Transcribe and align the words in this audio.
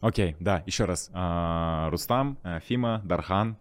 Окей, 0.00 0.36
да, 0.40 0.62
еще 0.66 0.84
раз. 0.84 1.10
А, 1.12 1.88
Рустам, 1.90 2.38
э, 2.44 2.60
Фима, 2.60 3.00
Дархан. 3.04 3.56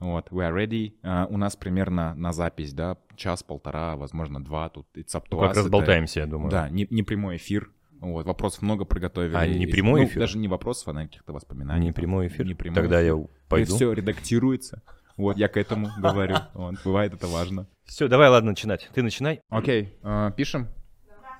Вот, 0.00 0.28
we 0.30 0.48
are 0.48 0.54
ready. 0.54 0.94
А, 1.02 1.26
у 1.28 1.36
нас 1.36 1.56
примерно 1.56 2.14
на 2.14 2.32
запись, 2.32 2.72
да, 2.72 2.96
час-полтора, 3.16 3.96
возможно, 3.96 4.42
два. 4.42 4.68
Тут 4.68 4.86
it's 4.96 5.14
up 5.14 5.22
to 5.22 5.28
Ну, 5.32 5.38
Как 5.40 5.50
us. 5.52 5.54
раз 5.54 5.58
Это- 5.66 5.70
болтаемся, 5.70 6.20
я 6.20 6.26
думаю. 6.26 6.50
Да, 6.50 6.68
не, 6.68 6.86
не 6.90 7.02
прямой 7.02 7.36
эфир. 7.36 7.70
Вот, 8.00 8.26
вопросов 8.26 8.62
много 8.62 8.84
приготовили. 8.84 9.34
А, 9.34 9.44
не 9.46 9.66
прямой 9.66 10.02
Ну, 10.02 10.06
эфир? 10.06 10.20
Даже 10.20 10.38
не 10.38 10.46
вопросов, 10.46 10.86
а 10.88 10.92
на 10.92 11.02
каких-то 11.06 11.32
воспоминаний. 11.32 11.86
Не 11.86 11.92
там. 11.92 11.94
прямой 11.94 12.28
эфир? 12.28 12.46
Не 12.46 12.54
прямой 12.54 12.76
Тогда 12.76 13.02
эфир. 13.02 13.16
я 13.16 13.26
пойду. 13.48 13.74
Все 13.74 13.92
редактируется. 13.92 14.82
Вот, 15.16 15.36
я 15.36 15.48
к 15.48 15.56
этому 15.56 15.88
говорю. 15.98 16.36
Вот, 16.54 16.76
бывает 16.84 17.12
это 17.14 17.26
важно. 17.26 17.66
Все, 17.84 18.06
давай, 18.06 18.28
ладно, 18.28 18.50
начинать. 18.50 18.88
Ты 18.94 19.02
начинай. 19.02 19.40
Окей, 19.48 19.98
э, 20.04 20.30
пишем? 20.36 20.68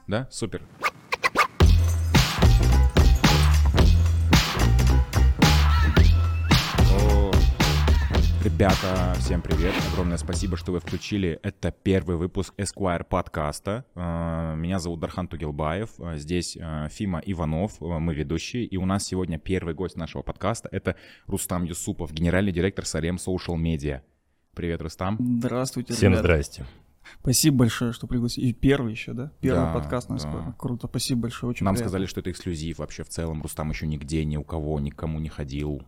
Да? 0.08 0.26
Супер. 0.32 0.62
Ребята, 8.44 9.14
всем 9.18 9.42
привет. 9.42 9.74
Огромное 9.92 10.16
спасибо, 10.16 10.56
что 10.56 10.70
вы 10.72 10.78
включили. 10.80 11.40
Это 11.42 11.72
первый 11.72 12.16
выпуск 12.16 12.54
Esquire 12.56 13.04
подкаста. 13.04 13.84
Э, 13.96 14.54
Меня 14.56 14.78
зовут 14.78 15.00
Дархан 15.00 15.26
Тугелбаев. 15.26 15.90
Э, 15.98 16.16
Здесь 16.16 16.56
э, 16.58 16.88
Фима 16.90 17.20
Иванов, 17.26 17.80
мы 17.80 18.14
ведущие. 18.14 18.64
И 18.64 18.76
у 18.76 18.86
нас 18.86 19.04
сегодня 19.04 19.38
первый 19.38 19.74
гость 19.74 19.96
нашего 19.96 20.22
подкаста. 20.22 20.68
Это 20.70 20.94
Рустам 21.26 21.64
Юсупов, 21.64 22.12
генеральный 22.12 22.52
директор 22.52 22.84
Салем 22.86 23.16
Social 23.16 23.56
Media. 23.56 24.02
Привет, 24.54 24.82
Рустам. 24.82 25.16
Здравствуйте, 25.40 25.94
Всем 25.94 26.12
ребят. 26.12 26.22
здрасте. 26.24 26.64
Спасибо 27.20 27.56
большое, 27.58 27.92
что 27.92 28.06
пригласили. 28.06 28.46
И 28.46 28.52
первый 28.52 28.92
еще, 28.92 29.14
да? 29.14 29.32
Первый 29.40 29.64
Да, 29.66 29.72
подкаст 29.74 30.10
на 30.10 30.16
да. 30.16 30.20
Скоро. 30.22 30.54
Круто, 30.58 30.86
спасибо 30.86 31.22
большое, 31.22 31.50
очень 31.50 31.64
Нам 31.64 31.74
приятно. 31.74 31.88
сказали, 31.88 32.06
что 32.06 32.20
это 32.20 32.30
эксклюзив 32.30 32.78
вообще 32.78 33.02
в 33.02 33.08
целом. 33.08 33.42
Рустам 33.42 33.70
еще 33.70 33.86
нигде, 33.86 34.24
ни 34.24 34.36
у 34.36 34.44
кого, 34.44 34.78
никому 34.78 35.18
не 35.18 35.28
ходил. 35.28 35.82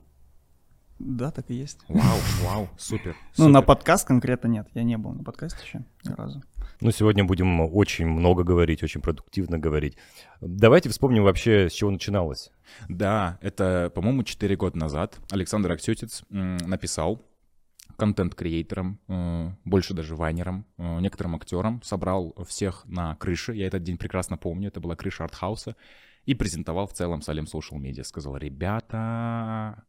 Да, 1.01 1.31
так 1.31 1.51
и 1.51 1.55
есть. 1.55 1.79
Вау, 1.89 2.19
вау, 2.43 2.69
супер. 2.77 3.17
Ну, 3.39 3.45
супер. 3.45 3.51
на 3.51 3.63
подкаст 3.63 4.07
конкретно 4.07 4.49
нет. 4.49 4.69
Я 4.75 4.83
не 4.83 4.99
был 4.99 5.13
на 5.13 5.25
подкасте 5.25 5.59
еще 5.65 5.83
ни 6.05 6.13
разу. 6.13 6.43
Ну, 6.83 6.91
сегодня 6.91 7.25
будем 7.25 7.59
очень 7.75 8.07
много 8.07 8.45
говорить, 8.45 8.83
очень 8.83 9.01
продуктивно 9.01 9.59
говорить. 9.59 9.97
Давайте 10.43 10.91
вспомним 10.91 11.25
вообще, 11.25 11.71
с 11.71 11.73
чего 11.73 11.91
начиналось. 11.91 12.51
Да, 12.91 13.39
это, 13.41 13.91
по-моему, 13.95 14.25
4 14.25 14.57
года 14.57 14.77
назад 14.77 15.19
Александр 15.31 15.73
Аксютиц 15.73 16.23
написал 16.29 17.23
контент-креаторам, 17.97 18.99
э, 19.09 19.51
больше 19.65 19.93
даже 19.95 20.17
вайнерам, 20.17 20.67
э, 20.79 21.01
некоторым 21.01 21.35
актерам, 21.37 21.83
собрал 21.83 22.35
всех 22.47 22.85
на 22.87 23.17
крыше, 23.17 23.53
я 23.53 23.67
этот 23.67 23.83
день 23.83 23.99
прекрасно 23.99 24.39
помню, 24.39 24.69
это 24.69 24.81
была 24.81 24.97
крыша 24.97 25.25
артхауса, 25.25 25.77
и 26.25 26.35
презентовал 26.35 26.87
в 26.87 26.95
целом 26.95 27.21
Салем 27.21 27.45
Social 27.45 27.79
Media. 27.79 28.05
Сказал, 28.05 28.37
ребята, 28.37 29.85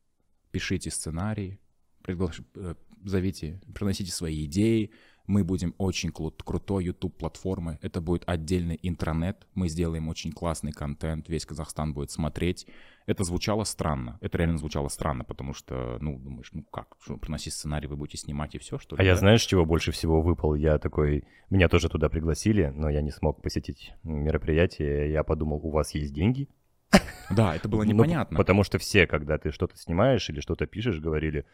пишите 0.52 0.91
сценарий, 0.91 1.59
приглаш- 2.03 2.44
э, 2.55 2.75
зовите, 3.03 3.61
приносите 3.73 4.11
свои 4.11 4.45
идеи, 4.45 4.91
мы 5.27 5.44
будем 5.44 5.73
очень 5.77 6.09
кру- 6.09 6.33
крутой 6.44 6.85
YouTube 6.85 7.16
платформы, 7.17 7.80
это 7.81 8.02
будет 8.02 8.23
отдельный 8.27 8.77
интранет, 8.81 9.47
мы 9.53 9.69
сделаем 9.69 10.09
очень 10.09 10.31
классный 10.31 10.72
контент, 10.72 11.29
весь 11.29 11.45
Казахстан 11.45 11.94
будет 11.94 12.11
смотреть. 12.11 12.67
Это 13.05 13.23
звучало 13.23 13.63
странно, 13.63 14.17
это 14.22 14.38
реально 14.38 14.57
звучало 14.57 14.89
странно, 14.89 15.23
потому 15.23 15.53
что, 15.53 15.97
ну, 16.02 16.19
думаешь, 16.19 16.49
ну 16.53 16.63
как, 16.63 16.95
что, 17.02 17.17
приносить 17.17 17.53
сценарий, 17.53 17.88
вы 17.88 17.95
будете 17.95 18.17
снимать 18.17 18.55
и 18.55 18.59
все, 18.59 18.77
что 18.77 18.95
ли? 18.95 19.02
А 19.02 19.05
я 19.05 19.16
знаешь, 19.16 19.44
чего 19.45 19.66
больше 19.66 19.91
всего 19.91 20.22
выпал? 20.22 20.55
Я 20.55 20.77
такой... 20.79 21.23
Меня 21.49 21.67
тоже 21.69 21.89
туда 21.89 22.09
пригласили, 22.09 22.72
но 22.75 22.89
я 22.89 23.02
не 23.02 23.11
смог 23.11 23.41
посетить 23.41 23.94
мероприятие. 24.03 25.11
Я 25.11 25.23
подумал, 25.23 25.59
у 25.63 25.72
вас 25.72 25.94
есть 25.95 26.13
деньги? 26.13 26.47
Да, 27.30 27.56
это 27.56 27.70
было 27.70 27.84
Ну, 27.84 27.92
непонятно. 27.94 28.38
потому 28.38 28.64
что 28.64 28.78
все, 28.78 29.08
когда 29.08 29.38
ты 29.38 29.52
что-то 29.52 29.78
снимаешь 29.78 30.30
или 30.30 30.42
что-то 30.42 30.66
пишешь, 30.66 31.00
говорили, 31.00 31.45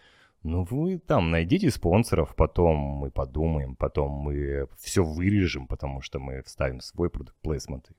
ну 0.44 0.64
вы 0.64 0.98
там 0.98 1.30
найдите 1.32 1.70
спонсоров, 1.70 2.36
потом 2.36 2.78
мы 2.78 3.12
подумаем, 3.12 3.76
потом 3.76 4.12
мы 4.12 4.68
все 4.78 5.04
вырежем, 5.04 5.68
потому 5.68 6.02
что 6.02 6.20
мы 6.20 6.42
вставим 6.44 6.80
свой 6.82 7.10
продукт 7.10 7.38
плейсмент. 7.42 7.90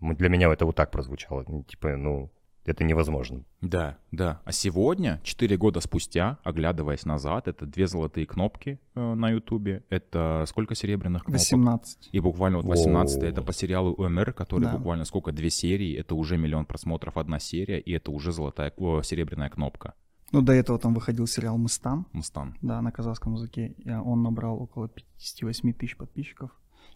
Для 0.00 0.28
меня 0.28 0.52
это 0.52 0.66
вот 0.66 0.76
так 0.76 0.90
прозвучало. 0.90 1.44
Типа, 1.64 1.96
ну, 1.96 2.30
это 2.66 2.84
невозможно. 2.84 3.44
Да, 3.60 3.98
да. 4.12 4.40
А 4.44 4.52
сегодня, 4.52 5.20
4 5.24 5.56
года 5.56 5.80
спустя, 5.80 6.38
оглядываясь 6.44 7.04
назад, 7.04 7.48
это 7.48 7.66
две 7.66 7.86
золотые 7.86 8.26
кнопки 8.26 8.78
э, 8.94 9.14
на 9.14 9.30
Ютубе, 9.30 9.84
это 9.88 10.44
сколько 10.46 10.74
серебряных 10.74 11.24
кнопок? 11.24 11.40
18. 11.40 12.10
И 12.12 12.20
буквально 12.20 12.58
вот 12.58 12.66
18 12.66 13.16
Воу. 13.16 13.24
это 13.24 13.42
по 13.42 13.52
сериалу 13.52 13.92
УМР, 13.94 14.32
который 14.32 14.64
Да. 14.64 14.76
буквально 14.76 15.04
сколько, 15.04 15.32
две 15.32 15.50
серии, 15.50 15.94
это 15.96 16.14
уже 16.14 16.36
миллион 16.36 16.66
просмотров, 16.66 17.16
одна 17.16 17.38
серия, 17.38 17.78
и 17.80 17.92
это 17.92 18.10
уже 18.10 18.32
золотая, 18.32 18.72
о, 18.76 19.02
серебряная 19.02 19.48
кнопка. 19.50 19.94
Ну, 20.32 20.42
до 20.42 20.52
этого 20.52 20.78
там 20.78 20.92
выходил 20.92 21.26
сериал 21.28 21.56
«Мыстан», 21.56 22.06
Мустан. 22.12 22.56
да, 22.60 22.82
на 22.82 22.90
казахском 22.90 23.34
языке. 23.34 23.74
И 23.78 23.90
он 23.90 24.22
набрал 24.24 24.60
около 24.60 24.88
58 24.88 25.72
тысяч 25.72 25.96
подписчиков. 25.96 26.50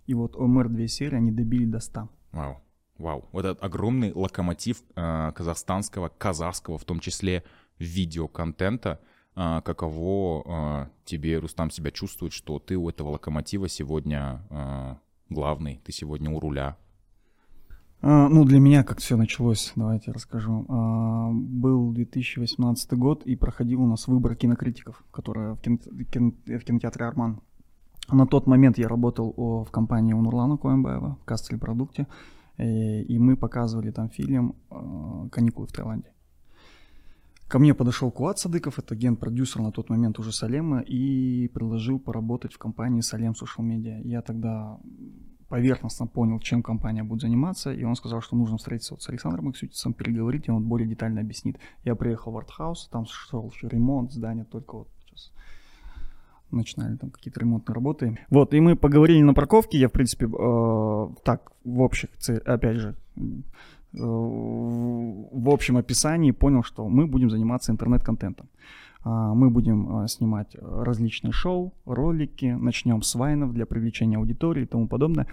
И 0.06 0.14
вот 0.14 0.34
ОМР 0.34 0.68
две 0.68 0.88
серии, 0.88 1.14
они 1.16 1.30
добили 1.30 1.64
до 1.66 1.78
100. 1.78 2.08
Вау. 2.32 2.56
Вау. 3.00 3.24
Вот 3.32 3.44
этот 3.46 3.64
огромный 3.64 4.12
локомотив 4.14 4.82
э, 4.94 5.32
казахстанского, 5.34 6.10
казахского, 6.18 6.76
в 6.78 6.84
том 6.84 7.00
числе 7.00 7.42
видеоконтента, 7.78 9.00
э, 9.36 9.60
каково 9.64 10.42
э, 10.46 10.86
тебе, 11.06 11.38
Рустам, 11.38 11.70
себя 11.70 11.90
чувствует, 11.90 12.32
что 12.34 12.58
ты 12.58 12.76
у 12.76 12.88
этого 12.90 13.10
локомотива 13.10 13.68
сегодня 13.68 14.42
э, 14.50 14.94
главный, 15.30 15.80
ты 15.84 15.92
сегодня 15.92 16.30
у 16.30 16.40
руля. 16.40 16.76
А, 18.02 18.28
Ну, 18.28 18.44
для 18.44 18.60
меня 18.60 18.84
как 18.84 18.98
все 18.98 19.16
началось, 19.16 19.72
давайте 19.76 20.12
расскажу. 20.12 20.66
А, 20.68 21.30
Был 21.32 21.92
2018 21.92 22.92
год, 22.98 23.22
и 23.24 23.34
проходил 23.36 23.80
у 23.82 23.86
нас 23.86 24.08
выбор 24.08 24.34
кинокритиков, 24.36 25.02
которые 25.10 25.54
в, 25.54 25.60
кино- 25.60 25.78
кин- 26.12 26.36
в 26.46 26.64
кинотеатре 26.64 27.06
«Арман». 27.06 27.40
На 28.12 28.26
тот 28.26 28.46
момент 28.46 28.76
я 28.76 28.88
работал 28.88 29.32
в 29.64 29.70
компании 29.70 30.12
у 30.14 30.20
Нурлана 30.20 30.56
Коэмбаева 30.56 31.16
в 31.22 31.24
Кастель 31.24 31.58
продукте, 31.58 32.02
э, 32.02 32.39
и 32.62 33.18
мы 33.18 33.36
показывали 33.36 33.90
там 33.90 34.10
фильм 34.10 34.56
э, 34.70 35.28
«Каникулы 35.30 35.66
в 35.66 35.72
Таиланде». 35.72 36.12
Ко 37.48 37.58
мне 37.58 37.74
подошел 37.74 38.12
Куат 38.12 38.38
Садыков, 38.38 38.78
это 38.78 38.94
ген-продюсер 38.94 39.60
на 39.60 39.72
тот 39.72 39.90
момент 39.90 40.20
уже 40.20 40.30
Салема, 40.30 40.80
и 40.80 41.48
предложил 41.48 41.98
поработать 41.98 42.52
в 42.52 42.58
компании 42.58 43.00
Салем 43.00 43.32
Social 43.32 43.64
Media. 43.64 44.00
Я 44.04 44.22
тогда 44.22 44.78
поверхностно 45.48 46.06
понял, 46.06 46.38
чем 46.38 46.62
компания 46.62 47.02
будет 47.02 47.22
заниматься, 47.22 47.72
и 47.72 47.82
он 47.82 47.96
сказал, 47.96 48.20
что 48.20 48.36
нужно 48.36 48.56
встретиться 48.56 48.94
вот 48.94 49.02
с 49.02 49.08
Александром 49.08 49.48
Аксютицем, 49.48 49.94
переговорить, 49.94 50.46
и 50.46 50.52
он 50.52 50.64
более 50.68 50.88
детально 50.88 51.22
объяснит. 51.22 51.58
Я 51.82 51.96
приехал 51.96 52.30
в 52.30 52.38
артхаус, 52.38 52.88
там 52.88 53.04
шел 53.06 53.52
ремонт 53.62 54.12
здания, 54.12 54.44
только 54.44 54.76
вот 54.76 54.88
сейчас 55.00 55.32
начинали 56.50 56.96
там 56.96 57.10
какие-то 57.10 57.40
ремонтные 57.40 57.74
работы. 57.74 58.18
Вот, 58.30 58.54
и 58.54 58.60
мы 58.60 58.76
поговорили 58.76 59.22
на 59.22 59.34
парковке, 59.34 59.78
я, 59.78 59.88
в 59.88 59.92
принципе, 59.92 60.26
э, 60.26 61.08
так, 61.24 61.52
в 61.64 61.80
общих, 61.80 62.10
опять 62.46 62.76
же, 62.76 62.94
э, 63.18 63.98
в 63.98 65.48
общем 65.50 65.76
описании 65.76 66.32
понял, 66.32 66.62
что 66.62 66.88
мы 66.88 67.06
будем 67.06 67.30
заниматься 67.30 67.72
интернет-контентом. 67.72 68.48
А, 69.02 69.34
Мы 69.34 69.50
будем 69.50 69.96
а, 69.96 70.08
снимать 70.08 70.54
э, 70.54 70.58
различные 70.60 71.32
шоу, 71.32 71.72
ролики, 71.86 72.46
начнем 72.46 73.02
с 73.02 73.14
вайнов 73.14 73.52
для 73.52 73.64
привлечения 73.64 74.18
аудитории 74.18 74.64
и 74.64 74.66
тому 74.66 74.88
подобное. 74.88 75.26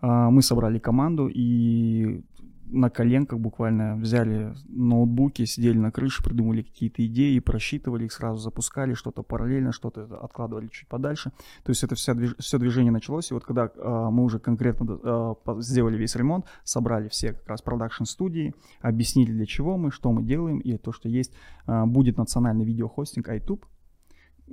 А, 0.00 0.30
Мы 0.30 0.42
собрали 0.42 0.78
команду 0.78 1.30
и 1.32 2.22
на 2.66 2.90
коленках 2.90 3.38
буквально 3.38 3.96
взяли 3.96 4.54
ноутбуки, 4.68 5.44
сидели 5.44 5.78
на 5.78 5.90
крыше, 5.90 6.22
придумали 6.22 6.62
какие-то 6.62 7.04
идеи, 7.06 7.38
просчитывали 7.38 8.04
их, 8.04 8.12
сразу 8.12 8.38
запускали, 8.38 8.94
что-то 8.94 9.22
параллельно, 9.22 9.72
что-то 9.72 10.04
откладывали 10.22 10.68
чуть 10.68 10.88
подальше. 10.88 11.32
То 11.62 11.70
есть 11.70 11.84
это 11.84 11.94
вся 11.94 12.12
движ- 12.12 12.36
все 12.38 12.58
движение 12.58 12.92
началось, 12.92 13.30
и 13.30 13.34
вот 13.34 13.44
когда 13.44 13.70
а, 13.76 14.10
мы 14.10 14.24
уже 14.24 14.38
конкретно 14.38 15.34
по- 15.34 15.60
сделали 15.60 15.96
весь 15.96 16.16
ремонт, 16.16 16.46
собрали 16.64 17.08
все 17.08 17.32
как 17.32 17.48
раз 17.48 17.62
продакшн-студии, 17.62 18.54
объяснили 18.80 19.32
для 19.32 19.46
чего 19.46 19.76
мы, 19.76 19.90
что 19.90 20.10
мы 20.12 20.22
делаем, 20.22 20.58
и 20.58 20.76
то, 20.78 20.92
что 20.92 21.08
есть, 21.08 21.32
а, 21.66 21.86
будет 21.86 22.16
национальный 22.16 22.64
видеохостинг 22.64 23.28
iTube, 23.28 23.64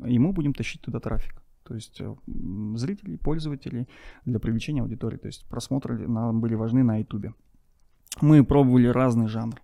и 0.06 0.20
мы 0.20 0.32
будем 0.32 0.54
тащить 0.54 0.82
туда 0.82 1.00
трафик. 1.00 1.42
То 1.64 1.76
есть 1.76 2.02
э, 2.02 2.16
зрителей, 2.76 3.18
пользователей 3.18 3.88
для 4.26 4.40
привлечения 4.40 4.82
аудитории. 4.82 5.18
То 5.18 5.28
есть 5.28 5.48
просмотры 5.48 6.08
нам 6.08 6.42
были 6.42 6.56
важны 6.56 6.84
на 6.84 6.98
YouTube. 6.98 7.34
Мы 8.20 8.44
пробовали 8.44 8.88
разный 8.88 9.28
жанр. 9.28 9.62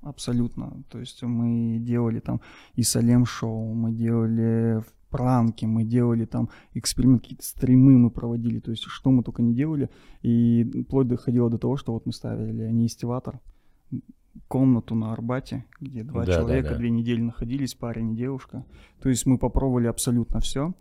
Абсолютно. 0.00 0.82
То 0.88 0.98
есть 0.98 1.22
мы 1.22 1.78
делали 1.78 2.20
там 2.20 2.40
и 2.74 2.82
Салем 2.82 3.24
шоу, 3.24 3.72
мы 3.74 3.92
делали 3.92 4.82
пранки, 5.10 5.66
мы 5.66 5.84
делали 5.84 6.24
там 6.24 6.48
эксперимент, 6.74 7.22
какие-то 7.22 7.44
стримы 7.44 7.98
мы 7.98 8.10
проводили, 8.10 8.58
то 8.58 8.70
есть 8.70 8.84
что 8.84 9.10
мы 9.10 9.22
только 9.22 9.42
не 9.42 9.54
делали. 9.54 9.90
И 10.22 10.84
вплоть 10.86 11.06
доходило 11.06 11.50
до 11.50 11.58
того, 11.58 11.76
что 11.76 11.92
вот 11.92 12.06
мы 12.06 12.12
ставили 12.12 12.70
неистиватор, 12.72 13.40
комнату 14.48 14.94
на 14.94 15.12
Арбате, 15.12 15.66
где 15.78 16.02
два 16.02 16.24
Да, 16.24 16.26
да, 16.26 16.38
человека 16.38 16.70
да. 16.70 16.76
две 16.76 16.90
недели 16.90 17.20
находились, 17.20 17.74
парень 17.74 18.12
и 18.12 18.16
девушка. 18.16 18.64
То 19.00 19.08
есть 19.08 19.26
мы 19.26 19.38
попробовали 19.38 19.86
абсолютно 19.86 20.40
все. 20.40 20.74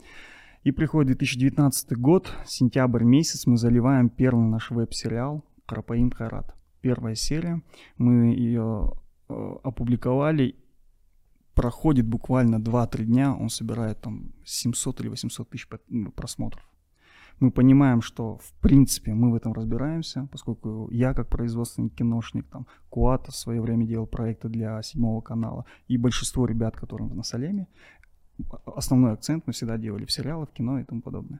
И 0.64 0.72
приходит 0.72 1.18
2019 1.18 1.98
год, 1.98 2.32
сентябрь 2.46 3.04
месяц, 3.04 3.46
мы 3.48 3.58
заливаем 3.58 4.10
первый 4.10 4.46
наш 4.46 4.72
веб-сериал 4.72 5.44
«Карапаим 5.66 6.12
Хайрат». 6.12 6.56
Первая 6.82 7.16
серия. 7.16 7.62
Мы 7.98 8.34
ее 8.34 8.94
э, 9.30 9.56
опубликовали, 9.64 10.56
проходит 11.54 12.08
буквально 12.08 12.56
2-3 12.56 13.04
дня, 13.06 13.36
он 13.36 13.50
собирает 13.50 14.02
там 14.02 14.32
700 14.46 15.02
или 15.02 15.10
800 15.10 15.50
тысяч 15.50 15.68
ну, 15.88 16.12
просмотров. 16.12 16.68
Мы 17.40 17.50
понимаем, 17.50 18.02
что 18.02 18.38
в 18.38 18.54
принципе 18.62 19.14
мы 19.14 19.32
в 19.32 19.36
этом 19.36 19.54
разбираемся, 19.54 20.28
поскольку 20.32 20.90
я 20.92 21.14
как 21.14 21.28
производственный 21.28 21.90
киношник, 21.90 22.48
там, 22.50 22.68
Куата 22.90 23.32
в 23.32 23.36
свое 23.36 23.62
время 23.62 23.86
делал 23.86 24.06
проекты 24.06 24.48
для 24.48 24.82
седьмого 24.84 25.22
канала, 25.22 25.66
и 25.88 25.98
большинство 25.98 26.46
ребят, 26.46 26.76
которые 26.76 27.10
на 27.10 27.24
Салеме, 27.24 27.68
основной 28.66 29.14
акцент 29.14 29.46
мы 29.48 29.54
всегда 29.54 29.78
делали 29.78 30.06
в 30.06 30.12
сериалы, 30.12 30.46
в 30.46 30.52
кино 30.52 30.80
и 30.80 30.84
тому 30.84 31.02
подобное. 31.02 31.40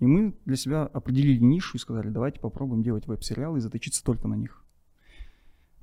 И 0.00 0.06
мы 0.06 0.34
для 0.44 0.56
себя 0.56 0.82
определили 0.84 1.38
нишу 1.38 1.76
и 1.76 1.80
сказали, 1.80 2.10
давайте 2.10 2.40
попробуем 2.40 2.82
делать 2.82 3.06
веб-сериалы 3.06 3.58
и 3.58 3.60
заточиться 3.60 4.04
только 4.04 4.28
на 4.28 4.34
них. 4.34 4.64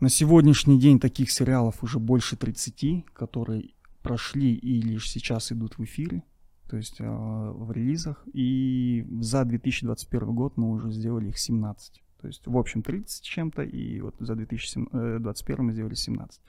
На 0.06 0.10
сегодняшний 0.10 0.80
день 0.80 1.00
таких 1.00 1.32
сериалов 1.32 1.82
уже 1.82 1.98
больше 1.98 2.38
30, 2.38 3.06
которые 3.12 3.72
прошли 4.04 4.54
и 4.54 4.80
лишь 4.80 5.10
сейчас 5.10 5.52
идут 5.52 5.80
в 5.80 5.84
эфире, 5.84 6.22
то 6.70 6.78
есть 6.78 6.98
э, 7.00 7.04
в 7.04 7.72
релизах. 7.72 8.24
И 8.32 9.04
за 9.20 9.44
2021 9.46 10.36
год 10.36 10.58
мы 10.58 10.70
уже 10.70 10.92
сделали 10.92 11.30
их 11.30 11.40
17. 11.40 12.04
То 12.22 12.28
есть 12.28 12.46
в 12.46 12.56
общем 12.56 12.84
30 12.84 13.24
чем-то, 13.24 13.64
и 13.64 14.00
вот 14.00 14.14
за 14.20 14.36
2021 14.36 15.66
мы 15.66 15.74
сделали 15.74 15.96
17. 15.96 16.40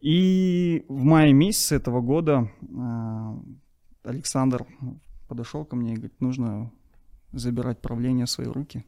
И 0.00 0.84
в 0.88 1.04
мае 1.04 1.32
месяце 1.32 1.76
этого 1.76 2.00
года 2.00 2.50
э, 2.60 3.38
Александр 4.02 4.66
подошел 5.28 5.64
ко 5.64 5.76
мне 5.76 5.92
и 5.92 5.94
говорит, 5.94 6.20
нужно 6.20 6.72
забирать 7.30 7.80
правление 7.80 8.26
в 8.26 8.30
свои 8.30 8.48
руки. 8.48 8.84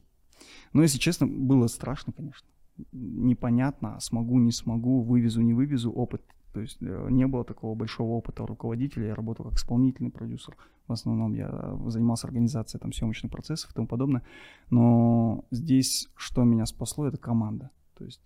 Но, 0.73 0.83
если 0.83 0.99
честно, 0.99 1.29
было 1.29 1.69
страшно, 1.69 2.13
конечно. 2.13 2.50
Непонятно, 2.93 3.99
смогу, 4.01 4.39
не 4.39 4.53
смогу, 4.53 5.03
вывезу, 5.03 5.41
не 5.43 5.55
вывезу, 5.55 5.93
опыт. 5.93 6.23
То 6.53 6.61
есть 6.61 6.79
э, 6.81 7.09
не 7.11 7.27
было 7.27 7.45
такого 7.45 7.75
большого 7.75 8.13
опыта 8.13 8.47
руководителя, 8.47 9.09
я 9.09 9.15
работал 9.15 9.47
как 9.47 9.55
исполнительный 9.55 10.11
продюсер. 10.11 10.57
В 10.89 10.93
основном 10.93 11.35
я 11.35 11.79
занимался 11.87 12.27
организацией 12.27 12.81
там, 12.81 12.93
съемочных 12.93 13.31
процессов 13.31 13.71
и 13.71 13.75
тому 13.75 13.87
подобное. 13.87 14.23
Но 14.71 15.45
здесь, 15.51 16.09
что 16.17 16.43
меня 16.43 16.67
спасло, 16.67 17.07
это 17.07 17.17
команда. 17.17 17.71
То 17.97 18.05
есть 18.05 18.21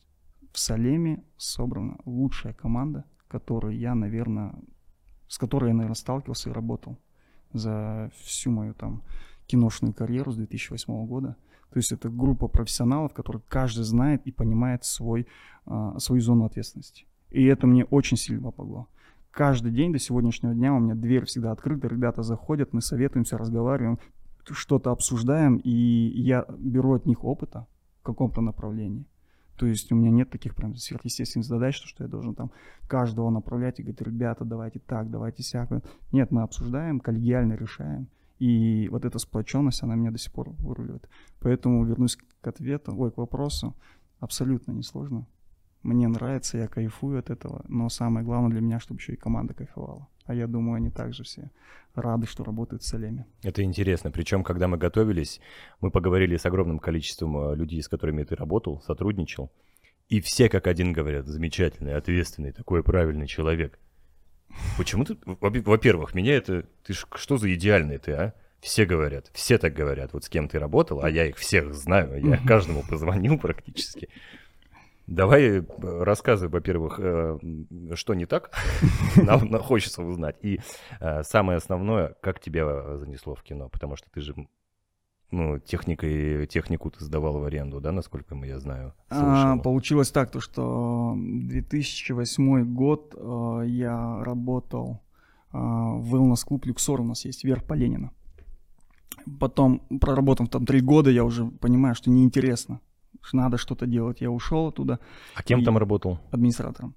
в 0.53 0.59
Салеме 0.59 1.23
собрана 1.37 1.99
лучшая 2.05 2.55
команда, 2.55 3.05
которую 3.29 3.77
я, 3.77 3.95
наверное, 3.95 4.55
с 5.29 5.37
которой 5.37 5.69
я, 5.69 5.75
наверное, 5.75 5.97
сталкивался 5.97 6.51
и 6.51 6.53
работал 6.53 6.97
за 7.53 8.11
всю 8.15 8.51
мою 8.51 8.73
там 8.75 9.03
киношную 9.47 9.93
карьеру 9.93 10.33
с 10.33 10.37
2008 10.37 11.07
года. 11.07 11.37
То 11.75 11.79
есть 11.79 11.91
это 11.91 12.09
группа 12.09 12.47
профессионалов, 12.47 13.13
которые 13.15 13.43
каждый 13.49 13.83
знает 13.83 14.23
и 14.27 14.31
понимает 14.31 14.85
свой, 14.85 15.27
а, 15.67 15.99
свою 15.99 16.23
зону 16.23 16.45
ответственности. 16.45 17.05
И 17.31 17.45
это 17.47 17.67
мне 17.67 17.85
очень 17.85 18.17
сильно 18.17 18.53
помогло. 18.53 18.87
Каждый 19.33 19.73
день 19.73 19.93
до 19.93 19.99
сегодняшнего 19.99 20.55
дня 20.55 20.73
у 20.73 20.79
меня 20.79 20.95
дверь 20.95 21.25
всегда 21.25 21.51
открыта, 21.51 21.89
ребята 21.89 22.23
заходят, 22.23 22.73
мы 22.73 22.81
советуемся, 22.81 23.37
разговариваем, 23.37 23.99
что-то 24.49 24.93
обсуждаем, 24.93 25.57
и 25.57 25.69
я 25.71 26.47
беру 26.61 26.95
от 26.95 27.07
них 27.07 27.25
опыта 27.25 27.67
в 28.03 28.05
каком-то 28.05 28.41
направлении. 28.41 29.05
То 29.57 29.67
есть 29.67 29.91
у 29.91 29.97
меня 29.97 30.11
нет 30.11 30.31
таких 30.31 30.55
прям 30.55 30.77
сверхъестественных 30.77 31.45
задач, 31.45 31.75
что, 31.75 31.89
что 31.89 32.05
я 32.05 32.09
должен 32.09 32.37
там 32.37 32.53
каждого 32.87 33.31
направлять 33.31 33.81
и 33.81 33.83
говорить, 33.83 34.01
ребята, 34.01 34.45
давайте 34.45 34.79
так, 34.79 35.11
давайте 35.11 35.43
сяк. 35.43 35.71
Нет, 36.13 36.31
мы 36.31 36.43
обсуждаем, 36.43 37.01
коллегиально 37.01 37.55
решаем. 37.55 38.07
И 38.39 38.89
вот 38.91 39.05
эта 39.05 39.19
сплоченность, 39.19 39.83
она 39.83 39.95
меня 39.95 40.11
до 40.11 40.19
сих 40.19 40.33
пор 40.33 40.51
выруливает. 40.51 41.09
Поэтому 41.41 41.85
вернусь 41.85 42.17
к 42.17 42.47
ответу, 42.47 42.95
ой, 42.97 43.11
к 43.11 43.17
вопросу. 43.17 43.75
Абсолютно 44.19 44.73
несложно. 44.73 45.27
Мне 45.83 46.09
нравится, 46.09 46.59
я 46.59 46.67
кайфую 46.67 47.19
от 47.19 47.31
этого. 47.31 47.65
Но 47.69 47.89
самое 47.89 48.25
главное 48.25 48.51
для 48.51 48.61
меня, 48.61 48.81
чтобы 48.81 49.01
еще 49.01 49.13
и 49.13 49.17
команда 49.17 49.55
кайфовала. 49.55 50.09
А 50.25 50.35
я 50.35 50.47
думаю, 50.47 50.77
они 50.77 50.91
также 50.91 51.23
все 51.25 51.51
рады, 51.95 52.27
что 52.27 52.43
работают 52.43 52.83
в 52.83 52.87
Салеме. 52.87 53.27
Это 53.43 53.63
интересно. 53.63 54.11
Причем, 54.11 54.43
когда 54.43 54.67
мы 54.67 54.79
готовились, 54.79 55.41
мы 55.81 55.91
поговорили 55.91 56.37
с 56.37 56.47
огромным 56.47 56.79
количеством 56.79 57.37
э, 57.37 57.57
людей, 57.57 57.83
с 57.83 57.89
которыми 57.89 58.25
ты 58.25 58.35
работал, 58.35 58.81
сотрудничал. 58.81 59.53
И 60.09 60.21
все 60.21 60.49
как 60.49 60.67
один 60.67 60.93
говорят, 60.93 61.27
замечательный, 61.27 61.95
ответственный, 61.95 62.53
такой 62.53 62.83
правильный 62.83 63.27
человек. 63.27 63.79
Почему 64.77 65.05
ты... 65.05 65.17
Во-первых, 65.25 66.15
меня 66.15 66.35
это... 66.35 66.65
Ты 66.85 66.95
ж 66.95 67.07
что 67.15 67.37
за 67.37 67.53
идеальный 67.55 67.99
ты, 67.99 68.13
а? 68.13 68.35
Все 68.61 68.87
говорят, 68.87 69.31
все 69.35 69.59
так 69.59 69.75
говорят. 69.75 70.15
Вот 70.15 70.25
с 70.25 70.29
кем 70.31 70.49
ты 70.49 70.59
работал, 70.59 71.03
а 71.03 71.11
я 71.11 71.27
их 71.27 71.37
всех 71.37 71.75
знаю, 71.75 72.25
я 72.25 72.39
каждому 72.39 72.83
позвонил 72.83 73.39
практически. 73.43 74.09
Давай 75.07 75.59
э, 75.59 75.63
рассказывай, 75.77 76.51
во-первых, 76.51 76.99
э, 76.99 77.39
что 77.95 78.15
не 78.15 78.25
так, 78.25 78.57
нам 79.17 79.53
хочется 79.59 80.03
узнать. 80.03 80.37
И 80.41 80.61
э, 80.99 81.23
самое 81.25 81.59
основное, 81.59 82.17
как 82.23 82.41
тебя 82.41 82.97
занесло 82.97 83.35
в 83.35 83.43
кино, 83.43 83.69
потому 83.69 83.97
что 83.97 84.09
ты 84.11 84.23
же 84.23 84.35
ну, 85.31 85.59
техникой, 85.59 86.47
технику 86.47 86.91
ты 86.91 87.05
сдавал 87.05 87.39
в 87.39 87.45
аренду, 87.45 87.81
да, 87.81 87.93
насколько 87.93 88.35
я 88.45 88.59
знаю? 88.61 88.95
А, 89.11 89.57
получилось 89.59 90.11
так, 90.11 90.31
то, 90.31 90.41
что 90.41 91.15
2008 91.17 92.75
год 92.75 93.15
э, 93.17 93.63
я 93.67 94.23
работал 94.25 95.01
э, 95.53 95.57
в 95.57 96.15
wellness-клуб 96.15 96.67
«Люксор», 96.67 97.01
у 97.01 97.05
нас 97.05 97.25
есть 97.25 97.45
верх 97.45 97.65
по 97.65 97.75
Ленина. 97.75 98.11
Потом, 99.41 99.81
проработав 100.01 100.49
там 100.49 100.67
три 100.67 100.81
года, 100.81 101.11
я 101.11 101.25
уже 101.25 101.47
понимаю, 101.47 101.95
что 101.95 102.11
неинтересно 102.11 102.81
надо 103.33 103.57
что-то 103.57 103.87
делать. 103.87 104.21
Я 104.21 104.31
ушел 104.31 104.69
оттуда. 104.69 104.99
А 105.35 105.43
кем 105.43 105.61
и... 105.61 105.65
там 105.65 105.79
работал? 105.79 106.19
Администратором. 106.31 106.95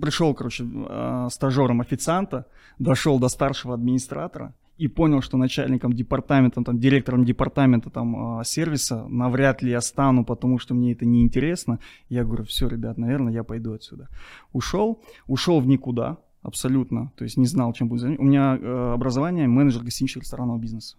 Пришел, 0.00 0.34
короче, 0.34 0.64
а, 0.88 1.28
стажером 1.30 1.80
официанта, 1.80 2.46
дошел 2.78 3.18
до 3.18 3.28
старшего 3.28 3.74
администратора 3.74 4.54
и 4.78 4.88
понял, 4.88 5.20
что 5.20 5.36
начальником 5.36 5.92
департамента, 5.92 6.62
там, 6.62 6.78
директором 6.78 7.24
департамента 7.24 7.90
там, 7.90 8.38
а, 8.38 8.44
сервиса 8.44 9.06
навряд 9.08 9.62
ли 9.62 9.70
я 9.70 9.80
стану, 9.80 10.24
потому 10.24 10.58
что 10.58 10.74
мне 10.74 10.92
это 10.92 11.06
неинтересно. 11.06 11.78
Я 12.08 12.24
говорю, 12.24 12.44
все, 12.44 12.68
ребят, 12.68 12.98
наверное, 12.98 13.32
я 13.32 13.44
пойду 13.44 13.72
отсюда. 13.74 14.08
Ушел, 14.52 15.02
ушел 15.26 15.60
в 15.60 15.66
никуда, 15.66 16.18
абсолютно, 16.42 17.12
то 17.16 17.24
есть 17.24 17.36
не 17.36 17.46
знал, 17.46 17.72
чем 17.72 17.88
буду 17.88 18.00
заниматься. 18.00 18.22
У 18.22 18.26
меня 18.26 18.58
э, 18.60 18.92
образование 18.94 19.46
менеджер 19.46 19.82
гостиничного 19.82 20.22
ресторанного 20.22 20.58
бизнеса. 20.58 20.96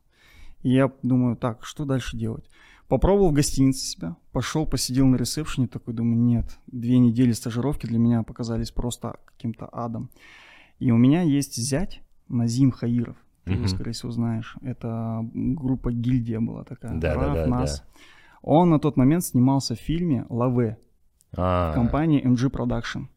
И 0.61 0.69
я 0.69 0.91
думаю, 1.03 1.35
так, 1.35 1.65
что 1.65 1.85
дальше 1.85 2.17
делать? 2.17 2.49
Попробовал 2.87 3.29
в 3.29 3.33
гостинице 3.33 3.85
себя, 3.85 4.17
пошел, 4.31 4.65
посидел 4.65 5.07
на 5.07 5.15
ресепшене, 5.15 5.67
такой 5.67 5.93
думаю, 5.93 6.17
нет, 6.17 6.57
две 6.67 6.97
недели 6.99 7.31
стажировки 7.31 7.85
для 7.85 7.99
меня 7.99 8.23
показались 8.23 8.71
просто 8.71 9.17
каким-то 9.25 9.67
адом. 9.71 10.09
И 10.79 10.91
у 10.91 10.97
меня 10.97 11.21
есть 11.21 11.55
зять 11.55 12.01
Назим 12.29 12.71
Хаиров, 12.71 13.17
ты 13.43 13.53
его, 13.53 13.67
скорее 13.67 13.91
всего, 13.91 14.11
знаешь. 14.11 14.55
Это 14.61 15.25
группа 15.33 15.91
«Гильдия» 15.91 16.39
была 16.39 16.63
такая. 16.63 16.93
Да, 16.99 17.13
Раф, 17.13 17.33
да, 17.33 17.43
да, 17.45 17.47
нас. 17.47 17.79
Да. 17.79 17.85
Он 18.41 18.69
на 18.69 18.79
тот 18.79 18.97
момент 18.97 19.23
снимался 19.23 19.75
в 19.75 19.79
фильме 19.79 20.25
«Лаве» 20.29 20.77
а 21.35 21.71
в 21.71 21.73
компании 21.75 22.23
MG 22.23 22.49
Production. 22.49 23.07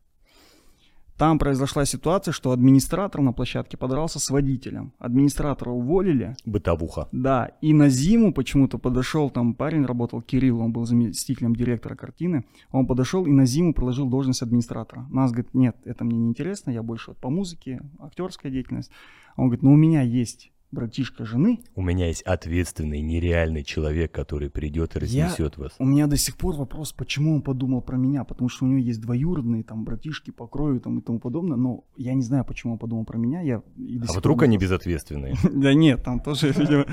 Там 1.17 1.39
произошла 1.39 1.87
ситуация, 1.87 2.33
что 2.33 2.51
администратор 2.51 3.23
на 3.23 3.33
площадке 3.33 3.77
подрался 3.77 4.19
с 4.19 4.29
водителем. 4.29 4.93
Администратора 4.99 5.71
уволили. 5.71 6.37
Бытовуха. 6.45 7.09
Да, 7.11 7.53
и 7.63 7.73
на 7.73 7.89
зиму 7.89 8.35
почему-то 8.35 8.79
подошел, 8.79 9.31
там 9.31 9.55
парень 9.55 9.87
работал, 9.87 10.21
Кирилл, 10.21 10.61
он 10.61 10.73
был 10.73 10.85
заместителем 10.85 11.57
директора 11.57 11.95
картины. 11.95 12.45
Он 12.71 12.87
подошел 12.87 13.25
и 13.25 13.31
на 13.31 13.47
зиму 13.47 13.73
предложил 13.73 14.09
должность 14.09 14.43
администратора. 14.43 15.07
Нас 15.11 15.33
говорит, 15.33 15.55
нет, 15.55 15.77
это 15.85 16.05
мне 16.05 16.19
не 16.19 16.29
интересно, 16.29 16.71
я 16.71 16.83
больше 16.83 17.13
вот 17.13 17.19
по 17.19 17.31
музыке, 17.31 17.81
актерская 17.99 18.53
деятельность. 18.53 18.91
Он 19.37 19.47
говорит, 19.47 19.63
ну 19.63 19.73
у 19.73 19.77
меня 19.77 20.03
есть 20.03 20.53
братишка 20.71 21.25
жены. 21.25 21.61
У 21.75 21.83
меня 21.83 22.09
есть 22.09 22.23
ответственный, 22.23 23.01
нереальный 23.01 23.63
человек, 23.63 24.13
который 24.13 24.51
придет 24.51 24.97
и 24.97 24.99
разнесет 24.99 25.55
я, 25.57 25.63
вас. 25.63 25.75
У 25.79 25.85
меня 25.85 26.07
до 26.07 26.17
сих 26.17 26.37
пор 26.37 26.55
вопрос, 26.57 26.93
почему 26.93 27.35
он 27.35 27.43
подумал 27.43 27.83
про 27.83 27.97
меня, 27.97 28.25
потому 28.25 28.49
что 28.49 28.65
у 28.65 28.69
него 28.69 28.79
есть 28.79 29.01
двоюродные 29.01 29.63
там 29.63 29.85
братишки 29.85 30.31
по 30.31 30.47
крою 30.47 30.81
там, 30.81 30.99
и 30.99 31.03
тому 31.03 31.19
подобное, 31.19 31.57
но 31.57 31.85
я 31.97 32.15
не 32.15 32.23
знаю, 32.23 32.45
почему 32.45 32.75
он 32.75 32.79
подумал 32.79 33.05
про 33.05 33.19
меня. 33.19 33.41
Я 33.41 33.57
а 33.59 34.19
вдруг 34.19 34.43
они 34.43 34.59
безответственные? 34.59 35.35
Да 35.57 35.73
нет, 35.75 36.03
там 36.05 36.21
тоже, 36.21 36.53
видимо. 36.53 36.87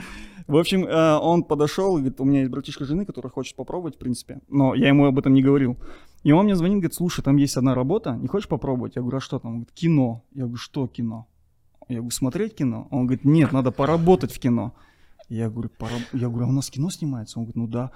В 0.47 0.57
общем, 0.57 0.85
э, 0.85 1.17
он 1.17 1.43
подошел 1.43 1.97
и 1.97 1.99
говорит, 1.99 2.19
у 2.19 2.25
меня 2.25 2.39
есть 2.39 2.51
братишка 2.51 2.85
жены, 2.85 3.05
который 3.05 3.29
хочет 3.29 3.55
попробовать, 3.55 3.95
в 3.95 3.99
принципе, 3.99 4.41
но 4.49 4.73
я 4.73 4.89
ему 4.89 5.05
об 5.05 5.17
этом 5.19 5.33
не 5.33 5.41
говорил. 5.41 5.77
И 6.23 6.31
он 6.31 6.45
мне 6.45 6.55
звонит, 6.55 6.77
говорит, 6.77 6.93
слушай, 6.93 7.21
там 7.21 7.37
есть 7.37 7.57
одна 7.57 7.75
работа, 7.75 8.15
не 8.15 8.27
хочешь 8.27 8.47
попробовать? 8.47 8.95
Я 8.95 9.01
говорю, 9.01 9.17
а 9.17 9.21
что 9.21 9.39
там? 9.39 9.51
Он 9.51 9.57
говорит, 9.57 9.73
кино. 9.73 10.23
Я 10.33 10.43
говорю, 10.43 10.57
что 10.57 10.87
кино? 10.87 11.27
Я 11.89 11.97
говорю, 11.97 12.11
смотреть 12.11 12.55
кино? 12.55 12.87
Он 12.91 13.05
говорит, 13.05 13.25
нет, 13.25 13.51
надо 13.51 13.71
поработать 13.71 14.31
в 14.31 14.39
кино. 14.39 14.73
Я 15.29 15.49
говорю, 15.49 15.69
Пора... 15.77 15.95
я 16.13 16.29
говорю, 16.29 16.45
а 16.45 16.49
у 16.49 16.53
нас 16.53 16.69
кино 16.69 16.89
снимается? 16.89 17.39
Он 17.39 17.45
говорит, 17.45 17.55
ну 17.55 17.67
да. 17.67 17.91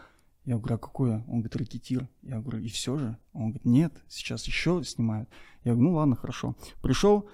Я 0.45 0.57
говорю, 0.57 0.75
а 0.75 0.77
какое? 0.77 1.23
Он 1.27 1.41
говорит, 1.41 1.55
рекетир. 1.55 2.07
Я 2.23 2.39
говорю, 2.39 2.59
и 2.59 2.67
все 2.69 2.97
же? 2.97 3.17
Он 3.33 3.49
говорит, 3.49 3.65
нет, 3.65 3.93
сейчас 4.07 4.45
еще 4.45 4.81
снимают. 4.83 5.29
Я 5.63 5.73
говорю, 5.73 5.89
ну 5.89 5.95
ладно, 5.95 6.15
хорошо. 6.15 6.55
Пришел, 6.81 7.27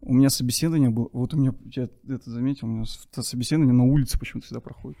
у 0.00 0.14
меня 0.14 0.30
собеседование 0.30 0.90
было, 0.90 1.08
вот 1.12 1.34
у 1.34 1.36
меня, 1.36 1.54
я 1.74 1.88
это 2.08 2.30
заметил, 2.30 2.66
у 2.66 2.70
меня 2.70 2.84
собеседование 3.12 3.74
на 3.74 3.84
улице 3.84 4.18
почему-то 4.18 4.46
всегда 4.46 4.60
проходит. 4.60 4.98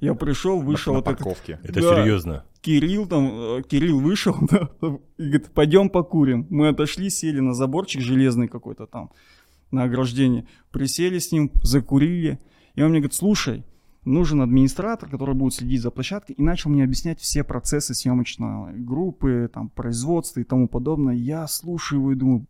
Я 0.00 0.14
пришел, 0.14 0.60
вышел 0.60 0.92
на 0.92 0.98
вот 1.00 1.08
этот 1.08 1.18
парковке. 1.18 1.58
Это 1.62 1.80
Да. 1.80 2.02
серьезно. 2.02 2.44
Кирилл 2.60 3.06
там, 3.06 3.28
э, 3.58 3.62
Кирилл 3.68 4.00
вышел, 4.00 4.36
да, 4.50 4.70
и 5.18 5.22
говорит, 5.22 5.50
пойдем 5.52 5.88
покурим. 5.88 6.46
Мы 6.50 6.68
отошли, 6.68 7.10
сели 7.10 7.40
на 7.40 7.54
заборчик 7.54 8.02
железный 8.02 8.48
какой-то 8.48 8.86
там, 8.86 9.10
на 9.76 9.84
ограждении, 9.84 10.46
присели 10.70 11.18
с 11.18 11.32
ним, 11.32 11.52
закурили. 11.62 12.40
И 12.74 12.82
он 12.82 12.90
мне 12.90 12.98
говорит, 12.98 13.14
слушай, 13.14 13.64
нужен 14.04 14.40
администратор, 14.40 15.08
который 15.08 15.34
будет 15.34 15.54
следить 15.54 15.82
за 15.82 15.90
площадкой, 15.90 16.32
и 16.32 16.42
начал 16.42 16.70
мне 16.70 16.84
объяснять 16.84 17.20
все 17.20 17.44
процессы 17.44 17.94
съемочной 17.94 18.78
группы, 18.80 19.50
там, 19.52 19.68
производства 19.68 20.40
и 20.40 20.44
тому 20.44 20.68
подобное. 20.68 21.14
Я 21.14 21.46
слушаю 21.46 22.00
его 22.00 22.12
и 22.12 22.16
думаю, 22.16 22.46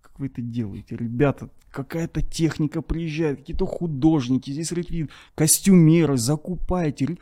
как 0.00 0.18
вы 0.18 0.26
это 0.26 0.40
делаете, 0.40 0.96
ребята, 0.96 1.50
какая-то 1.70 2.22
техника 2.22 2.82
приезжает, 2.82 3.38
какие-то 3.38 3.66
художники, 3.66 4.50
здесь 4.50 4.72
реквизит, 4.72 5.10
костюмеры, 5.34 6.16
закупайте. 6.16 7.16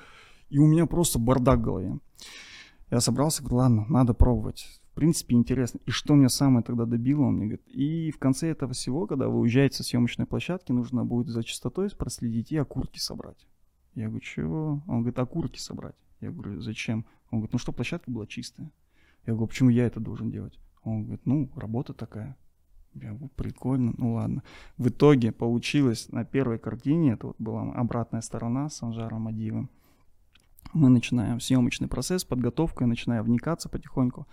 И 0.51 0.59
у 0.59 0.67
меня 0.67 0.87
просто 0.87 1.19
бардак 1.19 1.59
в 1.59 1.63
голове. 1.63 1.99
Я 2.91 3.01
собрался, 3.01 3.43
говорю, 3.43 3.57
ладно, 3.57 3.87
надо 3.89 4.15
пробовать. 4.15 4.67
Принципе, 4.99 5.37
интересно. 5.37 5.79
И 5.87 5.93
что 5.93 6.17
меня 6.17 6.29
самое 6.29 6.65
тогда 6.65 6.85
добило, 6.85 7.23
он 7.23 7.37
мне 7.37 7.47
говорит, 7.47 7.69
и 7.69 8.11
в 8.11 8.19
конце 8.19 8.49
этого 8.49 8.73
всего, 8.73 9.07
когда 9.07 9.29
вы 9.29 9.39
уезжаете 9.39 9.77
со 9.77 9.85
съемочной 9.85 10.27
площадки, 10.27 10.73
нужно 10.73 11.05
будет 11.05 11.29
за 11.29 11.45
частотой 11.45 11.89
проследить 11.97 12.51
и 12.51 12.57
окурки 12.57 12.99
собрать. 12.99 13.47
Я 13.95 14.07
говорю, 14.07 14.23
чего? 14.23 14.83
Он 14.89 15.03
говорит, 15.03 15.21
окурки 15.21 15.61
собрать. 15.61 15.95
Я 16.21 16.33
говорю, 16.33 16.61
зачем? 16.61 17.07
Он 17.31 17.39
говорит, 17.39 17.53
ну 17.53 17.61
что, 17.61 17.71
площадка 17.71 18.11
была 18.11 18.27
чистая. 18.27 18.73
Я 19.25 19.35
говорю, 19.35 19.47
почему 19.47 19.71
я 19.71 19.87
это 19.87 20.01
должен 20.01 20.33
делать? 20.33 20.59
Он 20.83 21.05
говорит, 21.05 21.25
ну, 21.27 21.49
работа 21.55 21.95
такая. 21.95 22.37
Я 22.95 23.11
говорю, 23.11 23.29
прикольно, 23.37 23.95
ну 23.99 24.15
ладно. 24.15 24.43
В 24.79 24.89
итоге 24.89 25.31
получилось 25.31 26.09
на 26.09 26.25
первой 26.25 26.59
картине, 26.59 27.13
это 27.13 27.29
вот 27.29 27.37
была 27.39 27.73
обратная 27.75 28.21
сторона 28.21 28.69
с 28.69 28.83
Анжаром 28.83 29.29
Адиевым. 29.29 29.71
Мы 30.73 30.89
начинаем 30.89 31.39
съемочный 31.39 31.87
процесс, 31.87 32.25
подготовку, 32.25 32.83
я 32.83 32.89
начинаю 32.89 33.23
вникаться 33.23 33.69
потихоньку. 33.69 34.27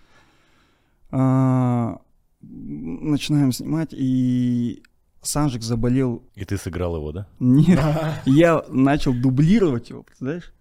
А, 1.10 2.00
начинаем 2.40 3.52
снимать, 3.52 3.92
и 3.92 4.82
Санжик 5.22 5.62
заболел 5.62 6.22
И 6.34 6.44
ты 6.44 6.56
сыграл 6.56 6.96
его, 6.96 7.12
да? 7.12 7.26
нет, 7.40 7.80
я 8.26 8.64
начал 8.68 9.12
дублировать 9.12 9.90
его, 9.90 10.02
представляешь? 10.02 10.52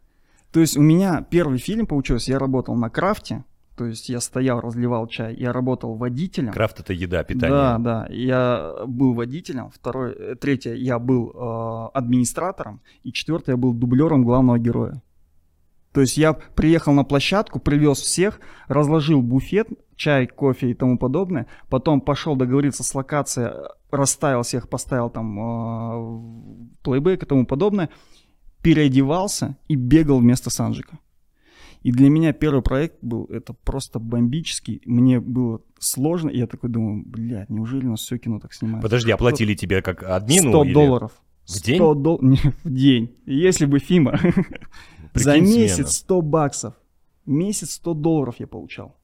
То 0.52 0.60
есть 0.60 0.78
у 0.78 0.82
меня 0.82 1.22
первый 1.30 1.58
фильм 1.58 1.86
получился, 1.86 2.32
я 2.32 2.40
работал 2.40 2.76
на 2.76 2.90
крафте, 2.90 3.44
то 3.76 3.86
есть 3.86 4.08
я 4.08 4.22
стоял, 4.22 4.62
разливал 4.62 5.06
чай, 5.08 5.36
я 5.36 5.52
работал 5.52 5.96
водителем. 5.96 6.54
Крафт 6.54 6.80
это 6.80 6.94
еда, 6.94 7.24
питание. 7.24 7.50
Да, 7.50 7.78
да, 7.78 8.08
я 8.10 8.74
был 8.88 9.14
водителем, 9.14 9.70
второй, 9.70 10.14
э, 10.14 10.36
третье, 10.36 10.74
я 10.74 10.98
был 10.98 11.32
э, 11.32 11.90
администратором, 11.94 12.82
и 13.04 13.12
четвертое, 13.12 13.52
я 13.52 13.58
был 13.58 13.74
дублером 13.74 14.24
главного 14.24 14.58
героя. 14.58 15.02
То 15.92 16.02
есть 16.02 16.18
я 16.18 16.34
приехал 16.34 16.94
на 16.94 17.04
площадку, 17.04 17.60
привез 17.60 18.00
всех, 18.00 18.40
разложил 18.68 19.22
буфет, 19.22 19.70
чай, 19.96 20.28
кофе 20.28 20.72
и 20.72 20.74
тому 20.74 20.98
подобное, 20.98 21.48
потом 21.70 22.02
пошел 22.02 22.36
договориться 22.36 22.84
с 22.84 22.94
локацией, 22.96 23.52
расставил 23.92 24.42
всех, 24.44 24.70
поставил 24.70 25.10
там 25.10 25.40
э, 25.40 26.74
плейбэк 26.84 27.24
и 27.24 27.26
тому 27.26 27.46
подобное, 27.46 27.90
переодевался 28.62 29.58
и 29.68 29.76
бегал 29.76 30.20
вместо 30.20 30.50
Санжика. 30.50 31.00
И 31.82 31.92
для 31.92 32.10
меня 32.10 32.34
первый 32.34 32.64
проект 32.64 32.96
был 33.04 33.26
это 33.26 33.54
просто 33.54 34.00
бомбический. 34.00 34.82
Мне 34.86 35.20
было 35.20 35.62
сложно, 35.78 36.30
и 36.30 36.40
я 36.40 36.48
такой 36.48 36.72
думаю, 36.72 37.04
блядь, 37.06 37.52
неужели 37.52 37.86
у 37.86 37.92
нас 37.92 38.02
все 38.02 38.18
кино 38.18 38.40
так 38.40 38.54
снимается? 38.54 38.82
Подожди, 38.82 39.12
оплатили 39.12 39.54
тебе 39.54 39.84
как 39.84 40.02
админу? 40.02 40.50
100 40.50 40.64
или- 40.64 40.74
долларов. 40.74 41.12
В 41.46 41.62
день? 41.62 41.76
100 41.76 41.94
дол- 41.94 42.20
не, 42.24 42.38
в 42.38 42.70
день. 42.74 43.16
Если 43.28 43.68
бы 43.68 43.78
Фима. 43.78 44.18
За 45.14 45.34
Прикинь, 45.34 45.56
месяц 45.56 45.76
смена. 45.76 45.90
100 45.90 46.22
баксов. 46.24 46.74
Месяц 47.28 47.74
100 47.74 47.94
долларов 47.94 48.36
я 48.40 48.48
получал. 48.48 48.98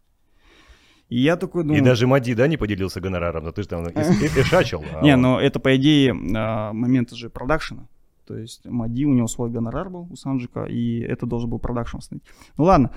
И 1.11 1.19
я 1.19 1.35
такой 1.35 1.63
И 1.63 1.67
думаю... 1.67 1.83
даже 1.83 2.07
Мади, 2.07 2.33
да, 2.33 2.47
не 2.47 2.57
поделился 2.57 3.01
гонораром, 3.01 3.43
но 3.43 3.51
ты 3.51 3.63
же 3.63 3.67
там 3.67 3.85
и- 3.85 3.91
и- 3.91 4.39
и 4.39 4.43
шачил. 4.43 4.81
а 4.93 5.01
Не, 5.03 5.15
но 5.17 5.39
это, 5.41 5.59
по 5.59 5.75
идее, 5.75 6.15
а, 6.35 6.71
момент 6.73 7.11
же 7.11 7.29
продакшена. 7.29 7.87
То 8.25 8.37
есть 8.37 8.65
Мади, 8.65 9.05
у 9.05 9.13
него 9.13 9.27
свой 9.27 9.49
гонорар 9.49 9.89
был 9.89 10.07
у 10.09 10.15
Санджика, 10.15 10.63
и 10.63 10.99
это 11.01 11.25
должен 11.25 11.49
был 11.49 11.59
продакшн 11.59 11.97
установить. 11.97 12.23
Ну 12.57 12.63
ладно, 12.63 12.91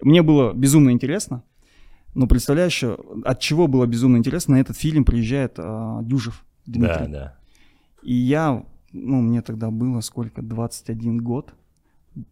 мне 0.00 0.22
было 0.22 0.54
безумно 0.54 0.90
интересно, 0.92 1.42
но 2.14 2.26
представляешь, 2.26 2.82
от 2.82 3.38
чего 3.40 3.66
было 3.66 3.84
безумно 3.86 4.16
интересно, 4.16 4.54
на 4.56 4.60
этот 4.60 4.76
фильм 4.78 5.04
приезжает 5.04 5.54
а, 5.58 6.00
Дюжев 6.02 6.44
Дмитрий. 6.64 7.06
Да, 7.08 7.18
да. 7.20 7.38
И 8.02 8.14
я, 8.14 8.64
ну, 8.92 9.20
мне 9.20 9.42
тогда 9.42 9.70
было 9.70 10.00
сколько, 10.00 10.40
21 10.40 11.18
год, 11.18 11.52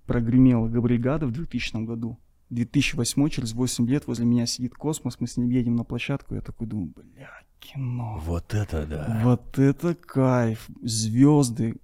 прогремела 0.07 0.67
бригада 0.67 1.27
в 1.27 1.31
2000 1.33 1.85
году. 1.85 2.17
2008, 2.51 3.29
через 3.29 3.53
8 3.55 3.89
лет 3.89 4.07
возле 4.07 4.25
меня 4.27 4.47
сидит 4.47 4.75
космос, 4.75 5.19
мы 5.21 5.27
с 5.27 5.37
ним 5.37 5.51
едем 5.51 5.77
на 5.77 5.85
площадку, 5.85 6.35
я 6.35 6.41
такой 6.41 6.67
думаю, 6.67 6.93
бля, 6.95 7.31
кино. 7.59 8.21
Вот 8.25 8.55
это 8.55 8.87
да. 8.87 9.21
Вот 9.25 9.59
это 9.59 9.95
кайф, 9.95 10.69
звезды, 10.83 11.77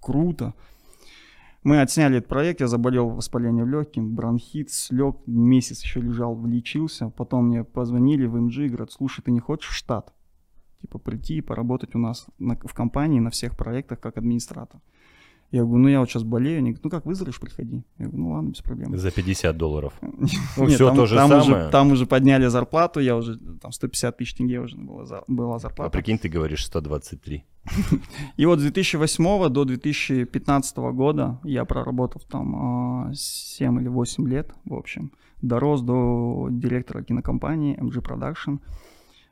круто. 0.00 0.54
Мы 1.62 1.82
отсняли 1.82 2.16
этот 2.18 2.28
проект, 2.30 2.60
я 2.62 2.68
заболел 2.68 3.10
воспалением 3.10 3.68
легким, 3.68 4.14
бронхит, 4.14 4.70
слег, 4.70 5.16
месяц 5.26 5.82
еще 5.82 6.00
лежал, 6.00 6.46
лечился. 6.46 7.10
Потом 7.10 7.48
мне 7.48 7.64
позвонили 7.64 8.24
в 8.24 8.34
МГ 8.40 8.56
и 8.60 8.68
говорят, 8.68 8.92
слушай, 8.92 9.20
ты 9.20 9.30
не 9.30 9.40
хочешь 9.40 9.68
в 9.68 9.74
штат? 9.74 10.14
Типа 10.80 10.98
прийти 10.98 11.36
и 11.36 11.40
поработать 11.42 11.94
у 11.94 11.98
нас 11.98 12.26
на- 12.38 12.56
в 12.56 12.72
компании 12.72 13.20
на 13.20 13.28
всех 13.28 13.58
проектах 13.58 14.00
как 14.00 14.16
администратор. 14.16 14.80
Я 15.52 15.64
говорю, 15.64 15.82
ну 15.82 15.88
я 15.88 15.98
вот 16.00 16.08
сейчас 16.08 16.22
болею. 16.22 16.58
Они 16.58 16.70
говорят, 16.70 16.84
ну 16.84 16.90
как 16.90 17.06
выздоровеешь, 17.06 17.40
приходи. 17.40 17.82
Я 17.98 18.06
говорю, 18.06 18.18
ну 18.22 18.30
ладно, 18.32 18.50
без 18.50 18.60
проблем. 18.60 18.96
За 18.96 19.10
50 19.10 19.56
долларов. 19.56 19.92
Ну, 20.56 20.66
все 20.66 20.86
там, 20.86 20.96
то 20.96 21.06
же 21.06 21.16
там 21.16 21.28
самое. 21.28 21.62
Уже, 21.62 21.70
там 21.70 21.92
уже 21.92 22.06
подняли 22.06 22.46
зарплату, 22.48 23.00
я 23.00 23.16
уже, 23.16 23.36
там 23.60 23.72
150 23.72 24.16
тысяч 24.16 24.34
тенге 24.34 24.60
уже 24.60 24.76
была, 24.76 25.06
за- 25.06 25.24
была 25.26 25.56
А 25.56 25.58
зарплата. 25.58 25.90
прикинь, 25.90 26.18
ты 26.18 26.28
говоришь 26.28 26.64
123. 26.66 27.44
И 28.36 28.46
вот 28.46 28.58
с 28.60 28.62
2008 28.62 29.48
до 29.48 29.64
2015 29.64 30.76
года 30.94 31.38
я 31.44 31.64
проработал 31.64 32.22
там 32.30 33.06
а, 33.08 33.10
7 33.14 33.80
или 33.80 33.88
8 33.88 34.28
лет, 34.28 34.52
в 34.64 34.74
общем. 34.74 35.10
Дорос 35.42 35.80
до 35.82 36.48
директора 36.50 37.02
кинокомпании 37.02 37.76
MG 37.80 38.02
Production. 38.02 38.58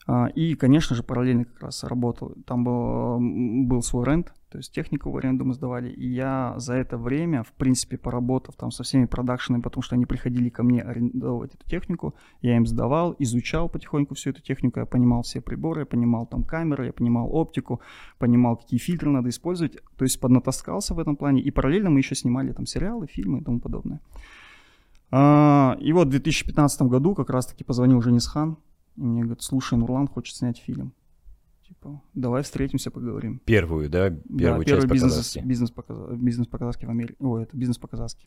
А, 0.06 0.26
И, 0.34 0.54
конечно 0.54 0.96
же, 0.96 1.02
параллельно 1.02 1.44
как 1.44 1.62
раз 1.62 1.84
работал. 1.84 2.32
Там 2.46 2.64
был, 2.64 3.18
был 3.66 3.82
свой 3.82 4.06
рент, 4.06 4.32
то 4.50 4.58
есть 4.58 4.72
технику 4.72 5.10
в 5.10 5.16
аренду 5.16 5.44
мы 5.44 5.52
сдавали. 5.52 5.90
И 5.90 6.08
я 6.08 6.54
за 6.56 6.74
это 6.74 6.96
время, 6.96 7.42
в 7.42 7.52
принципе, 7.52 7.98
поработав 7.98 8.56
там 8.56 8.70
со 8.70 8.82
всеми 8.82 9.04
продакшенами, 9.04 9.60
потому 9.60 9.82
что 9.82 9.94
они 9.94 10.06
приходили 10.06 10.48
ко 10.48 10.62
мне 10.62 10.82
арендовать 10.82 11.54
эту 11.54 11.68
технику, 11.68 12.14
я 12.40 12.56
им 12.56 12.66
сдавал, 12.66 13.14
изучал 13.18 13.68
потихоньку 13.68 14.14
всю 14.14 14.30
эту 14.30 14.40
технику, 14.40 14.80
я 14.80 14.86
понимал 14.86 15.22
все 15.22 15.40
приборы, 15.40 15.80
я 15.80 15.86
понимал 15.86 16.26
там 16.26 16.44
камеры, 16.44 16.86
я 16.86 16.92
понимал 16.92 17.28
оптику, 17.34 17.80
понимал, 18.18 18.56
какие 18.56 18.80
фильтры 18.80 19.10
надо 19.10 19.28
использовать. 19.28 19.76
То 19.96 20.04
есть 20.04 20.18
поднатаскался 20.20 20.94
в 20.94 20.98
этом 20.98 21.16
плане. 21.16 21.42
И 21.42 21.50
параллельно 21.50 21.90
мы 21.90 22.00
еще 22.00 22.14
снимали 22.14 22.52
там 22.52 22.64
сериалы, 22.64 23.06
фильмы 23.06 23.40
и 23.40 23.44
тому 23.44 23.60
подобное. 23.60 24.00
А, 25.10 25.76
и 25.80 25.92
вот 25.92 26.08
в 26.08 26.10
2015 26.10 26.82
году 26.82 27.14
как 27.14 27.30
раз-таки 27.30 27.64
позвонил 27.64 28.00
Женис 28.00 28.26
Хан, 28.26 28.56
и 28.96 29.02
мне 29.02 29.22
говорит, 29.22 29.42
слушай, 29.42 29.78
Нурлан 29.78 30.08
хочет 30.08 30.36
снять 30.36 30.58
фильм. 30.58 30.92
Типа, 31.68 32.00
давай 32.14 32.42
встретимся, 32.42 32.90
поговорим. 32.90 33.40
Первую, 33.44 33.90
да? 33.90 34.08
Первую 34.08 34.38
Да, 34.38 34.64
часть 34.64 34.66
первый 34.66 34.88
по 34.88 34.92
бизнес, 34.94 35.12
казахски. 35.12 35.38
бизнес, 35.40 35.70
по, 35.70 35.82
бизнес 36.14 36.46
по 36.46 36.58
казахски 36.58 36.86
в 36.86 36.90
Америке. 36.90 37.16
Ой, 37.18 37.42
это 37.42 37.54
бизнес 37.56 37.76
по 37.76 37.86
казахски. 37.86 38.26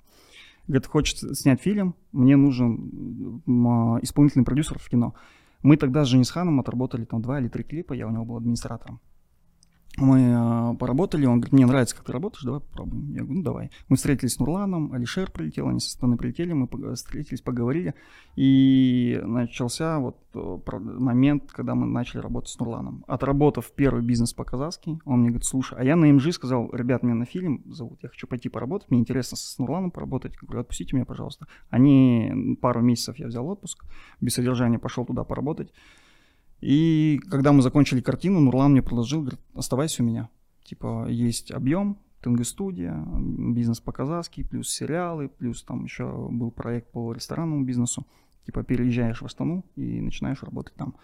Говорит, 0.68 0.86
хочет 0.86 1.18
снять 1.36 1.60
фильм, 1.60 1.96
мне 2.12 2.36
нужен 2.36 3.42
а, 3.48 3.98
исполнительный 4.04 4.46
продюсер 4.46 4.78
в 4.78 4.88
кино. 4.88 5.16
Мы 5.64 5.76
тогда 5.78 6.06
с 6.06 6.08
Женисханом 6.08 6.60
отработали 6.60 7.06
там 7.06 7.24
два 7.24 7.40
или 7.40 7.48
три 7.48 7.64
клипа, 7.64 7.94
я 7.94 8.06
у 8.08 8.12
него 8.12 8.26
был 8.26 8.38
администратором. 8.38 9.00
Мы 9.98 10.34
а, 10.34 10.74
поработали, 10.76 11.26
он 11.26 11.42
говорит, 11.42 11.52
мне 11.52 11.66
нравится, 11.66 11.96
как 11.98 12.06
ты 12.06 12.14
работаешь, 12.14 12.44
давай 12.44 12.62
попробуем. 12.62 13.12
Я 13.12 13.24
говорю, 13.24 13.40
ну 13.40 13.44
давай. 13.44 13.72
Мы 13.90 13.98
встретились 13.98 14.36
с 14.36 14.40
Нурланом, 14.40 14.94
Алишер 14.94 15.30
прилетел, 15.30 15.68
они 15.68 15.82
со 15.82 15.90
стороны 15.90 16.16
прилетели, 16.16 16.54
мы 16.54 16.70
встретились, 16.96 17.42
поговорили. 17.42 17.94
И 18.38 19.20
начался 19.22 20.00
вот 20.00 20.18
э, 20.34 20.58
момент, 20.80 21.52
когда 21.52 21.76
мы 21.76 21.88
начали 21.88 22.22
работать 22.22 22.52
с 22.52 22.60
Нурланом. 22.60 23.04
Отработав 23.06 23.70
первый 23.74 24.02
бизнес 24.02 24.34
по-казахски, 24.34 24.98
он 25.04 25.20
мне 25.20 25.30
говорит, 25.30 25.46
слушай, 25.46 25.78
а 25.78 25.84
я 25.84 25.98
на 25.98 26.06
МЖ 26.08 26.32
сказал, 26.32 26.70
ребят, 26.72 27.04
меня 27.04 27.16
на 27.16 27.26
фильм 27.26 27.62
зовут, 27.66 28.00
я 28.02 28.08
хочу 28.08 28.28
пойти 28.28 28.48
поработать, 28.48 28.90
мне 28.92 29.02
интересно 29.02 29.36
с 29.36 29.58
Нурланом 29.58 29.92
поработать. 29.92 30.34
Я 30.42 30.48
говорю, 30.48 30.62
отпустите 30.62 30.96
меня, 30.96 31.06
пожалуйста. 31.06 31.48
Они, 31.70 32.58
пару 32.62 32.82
месяцев 32.82 33.18
я 33.18 33.28
взял 33.28 33.46
отпуск, 33.46 33.84
без 34.22 34.36
содержания 34.36 34.80
пошел 34.80 35.06
туда 35.06 35.26
поработать. 35.26 35.74
И 36.62 37.20
когда 37.30 37.52
мы 37.52 37.62
закончили 37.62 38.02
картину, 38.02 38.40
Нурлан 38.40 38.72
мне 38.72 38.82
предложил, 38.82 39.22
говорит, 39.22 39.40
оставайся 39.54 40.04
у 40.04 40.06
меня. 40.06 40.30
Типа, 40.64 41.08
есть 41.10 41.52
объем, 41.52 41.98
ТНГ-студия, 42.22 43.04
бизнес 43.18 43.80
по-казахски, 43.80 44.44
плюс 44.44 44.70
сериалы, 44.70 45.28
плюс 45.28 45.64
там 45.64 45.84
еще 45.84 46.28
был 46.30 46.52
проект 46.52 46.92
по 46.92 47.12
ресторанному 47.14 47.66
бизнесу. 47.66 48.06
Типа, 48.46 48.64
переезжаешь 48.64 49.22
в 49.22 49.26
Астану 49.26 49.66
и 49.76 50.02
начинаешь 50.02 50.44
работать 50.44 50.76
там. 50.76 50.96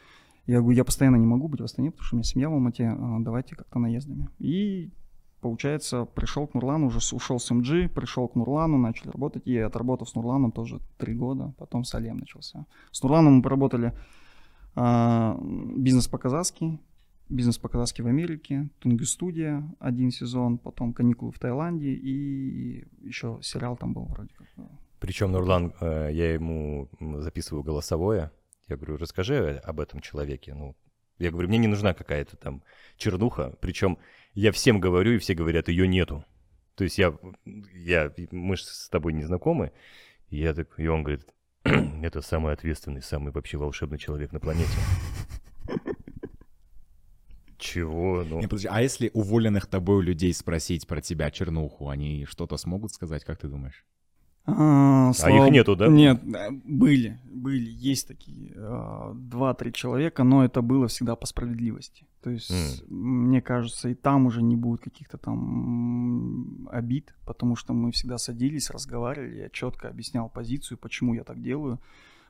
Я 0.45 0.59
говорю, 0.59 0.77
я 0.77 0.85
постоянно 0.85 1.17
не 1.17 1.25
могу 1.25 1.47
быть 1.47 1.59
в 1.59 1.63
Астане, 1.63 1.91
потому 1.91 2.05
что 2.05 2.15
у 2.15 2.17
меня 2.17 2.23
семья 2.23 2.49
в 2.49 2.53
Алмате, 2.53 2.87
а, 2.87 3.17
давайте 3.19 3.55
как-то 3.55 3.79
наездами. 3.79 4.29
И 4.39 4.91
Получается, 5.39 6.05
пришел 6.05 6.47
к 6.47 6.55
Нурлану, 6.55 6.87
уже 6.87 6.97
ушел 7.15 7.39
с 7.39 7.51
МГ, 7.51 7.93
пришел 7.93 8.27
к 8.27 8.35
Нурлану, 8.35 8.77
начали 8.77 9.11
работать. 9.11 9.45
И 9.45 9.55
отработав 9.57 10.09
с 10.09 10.15
Нурланом 10.15 10.51
тоже 10.51 10.79
три 10.97 11.13
года, 11.13 11.53
потом 11.59 11.83
с 11.83 11.93
Алем 11.93 12.17
начался. 12.17 12.65
С 12.91 13.03
Нурланом 13.03 13.35
мы 13.35 13.41
поработали 13.43 13.93
бизнес 14.77 16.07
по-казахски, 16.07 16.79
бизнес 17.29 17.57
по-казахски 17.57 18.01
в 18.01 18.07
Америке, 18.07 18.69
Тунгу 18.79 19.05
студия 19.05 19.63
один 19.79 20.11
сезон, 20.11 20.57
потом 20.57 20.93
каникулы 20.93 21.31
в 21.31 21.39
Таиланде 21.39 21.93
и 21.93 22.85
еще 23.01 23.39
сериал 23.41 23.75
там 23.77 23.93
был 23.93 24.05
вроде 24.05 24.33
как. 24.37 24.47
Причем, 24.99 25.31
Нурлан, 25.31 25.73
э, 25.79 26.09
я 26.11 26.33
ему 26.33 26.89
записываю 26.99 27.63
голосовое. 27.63 28.31
Я 28.67 28.77
говорю, 28.77 28.97
расскажи 28.97 29.61
об 29.63 29.79
этом 29.79 29.99
человеке. 29.99 30.53
Ну, 30.53 30.75
я 31.19 31.31
говорю, 31.31 31.49
мне 31.49 31.59
не 31.59 31.67
нужна 31.67 31.93
какая-то 31.93 32.35
там 32.35 32.63
чернуха. 32.97 33.55
Причем 33.61 33.99
я 34.33 34.51
всем 34.51 34.79
говорю, 34.79 35.13
и 35.13 35.17
все 35.19 35.35
говорят, 35.35 35.67
ее 35.67 35.87
нету. 35.87 36.25
То 36.75 36.83
есть 36.83 36.97
я, 36.97 37.13
я 37.45 38.11
мы 38.31 38.57
же 38.57 38.63
с 38.63 38.89
тобой 38.89 39.13
не 39.13 39.23
знакомы. 39.23 39.71
И, 40.29 40.37
я 40.39 40.53
так, 40.53 40.79
и 40.79 40.87
он 40.87 41.03
говорит, 41.03 41.27
это 42.03 42.21
самый 42.21 42.53
ответственный, 42.53 43.01
самый 43.01 43.31
вообще 43.31 43.57
волшебный 43.57 43.97
человек 43.97 44.31
на 44.31 44.39
планете. 44.39 44.77
Чего? 47.57 48.23
Ну... 48.23 48.39
Не, 48.39 48.47
подожди, 48.47 48.67
а 48.71 48.81
если 48.81 49.09
уволенных 49.13 49.65
тобой 49.65 50.03
людей 50.03 50.33
спросить 50.33 50.85
про 50.87 51.01
тебя, 51.01 51.31
чернуху, 51.31 51.89
они 51.89 52.25
что-то 52.25 52.55
смогут 52.57 52.93
сказать, 52.93 53.25
как 53.25 53.39
ты 53.39 53.47
думаешь? 53.47 53.83
А, 54.49 55.11
а 55.11 55.31
их 55.31 55.51
нету, 55.51 55.75
да? 55.75 55.87
Нет, 55.87 56.21
были, 56.63 57.19
были, 57.25 57.69
есть 57.69 58.07
такие 58.07 58.53
а, 58.55 59.11
два-три 59.13 59.73
человека, 59.73 60.23
но 60.23 60.45
это 60.45 60.61
было 60.61 60.87
всегда 60.87 61.17
по 61.17 61.25
справедливости. 61.25 62.07
То 62.23 62.29
есть, 62.29 62.49
mm. 62.49 62.85
мне 62.87 63.41
кажется, 63.41 63.89
и 63.89 63.93
там 63.93 64.25
уже 64.25 64.41
не 64.41 64.55
будет 64.55 64.79
каких-то 64.81 65.17
там 65.17 66.69
обид, 66.71 67.13
потому 67.25 67.57
что 67.57 67.73
мы 67.73 67.91
всегда 67.91 68.17
садились, 68.17 68.69
разговаривали, 68.69 69.35
я 69.37 69.49
четко 69.49 69.89
объяснял 69.89 70.29
позицию, 70.29 70.77
почему 70.77 71.13
я 71.13 71.25
так 71.25 71.41
делаю, 71.41 71.81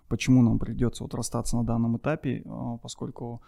почему 0.08 0.42
нам 0.42 0.58
придется 0.58 1.04
вот 1.04 1.14
расстаться 1.14 1.56
на 1.56 1.64
данном 1.64 1.98
этапе, 1.98 2.42
а, 2.48 2.78
поскольку 2.78 3.44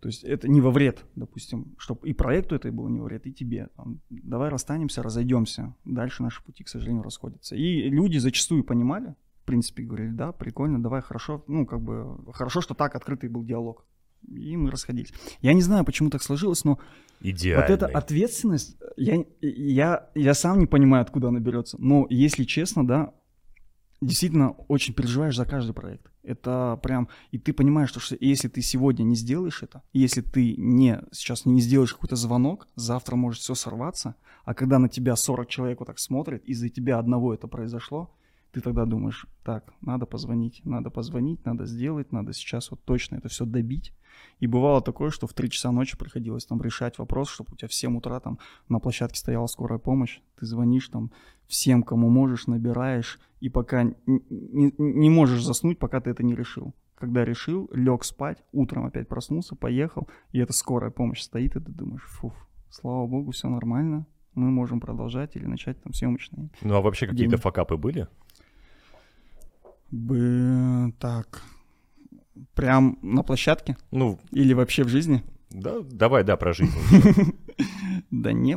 то 0.00 0.08
есть 0.08 0.22
это 0.22 0.48
не 0.48 0.60
во 0.60 0.70
вред, 0.70 1.04
допустим, 1.16 1.74
чтобы 1.78 2.06
и 2.08 2.12
проекту 2.12 2.54
это 2.54 2.70
было 2.70 2.88
не 2.88 3.00
во 3.00 3.06
вред, 3.06 3.26
и 3.26 3.32
тебе. 3.32 3.68
Там, 3.76 4.00
давай 4.10 4.50
расстанемся, 4.50 5.02
разойдемся. 5.02 5.74
Дальше 5.84 6.22
наши 6.22 6.44
пути, 6.44 6.62
к 6.62 6.68
сожалению, 6.68 7.02
расходятся. 7.02 7.56
И 7.56 7.88
люди 7.88 8.18
зачастую 8.18 8.64
понимали, 8.64 9.14
в 9.42 9.46
принципе, 9.46 9.82
говорили, 9.82 10.10
да, 10.10 10.32
прикольно, 10.32 10.82
давай, 10.82 11.00
хорошо. 11.00 11.44
Ну, 11.48 11.64
как 11.66 11.80
бы, 11.80 12.18
хорошо, 12.32 12.60
что 12.60 12.74
так 12.74 12.94
открытый 12.94 13.30
был 13.30 13.44
диалог. 13.44 13.86
И 14.28 14.56
мы 14.56 14.70
расходились. 14.70 15.12
Я 15.40 15.52
не 15.52 15.62
знаю, 15.62 15.84
почему 15.84 16.10
так 16.10 16.22
сложилось, 16.22 16.64
но 16.64 16.78
Идеальный. 17.20 17.62
вот 17.62 17.70
эта 17.70 17.86
ответственность, 17.86 18.76
я, 18.96 19.24
я, 19.40 20.10
я 20.14 20.34
сам 20.34 20.60
не 20.60 20.66
понимаю, 20.66 21.02
откуда 21.02 21.28
она 21.28 21.40
берется. 21.40 21.76
Но, 21.78 22.06
если 22.08 22.44
честно, 22.44 22.86
да, 22.86 23.12
действительно 24.00 24.50
очень 24.68 24.94
переживаешь 24.94 25.36
за 25.36 25.44
каждый 25.44 25.72
проект. 25.72 26.10
Это 26.22 26.78
прям, 26.82 27.08
и 27.32 27.38
ты 27.38 27.52
понимаешь, 27.52 27.90
что 27.90 28.00
если 28.20 28.48
ты 28.48 28.62
сегодня 28.62 29.04
не 29.04 29.14
сделаешь 29.14 29.62
это, 29.62 29.82
если 29.92 30.22
ты 30.22 30.56
не 30.56 31.02
сейчас 31.12 31.44
не 31.44 31.60
сделаешь 31.60 31.92
какой-то 31.92 32.16
звонок, 32.16 32.66
завтра 32.76 33.16
может 33.16 33.42
все 33.42 33.54
сорваться, 33.54 34.16
а 34.44 34.54
когда 34.54 34.78
на 34.78 34.88
тебя 34.88 35.16
40 35.16 35.48
человек 35.48 35.80
вот 35.80 35.86
так 35.86 35.98
смотрят, 35.98 36.44
из-за 36.44 36.68
тебя 36.68 36.98
одного 36.98 37.34
это 37.34 37.46
произошло, 37.46 38.10
ты 38.54 38.60
тогда 38.60 38.84
думаешь, 38.84 39.26
так, 39.42 39.74
надо 39.80 40.06
позвонить, 40.06 40.60
надо 40.64 40.88
позвонить, 40.88 41.44
надо 41.44 41.66
сделать, 41.66 42.12
надо 42.12 42.32
сейчас 42.32 42.70
вот 42.70 42.84
точно 42.84 43.16
это 43.16 43.28
все 43.28 43.44
добить. 43.44 43.92
И 44.38 44.46
бывало 44.46 44.80
такое, 44.80 45.10
что 45.10 45.26
в 45.26 45.32
3 45.32 45.50
часа 45.50 45.72
ночи 45.72 45.98
приходилось 45.98 46.46
там 46.46 46.62
решать 46.62 46.98
вопрос, 46.98 47.28
чтобы 47.30 47.50
у 47.52 47.56
тебя 47.56 47.66
в 47.66 47.74
7 47.74 47.96
утра 47.96 48.20
там 48.20 48.38
на 48.68 48.78
площадке 48.78 49.18
стояла 49.18 49.48
скорая 49.48 49.80
помощь, 49.80 50.20
ты 50.38 50.46
звонишь 50.46 50.88
там 50.88 51.10
всем, 51.48 51.82
кому 51.82 52.08
можешь, 52.08 52.46
набираешь, 52.46 53.18
и 53.40 53.48
пока 53.48 53.82
не, 53.82 53.96
не, 54.06 54.72
не 54.78 55.10
можешь 55.10 55.44
заснуть, 55.44 55.80
пока 55.80 56.00
ты 56.00 56.10
это 56.10 56.22
не 56.22 56.36
решил. 56.36 56.74
Когда 56.94 57.24
решил, 57.24 57.68
лег 57.72 58.04
спать, 58.04 58.44
утром 58.52 58.86
опять 58.86 59.08
проснулся, 59.08 59.56
поехал, 59.56 60.08
и 60.30 60.38
эта 60.38 60.52
скорая 60.52 60.92
помощь 60.92 61.22
стоит, 61.22 61.56
и 61.56 61.60
ты 61.60 61.72
думаешь, 61.72 62.04
фуф, 62.04 62.34
слава 62.70 63.04
богу, 63.08 63.32
все 63.32 63.48
нормально, 63.48 64.06
мы 64.34 64.50
можем 64.50 64.78
продолжать 64.78 65.34
или 65.34 65.46
начать 65.46 65.82
там 65.82 65.92
съемочные. 65.92 66.50
Ну 66.62 66.76
а 66.76 66.80
вообще 66.80 67.08
какие-то 67.08 67.36
факапы 67.36 67.76
были? 67.76 68.06
Бы 69.94 70.92
так. 70.98 71.42
Прям 72.54 72.98
на 73.02 73.22
площадке? 73.22 73.76
Ну. 73.92 74.18
Или 74.32 74.52
вообще 74.52 74.82
в 74.82 74.88
жизни? 74.88 75.22
Да, 75.54 75.80
давай, 75.82 76.24
да, 76.24 76.36
про 76.36 76.52
жизнь. 76.52 76.72
Да 78.10 78.32
не, 78.32 78.56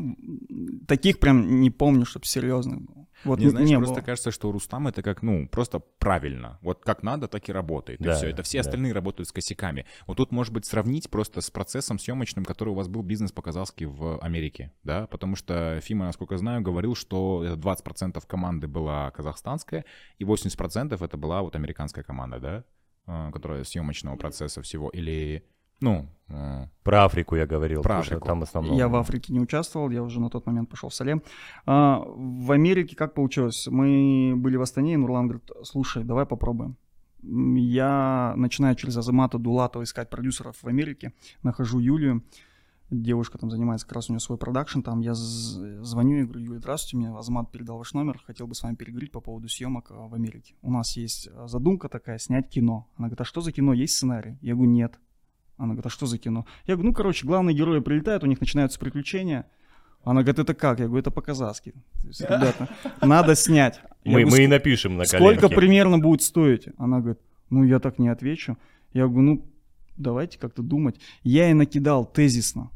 таких 0.88 1.19
прям 1.19 1.62
не 1.62 1.69
помню, 1.69 2.05
чтобы 2.05 2.25
серьезно 2.25 2.77
было. 2.77 3.07
Вот 3.23 3.39
не, 3.39 3.49
знаешь, 3.49 3.69
не 3.69 3.77
просто 3.77 3.95
было. 3.95 4.05
кажется, 4.05 4.31
что 4.31 4.51
Рустам 4.51 4.88
это 4.88 5.01
как, 5.01 5.21
ну, 5.21 5.47
просто 5.47 5.79
правильно. 5.79 6.60
Вот 6.62 6.83
как 6.83 7.03
надо, 7.03 7.27
так 7.27 7.47
и 7.49 7.51
работает. 7.51 7.99
Да, 7.99 8.13
и 8.13 8.15
все. 8.15 8.29
Это 8.29 8.43
все 8.43 8.60
да. 8.60 8.62
остальные 8.62 8.93
работают 8.93 9.27
с 9.27 9.31
косяками. 9.31 9.86
Вот 10.05 10.17
тут, 10.17 10.31
может 10.31 10.53
быть, 10.53 10.65
сравнить 10.65 11.10
просто 11.10 11.41
с 11.41 11.49
процессом 11.49 11.99
съемочным, 11.99 12.45
который 12.45 12.69
у 12.69 12.73
вас 12.73 12.88
был 12.88 13.01
бизнес 13.03 13.31
по-казахски 13.31 13.86
в 13.86 14.19
Америке, 14.19 14.71
да, 14.83 15.07
потому 15.07 15.36
что 15.36 15.79
Фима, 15.81 16.05
насколько 16.05 16.38
знаю, 16.38 16.62
говорил, 16.62 16.95
что 16.95 17.43
20% 17.45 18.21
команды 18.27 18.67
была 18.67 19.12
казахстанская, 19.12 19.86
и 20.17 20.23
80% 20.23 21.03
это 21.03 21.17
была 21.17 21.41
вот 21.41 21.55
американская 21.55 22.03
команда, 22.03 22.39
да, 22.39 22.63
а, 23.05 23.31
которая 23.31 23.63
съемочного 23.63 24.15
процесса 24.15 24.62
всего, 24.62 24.89
или 24.89 25.45
ну, 25.80 26.08
э, 26.30 26.66
про 26.84 27.06
Африку 27.06 27.36
я 27.36 27.46
говорил. 27.46 27.82
Про 27.82 28.00
Африку. 28.00 28.26
Там 28.26 28.40
в 28.40 28.44
основном... 28.44 28.76
Я 28.76 28.88
в 28.88 28.96
Африке 28.96 29.34
не 29.34 29.40
участвовал, 29.40 29.90
я 29.90 30.04
уже 30.04 30.20
на 30.20 30.30
тот 30.30 30.46
момент 30.46 30.70
пошел 30.70 30.90
в 30.90 30.94
Салем. 30.94 31.22
А, 31.66 32.04
в 32.06 32.52
Америке 32.52 32.96
как 32.96 33.13
получилось? 33.13 33.68
Мы 33.68 34.34
были 34.36 34.56
в 34.56 34.62
Астане, 34.62 34.94
и 34.94 34.98
Нурлан 34.98 35.28
говорит, 35.28 35.50
слушай, 35.63 36.04
давай 36.04 36.26
попробуем. 36.26 36.78
Я 37.22 38.34
начинаю 38.38 38.76
через 38.76 38.96
Азамата 38.98 39.38
Дулатова 39.38 39.84
искать 39.84 40.10
продюсеров 40.10 40.62
в 40.62 40.68
Америке, 40.68 41.13
нахожу 41.44 41.80
Юлию, 41.80 42.24
девушка 42.90 43.38
там 43.38 43.52
занимается, 43.52 43.86
как 43.86 43.96
раз 43.96 44.10
у 44.10 44.13
нее 44.13 44.20
свой 44.20 44.38
продакшн, 44.38 44.82
там 44.82 45.02
я 45.02 45.13
звоню 45.13 46.18
и 46.18 46.24
говорю, 46.24 46.46
Юля, 46.46 46.60
здравствуйте, 46.60 46.98
мне 46.98 47.18
Азамат 47.18 47.52
передал 47.52 47.78
ваш 47.78 47.94
номер, 47.94 48.22
хотел 48.26 48.48
бы 48.48 48.56
с 48.56 48.63
вами 48.63 48.76
переговорить 48.76 49.12
по 49.12 49.20
поводу 49.20 49.50
съемок 49.50 49.90
в 49.90 50.13
Америке. 50.13 50.56
У 50.62 50.72
нас 50.72 50.96
есть 50.96 51.30
задумка 51.48 51.90
такая, 51.90 52.18
снять 52.18 52.50
кино. 52.50 52.88
Она 52.98 53.08
говорит, 53.08 53.22
а 53.22 53.26
что 53.26 53.42
за 53.42 53.52
кино, 53.52 53.74
есть 53.74 53.96
сценарий? 53.96 54.38
Я 54.42 54.54
говорю, 54.54 54.72
нет. 54.72 55.00
Она 55.58 55.70
говорит, 55.70 55.88
а 55.88 55.89
что 55.89 56.06
за 56.06 56.17
кино? 56.17 56.46
Я 56.65 56.76
говорю, 56.76 56.89
ну, 56.89 56.93
короче, 56.93 57.26
главные 57.26 57.56
герои 57.56 57.80
прилетают, 57.80 58.24
у 58.24 58.28
них 58.28 58.39
начинаются 58.39 58.80
приключения. 58.80 59.46
Она 60.04 60.22
говорит, 60.22 60.39
это 60.39 60.54
как? 60.54 60.80
Я 60.80 60.86
говорю, 60.86 61.02
это 61.02 61.12
по-казахски. 61.12 61.74
Ребята, 62.20 62.70
надо 63.02 63.36
снять. 63.36 63.82
Мы, 64.06 64.12
говорю, 64.12 64.30
мы 64.30 64.43
и 64.43 64.48
напишем 64.48 64.98
на 64.98 65.06
коленке. 65.06 65.39
Сколько 65.39 65.56
примерно 65.56 65.98
будет 65.98 66.22
стоить? 66.22 66.67
Она 66.78 67.00
говорит, 67.00 67.20
ну, 67.50 67.63
я 67.63 67.80
так 67.80 68.00
не 68.00 68.10
отвечу. 68.10 68.58
Я 68.93 69.08
говорю, 69.08 69.22
ну, 69.22 69.46
давайте 69.98 70.38
как-то 70.38 70.62
думать. 70.62 71.00
Я 71.24 71.46
ей 71.46 71.54
накидал 71.54 72.06
тезисно. 72.06 72.70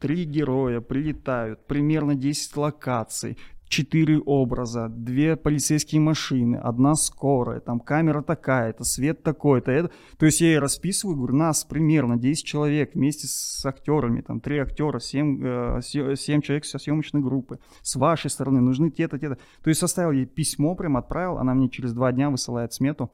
Три 0.00 0.24
героя 0.24 0.80
прилетают, 0.80 1.66
примерно 1.66 2.14
10 2.14 2.56
локаций, 2.56 3.38
четыре 3.74 4.20
образа, 4.20 4.88
две 4.88 5.34
полицейские 5.34 6.00
машины, 6.00 6.54
одна 6.54 6.94
скорая, 6.94 7.58
там 7.58 7.80
камера 7.80 8.22
такая-то, 8.22 8.84
свет 8.84 9.24
такой-то. 9.24 9.72
Это... 9.72 9.90
То 10.16 10.26
есть 10.26 10.40
я 10.40 10.46
ей 10.46 10.58
расписываю, 10.60 11.16
говорю, 11.16 11.34
нас 11.34 11.64
примерно 11.64 12.16
10 12.16 12.44
человек 12.44 12.94
вместе 12.94 13.26
с 13.26 13.66
актерами, 13.66 14.20
там 14.20 14.40
три 14.40 14.58
актера, 14.58 15.00
7, 15.00 15.80
7 15.82 16.40
человек 16.40 16.64
со 16.64 16.78
съемочной 16.78 17.20
группы. 17.20 17.58
С 17.82 17.96
вашей 17.96 18.30
стороны 18.30 18.60
нужны 18.60 18.92
те-то, 18.92 19.18
те-то. 19.18 19.38
То 19.64 19.70
есть 19.70 19.80
составил 19.80 20.12
ей 20.12 20.26
письмо, 20.26 20.76
прям 20.76 20.96
отправил, 20.96 21.38
она 21.38 21.52
мне 21.52 21.68
через 21.68 21.92
два 21.92 22.12
дня 22.12 22.30
высылает 22.30 22.72
смету 22.72 23.10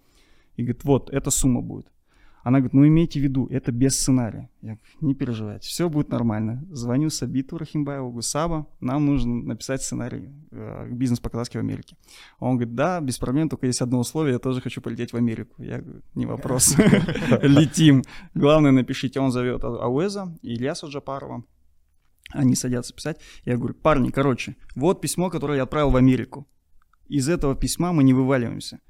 и 0.56 0.62
говорит, 0.62 0.84
вот, 0.84 1.08
эта 1.08 1.30
сумма 1.30 1.62
будет. 1.62 1.86
Она 2.42 2.58
говорит, 2.58 2.72
ну 2.72 2.86
имейте 2.86 3.20
в 3.20 3.22
виду, 3.22 3.46
это 3.50 3.70
без 3.70 3.98
сценария. 3.98 4.50
Я 4.62 4.74
говорю, 4.74 4.82
не 5.00 5.14
переживайте, 5.14 5.68
все 5.68 5.88
будет 5.88 6.08
нормально. 6.10 6.64
Звоню 6.70 7.10
Сабиту 7.10 7.58
Рахимбаеву, 7.58 8.20
Саба, 8.22 8.66
нам 8.80 9.06
нужно 9.06 9.34
написать 9.34 9.82
сценарий 9.82 10.30
э, 10.50 10.88
бизнес 10.90 11.20
по 11.20 11.28
казахски 11.28 11.58
в 11.58 11.60
Америке. 11.60 11.96
Он 12.38 12.56
говорит, 12.56 12.74
да, 12.74 13.00
без 13.00 13.18
проблем, 13.18 13.48
только 13.48 13.66
есть 13.66 13.82
одно 13.82 14.00
условие, 14.00 14.34
я 14.34 14.38
тоже 14.38 14.60
хочу 14.60 14.80
полететь 14.80 15.12
в 15.12 15.16
Америку. 15.16 15.62
Я 15.62 15.80
говорю, 15.80 16.02
не 16.14 16.26
вопрос, 16.26 16.76
летим. 17.42 18.02
Главное, 18.34 18.72
напишите, 18.72 19.20
он 19.20 19.30
зовет 19.30 19.62
Ауэза 19.64 20.34
и 20.42 20.54
Ильяса 20.54 20.86
Джапарова. 20.86 21.44
Они 22.32 22.54
садятся 22.54 22.94
писать. 22.94 23.20
Я 23.44 23.56
говорю, 23.56 23.74
парни, 23.74 24.10
короче, 24.10 24.56
вот 24.76 25.00
письмо, 25.00 25.30
которое 25.30 25.56
я 25.56 25.64
отправил 25.64 25.90
в 25.90 25.96
Америку. 25.96 26.48
Из 27.08 27.28
этого 27.28 27.56
письма 27.56 27.92
мы 27.92 28.04
не 28.04 28.14
вываливаемся 28.14 28.80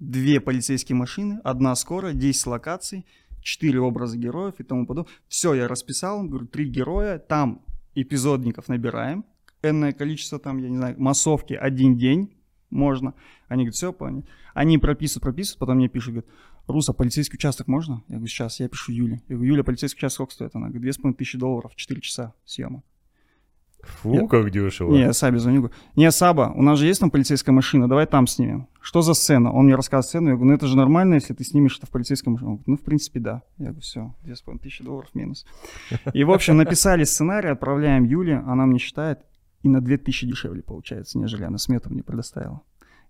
две 0.00 0.40
полицейские 0.40 0.96
машины, 0.96 1.40
одна 1.44 1.74
скорая, 1.76 2.14
10 2.14 2.46
локаций, 2.46 3.06
4 3.42 3.80
образа 3.80 4.18
героев 4.18 4.54
и 4.58 4.64
тому 4.64 4.86
подобное. 4.86 5.12
Все, 5.28 5.54
я 5.54 5.68
расписал, 5.68 6.24
говорю, 6.24 6.46
три 6.46 6.68
героя, 6.68 7.18
там 7.18 7.62
эпизодников 7.94 8.68
набираем, 8.68 9.24
энное 9.62 9.92
количество 9.92 10.38
там, 10.38 10.58
я 10.58 10.68
не 10.68 10.76
знаю, 10.76 10.96
массовки 10.98 11.54
один 11.54 11.96
день 11.96 12.34
можно. 12.70 13.14
Они 13.48 13.64
говорят, 13.64 13.76
все, 13.76 13.92
понял. 13.92 14.26
Они 14.54 14.78
прописывают, 14.78 15.22
прописывают, 15.22 15.58
потом 15.60 15.76
мне 15.76 15.88
пишут, 15.88 16.14
говорят, 16.14 16.30
Руса, 16.66 16.92
полицейский 16.92 17.36
участок 17.36 17.66
можно? 17.66 18.04
Я 18.08 18.16
говорю, 18.16 18.28
сейчас, 18.28 18.60
я 18.60 18.68
пишу 18.68 18.92
Юле. 18.92 19.22
Я 19.28 19.36
говорю, 19.36 19.52
Юля, 19.52 19.64
полицейский 19.64 19.98
участок 19.98 20.14
сколько 20.14 20.32
стоит? 20.34 20.54
Она 20.54 20.66
говорит, 20.66 20.82
две 20.82 20.92
с 20.92 20.96
половиной 20.96 21.16
тысячи 21.16 21.36
долларов, 21.36 21.74
4 21.74 22.00
часа 22.00 22.34
съема. 22.44 22.82
Фу, 23.82 24.14
Я- 24.14 24.26
как 24.26 24.50
дешево. 24.50 24.92
Не, 24.92 25.00
я 25.00 25.12
Сабе 25.12 25.38
звоню, 25.38 25.62
говорю, 25.62 25.74
не, 25.96 26.10
Саба, 26.10 26.52
у 26.54 26.62
нас 26.62 26.78
же 26.78 26.86
есть 26.86 27.00
там 27.00 27.10
полицейская 27.10 27.54
машина, 27.54 27.88
давай 27.88 28.06
там 28.06 28.26
снимем. 28.26 28.68
Что 28.80 29.02
за 29.02 29.14
сцена? 29.14 29.52
Он 29.52 29.66
мне 29.66 29.74
рассказывает 29.74 30.06
сцену, 30.06 30.28
я 30.28 30.34
говорю, 30.34 30.50
ну 30.50 30.54
это 30.54 30.66
же 30.66 30.76
нормально, 30.76 31.14
если 31.14 31.34
ты 31.34 31.44
снимешь 31.44 31.76
это 31.78 31.86
в 31.86 31.90
полицейской 31.90 32.32
машине. 32.32 32.50
Он 32.50 32.56
говорит, 32.56 32.68
ну 32.68 32.76
в 32.76 32.82
принципе 32.82 33.20
да. 33.20 33.42
Я 33.58 33.66
говорю, 33.66 33.80
все, 33.80 34.14
2500 34.22 34.86
долларов 34.86 35.10
минус. 35.14 35.46
И 36.12 36.24
в 36.24 36.30
общем 36.30 36.56
написали 36.56 37.04
сценарий, 37.04 37.48
отправляем 37.48 38.04
Юле, 38.04 38.42
она 38.46 38.66
мне 38.66 38.78
считает, 38.78 39.20
и 39.62 39.68
на 39.68 39.80
2000 39.80 40.26
дешевле 40.26 40.62
получается, 40.62 41.18
нежели 41.18 41.44
она 41.44 41.58
смету 41.58 41.90
мне 41.90 42.02
предоставила. 42.02 42.62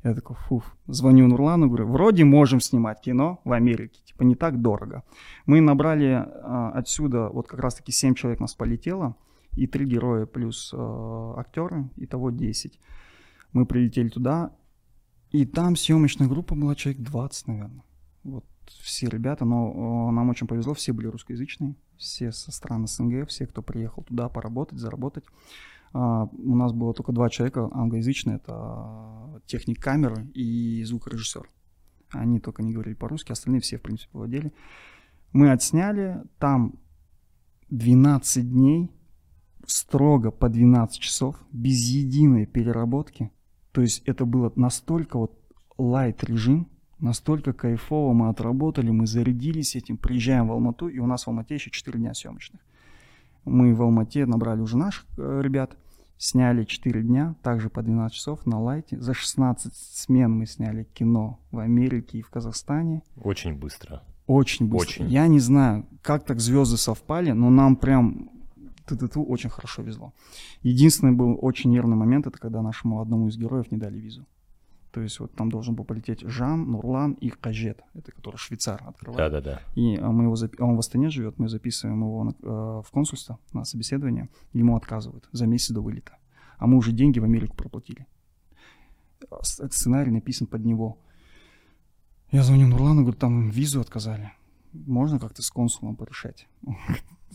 Я 0.02 0.14
такой, 0.14 0.36
фуф, 0.36 0.76
звоню 0.86 1.26
Нурлану, 1.26 1.68
говорю, 1.68 1.86
вроде 1.86 2.24
можем 2.24 2.60
снимать 2.60 3.02
кино 3.02 3.40
в 3.44 3.52
Америке, 3.52 4.00
типа 4.04 4.22
не 4.22 4.34
так 4.34 4.60
дорого. 4.62 5.02
Мы 5.44 5.60
набрали 5.60 6.26
а, 6.42 6.72
отсюда, 6.74 7.28
вот 7.28 7.48
как 7.48 7.60
раз-таки 7.60 7.92
7 7.92 8.14
человек 8.14 8.40
нас 8.40 8.54
полетело, 8.54 9.16
и 9.54 9.66
три 9.66 9.86
героя 9.86 10.26
плюс 10.26 10.72
э, 10.72 11.34
актеры, 11.36 11.90
итого 11.96 12.30
10. 12.30 12.78
Мы 13.52 13.66
прилетели 13.66 14.08
туда, 14.08 14.54
и 15.30 15.44
там 15.46 15.76
съемочная 15.76 16.28
группа 16.28 16.54
была 16.54 16.74
человек 16.74 17.02
20, 17.02 17.46
наверное. 17.48 17.84
Вот 18.22 18.44
все 18.66 19.08
ребята, 19.08 19.44
но 19.44 20.08
э, 20.08 20.12
нам 20.12 20.28
очень 20.28 20.46
повезло, 20.46 20.74
все 20.74 20.92
были 20.92 21.06
русскоязычные, 21.06 21.76
все 21.96 22.32
со 22.32 22.52
стран 22.52 22.86
СНГ, 22.86 23.28
все, 23.28 23.46
кто 23.46 23.62
приехал 23.62 24.02
туда 24.02 24.28
поработать, 24.28 24.78
заработать. 24.78 25.24
А, 25.92 26.28
у 26.32 26.56
нас 26.56 26.72
было 26.72 26.94
только 26.94 27.12
два 27.12 27.28
человека 27.28 27.68
англоязычные, 27.72 28.36
это 28.36 29.42
техник 29.46 29.82
камеры 29.82 30.26
и 30.34 30.82
звукорежиссер. 30.84 31.48
Они 32.10 32.40
только 32.40 32.62
не 32.62 32.72
говорили 32.72 32.94
по-русски, 32.94 33.32
остальные 33.32 33.60
все, 33.60 33.78
в 33.78 33.82
принципе, 33.82 34.10
владели. 34.12 34.52
Мы 35.32 35.52
отсняли, 35.52 36.22
там 36.38 36.74
12 37.70 38.50
дней, 38.50 38.90
строго 39.70 40.30
по 40.30 40.48
12 40.48 40.98
часов, 40.98 41.36
без 41.52 41.88
единой 41.88 42.46
переработки. 42.46 43.30
То 43.72 43.80
есть 43.80 44.02
это 44.04 44.24
было 44.24 44.52
настолько 44.56 45.18
вот 45.18 45.38
лайт 45.78 46.24
режим, 46.24 46.68
настолько 46.98 47.52
кайфово 47.52 48.12
мы 48.12 48.28
отработали, 48.28 48.90
мы 48.90 49.06
зарядились 49.06 49.76
этим, 49.76 49.96
приезжаем 49.96 50.48
в 50.48 50.52
Алмату, 50.52 50.88
и 50.88 50.98
у 50.98 51.06
нас 51.06 51.24
в 51.24 51.28
Алмате 51.28 51.54
еще 51.54 51.70
4 51.70 51.98
дня 51.98 52.14
съемочных. 52.14 52.60
Мы 53.44 53.74
в 53.74 53.82
Алмате 53.82 54.26
набрали 54.26 54.60
уже 54.60 54.76
наших 54.76 55.06
э, 55.16 55.40
ребят, 55.42 55.76
сняли 56.18 56.64
4 56.64 57.02
дня, 57.02 57.36
также 57.42 57.70
по 57.70 57.82
12 57.82 58.14
часов 58.14 58.46
на 58.46 58.60
лайте. 58.60 59.00
За 59.00 59.14
16 59.14 59.72
смен 59.74 60.32
мы 60.32 60.46
сняли 60.46 60.84
кино 60.92 61.40
в 61.50 61.58
Америке 61.60 62.18
и 62.18 62.22
в 62.22 62.28
Казахстане. 62.28 63.02
Очень 63.16 63.54
быстро. 63.54 64.02
Очень 64.26 64.68
быстро. 64.68 65.04
Очень. 65.04 65.08
Я 65.08 65.26
не 65.28 65.40
знаю, 65.40 65.86
как 66.02 66.24
так 66.24 66.40
звезды 66.40 66.76
совпали, 66.76 67.30
но 67.30 67.50
нам 67.50 67.76
прям 67.76 68.39
ту-ту-ту 68.96 69.24
очень 69.24 69.50
хорошо 69.50 69.82
везло. 69.82 70.12
Единственный 70.62 71.12
был 71.12 71.38
очень 71.40 71.70
нервный 71.70 71.96
момент, 71.96 72.26
это 72.26 72.38
когда 72.38 72.62
нашему 72.62 73.00
одному 73.00 73.28
из 73.28 73.36
героев 73.36 73.70
не 73.72 73.78
дали 73.78 73.98
визу. 73.98 74.26
То 74.92 75.00
есть 75.00 75.20
вот 75.20 75.32
там 75.34 75.50
должен 75.50 75.74
был 75.76 75.84
полететь 75.84 76.20
Жан, 76.22 76.70
Нурлан 76.70 77.12
и 77.12 77.28
Кажет, 77.30 77.80
это 77.94 78.10
который 78.10 78.36
швейцар 78.36 78.82
открывает. 78.84 79.32
Да-да-да. 79.32 79.60
И 79.76 79.96
а, 79.96 80.10
мы 80.10 80.24
его 80.24 80.34
запи- 80.34 80.60
он 80.60 80.74
в 80.74 80.78
Астане 80.80 81.10
живет, 81.10 81.38
мы 81.38 81.48
записываем 81.48 82.00
его 82.00 82.24
на- 82.24 82.34
э, 82.42 82.82
в 82.84 82.90
консульство 82.90 83.38
на 83.52 83.64
собеседование, 83.64 84.28
ему 84.52 84.74
отказывают 84.76 85.28
за 85.32 85.46
месяц 85.46 85.70
до 85.70 85.80
вылета. 85.80 86.16
А 86.58 86.66
мы 86.66 86.76
уже 86.76 86.90
деньги 86.92 87.20
в 87.20 87.24
Америку 87.24 87.54
проплатили. 87.56 88.06
С- 89.42 89.64
Сценарий 89.70 90.10
написан 90.10 90.48
под 90.48 90.64
него. 90.64 90.98
Я 92.32 92.42
звоню 92.42 92.66
Нурлану, 92.66 93.02
говорю, 93.02 93.16
там 93.16 93.48
визу 93.50 93.80
отказали. 93.80 94.32
Можно 94.72 95.18
как-то 95.20 95.42
с 95.42 95.50
консулом 95.50 95.94
порешать? 95.96 96.48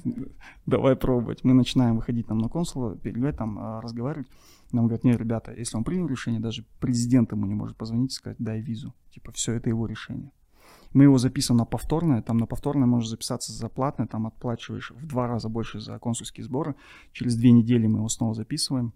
Давай 0.66 0.96
пробовать. 0.96 1.44
Мы 1.44 1.54
начинаем 1.54 1.96
выходить 1.96 2.28
там 2.28 2.38
на 2.38 2.50
консула, 2.50 2.96
переговорить, 2.96 3.38
там 3.38 3.80
разговаривать. 3.80 4.28
Нам 4.72 4.86
говорят, 4.86 5.04
нет, 5.04 5.20
ребята, 5.20 5.54
если 5.54 5.78
он 5.78 5.84
принял 5.84 6.08
решение, 6.08 6.40
даже 6.40 6.66
президент 6.80 7.32
ему 7.32 7.46
не 7.46 7.56
может 7.56 7.78
позвонить 7.78 8.12
и 8.12 8.16
сказать, 8.16 8.38
дай 8.40 8.62
визу. 8.62 8.94
Типа, 9.12 9.32
все, 9.32 9.54
это 9.54 9.70
его 9.70 9.86
решение. 9.86 10.32
Мы 10.94 11.04
его 11.04 11.18
записываем 11.18 11.60
на 11.60 11.66
повторное, 11.66 12.22
там 12.22 12.38
на 12.38 12.46
повторное 12.46 12.88
можешь 12.88 13.10
записаться 13.10 13.52
за 13.52 13.68
платное, 13.68 14.08
там 14.08 14.28
отплачиваешь 14.28 14.92
в 14.92 15.06
два 15.06 15.28
раза 15.28 15.50
больше 15.50 15.80
за 15.80 16.00
консульские 16.00 16.46
сборы. 16.46 16.76
Через 17.12 17.36
две 17.36 17.52
недели 17.52 17.86
мы 17.86 18.00
его 18.00 18.10
снова 18.10 18.34
записываем. 18.34 18.94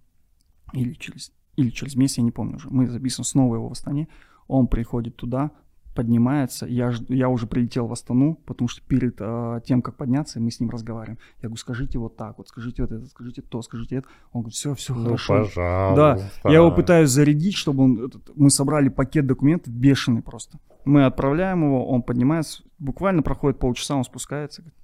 Или 0.73 0.93
через, 0.93 1.31
или 1.55 1.69
через 1.69 1.95
месяц, 1.95 2.17
я 2.17 2.23
не 2.23 2.31
помню 2.31 2.55
уже. 2.55 2.69
Мы 2.69 2.87
записываем 2.87 3.25
снова 3.25 3.55
его 3.55 3.69
в 3.69 3.71
Астане. 3.73 4.07
Он 4.47 4.67
приходит 4.67 5.15
туда, 5.17 5.51
поднимается. 5.95 6.65
Я, 6.65 6.93
я 7.09 7.29
уже 7.29 7.47
прилетел 7.47 7.87
в 7.87 7.91
Астану, 7.91 8.35
потому 8.45 8.67
что 8.67 8.81
перед 8.87 9.17
э, 9.19 9.61
тем, 9.65 9.81
как 9.81 9.97
подняться, 9.97 10.39
мы 10.39 10.51
с 10.51 10.59
ним 10.59 10.69
разговариваем. 10.69 11.19
Я 11.41 11.49
говорю, 11.49 11.57
скажите 11.57 11.97
вот 11.99 12.15
так, 12.15 12.37
вот 12.37 12.47
скажите 12.47 12.83
вот 12.83 12.91
это, 12.91 13.05
скажите 13.07 13.41
то, 13.41 13.61
скажите 13.61 13.97
это. 13.97 14.07
Он 14.31 14.41
говорит, 14.41 14.55
все, 14.55 14.73
все 14.75 14.93
Ну, 14.93 15.03
хорошо. 15.05 15.43
пожалуйста. 15.45 16.29
Я 16.45 16.53
его 16.57 16.71
пытаюсь 16.71 17.09
зарядить, 17.09 17.55
чтобы 17.55 17.83
он... 17.83 18.05
этот- 18.05 18.31
мы 18.35 18.49
собрали 18.49 18.89
пакет 18.89 19.25
документов 19.27 19.73
бешеный 19.73 20.21
просто. 20.21 20.59
Мы 20.85 21.05
отправляем 21.05 21.63
его, 21.63 21.87
он 21.89 22.01
поднимается, 22.03 22.63
буквально 22.77 23.21
проходит 23.21 23.59
полчаса, 23.59 23.95
он 23.95 24.03
спускается. 24.03 24.61
говорит, 24.61 24.77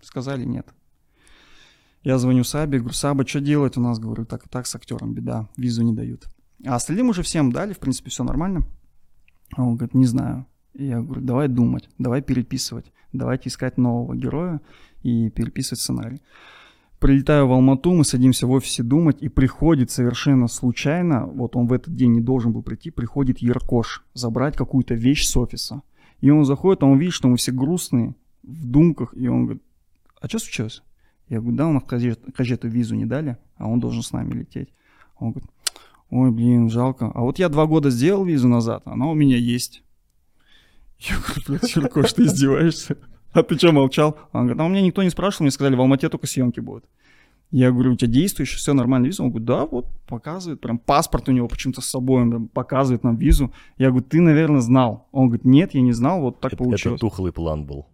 Сказали 0.00 0.44
нет. 0.44 0.66
Я 2.02 2.18
звоню 2.18 2.44
Сабе, 2.44 2.78
говорю, 2.78 2.94
Саба, 2.94 3.26
что 3.26 3.40
делать 3.40 3.76
у 3.76 3.80
нас? 3.80 3.98
Говорю, 3.98 4.24
так 4.24 4.46
и 4.46 4.48
так 4.48 4.66
с 4.66 4.74
актером 4.74 5.12
беда, 5.14 5.48
визу 5.56 5.82
не 5.82 5.92
дают. 5.92 6.26
А 6.64 6.76
остальным 6.76 7.08
уже 7.10 7.22
всем 7.22 7.52
дали, 7.52 7.72
в 7.72 7.78
принципе, 7.78 8.08
все 8.10 8.24
нормально. 8.24 8.62
А 9.56 9.62
он 9.62 9.76
говорит, 9.76 9.94
не 9.94 10.06
знаю. 10.06 10.46
Я 10.74 11.00
говорю, 11.00 11.22
давай 11.22 11.48
думать, 11.48 11.88
давай 11.98 12.22
переписывать, 12.22 12.92
давайте 13.12 13.48
искать 13.48 13.78
нового 13.78 14.14
героя 14.14 14.60
и 15.02 15.30
переписывать 15.30 15.80
сценарий. 15.80 16.22
Прилетаю 17.00 17.46
в 17.46 17.52
Алмату, 17.52 17.92
мы 17.94 18.04
садимся 18.04 18.46
в 18.46 18.50
офисе 18.50 18.82
думать, 18.82 19.18
и 19.20 19.28
приходит 19.28 19.90
совершенно 19.90 20.48
случайно, 20.48 21.26
вот 21.26 21.54
он 21.54 21.68
в 21.68 21.72
этот 21.72 21.94
день 21.94 22.12
не 22.12 22.20
должен 22.20 22.52
был 22.52 22.62
прийти, 22.62 22.90
приходит 22.90 23.38
Яркош 23.38 24.04
забрать 24.14 24.56
какую-то 24.56 24.94
вещь 24.94 25.24
с 25.26 25.36
офиса. 25.36 25.82
И 26.20 26.30
он 26.30 26.44
заходит, 26.44 26.82
а 26.82 26.86
он 26.86 26.98
видит, 26.98 27.14
что 27.14 27.28
мы 27.28 27.36
все 27.36 27.52
грустные, 27.52 28.16
в 28.42 28.66
думках, 28.66 29.14
и 29.16 29.28
он 29.28 29.44
говорит, 29.44 29.62
а 30.20 30.28
что 30.28 30.40
случилось? 30.40 30.82
Я 31.28 31.40
говорю, 31.40 31.56
да, 31.56 31.68
у 31.68 31.72
нас 31.72 31.84
Кажет- 31.84 32.34
Кажету 32.34 32.68
визу 32.68 32.96
не 32.96 33.06
дали, 33.06 33.36
а 33.56 33.68
он 33.68 33.78
должен 33.78 34.02
с 34.02 34.12
нами 34.12 34.32
лететь. 34.32 34.70
Он 35.18 35.30
говорит, 35.30 35.50
ой, 36.10 36.30
блин, 36.30 36.70
жалко. 36.70 37.10
А 37.14 37.20
вот 37.20 37.38
я 37.38 37.48
два 37.48 37.66
года 37.66 37.90
сделал 37.90 38.24
визу 38.24 38.48
назад, 38.48 38.82
она 38.86 39.06
у 39.06 39.14
меня 39.14 39.36
есть. 39.36 39.82
Я 40.98 41.16
говорю, 41.16 41.42
блядь, 41.46 41.76
Яркош, 41.76 42.12
ты 42.12 42.24
издеваешься? 42.24 42.96
А 43.32 43.42
ты 43.42 43.56
что, 43.56 43.72
молчал? 43.72 44.18
Он 44.32 44.42
говорит, 44.46 44.60
а 44.60 44.64
у 44.64 44.68
меня 44.68 44.80
никто 44.80 45.02
не 45.02 45.10
спрашивал, 45.10 45.44
мне 45.44 45.50
сказали, 45.50 45.76
в 45.76 45.80
Алмате 45.80 46.08
только 46.08 46.26
съемки 46.26 46.60
будут. 46.60 46.84
Я 47.50 47.70
говорю, 47.70 47.92
у 47.92 47.96
тебя 47.96 48.10
действующая, 48.10 48.56
все 48.58 48.74
нормально, 48.74 49.06
виза? 49.06 49.22
Он 49.22 49.30
говорит, 49.30 49.46
да, 49.46 49.64
вот, 49.64 49.86
показывает, 50.06 50.60
прям 50.60 50.78
паспорт 50.78 51.28
у 51.28 51.32
него 51.32 51.48
почему-то 51.48 51.80
с 51.80 51.86
собой, 51.86 52.22
он 52.22 52.30
прям 52.30 52.48
показывает 52.48 53.04
нам 53.04 53.16
визу. 53.16 53.52
Я 53.78 53.88
говорю, 53.90 54.04
ты, 54.06 54.20
наверное, 54.20 54.60
знал. 54.60 55.08
Он 55.12 55.28
говорит, 55.28 55.44
нет, 55.44 55.72
я 55.74 55.80
не 55.80 55.92
знал, 55.92 56.20
вот 56.20 56.40
так 56.40 56.52
Это, 56.52 56.62
получилось. 56.64 56.96
это 56.96 57.00
тухлый 57.00 57.32
план 57.32 57.64
был. 57.64 57.86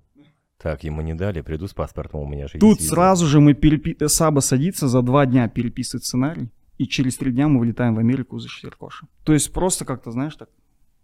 Так, 0.61 0.83
ему 0.83 1.03
не 1.03 1.15
дали, 1.15 1.41
приду 1.43 1.69
с 1.69 1.75
паспортом, 1.75 2.21
у 2.21 2.27
меня 2.27 2.49
же 2.49 2.59
Тут 2.59 2.71
есть 2.79 2.83
виза. 2.83 2.95
сразу 2.95 3.27
же 3.27 3.41
мы 3.41 3.55
перепи... 3.55 3.97
Саба 4.09 4.41
садится, 4.41 4.89
за 4.89 5.03
два 5.03 5.27
дня 5.27 5.47
переписывает 5.49 6.05
сценарий, 6.05 6.49
и 6.79 6.87
через 6.87 7.17
три 7.17 7.33
дня 7.33 7.49
мы 7.49 7.61
вылетаем 7.61 7.95
в 7.95 7.99
Америку 7.99 8.39
за 8.39 8.49
Шеркоша. 8.49 9.07
То 9.25 9.33
есть 9.33 9.53
просто 9.53 9.85
как-то, 9.85 10.11
знаешь, 10.11 10.35
так 10.37 10.49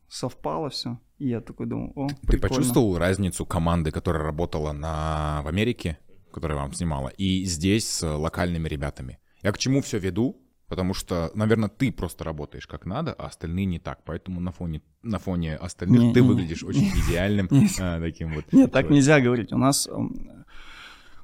совпало 0.09 0.71
все. 0.71 0.99
И 1.19 1.29
я 1.29 1.41
такой 1.41 1.67
думал, 1.67 1.93
о, 1.95 2.09
Ты 2.09 2.15
прикольно. 2.27 2.49
почувствовал 2.49 2.99
разницу 2.99 3.47
команды, 3.47 3.91
которая 3.93 4.23
работала 4.25 4.73
на... 4.73 5.41
в 5.45 5.49
Америке, 5.49 5.99
которая 6.33 6.59
вам 6.59 6.73
снимала, 6.73 7.09
и 7.09 7.45
здесь 7.45 7.89
с 7.89 8.17
локальными 8.17 8.69
ребятами? 8.69 9.19
Я 9.43 9.53
к 9.53 9.59
чему 9.59 9.81
все 9.83 9.99
веду? 9.99 10.37
Потому 10.67 10.95
что, 10.95 11.33
наверное, 11.35 11.69
ты 11.69 11.91
просто 11.91 12.23
работаешь 12.23 12.67
как 12.69 12.87
надо, 12.87 13.13
а 13.13 13.27
остальные 13.27 13.65
не 13.67 13.81
так. 13.81 14.05
Поэтому 14.05 14.41
на 14.41 14.53
фоне, 14.53 14.83
на 15.03 15.19
фоне 15.19 15.57
остальных 15.57 16.01
Не, 16.01 16.15
ты 16.15 16.21
не. 16.21 16.29
выглядишь 16.29 16.63
очень 16.63 16.89
идеальным 17.09 17.49
Не. 17.51 17.69
а, 17.81 18.01
таким 18.01 18.35
вот. 18.35 18.45
Нет, 18.53 18.71
так 18.71 18.89
нельзя 18.89 19.21
говорить. 19.21 19.53
У 19.53 19.59
нас, 19.59 19.89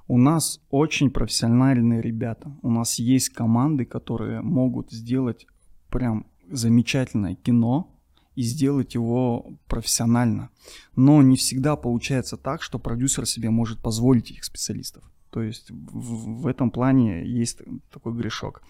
у 0.09 0.19
нас 0.19 0.61
очень 0.71 1.11
профессиональные 1.11 2.01
ребята. 2.01 2.57
У 2.63 2.71
нас 2.71 2.99
есть 2.99 3.31
команды, 3.31 3.85
которые 3.85 4.41
могут 4.41 4.93
сделать 4.93 5.47
прям 5.91 6.27
замечательное 6.49 7.35
кино 7.35 7.93
и 8.37 8.43
сделать 8.43 8.95
его 8.95 9.59
профессионально. 9.67 10.51
Но 10.95 11.23
не 11.23 11.37
всегда 11.37 11.75
получается 11.75 12.37
так, 12.37 12.63
что 12.63 12.79
продюсер 12.79 13.27
себе 13.27 13.51
может 13.51 13.81
позволить 13.81 14.31
этих 14.31 14.45
специалистов. 14.45 15.03
То 15.31 15.43
есть 15.43 15.71
в, 15.71 16.43
в 16.43 16.47
этом 16.47 16.71
плане 16.71 17.27
есть 17.27 17.63
такой 17.93 18.15
грешок. 18.15 18.63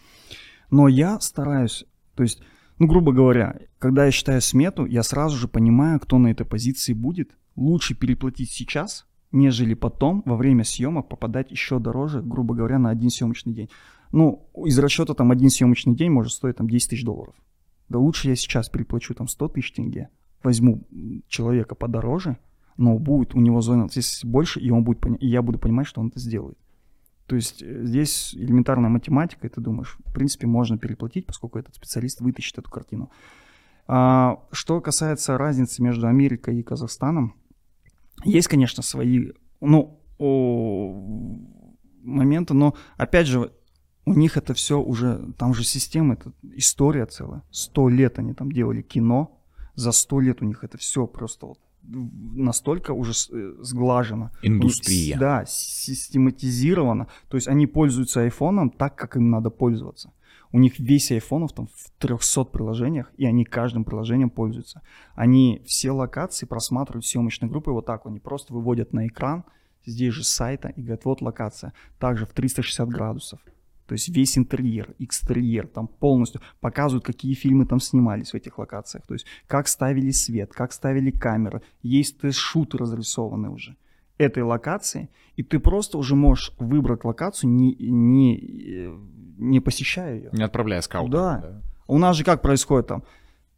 Но 0.70 0.88
я 0.88 1.20
стараюсь, 1.20 1.84
то 2.14 2.22
есть, 2.22 2.40
ну, 2.78 2.86
грубо 2.86 3.12
говоря, 3.12 3.58
когда 3.78 4.06
я 4.06 4.10
считаю 4.10 4.40
смету, 4.40 4.86
я 4.86 5.02
сразу 5.02 5.36
же 5.36 5.48
понимаю, 5.48 6.00
кто 6.00 6.18
на 6.18 6.28
этой 6.28 6.46
позиции 6.46 6.92
будет. 6.92 7.36
Лучше 7.56 7.94
переплатить 7.94 8.50
сейчас, 8.50 9.06
нежели 9.36 9.74
потом 9.74 10.22
во 10.24 10.36
время 10.36 10.64
съемок 10.64 11.08
попадать 11.08 11.50
еще 11.50 11.78
дороже, 11.78 12.22
грубо 12.22 12.54
говоря, 12.54 12.78
на 12.78 12.90
один 12.90 13.10
съемочный 13.10 13.52
день. 13.52 13.70
Ну, 14.12 14.48
из 14.64 14.78
расчета 14.78 15.14
там 15.14 15.30
один 15.30 15.50
съемочный 15.50 15.94
день 15.94 16.10
может 16.10 16.32
стоить 16.32 16.56
там 16.56 16.68
10 16.68 16.90
тысяч 16.90 17.04
долларов. 17.04 17.34
Да 17.88 17.98
лучше 17.98 18.28
я 18.28 18.36
сейчас 18.36 18.68
переплачу 18.68 19.14
там 19.14 19.28
100 19.28 19.48
тысяч 19.48 19.72
тенге, 19.72 20.08
возьму 20.42 20.82
человека 21.28 21.74
подороже, 21.74 22.38
но 22.76 22.98
будет 22.98 23.34
у 23.34 23.40
него 23.40 23.60
зона 23.60 23.84
ответственности 23.84 24.26
больше, 24.26 24.60
и 24.60 24.70
он 24.70 24.84
будет 24.84 25.04
и 25.20 25.26
я 25.26 25.42
буду 25.42 25.58
понимать, 25.58 25.86
что 25.86 26.00
он 26.00 26.08
это 26.08 26.18
сделает. 26.18 26.58
То 27.26 27.36
есть 27.36 27.62
э, 27.62 27.84
здесь 27.84 28.34
элементарная 28.34 28.90
математика, 28.90 29.46
и 29.46 29.50
ты 29.50 29.60
думаешь, 29.60 29.98
в 30.04 30.12
принципе, 30.12 30.46
можно 30.46 30.78
переплатить, 30.78 31.26
поскольку 31.26 31.58
этот 31.58 31.74
специалист 31.74 32.20
вытащит 32.20 32.58
эту 32.58 32.70
картину. 32.70 33.10
А, 33.88 34.40
что 34.52 34.80
касается 34.80 35.38
разницы 35.38 35.82
между 35.82 36.06
Америкой 36.06 36.58
и 36.58 36.62
Казахстаном, 36.62 37.34
есть, 38.24 38.48
конечно, 38.48 38.82
свои, 38.82 39.32
ну, 39.60 40.00
моменты, 42.02 42.54
но, 42.54 42.74
опять 42.96 43.26
же, 43.26 43.52
у 44.04 44.14
них 44.14 44.36
это 44.36 44.54
все 44.54 44.80
уже, 44.80 45.32
там 45.38 45.52
же 45.52 45.64
система, 45.64 46.14
это 46.14 46.32
история 46.54 47.06
целая. 47.06 47.42
Сто 47.50 47.88
лет 47.88 48.18
они 48.18 48.34
там 48.34 48.52
делали 48.52 48.82
кино, 48.82 49.40
за 49.74 49.92
сто 49.92 50.20
лет 50.20 50.42
у 50.42 50.44
них 50.44 50.64
это 50.64 50.78
все 50.78 51.06
просто 51.06 51.46
вот 51.46 51.58
настолько 51.88 52.92
уже 52.92 53.12
э, 53.12 53.54
сглажено. 53.60 54.30
Индустрия. 54.42 55.14
Них, 55.14 55.18
да, 55.20 55.44
систематизировано. 55.46 57.06
То 57.28 57.36
есть 57.36 57.46
они 57.48 57.66
пользуются 57.66 58.22
айфоном 58.22 58.70
так, 58.70 58.96
как 58.96 59.16
им 59.16 59.30
надо 59.30 59.50
пользоваться. 59.50 60.12
У 60.56 60.58
них 60.58 60.78
весь 60.78 61.12
айфонов 61.12 61.52
там 61.52 61.66
в 61.66 61.90
300 61.98 62.44
приложениях, 62.44 63.12
и 63.18 63.26
они 63.26 63.44
каждым 63.44 63.84
приложением 63.84 64.30
пользуются. 64.30 64.80
Они 65.14 65.60
все 65.66 65.90
локации 65.90 66.46
просматривают 66.46 67.04
съемочной 67.04 67.46
группы 67.46 67.70
вот 67.72 67.84
так. 67.84 68.06
Они 68.06 68.20
просто 68.20 68.54
выводят 68.54 68.94
на 68.94 69.06
экран 69.06 69.44
здесь 69.84 70.14
же 70.14 70.24
сайта 70.24 70.68
и 70.68 70.80
говорят, 70.80 71.04
вот 71.04 71.20
локация. 71.20 71.74
Также 71.98 72.24
в 72.24 72.32
360 72.32 72.88
градусов. 72.88 73.40
То 73.86 73.92
есть 73.92 74.08
весь 74.08 74.38
интерьер, 74.38 74.94
экстерьер, 74.98 75.66
там 75.66 75.88
полностью 75.88 76.40
показывают, 76.60 77.04
какие 77.04 77.34
фильмы 77.34 77.66
там 77.66 77.78
снимались 77.78 78.30
в 78.30 78.34
этих 78.34 78.58
локациях. 78.58 79.06
То 79.06 79.12
есть 79.12 79.26
как 79.46 79.68
ставили 79.68 80.10
свет, 80.10 80.54
как 80.54 80.72
ставили 80.72 81.10
камеры. 81.10 81.60
Есть 81.82 82.20
тест-шуты 82.20 82.78
разрисованы 82.78 83.50
уже 83.50 83.76
этой 84.16 84.42
локации, 84.42 85.10
и 85.36 85.42
ты 85.42 85.58
просто 85.58 85.98
уже 85.98 86.16
можешь 86.16 86.52
выбрать 86.58 87.04
локацию, 87.04 87.50
не, 87.50 87.74
не, 87.74 88.88
не 89.36 89.60
посещая 89.60 90.16
ее. 90.16 90.28
Не 90.32 90.42
отправляя 90.42 90.80
скаута. 90.80 91.12
Да. 91.12 91.38
да. 91.38 91.62
У 91.86 91.98
нас 91.98 92.16
же 92.16 92.24
как 92.24 92.42
происходит 92.42 92.88
там? 92.88 93.04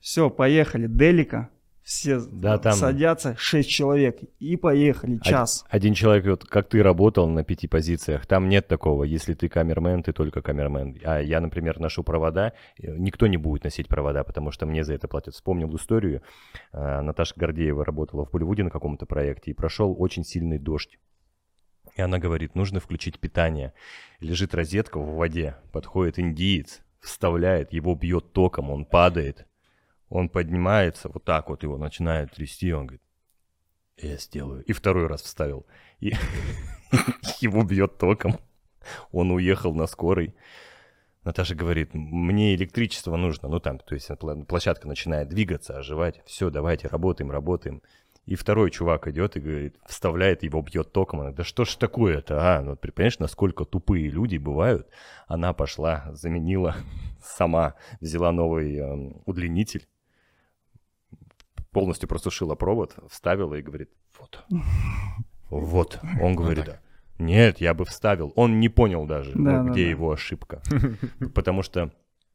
Все, 0.00 0.30
поехали, 0.30 0.86
Делика, 0.86 1.48
все 1.88 2.20
да, 2.20 2.58
там... 2.58 2.74
садятся, 2.74 3.34
6 3.38 3.66
человек, 3.66 4.18
и 4.38 4.56
поехали, 4.56 5.18
час. 5.22 5.64
Один 5.70 5.94
человек, 5.94 6.26
вот 6.26 6.44
как 6.44 6.68
ты 6.68 6.82
работал 6.82 7.26
на 7.30 7.44
пяти 7.44 7.66
позициях, 7.66 8.26
там 8.26 8.50
нет 8.50 8.68
такого, 8.68 9.04
если 9.04 9.32
ты 9.32 9.48
камермен, 9.48 10.02
ты 10.02 10.12
только 10.12 10.42
камермен. 10.42 10.98
А 11.02 11.18
я, 11.20 11.40
например, 11.40 11.80
ношу 11.80 12.02
провода, 12.02 12.52
никто 12.76 13.26
не 13.26 13.38
будет 13.38 13.64
носить 13.64 13.88
провода, 13.88 14.22
потому 14.22 14.50
что 14.50 14.66
мне 14.66 14.84
за 14.84 14.92
это 14.92 15.08
платят. 15.08 15.32
Вспомнил 15.32 15.74
историю, 15.76 16.20
а, 16.72 17.00
Наташа 17.00 17.32
Гордеева 17.36 17.86
работала 17.86 18.26
в 18.26 18.30
Болливуде 18.32 18.64
на 18.64 18.70
каком-то 18.70 19.06
проекте, 19.06 19.52
и 19.52 19.54
прошел 19.54 19.96
очень 19.98 20.24
сильный 20.24 20.58
дождь. 20.58 20.98
И 21.98 22.00
она 22.00 22.20
говорит, 22.20 22.54
нужно 22.54 22.78
включить 22.78 23.18
питание. 23.18 23.74
Лежит 24.20 24.54
розетка 24.54 24.98
в 25.00 25.16
воде, 25.16 25.56
подходит 25.72 26.20
индиец, 26.20 26.80
вставляет, 27.00 27.72
его 27.72 27.96
бьет 27.96 28.32
током, 28.32 28.70
он 28.70 28.84
падает, 28.84 29.48
он 30.08 30.28
поднимается, 30.28 31.08
вот 31.08 31.24
так 31.24 31.48
вот 31.48 31.64
его 31.64 31.76
начинает 31.76 32.30
трясти, 32.30 32.72
он 32.72 32.86
говорит, 32.86 33.02
я 33.96 34.16
сделаю. 34.16 34.62
И 34.62 34.72
второй 34.72 35.08
раз 35.08 35.22
вставил. 35.22 35.66
И 35.98 36.12
его 37.40 37.64
бьет 37.64 37.98
током. 37.98 38.38
Он 39.10 39.32
уехал 39.32 39.74
на 39.74 39.88
скорой. 39.88 40.36
Наташа 41.24 41.56
говорит, 41.56 41.94
мне 41.94 42.54
электричество 42.54 43.16
нужно. 43.16 43.48
Ну 43.48 43.58
там, 43.58 43.80
то 43.80 43.96
есть 43.96 44.08
площадка 44.46 44.86
начинает 44.86 45.30
двигаться, 45.30 45.76
оживать. 45.76 46.22
Все, 46.26 46.48
давайте, 46.50 46.86
работаем, 46.86 47.32
работаем. 47.32 47.82
И 48.28 48.34
второй 48.34 48.70
чувак 48.70 49.08
идет 49.08 49.38
и 49.38 49.40
говорит, 49.40 49.76
вставляет 49.86 50.42
его, 50.42 50.60
бьет 50.60 50.92
током. 50.92 51.22
Она, 51.22 51.32
да 51.32 51.44
что 51.44 51.64
ж 51.64 51.76
такое-то, 51.76 52.38
а? 52.38 52.60
Ну, 52.60 52.76
понимаешь, 52.76 53.18
насколько 53.18 53.64
тупые 53.64 54.10
люди 54.10 54.36
бывают. 54.36 54.86
Она 55.26 55.54
пошла, 55.54 56.10
заменила 56.12 56.76
сама, 57.22 57.74
взяла 58.02 58.30
новый 58.30 58.76
э, 58.76 59.12
удлинитель, 59.24 59.88
полностью 61.70 62.06
просушила 62.06 62.54
провод, 62.54 62.96
вставила 63.08 63.54
и 63.54 63.62
говорит, 63.62 63.88
вот, 64.18 64.44
вот. 65.48 65.98
Он 66.20 66.36
говорит, 66.36 66.66
да. 66.66 66.80
Нет, 67.18 67.62
я 67.62 67.72
бы 67.72 67.86
вставил. 67.86 68.34
Он 68.36 68.60
не 68.60 68.68
понял 68.68 69.06
даже, 69.06 69.32
да, 69.32 69.62
ну, 69.62 69.72
где 69.72 69.84
да. 69.84 69.90
его 69.90 70.12
ошибка. 70.12 70.60
Потому 71.34 71.62
что 71.62 71.94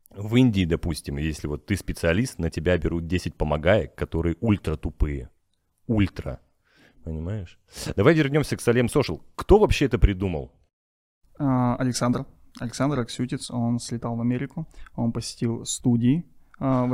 в 0.10 0.36
Индии, 0.38 0.65
допустим, 0.65 1.17
если 1.17 1.45
вот 1.45 1.67
ты 1.67 1.75
специалист, 1.75 2.39
на 2.39 2.49
тебя 2.49 2.79
берут 2.79 3.06
10 3.06 3.36
помогаек, 3.36 3.93
которые 3.93 4.38
ультра 4.41 4.75
тупые. 4.75 5.29
Ультра. 5.88 6.39
Понимаешь? 7.04 7.60
Давай 7.96 8.13
вернемся 8.13 8.56
к 8.56 8.62
Салем 8.62 8.86
Social. 8.86 9.22
Кто 9.36 9.60
вообще 9.60 9.86
это 9.86 10.00
придумал? 10.00 10.52
А, 11.38 11.76
Александр. 11.76 12.26
Александр 12.60 13.00
Аксютиц, 13.00 13.50
он 13.50 13.80
слетал 13.80 14.15
в 14.15 14.22
Америку, 14.22 14.67
он 14.96 15.12
посетил 15.12 15.65
студии, 15.65 16.24
а, 16.60 16.88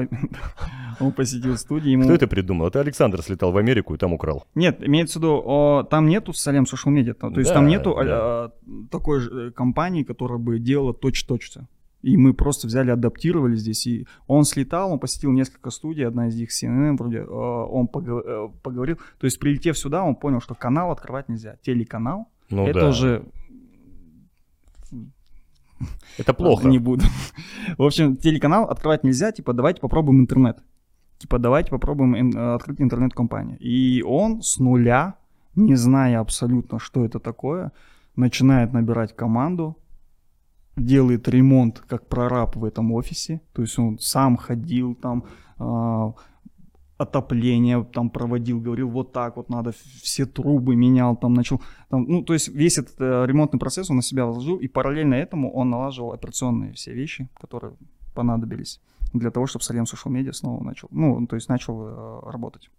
он 1.00 1.12
посетил 1.12 1.58
студию. 1.58 1.92
Ему... 1.92 2.04
Кто 2.04 2.14
это 2.14 2.28
придумал? 2.28 2.68
Это 2.68 2.80
Александр 2.80 3.22
слетал 3.22 3.52
в 3.52 3.58
Америку 3.58 3.94
и 3.94 3.98
там 3.98 4.14
украл. 4.14 4.46
Нет, 4.56 4.82
имеется 4.82 5.20
в 5.20 5.22
виду, 5.22 5.88
там 5.90 6.08
нету 6.08 6.34
Салем 6.34 6.64
Social 6.64 6.94
Media. 6.94 7.14
То 7.14 7.28
есть 7.40 7.50
да, 7.50 7.56
там 7.56 7.68
нету 7.68 7.96
да. 7.96 8.04
а, 8.06 8.52
такой 8.90 9.20
же 9.20 9.50
э, 9.50 9.52
компании, 9.52 10.04
которая 10.04 10.40
бы 10.40 10.60
делала 10.60 10.94
точь-точь. 10.94 11.52
И 12.02 12.16
мы 12.16 12.34
просто 12.34 12.68
взяли, 12.68 12.92
адаптировали 12.92 13.56
здесь. 13.56 13.86
И 13.88 14.08
он 14.28 14.46
слетал, 14.46 14.92
он 14.92 15.00
посетил 15.00 15.32
несколько 15.32 15.70
студий, 15.70 16.08
одна 16.08 16.28
из 16.28 16.36
них 16.36 16.50
CNN, 16.50 16.96
вроде 16.98 17.24
он 17.24 17.86
э, 17.94 18.50
поговорил. 18.64 18.98
То 19.20 19.26
есть, 19.26 19.40
прилетев 19.40 19.78
сюда, 19.78 20.04
он 20.04 20.16
понял, 20.16 20.40
что 20.40 20.56
канал 20.56 20.92
открывать 20.92 21.28
нельзя. 21.28 21.58
Телеканал, 21.62 22.28
ну, 22.50 22.66
это 22.66 22.80
да. 22.80 22.90
уже 22.90 23.26
это 26.18 26.34
плохо. 26.34 26.68
Не 26.68 26.80
буду. 26.80 27.06
В 27.78 27.84
общем, 27.84 28.18
телеканал 28.18 28.66
открывать 28.66 29.04
нельзя, 29.04 29.32
типа, 29.32 29.54
давайте 29.54 29.82
попробуем 29.82 30.22
интернет. 30.22 30.60
Типа, 31.18 31.40
давайте 31.40 31.70
попробуем 31.70 32.16
ин- 32.16 32.38
э, 32.38 32.56
открыть 32.56 32.82
интернет-компанию. 32.82 33.58
И 33.60 34.02
он 34.04 34.42
с 34.42 34.58
нуля, 34.58 35.16
не 35.56 35.76
зная 35.76 36.20
абсолютно, 36.20 36.80
что 36.80 37.06
это 37.06 37.20
такое, 37.20 37.72
начинает 38.16 38.74
набирать 38.74 39.16
команду, 39.16 39.78
делает 40.80 41.28
ремонт 41.28 41.80
как 41.80 42.08
прораб 42.08 42.56
в 42.56 42.66
этом 42.66 42.92
офисе. 42.92 43.42
То 43.54 43.62
есть 43.62 43.78
он 43.80 44.00
сам 44.00 44.38
ходил 44.38 44.96
там, 44.96 45.26
а, 45.58 46.14
отопление 47.00 47.84
там 47.94 48.10
проводил, 48.10 48.60
говорил, 48.60 48.90
вот 48.90 49.14
так 49.14 49.38
вот 49.38 49.50
надо, 49.50 49.72
все 50.02 50.26
трубы 50.26 50.76
менял, 50.76 51.16
там 51.16 51.34
начал, 51.34 51.62
там, 51.90 52.04
ну, 52.04 52.22
то 52.24 52.34
есть 52.34 52.50
весь 52.50 52.78
этот 52.78 53.00
э, 53.00 53.26
ремонтный 53.26 53.58
процесс 53.58 53.90
он 53.90 53.96
на 53.98 54.02
себя 54.02 54.26
возложил, 54.26 54.58
и 54.58 54.68
параллельно 54.68 55.14
этому 55.14 55.50
он 55.54 55.70
налаживал 55.70 56.12
операционные 56.12 56.74
все 56.74 56.94
вещи, 56.94 57.30
которые 57.40 57.74
понадобились 58.14 58.82
для 59.14 59.32
того, 59.32 59.48
чтобы 59.48 59.64
Салем 59.64 59.86
Social 59.86 60.12
Media 60.12 60.34
снова 60.34 60.62
начал, 60.62 60.90
ну, 60.92 61.26
то 61.26 61.38
есть 61.38 61.48
начал 61.48 61.88
э, 61.88 62.32
работать. 62.32 62.70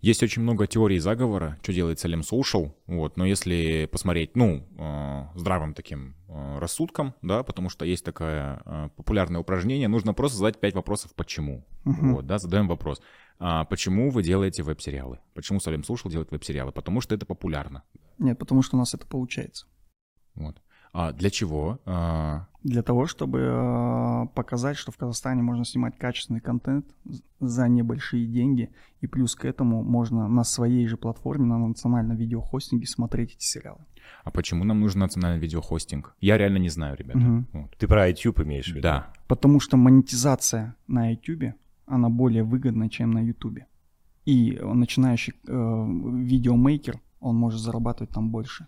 Есть 0.00 0.22
очень 0.22 0.42
много 0.42 0.68
теорий 0.68 1.00
заговора, 1.00 1.58
что 1.62 1.72
делает 1.72 1.98
Салем 1.98 2.20
Social, 2.20 2.72
вот, 2.86 3.16
но 3.16 3.26
если 3.26 3.88
посмотреть, 3.90 4.36
ну, 4.36 4.64
э, 4.78 5.24
здравым 5.34 5.74
таким 5.74 6.14
э, 6.28 6.58
рассудком, 6.58 7.14
да, 7.20 7.42
потому 7.42 7.68
что 7.68 7.84
есть 7.84 8.04
такое 8.04 8.62
э, 8.64 8.90
популярное 8.94 9.40
упражнение, 9.40 9.88
нужно 9.88 10.14
просто 10.14 10.38
задать 10.38 10.60
пять 10.60 10.74
вопросов 10.74 11.12
«почему?», 11.16 11.66
uh-huh. 11.84 12.12
вот, 12.12 12.26
да, 12.26 12.38
задаем 12.38 12.68
вопрос. 12.68 13.02
А, 13.40 13.64
почему 13.64 14.10
вы 14.10 14.22
делаете 14.22 14.62
веб-сериалы? 14.62 15.18
Почему 15.34 15.58
Салем 15.58 15.82
Слушал 15.82 16.10
делает 16.10 16.30
веб-сериалы? 16.30 16.70
Потому 16.70 17.00
что 17.00 17.14
это 17.14 17.26
популярно. 17.26 17.82
Нет, 18.18 18.38
потому 18.38 18.62
что 18.62 18.76
у 18.76 18.78
нас 18.78 18.94
это 18.94 19.06
получается. 19.06 19.66
Вот. 20.34 20.60
А 20.92 21.12
для 21.12 21.30
чего? 21.30 21.78
А... 21.84 22.46
Для 22.64 22.82
того, 22.82 23.06
чтобы 23.06 23.40
э, 23.40 24.26
показать, 24.34 24.76
что 24.76 24.92
в 24.92 24.96
Казахстане 24.96 25.42
можно 25.42 25.64
снимать 25.64 25.96
качественный 25.96 26.40
контент 26.40 26.86
за 27.40 27.68
небольшие 27.68 28.26
деньги, 28.26 28.70
и 29.00 29.06
плюс 29.06 29.34
к 29.36 29.44
этому 29.44 29.82
можно 29.82 30.28
на 30.28 30.44
своей 30.44 30.86
же 30.86 30.96
платформе, 30.96 31.46
на 31.46 31.58
национальном 31.58 32.16
видеохостинге 32.16 32.86
смотреть 32.86 33.36
эти 33.36 33.44
сериалы. 33.44 33.80
А 34.24 34.30
почему 34.30 34.64
нам 34.64 34.80
нужен 34.80 35.00
национальный 35.00 35.40
видеохостинг? 35.40 36.14
Я 36.20 36.36
реально 36.36 36.58
не 36.58 36.68
знаю, 36.68 36.96
ребята. 36.96 37.18
Угу. 37.18 37.44
Вот. 37.52 37.76
Ты 37.78 37.86
про 37.86 38.08
YouTube 38.08 38.40
имеешь 38.40 38.66
в 38.66 38.70
виду? 38.70 38.82
Да. 38.82 39.12
Потому 39.28 39.60
что 39.60 39.76
монетизация 39.76 40.74
на 40.86 41.10
YouTube, 41.12 41.54
она 41.86 42.08
более 42.08 42.42
выгодна, 42.42 42.90
чем 42.90 43.12
на 43.12 43.24
YouTube. 43.24 43.60
И 44.24 44.58
начинающий 44.62 45.32
э, 45.32 45.86
видеомейкер, 46.24 47.00
он 47.20 47.36
может 47.36 47.60
зарабатывать 47.60 48.10
там 48.10 48.30
больше. 48.30 48.66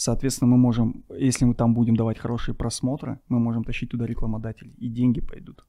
Соответственно, 0.00 0.52
мы 0.52 0.56
можем, 0.56 1.04
если 1.10 1.44
мы 1.44 1.54
там 1.54 1.74
будем 1.74 1.94
давать 1.94 2.16
хорошие 2.16 2.54
просмотры, 2.54 3.20
мы 3.28 3.38
можем 3.38 3.64
тащить 3.64 3.90
туда 3.90 4.06
рекламодателей, 4.06 4.72
и 4.78 4.88
деньги 4.88 5.20
пойдут. 5.20 5.66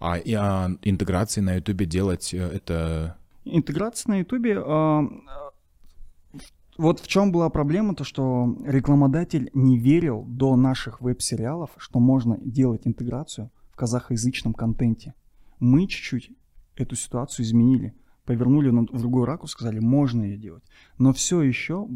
А, 0.00 0.16
и, 0.16 0.32
а 0.32 0.70
интеграции 0.80 1.42
на 1.42 1.56
YouTube 1.56 1.82
делать 1.82 2.32
э, 2.32 2.38
это... 2.38 3.18
Интеграция 3.44 4.12
на 4.12 4.18
YouTube... 4.20 4.46
Э, 4.46 5.02
вот 6.78 7.00
в 7.00 7.06
чем 7.08 7.30
была 7.30 7.50
проблема, 7.50 7.94
то 7.94 8.04
что 8.04 8.56
рекламодатель 8.64 9.50
не 9.52 9.78
верил 9.78 10.24
до 10.26 10.56
наших 10.56 11.02
веб-сериалов, 11.02 11.72
что 11.76 12.00
можно 12.00 12.38
делать 12.40 12.86
интеграцию 12.86 13.50
в 13.70 13.76
казахоязычном 13.76 14.54
контенте. 14.54 15.12
Мы 15.58 15.86
чуть-чуть 15.88 16.30
эту 16.74 16.96
ситуацию 16.96 17.44
изменили. 17.44 17.94
Повернули 18.26 18.68
в 18.68 19.00
другой 19.00 19.24
ракурс, 19.24 19.52
сказали, 19.52 19.78
можно 19.78 20.22
ее 20.22 20.36
делать. 20.36 20.64
Но 20.98 21.12
все 21.12 21.40
еще 21.42 21.88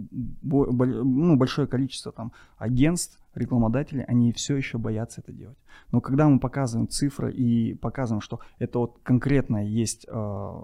ну, 0.42 1.36
большое 1.36 1.66
количество 1.66 2.12
там 2.12 2.32
агентств, 2.56 3.18
рекламодателей, 3.34 4.04
они 4.04 4.32
все 4.32 4.56
еще 4.56 4.78
боятся 4.78 5.20
это 5.20 5.32
делать. 5.32 5.58
Но 5.92 6.00
когда 6.00 6.28
мы 6.28 6.40
показываем 6.40 6.88
цифры 6.88 7.32
и 7.32 7.74
показываем, 7.74 8.20
что 8.20 8.40
это 8.58 8.78
вот 8.80 8.98
конкретно 9.02 9.64
есть 9.64 10.06
э, 10.08 10.62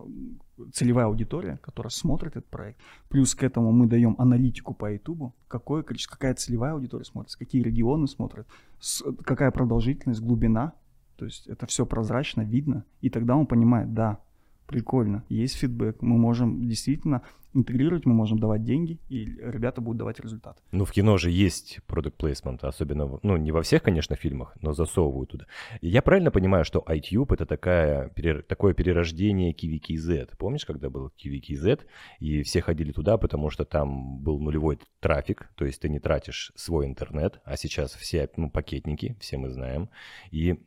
целевая 0.72 1.06
аудитория, 1.06 1.58
которая 1.62 1.90
смотрит 1.90 2.36
этот 2.36 2.46
проект, 2.46 2.80
плюс 3.08 3.34
к 3.34 3.42
этому 3.44 3.72
мы 3.72 3.86
даем 3.86 4.16
аналитику 4.18 4.74
по 4.74 4.92
YouTube, 4.92 5.32
какое 5.48 5.82
количество, 5.82 6.14
какая 6.14 6.34
целевая 6.34 6.72
аудитория 6.72 7.04
смотрит, 7.04 7.36
какие 7.36 7.62
регионы 7.62 8.08
смотрят, 8.08 8.48
с, 8.80 9.04
какая 9.24 9.50
продолжительность, 9.52 10.20
глубина, 10.20 10.72
то 11.16 11.24
есть 11.24 11.46
это 11.46 11.66
все 11.66 11.86
прозрачно, 11.86 12.42
видно, 12.42 12.84
и 13.00 13.10
тогда 13.10 13.36
он 13.36 13.46
понимает, 13.46 13.94
да, 13.94 14.18
прикольно, 14.66 15.24
есть 15.28 15.56
фидбэк, 15.56 16.02
мы 16.02 16.16
можем 16.16 16.68
действительно 16.68 17.22
интегрировать, 17.56 18.04
мы 18.06 18.14
можем 18.14 18.38
давать 18.38 18.62
деньги, 18.62 18.98
и 19.08 19.24
ребята 19.24 19.80
будут 19.80 19.98
давать 19.98 20.20
результат. 20.20 20.62
Ну, 20.72 20.84
в 20.84 20.92
кино 20.92 21.16
же 21.16 21.30
есть 21.30 21.80
продукт 21.86 22.16
плейсмент, 22.16 22.62
особенно, 22.64 23.18
ну, 23.22 23.36
не 23.36 23.50
во 23.50 23.62
всех, 23.62 23.82
конечно, 23.82 24.14
фильмах, 24.14 24.56
но 24.60 24.72
засовывают 24.72 25.30
туда. 25.30 25.46
Я 25.80 26.02
правильно 26.02 26.30
понимаю, 26.30 26.64
что 26.64 26.84
iTube— 26.86 27.28
это 27.34 27.46
такая, 27.46 28.10
такое 28.46 28.74
перерождение 28.74 29.52
KiwiKZ? 29.54 30.36
Помнишь, 30.36 30.66
когда 30.66 30.90
был 30.90 31.10
KiwiKZ, 31.18 31.80
и 32.20 32.42
все 32.42 32.60
ходили 32.60 32.92
туда, 32.92 33.16
потому 33.16 33.50
что 33.50 33.64
там 33.64 34.18
был 34.18 34.38
нулевой 34.38 34.78
трафик, 35.00 35.50
то 35.56 35.64
есть 35.64 35.80
ты 35.80 35.88
не 35.88 35.98
тратишь 35.98 36.52
свой 36.54 36.86
интернет, 36.86 37.40
а 37.44 37.56
сейчас 37.56 37.94
все 37.94 38.28
ну, 38.36 38.50
пакетники, 38.50 39.16
все 39.20 39.38
мы 39.38 39.50
знаем, 39.50 39.88
и 40.30 40.58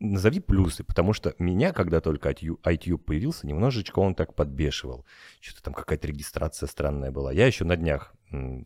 назови 0.00 0.40
плюсы, 0.40 0.84
потому 0.84 1.12
что 1.12 1.34
меня, 1.38 1.72
когда 1.72 2.00
только 2.00 2.30
iTube 2.30 2.98
появился, 2.98 3.46
немножечко 3.46 3.98
он 3.98 4.14
так 4.14 4.34
подбешивал. 4.34 5.04
Что-то 5.40 5.62
там 5.62 5.74
какая-то 5.74 6.06
регистрация 6.06 6.66
странная 6.66 7.10
была. 7.10 7.32
Я 7.32 7.46
еще 7.46 7.64
на 7.64 7.76
днях 7.76 8.14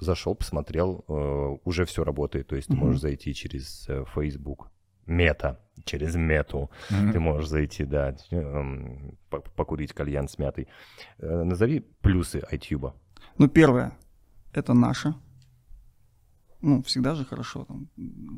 зашел, 0.01 0.35
посмотрел, 0.35 1.05
э, 1.09 1.57
уже 1.65 1.85
все 1.85 2.05
работает. 2.05 2.49
То 2.49 2.57
есть 2.57 2.69
mm-hmm. 2.69 2.75
ты 2.75 2.79
можешь 2.79 3.01
зайти 3.01 3.35
через 3.35 3.89
э, 3.89 4.05
Facebook, 4.15 4.71
мета, 5.07 5.61
через 5.85 6.17
мету. 6.17 6.71
Mm-hmm. 6.91 7.13
Ты 7.13 7.21
можешь 7.21 7.49
зайти, 7.49 7.85
да, 7.85 8.17
эм, 8.31 9.17
покурить 9.29 9.93
кальян 9.93 10.29
с 10.29 10.39
мятой. 10.39 10.69
Э, 11.19 11.45
назови 11.45 11.81
плюсы 12.01 12.43
iTube. 12.51 12.93
Ну, 13.39 13.49
первое, 13.49 13.97
это 14.53 14.75
наше 14.75 15.15
ну, 16.63 16.83
всегда 16.83 17.15
же 17.15 17.25
хорошо 17.25 17.65
там, 17.65 17.89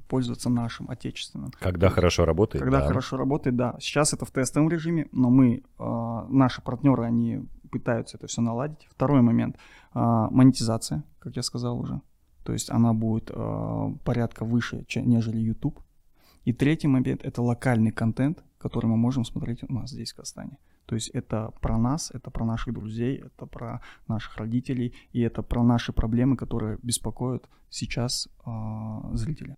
пользоваться 0.08 0.50
нашим 0.50 0.90
отечественным. 0.90 1.52
Когда 1.60 1.90
хорошо 1.90 2.24
работает, 2.24 2.64
Когда 2.64 2.80
да. 2.80 2.86
хорошо 2.86 3.16
работает, 3.16 3.56
да. 3.56 3.76
Сейчас 3.78 4.12
это 4.12 4.24
в 4.24 4.30
тестовом 4.30 4.68
режиме, 4.70 5.08
но 5.12 5.30
мы, 5.30 5.62
э, 5.78 6.26
наши 6.28 6.62
партнеры, 6.62 7.04
они 7.04 7.46
пытаются 7.70 8.16
это 8.16 8.26
все 8.26 8.40
наладить. 8.40 8.88
Второй 8.90 9.20
момент 9.20 9.56
э, 9.94 9.98
монетизация, 10.30 11.04
как 11.18 11.36
я 11.36 11.42
сказал 11.42 11.78
уже. 11.78 12.00
То 12.44 12.52
есть 12.52 12.70
она 12.70 12.92
будет 12.92 13.30
э, 13.30 13.94
порядка 14.04 14.44
выше, 14.44 14.84
чем, 14.86 15.08
нежели 15.08 15.38
YouTube. 15.38 15.80
И 16.44 16.52
третий 16.52 16.88
момент 16.88 17.24
это 17.24 17.42
локальный 17.42 17.90
контент, 17.90 18.42
который 18.58 18.86
мы 18.86 18.96
можем 18.96 19.24
смотреть 19.24 19.62
у 19.68 19.72
нас 19.72 19.90
здесь 19.90 20.12
в 20.12 20.16
Казахстане. 20.16 20.58
То 20.86 20.94
есть 20.94 21.10
это 21.10 21.52
про 21.60 21.78
нас, 21.78 22.10
это 22.14 22.30
про 22.30 22.44
наших 22.44 22.74
друзей, 22.74 23.24
это 23.24 23.46
про 23.46 23.80
наших 24.08 24.36
родителей, 24.36 24.94
и 25.12 25.20
это 25.20 25.42
про 25.42 25.62
наши 25.62 25.92
проблемы, 25.92 26.36
которые 26.36 26.78
беспокоят 26.82 27.48
сейчас 27.70 28.28
э, 28.46 28.50
зрителя. 29.14 29.56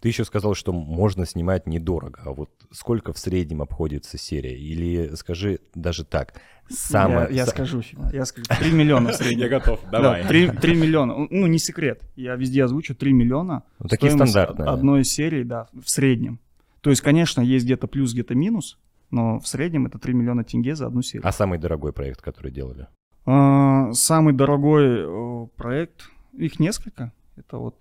Ты 0.00 0.08
еще 0.08 0.24
сказал, 0.24 0.54
что 0.54 0.72
можно 0.72 1.26
снимать 1.26 1.66
недорого. 1.66 2.20
А 2.24 2.32
вот 2.32 2.50
сколько 2.70 3.12
в 3.12 3.18
среднем 3.18 3.62
обходится 3.62 4.18
серия? 4.18 4.58
Или 4.58 5.14
скажи 5.14 5.60
даже 5.74 6.04
так, 6.04 6.34
самое... 6.68 7.28
Я, 7.30 7.36
я 7.36 7.46
скажу, 7.46 7.82
я 8.12 8.24
скажу, 8.24 8.46
3 8.48 8.72
миллиона 8.72 9.12
в 9.12 9.14
среднем. 9.14 9.40
Я 9.42 9.48
готов, 9.48 9.80
давай. 9.90 10.22
Да, 10.22 10.28
3, 10.28 10.50
3 10.50 10.76
миллиона, 10.76 11.14
ну 11.30 11.46
не 11.46 11.58
секрет, 11.58 12.02
я 12.16 12.34
везде 12.36 12.64
озвучу 12.64 12.94
3 12.94 13.12
миллиона. 13.12 13.64
Ну, 13.78 13.88
такие 13.88 14.12
стандартные. 14.12 14.68
одной 14.68 15.04
серии, 15.04 15.42
да, 15.42 15.68
в 15.72 15.88
среднем. 15.88 16.38
То 16.80 16.90
есть, 16.90 17.02
конечно, 17.02 17.40
есть 17.40 17.64
где-то 17.64 17.86
плюс, 17.86 18.12
где-то 18.12 18.34
минус, 18.34 18.78
но 19.12 19.38
в 19.38 19.46
среднем 19.46 19.86
это 19.86 20.00
3 20.00 20.12
миллиона 20.12 20.42
тенге 20.42 20.74
за 20.74 20.88
одну 20.88 21.02
серию. 21.02 21.26
А 21.28 21.30
самый 21.30 21.58
дорогой 21.58 21.92
проект, 21.92 22.20
который 22.20 22.50
делали? 22.50 22.88
А, 23.24 23.92
самый 23.92 24.34
дорогой 24.34 25.48
проект, 25.56 26.10
их 26.32 26.58
несколько. 26.58 27.12
Это 27.36 27.58
вот 27.58 27.76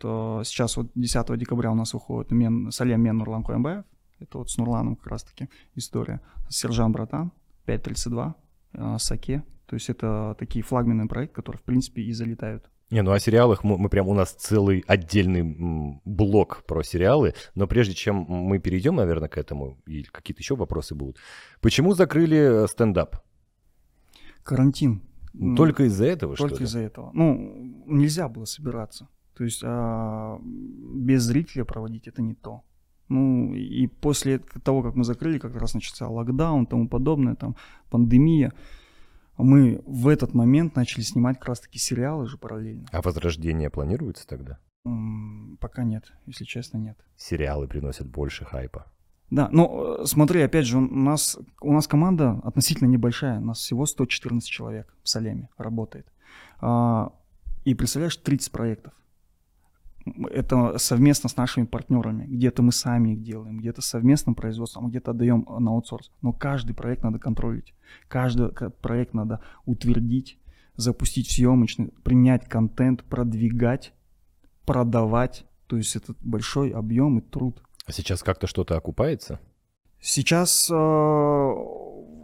сейчас 0.45 0.77
вот 0.77 0.91
10 0.95 1.37
декабря 1.37 1.71
у 1.71 1.75
нас 1.75 1.93
выходит 1.93 2.31
Мен, 2.31 2.71
Салем 2.71 3.01
Мен 3.01 3.17
Нурлан 3.17 3.43
Коембаев. 3.43 3.83
Это 4.19 4.37
вот 4.37 4.51
с 4.51 4.57
Нурланом 4.57 4.95
как 4.95 5.07
раз 5.07 5.23
таки 5.23 5.49
история. 5.75 6.21
Сержант 6.47 6.93
Братан, 6.93 7.31
532, 7.65 8.35
Саке. 8.99 9.43
То 9.65 9.75
есть 9.75 9.89
это 9.89 10.35
такие 10.37 10.63
флагменные 10.63 11.07
проекты, 11.07 11.35
которые 11.35 11.59
в 11.59 11.63
принципе 11.63 12.01
и 12.01 12.13
залетают 12.13 12.69
не, 12.91 13.01
ну 13.01 13.11
о 13.11 13.19
сериалах 13.19 13.63
мы, 13.63 13.77
мы 13.77 13.89
прям 13.89 14.07
у 14.07 14.13
нас 14.13 14.31
целый 14.33 14.83
отдельный 14.85 15.99
блок 16.05 16.63
про 16.67 16.83
сериалы, 16.83 17.33
но 17.55 17.65
прежде 17.65 17.93
чем 17.93 18.25
мы 18.27 18.59
перейдем, 18.59 18.95
наверное, 18.95 19.29
к 19.29 19.37
этому, 19.37 19.77
и 19.87 20.03
какие-то 20.03 20.41
еще 20.41 20.55
вопросы 20.55 20.93
будут, 20.93 21.17
почему 21.61 21.93
закрыли 21.93 22.63
э, 22.63 22.67
стендап? 22.67 23.15
Карантин. 24.43 25.01
Ну, 25.33 25.55
только 25.55 25.85
из-за 25.85 26.05
этого, 26.05 26.35
Только 26.35 26.55
что 26.55 26.63
из-за 26.65 26.79
этого. 26.79 27.11
Ну, 27.13 27.83
нельзя 27.85 28.27
было 28.27 28.45
собираться. 28.45 29.07
То 29.37 29.45
есть 29.45 29.61
а, 29.63 30.39
без 30.41 31.23
зрителя 31.23 31.63
проводить 31.63 32.07
это 32.07 32.21
не 32.21 32.33
то. 32.33 32.63
Ну, 33.07 33.53
и 33.53 33.87
после 33.87 34.39
того, 34.39 34.83
как 34.83 34.95
мы 34.95 35.03
закрыли, 35.03 35.39
как 35.39 35.55
раз 35.55 35.73
начался 35.73 36.07
локдаун 36.07 36.63
и 36.63 36.67
тому 36.67 36.87
подобное, 36.87 37.35
там, 37.35 37.55
пандемия, 37.89 38.53
мы 39.37 39.81
в 39.85 40.07
этот 40.07 40.33
момент 40.33 40.75
начали 40.75 41.01
снимать 41.01 41.37
как 41.37 41.49
раз-таки 41.49 41.79
сериалы 41.79 42.27
же 42.27 42.37
параллельно. 42.37 42.87
А 42.91 43.01
возрождение 43.01 43.69
планируется 43.69 44.27
тогда? 44.27 44.59
Пока 45.59 45.83
нет, 45.83 46.11
если 46.25 46.43
честно, 46.43 46.77
нет. 46.77 46.97
Сериалы 47.15 47.67
приносят 47.67 48.07
больше 48.07 48.45
хайпа. 48.45 48.91
Да, 49.29 49.47
но 49.51 49.97
э, 49.99 50.05
смотри, 50.05 50.41
опять 50.41 50.65
же, 50.65 50.77
у 50.77 50.81
нас, 50.81 51.37
у 51.61 51.71
нас 51.71 51.87
команда 51.87 52.41
относительно 52.43 52.89
небольшая, 52.89 53.39
у 53.39 53.45
нас 53.45 53.59
всего 53.59 53.85
114 53.85 54.47
человек 54.47 54.93
в 55.03 55.09
Салеме 55.09 55.49
работает. 55.57 56.11
А, 56.59 57.13
и 57.63 57.73
представляешь, 57.73 58.17
30 58.17 58.51
проектов 58.51 58.93
это 60.29 60.77
совместно 60.77 61.29
с 61.29 61.37
нашими 61.37 61.65
партнерами. 61.65 62.25
Где-то 62.25 62.63
мы 62.63 62.71
сами 62.71 63.13
их 63.13 63.21
делаем, 63.21 63.59
где-то 63.59 63.81
совместным 63.81 64.35
производством, 64.35 64.89
где-то 64.89 65.11
отдаем 65.11 65.45
на 65.59 65.71
аутсорс. 65.71 66.11
Но 66.21 66.33
каждый 66.33 66.73
проект 66.73 67.03
надо 67.03 67.19
контролить. 67.19 67.73
Каждый 68.07 68.49
проект 68.81 69.13
надо 69.13 69.41
утвердить, 69.65 70.39
запустить 70.75 71.27
в 71.27 71.31
съемочный, 71.31 71.93
принять 72.03 72.47
контент, 72.47 73.03
продвигать, 73.03 73.93
продавать. 74.65 75.45
То 75.67 75.77
есть 75.77 75.95
это 75.95 76.15
большой 76.21 76.71
объем 76.71 77.19
и 77.19 77.21
труд. 77.21 77.61
А 77.85 77.91
сейчас 77.91 78.23
как-то 78.23 78.47
что-то 78.47 78.75
окупается? 78.75 79.39
Сейчас 79.99 80.69
э, 80.71 80.73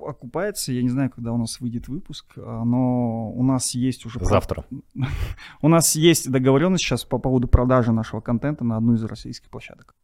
окупается. 0.08 0.72
Я 0.72 0.82
не 0.82 0.90
знаю, 0.90 1.10
когда 1.10 1.32
у 1.32 1.38
нас 1.38 1.60
выйдет 1.60 1.88
выпуск, 1.88 2.34
а, 2.38 2.64
но 2.64 3.32
у 3.32 3.44
нас 3.44 3.72
есть 3.76 4.06
уже... 4.06 4.20
Завтра. 4.24 4.66
У 5.62 5.68
нас 5.68 5.96
есть 5.96 6.30
договоренность 6.32 6.84
сейчас 6.84 7.04
по 7.04 7.18
поводу 7.20 7.48
продажи 7.48 7.92
нашего 7.92 8.22
контента 8.22 8.64
на 8.64 8.78
одну 8.78 8.94
из 8.94 9.04
российских 9.04 9.50
площадок. 9.50 9.96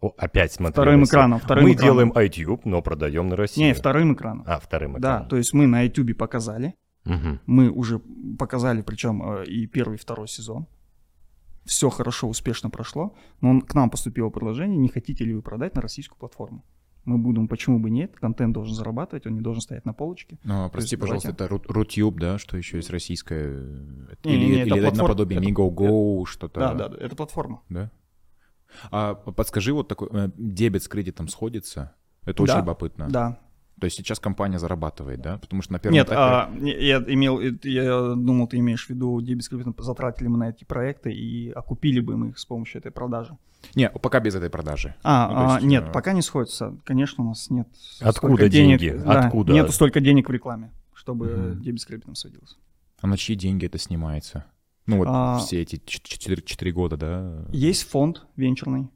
О, 0.00 0.12
опять 0.18 0.52
смотри. 0.52 0.72
Вторым 0.72 1.04
экраном. 1.04 1.38
Вторым 1.38 1.64
мы 1.64 1.72
экраном. 1.72 2.10
делаем 2.10 2.12
iTube, 2.12 2.60
но 2.64 2.82
продаем 2.82 3.28
на 3.28 3.36
Россию. 3.36 3.68
Не, 3.68 3.74
вторым 3.74 4.14
экраном. 4.14 4.44
А, 4.46 4.58
вторым 4.58 4.98
экраном. 4.98 5.22
Да, 5.22 5.28
то 5.28 5.36
есть 5.36 5.52
мы 5.52 5.66
на 5.66 5.86
iTube 5.86 6.14
показали. 6.14 6.74
Угу. 7.04 7.38
Мы 7.46 7.70
уже 7.70 8.00
показали, 8.38 8.82
причем 8.82 9.22
э, 9.22 9.44
и 9.46 9.66
первый, 9.66 9.94
и 9.94 9.98
второй 9.98 10.28
сезон. 10.28 10.66
Все 11.64 11.88
хорошо, 11.88 12.28
успешно 12.28 12.68
прошло. 12.68 13.14
Но 13.40 13.60
к 13.60 13.74
нам 13.74 13.90
поступило 13.90 14.28
предложение, 14.28 14.76
не 14.76 14.88
хотите 14.88 15.24
ли 15.24 15.34
вы 15.34 15.42
продать 15.42 15.74
на 15.76 15.82
российскую 15.82 16.18
платформу 16.18 16.64
мы 17.06 17.18
будем, 17.18 17.48
почему 17.48 17.78
бы 17.78 17.88
нет, 17.88 18.16
контент 18.16 18.52
должен 18.52 18.74
зарабатывать, 18.74 19.26
он 19.26 19.34
не 19.34 19.40
должен 19.40 19.62
стоять 19.62 19.84
на 19.84 19.94
полочке. 19.94 20.38
Ну, 20.44 20.68
прости, 20.70 20.96
есть, 20.96 21.00
пожалуйста, 21.00 21.32
давайте... 21.32 21.64
это 21.64 21.72
Рутюб, 21.72 22.18
да, 22.18 22.38
что 22.38 22.56
еще 22.56 22.76
есть 22.76 22.90
российское? 22.90 23.62
Не, 24.24 24.34
или 24.34 24.44
не, 24.44 24.46
не, 24.46 24.62
или 24.62 24.72
это 24.72 24.80
платформ... 24.82 25.08
наподобие 25.08 25.38
это... 25.38 25.48
Migo 25.48 26.26
что-то? 26.26 26.60
Да, 26.60 26.74
да, 26.74 26.96
это 26.98 27.16
платформа. 27.16 27.62
Да? 27.68 27.90
А 28.90 29.14
подскажи, 29.14 29.72
вот 29.72 29.88
такой 29.88 30.08
э, 30.12 30.30
дебет 30.36 30.82
с 30.82 30.88
кредитом 30.88 31.28
сходится? 31.28 31.94
Это 32.24 32.42
очень 32.42 32.54
да, 32.54 32.60
любопытно. 32.60 33.08
Да, 33.08 33.38
то 33.78 33.84
есть 33.84 33.96
сейчас 33.96 34.18
компания 34.18 34.58
зарабатывает, 34.58 35.20
да? 35.20 35.38
Потому 35.38 35.60
что 35.60 35.74
на 35.74 35.78
первом 35.78 35.94
Нет, 35.94 36.06
этапе... 36.06 36.18
а, 36.18 36.50
я 36.64 36.96
имел, 37.06 37.40
я 37.40 38.14
думал, 38.14 38.46
ты 38.46 38.56
имеешь 38.58 38.86
в 38.86 38.90
виду, 38.90 39.20
дебет 39.20 39.44
с 39.44 39.48
кредитом 39.48 39.74
затратили 39.78 40.28
мы 40.28 40.38
на 40.38 40.48
эти 40.48 40.64
проекты 40.64 41.12
и 41.12 41.50
окупили 41.50 42.00
бы 42.00 42.16
мы 42.16 42.28
их 42.30 42.38
с 42.38 42.46
помощью 42.46 42.80
этой 42.80 42.90
продажи. 42.90 43.36
Не, 43.74 43.90
пока 43.90 44.20
без 44.20 44.34
этой 44.34 44.48
продажи. 44.48 44.94
А, 45.02 45.28
ну, 45.28 45.52
есть, 45.54 45.64
а 45.64 45.66
нет, 45.66 45.88
э... 45.88 45.92
пока 45.92 46.12
не 46.12 46.22
сходится. 46.22 46.74
Конечно, 46.84 47.24
у 47.24 47.28
нас 47.28 47.50
нет 47.50 47.68
Откуда 48.00 48.48
деньги? 48.48 48.78
Денег, 48.78 49.04
да, 49.04 49.26
Откуда? 49.26 49.52
Нету 49.52 49.72
столько 49.72 50.00
денег 50.00 50.28
в 50.28 50.32
рекламе, 50.32 50.72
чтобы 50.94 51.58
дебет 51.60 51.80
с 51.80 51.84
кредитом 51.84 52.14
садился. 52.14 52.56
А 53.00 53.06
на 53.06 53.18
чьи 53.18 53.36
деньги 53.36 53.66
это 53.66 53.78
снимается? 53.78 54.46
Ну 54.86 54.98
вот 54.98 55.08
а, 55.10 55.38
все 55.38 55.62
эти 55.62 55.82
4, 55.84 56.42
4 56.42 56.72
года, 56.72 56.96
да? 56.96 57.44
Есть 57.50 57.88
фонд 57.90 58.24
венчурный, 58.36 58.82
а, 58.82 58.95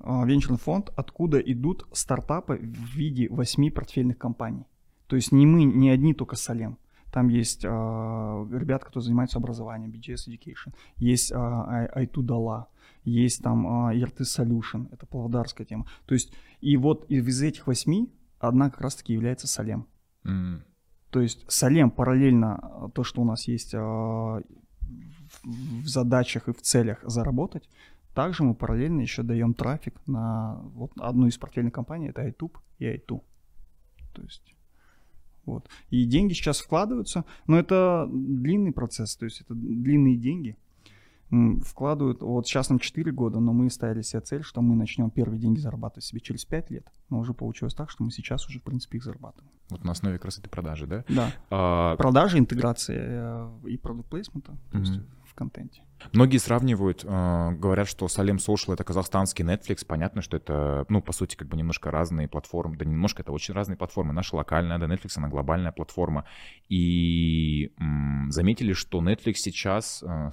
венчурный 0.00 0.58
фонд, 0.58 0.90
откуда 0.96 1.38
идут 1.38 1.86
стартапы 1.92 2.56
в 2.56 2.96
виде 2.96 3.28
восьми 3.28 3.70
портфельных 3.70 4.18
компаний. 4.18 4.66
То 5.06 5.16
есть 5.16 5.32
не 5.32 5.46
мы, 5.46 5.64
не 5.64 5.90
одни 5.90 6.14
только 6.14 6.36
Салем. 6.36 6.78
Там 7.12 7.28
есть 7.28 7.64
а, 7.64 8.46
ребята, 8.52 8.86
которые 8.86 9.06
занимаются 9.06 9.38
образованием, 9.38 9.90
BGS 9.90 10.28
Education. 10.28 10.74
Есть 10.96 11.32
а, 11.32 11.88
I2 11.96 12.22
Дала, 12.22 12.68
есть 13.04 13.42
там 13.42 13.66
а, 13.66 13.94
ERT 13.94 14.20
Solution, 14.20 14.88
это 14.92 15.06
павлодарская 15.06 15.66
тема. 15.66 15.86
То 16.06 16.14
есть, 16.14 16.32
и 16.60 16.76
вот 16.76 17.10
из 17.10 17.42
этих 17.42 17.66
восьми 17.66 18.12
одна 18.38 18.70
как 18.70 18.80
раз-таки 18.80 19.12
является 19.12 19.48
Салем. 19.48 19.86
М. 20.24 20.62
То 21.10 21.20
есть 21.20 21.44
Салем 21.48 21.90
параллельно 21.90 22.58
а, 22.62 22.88
то, 22.90 23.02
что 23.02 23.22
у 23.22 23.24
нас 23.24 23.48
есть 23.48 23.74
а, 23.74 23.80
в 23.80 24.44
в 25.44 25.86
задачах 25.86 26.48
и 26.48 26.52
в 26.52 26.60
целях 26.60 26.98
заработать, 27.02 27.68
также 28.14 28.42
мы 28.42 28.54
параллельно 28.54 29.00
еще 29.00 29.22
даем 29.22 29.54
трафик 29.54 29.94
на 30.06 30.60
вот 30.74 30.92
одну 30.98 31.26
из 31.26 31.38
портфельных 31.38 31.72
компаний, 31.72 32.08
это 32.08 32.26
iTube 32.26 32.56
и 32.78 32.86
iTu. 32.86 33.22
То 34.12 34.22
есть 34.22 34.54
вот. 35.44 35.68
И 35.90 36.04
деньги 36.04 36.32
сейчас 36.32 36.60
вкладываются, 36.60 37.24
но 37.46 37.58
это 37.58 38.08
длинный 38.10 38.72
процесс, 38.72 39.16
то 39.16 39.24
есть 39.24 39.40
это 39.40 39.54
длинные 39.54 40.16
деньги. 40.16 40.56
Вкладывают, 41.62 42.22
вот 42.22 42.48
сейчас 42.48 42.70
нам 42.70 42.80
4 42.80 43.12
года, 43.12 43.38
но 43.38 43.52
мы 43.52 43.70
ставили 43.70 44.02
себе 44.02 44.20
цель, 44.20 44.42
что 44.42 44.62
мы 44.62 44.74
начнем 44.74 45.10
первые 45.10 45.38
деньги 45.40 45.60
зарабатывать 45.60 46.04
себе 46.04 46.20
через 46.20 46.44
5 46.44 46.70
лет. 46.70 46.86
Но 47.08 47.20
уже 47.20 47.34
получилось 47.34 47.74
так, 47.74 47.88
что 47.88 48.02
мы 48.02 48.10
сейчас 48.10 48.48
уже, 48.48 48.58
в 48.58 48.64
принципе, 48.64 48.98
их 48.98 49.04
зарабатываем. 49.04 49.52
Вот 49.70 49.84
на 49.84 49.92
основе 49.92 50.18
красоты 50.18 50.50
продажи, 50.50 50.88
да? 50.88 51.04
Да. 51.08 51.32
А, 51.50 51.96
Продажи, 51.96 52.38
интеграция 52.38 53.48
э, 53.64 53.68
и 53.68 53.76
продукт 53.76 54.10
плейсмента, 54.10 54.56
то 54.72 54.78
есть 54.78 54.96
Мгм. 54.96 55.06
в 55.24 55.34
контенте. 55.34 55.82
Многие 56.12 56.38
сравнивают, 56.38 57.04
э, 57.04 57.50
говорят, 57.52 57.88
что 57.88 58.08
Салем 58.08 58.36
Social 58.36 58.72
это 58.74 58.84
казахстанский 58.84 59.44
Netflix. 59.44 59.84
Понятно, 59.86 60.22
что 60.22 60.36
это, 60.36 60.84
ну, 60.88 61.02
по 61.02 61.12
сути, 61.12 61.36
как 61.36 61.48
бы 61.48 61.56
немножко 61.56 61.90
разные 61.90 62.28
платформы. 62.28 62.76
Да 62.76 62.84
не 62.84 62.92
немножко, 62.92 63.22
это 63.22 63.32
очень 63.32 63.54
разные 63.54 63.76
платформы. 63.76 64.12
Наша 64.12 64.36
локальная, 64.36 64.78
да, 64.78 64.86
Netflix, 64.86 65.12
она 65.16 65.28
глобальная 65.28 65.72
платформа. 65.72 66.24
И 66.68 67.72
заметили, 68.28 68.72
что 68.72 69.02
Netflix 69.02 69.34
сейчас 69.34 70.02
э, 70.02 70.30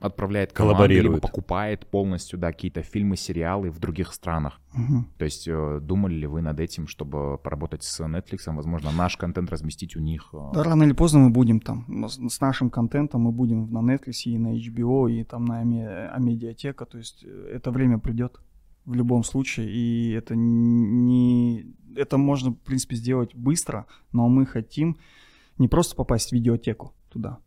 отправляет 0.00 0.52
команды, 0.52 1.00
либо 1.00 1.18
покупает 1.18 1.86
полностью, 1.86 2.38
да, 2.38 2.52
какие-то 2.52 2.82
фильмы, 2.82 3.16
сериалы 3.16 3.70
в 3.70 3.78
других 3.80 4.12
странах. 4.12 4.60
Мгм. 4.74 5.08
То 5.18 5.24
есть 5.24 5.48
э, 5.48 5.80
думали 5.82 6.14
ли 6.14 6.26
вы 6.26 6.40
над 6.40 6.60
этим, 6.60 6.86
чтобы 6.86 7.38
поработать 7.38 7.82
с 7.82 8.00
Netflix, 8.00 8.54
возможно, 8.54 8.92
наш 8.92 9.16
контент 9.16 9.50
разместить 9.50 9.96
у 9.96 10.00
них? 10.00 10.28
э? 10.32 10.38
Да, 10.54 10.62
рано 10.62 10.84
или 10.84 10.92
поздно 10.92 11.20
мы 11.20 11.30
будем 11.30 11.60
там. 11.60 12.08
С, 12.08 12.40
нашим 12.40 12.70
контентом 12.70 13.22
мы 13.22 13.32
будем 13.32 13.70
на 13.72 13.78
Netflix 13.78 14.22
и 14.26 14.38
на 14.38 14.56
HBO, 14.56 15.10
и 15.10 15.24
там 15.24 15.44
на 15.44 15.60
Аме- 15.60 16.08
Амедиатека. 16.08 16.86
То 16.86 16.98
есть 16.98 17.24
э, 17.24 17.50
это 17.54 17.72
время 17.72 17.98
придет 17.98 18.40
в 18.84 18.94
любом 18.94 19.24
случае. 19.24 19.68
И 19.68 20.12
это 20.12 20.36
не... 20.36 21.74
Это 21.96 22.18
можно, 22.18 22.52
в 22.52 22.58
принципе, 22.58 22.94
сделать 22.94 23.34
быстро, 23.34 23.86
но 24.12 24.28
мы 24.28 24.46
хотим 24.46 24.96
не 25.58 25.66
просто 25.66 25.96
попасть 25.96 26.30
в 26.30 26.32
видеотеку 26.32 26.94
туда 27.08 27.40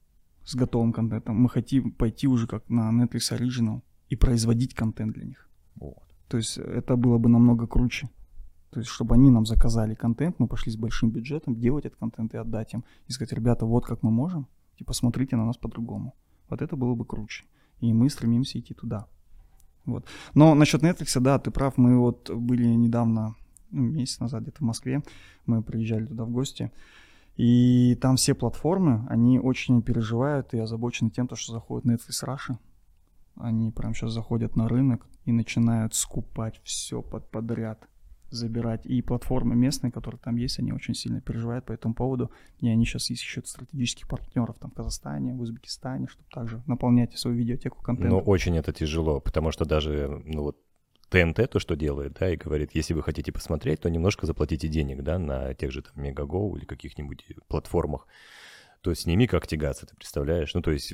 с 0.52 0.56
готовым 0.56 0.94
контентом. 0.94 1.36
Мы 1.36 1.50
хотим 1.50 1.92
пойти 1.92 2.28
уже 2.28 2.48
как 2.48 2.70
на 2.70 2.92
Netflix 2.92 3.32
Original 3.32 3.82
и 4.10 4.16
производить 4.16 4.74
контент 4.74 5.14
для 5.14 5.26
них. 5.26 5.50
Вот. 5.76 6.04
То 6.28 6.38
есть 6.38 6.58
это 6.58 6.96
было 6.96 7.18
бы 7.18 7.30
намного 7.30 7.68
круче. 7.68 8.10
То 8.72 8.80
есть, 8.80 8.90
чтобы 8.90 9.16
они 9.16 9.32
нам 9.32 9.46
заказали 9.46 9.96
контент, 9.96 10.40
мы 10.40 10.48
пошли 10.48 10.72
с 10.72 10.78
большим 10.78 11.12
бюджетом 11.12 11.56
делать 11.56 11.86
этот 11.86 12.00
контент 12.00 12.34
и 12.34 12.38
отдать 12.38 12.74
им. 12.74 12.84
И 13.08 13.12
сказать, 13.12 13.34
ребята, 13.34 13.66
вот 13.66 13.86
как 13.86 14.04
мы 14.04 14.12
можем, 14.12 14.48
типа, 14.78 14.94
смотрите 14.94 15.36
на 15.36 15.46
нас 15.46 15.58
по-другому. 15.58 16.14
Вот 16.50 16.62
это 16.62 16.76
было 16.76 16.96
бы 16.96 17.06
круче. 17.06 17.44
И 17.82 17.94
мы 17.94 18.10
стремимся 18.10 18.60
идти 18.60 18.74
туда. 18.74 19.08
Вот. 19.86 20.06
Но 20.36 20.56
насчет 20.56 20.84
Netflix, 20.84 21.20
да, 21.20 21.38
ты 21.40 21.52
прав, 21.52 21.78
мы 21.78 21.98
вот 21.98 22.30
были 22.30 22.68
недавно, 22.68 23.36
ну, 23.72 23.84
месяц 23.84 24.20
назад 24.20 24.44
где-то 24.44 24.60
в 24.60 24.68
Москве, 24.68 25.04
мы 25.46 25.64
приезжали 25.64 26.06
туда 26.06 26.24
в 26.24 26.30
гости, 26.30 26.72
и 27.38 27.98
там 28.02 28.18
все 28.18 28.36
платформы, 28.36 29.06
они 29.10 29.40
очень 29.40 29.82
переживают 29.82 30.54
и 30.54 30.60
озабочены 30.60 31.10
тем, 31.10 31.28
то, 31.28 31.36
что 31.36 31.54
заходит 31.54 31.86
Netflix 31.86 32.26
Russia. 32.26 32.58
Они 33.36 33.72
прям 33.72 33.94
сейчас 33.94 34.12
заходят 34.12 34.56
на 34.56 34.68
рынок 34.68 35.08
и 35.26 35.32
начинают 35.32 35.96
скупать 35.96 36.62
все 36.64 37.02
под 37.02 37.32
подряд, 37.32 37.88
забирать. 38.30 38.86
И 38.86 39.02
платформы 39.02 39.56
местные, 39.56 39.92
которые 39.92 40.20
там 40.20 40.36
есть, 40.36 40.60
они 40.60 40.74
очень 40.74 40.94
сильно 40.94 41.22
переживают 41.22 41.66
по 41.66 41.72
этому 41.72 41.94
поводу. 41.94 42.32
И 42.60 42.68
они 42.68 42.86
сейчас 42.86 43.10
ищут 43.10 43.48
стратегических 43.48 44.08
партнеров 44.08 44.58
там 44.60 44.72
в 44.72 44.74
Казахстане, 44.74 45.34
в 45.34 45.42
Узбекистане, 45.42 46.08
чтобы 46.08 46.28
также 46.30 46.62
наполнять 46.68 47.18
свою 47.18 47.38
видеотеку 47.38 47.82
контентом. 47.82 48.18
Но 48.18 48.20
очень 48.20 48.58
это 48.58 48.74
тяжело, 48.74 49.20
потому 49.20 49.52
что 49.52 49.66
даже, 49.66 50.22
ну 50.26 50.44
вот, 50.44 50.58
ТНТ 51.12 51.50
то, 51.50 51.60
что 51.60 51.76
делает, 51.76 52.14
да, 52.20 52.30
и 52.32 52.38
говорит, 52.38 52.72
если 52.74 52.94
вы 52.94 53.04
хотите 53.04 53.32
посмотреть, 53.32 53.82
то 53.82 53.90
немножко 53.90 54.26
заплатите 54.26 54.68
денег, 54.68 55.04
да, 55.04 55.20
на 55.20 55.54
тех 55.54 55.72
же 55.72 55.82
там 55.82 56.02
Мегаго 56.02 56.58
или 56.58 56.66
каких-нибудь 56.66 57.26
платформах. 57.48 58.08
То 58.82 58.90
есть 58.90 59.04
с 59.04 59.06
ними 59.06 59.28
как 59.28 59.46
тягаться, 59.46 59.86
ты 59.86 59.96
представляешь? 59.96 60.54
Ну, 60.56 60.62
то 60.64 60.72
есть 60.72 60.92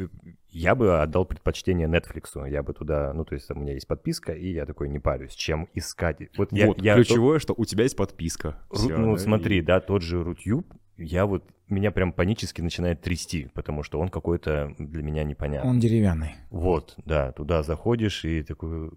я 0.49 0.76
бы 0.76 1.01
отдал 1.01 1.24
предпочтение 1.24 1.88
Netflix, 1.88 2.49
я 2.49 2.61
бы 2.61 2.74
туда, 2.74 3.13
ну, 3.13 3.24
то 3.24 3.36
есть 3.36 3.49
у 3.49 3.55
меня 3.55 3.74
есть 3.74 3.88
подписка, 3.88 4.34
и 4.34 4.51
я 4.51 4.65
такой 4.65 4.89
не 4.89 4.99
парюсь, 4.99 5.34
чем 5.36 5.70
искать. 5.74 6.18
Вот, 6.38 6.49
я, 6.51 6.68
вот, 6.68 6.82
я 6.82 6.95
ключевое, 6.95 7.39
что 7.39 7.53
у 7.55 7.63
тебя 7.63 7.84
есть 7.84 7.95
подписка. 7.95 8.57
Ру- 8.70 8.76
Всё, 8.78 8.97
ну, 8.97 9.15
да, 9.15 9.22
смотри, 9.22 9.59
и- 9.59 9.61
да, 9.61 9.80
тот 9.80 10.01
же 10.01 10.22
Рутюб, 10.22 10.65
я 10.97 11.26
вот, 11.26 11.45
меня 11.70 11.91
прям 11.91 12.11
панически 12.11 12.59
начинает 12.59 13.01
трясти, 13.01 13.49
потому 13.53 13.84
что 13.84 13.99
он 13.99 14.09
какой-то 14.09 14.74
для 14.80 15.03
меня 15.03 15.24
непонятный. 15.24 15.70
Он 15.70 15.80
деревянный. 15.80 16.36
Вот, 16.49 16.95
да, 17.05 17.32
туда 17.32 17.61
заходишь 17.63 18.26
и 18.26 18.41
такой... 18.43 18.91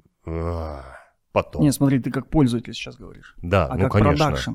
«А, 1.32 1.42
Потом. 1.42 1.62
Не, 1.62 1.72
смотри, 1.72 2.00
ты 2.00 2.10
как 2.10 2.28
пользователь 2.28 2.74
сейчас 2.74 2.96
говоришь. 2.96 3.34
да, 3.42 3.66
А 3.68 3.76
ну, 3.76 3.82
как 3.84 3.92
конечно. 3.92 4.24
продакшн? 4.26 4.50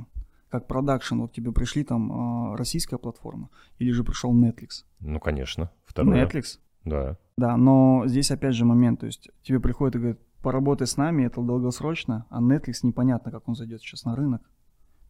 Как 0.50 0.68
продакшн, 0.68 1.20
вот 1.22 1.34
тебе 1.34 1.52
пришли 1.52 1.84
там 1.84 2.12
а, 2.54 2.58
российская 2.58 2.98
платформа, 2.98 3.50
или 3.80 3.92
же 3.92 4.04
пришел 4.04 4.34
Netflix? 4.34 4.84
Ну, 5.00 5.20
конечно. 5.20 5.70
Второе. 5.86 6.26
Netflix? 6.26 6.60
Да. 6.84 7.18
Да, 7.38 7.58
но 7.58 8.04
здесь 8.06 8.32
опять 8.32 8.56
же 8.56 8.64
момент, 8.66 9.00
то 9.02 9.06
есть 9.06 9.30
тебе 9.44 9.60
приходит 9.60 9.96
и 9.96 10.00
говорит, 10.00 10.20
поработай 10.42 10.86
с 10.88 10.98
нами, 10.98 11.24
это 11.26 11.42
долгосрочно, 11.42 12.26
а 12.30 12.42
Netflix 12.42 12.76
непонятно, 12.84 13.32
как 13.32 13.48
он 13.50 13.56
зайдет 13.56 13.82
сейчас 13.82 14.06
на 14.06 14.16
рынок. 14.16 14.42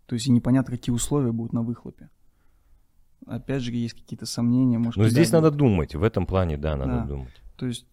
То 0.05 0.13
есть 0.15 0.27
и 0.27 0.31
непонятно, 0.31 0.71
какие 0.75 0.93
условия 0.95 1.31
будут 1.31 1.51
на 1.53 1.61
выхлопе. 1.61 2.09
Опять 3.27 3.63
же, 3.63 3.71
есть 3.71 3.95
какие-то 3.95 4.25
сомнения, 4.25 4.77
может, 4.77 4.97
Но 4.97 5.07
здесь 5.07 5.31
надо 5.31 5.49
будет. 5.49 5.57
думать, 5.57 5.95
в 5.95 6.03
этом 6.03 6.25
плане, 6.27 6.57
да, 6.57 6.75
надо 6.77 6.91
Да. 6.99 7.05
думать. 7.05 7.41
То 7.57 7.65
есть 7.65 7.85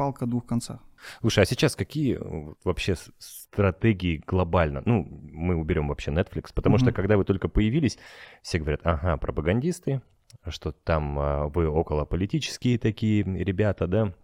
палка 0.00 0.24
о 0.24 0.28
двух 0.28 0.46
концах. 0.46 0.80
Слушай, 1.20 1.42
а 1.42 1.46
сейчас 1.46 1.76
какие 1.76 2.16
э, 2.16 2.54
вообще 2.64 2.94
стратегии 3.18 4.22
глобально? 4.26 4.80
Ну, 4.86 5.06
мы 5.30 5.54
уберем 5.54 5.88
вообще 5.88 6.10
Netflix, 6.10 6.52
потому 6.54 6.78
что 6.78 6.86
Мгм. 6.86 6.94
когда 6.94 7.18
вы 7.18 7.24
только 7.24 7.48
появились, 7.48 7.98
все 8.40 8.58
говорят, 8.58 8.80
ага, 8.84 9.18
пропагандисты, 9.18 10.00
что 10.48 10.72
там 10.72 11.18
а, 11.18 11.48
вы 11.48 11.68
околополитические 11.68 12.78
такие 12.78 13.24
ребята, 13.24 13.86
да? 13.86 14.14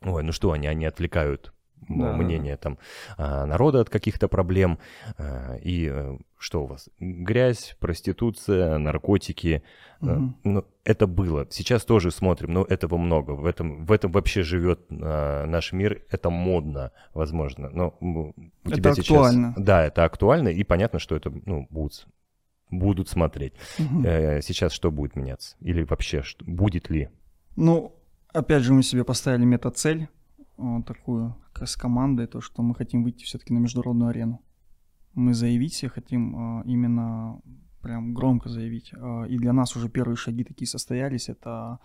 Ой, 0.00 0.24
ну 0.24 0.32
что 0.32 0.50
они, 0.50 0.66
они 0.66 0.86
отвлекают 0.86 1.52
Да. 1.88 2.12
мнение 2.16 2.56
там 2.56 2.78
а, 3.18 3.46
народа 3.46 3.80
от 3.80 3.90
каких-то 3.90 4.28
проблем. 4.28 4.78
а, 5.18 5.56
И 5.56 5.88
э, 5.90 6.16
что 6.38 6.64
у 6.64 6.66
вас? 6.66 6.88
Грязь, 6.98 7.76
проституция, 7.80 8.78
наркотики. 8.78 9.62
Мгм. 10.00 10.36
Ну, 10.44 10.64
это 10.84 11.06
было. 11.06 11.46
Сейчас 11.50 11.84
тоже 11.84 12.10
смотрим, 12.10 12.52
но 12.52 12.64
этого 12.64 12.96
много. 12.96 13.32
В 13.32 13.46
этом, 13.46 13.84
в 13.84 13.92
этом 13.92 14.10
вообще 14.12 14.42
живет 14.42 14.80
а, 14.90 15.46
наш 15.46 15.72
мир. 15.72 16.02
Это 16.10 16.30
модно, 16.30 16.90
возможно. 17.14 17.70
Но 17.70 17.94
у 18.00 18.32
Это 18.64 18.76
тебя 18.76 18.94
сейчас... 18.94 19.10
актуально. 19.10 19.54
Да, 19.56 19.84
это 19.84 20.04
актуально, 20.04 20.48
и 20.48 20.64
понятно, 20.64 20.98
что 20.98 21.16
это 21.16 21.32
ну, 21.46 21.66
будут, 21.70 22.06
будут 22.70 23.08
смотреть. 23.08 23.54
Э, 24.04 24.40
Сейчас 24.42 24.72
что 24.72 24.90
будет 24.90 25.16
меняться? 25.16 25.56
Или 25.60 25.82
вообще, 25.84 26.22
что, 26.22 26.44
будет 26.44 26.90
ли? 26.90 27.08
Ну, 27.56 27.94
опять 28.32 28.62
же, 28.62 28.72
мы 28.72 28.82
себе 28.82 29.04
поставили 29.04 29.44
мета-цель, 29.44 30.08
такую, 30.86 31.36
как 31.52 31.68
с 31.68 31.76
командой, 31.76 32.26
то, 32.26 32.40
что 32.40 32.62
мы 32.62 32.74
хотим 32.74 33.02
выйти 33.02 33.24
все-таки 33.24 33.52
на 33.52 33.58
международную 33.58 34.10
арену. 34.10 34.42
Мы 35.14 35.34
заявить 35.34 35.74
себе 35.74 35.90
хотим 35.90 36.36
а, 36.36 36.62
именно 36.64 37.40
прям 37.82 38.14
громко 38.14 38.48
заявить. 38.48 38.92
А, 38.94 39.24
и 39.24 39.36
для 39.36 39.52
нас 39.52 39.76
уже 39.76 39.88
первые 39.88 40.16
шаги 40.16 40.44
такие 40.44 40.66
состоялись. 40.66 41.28
Это 41.28 41.78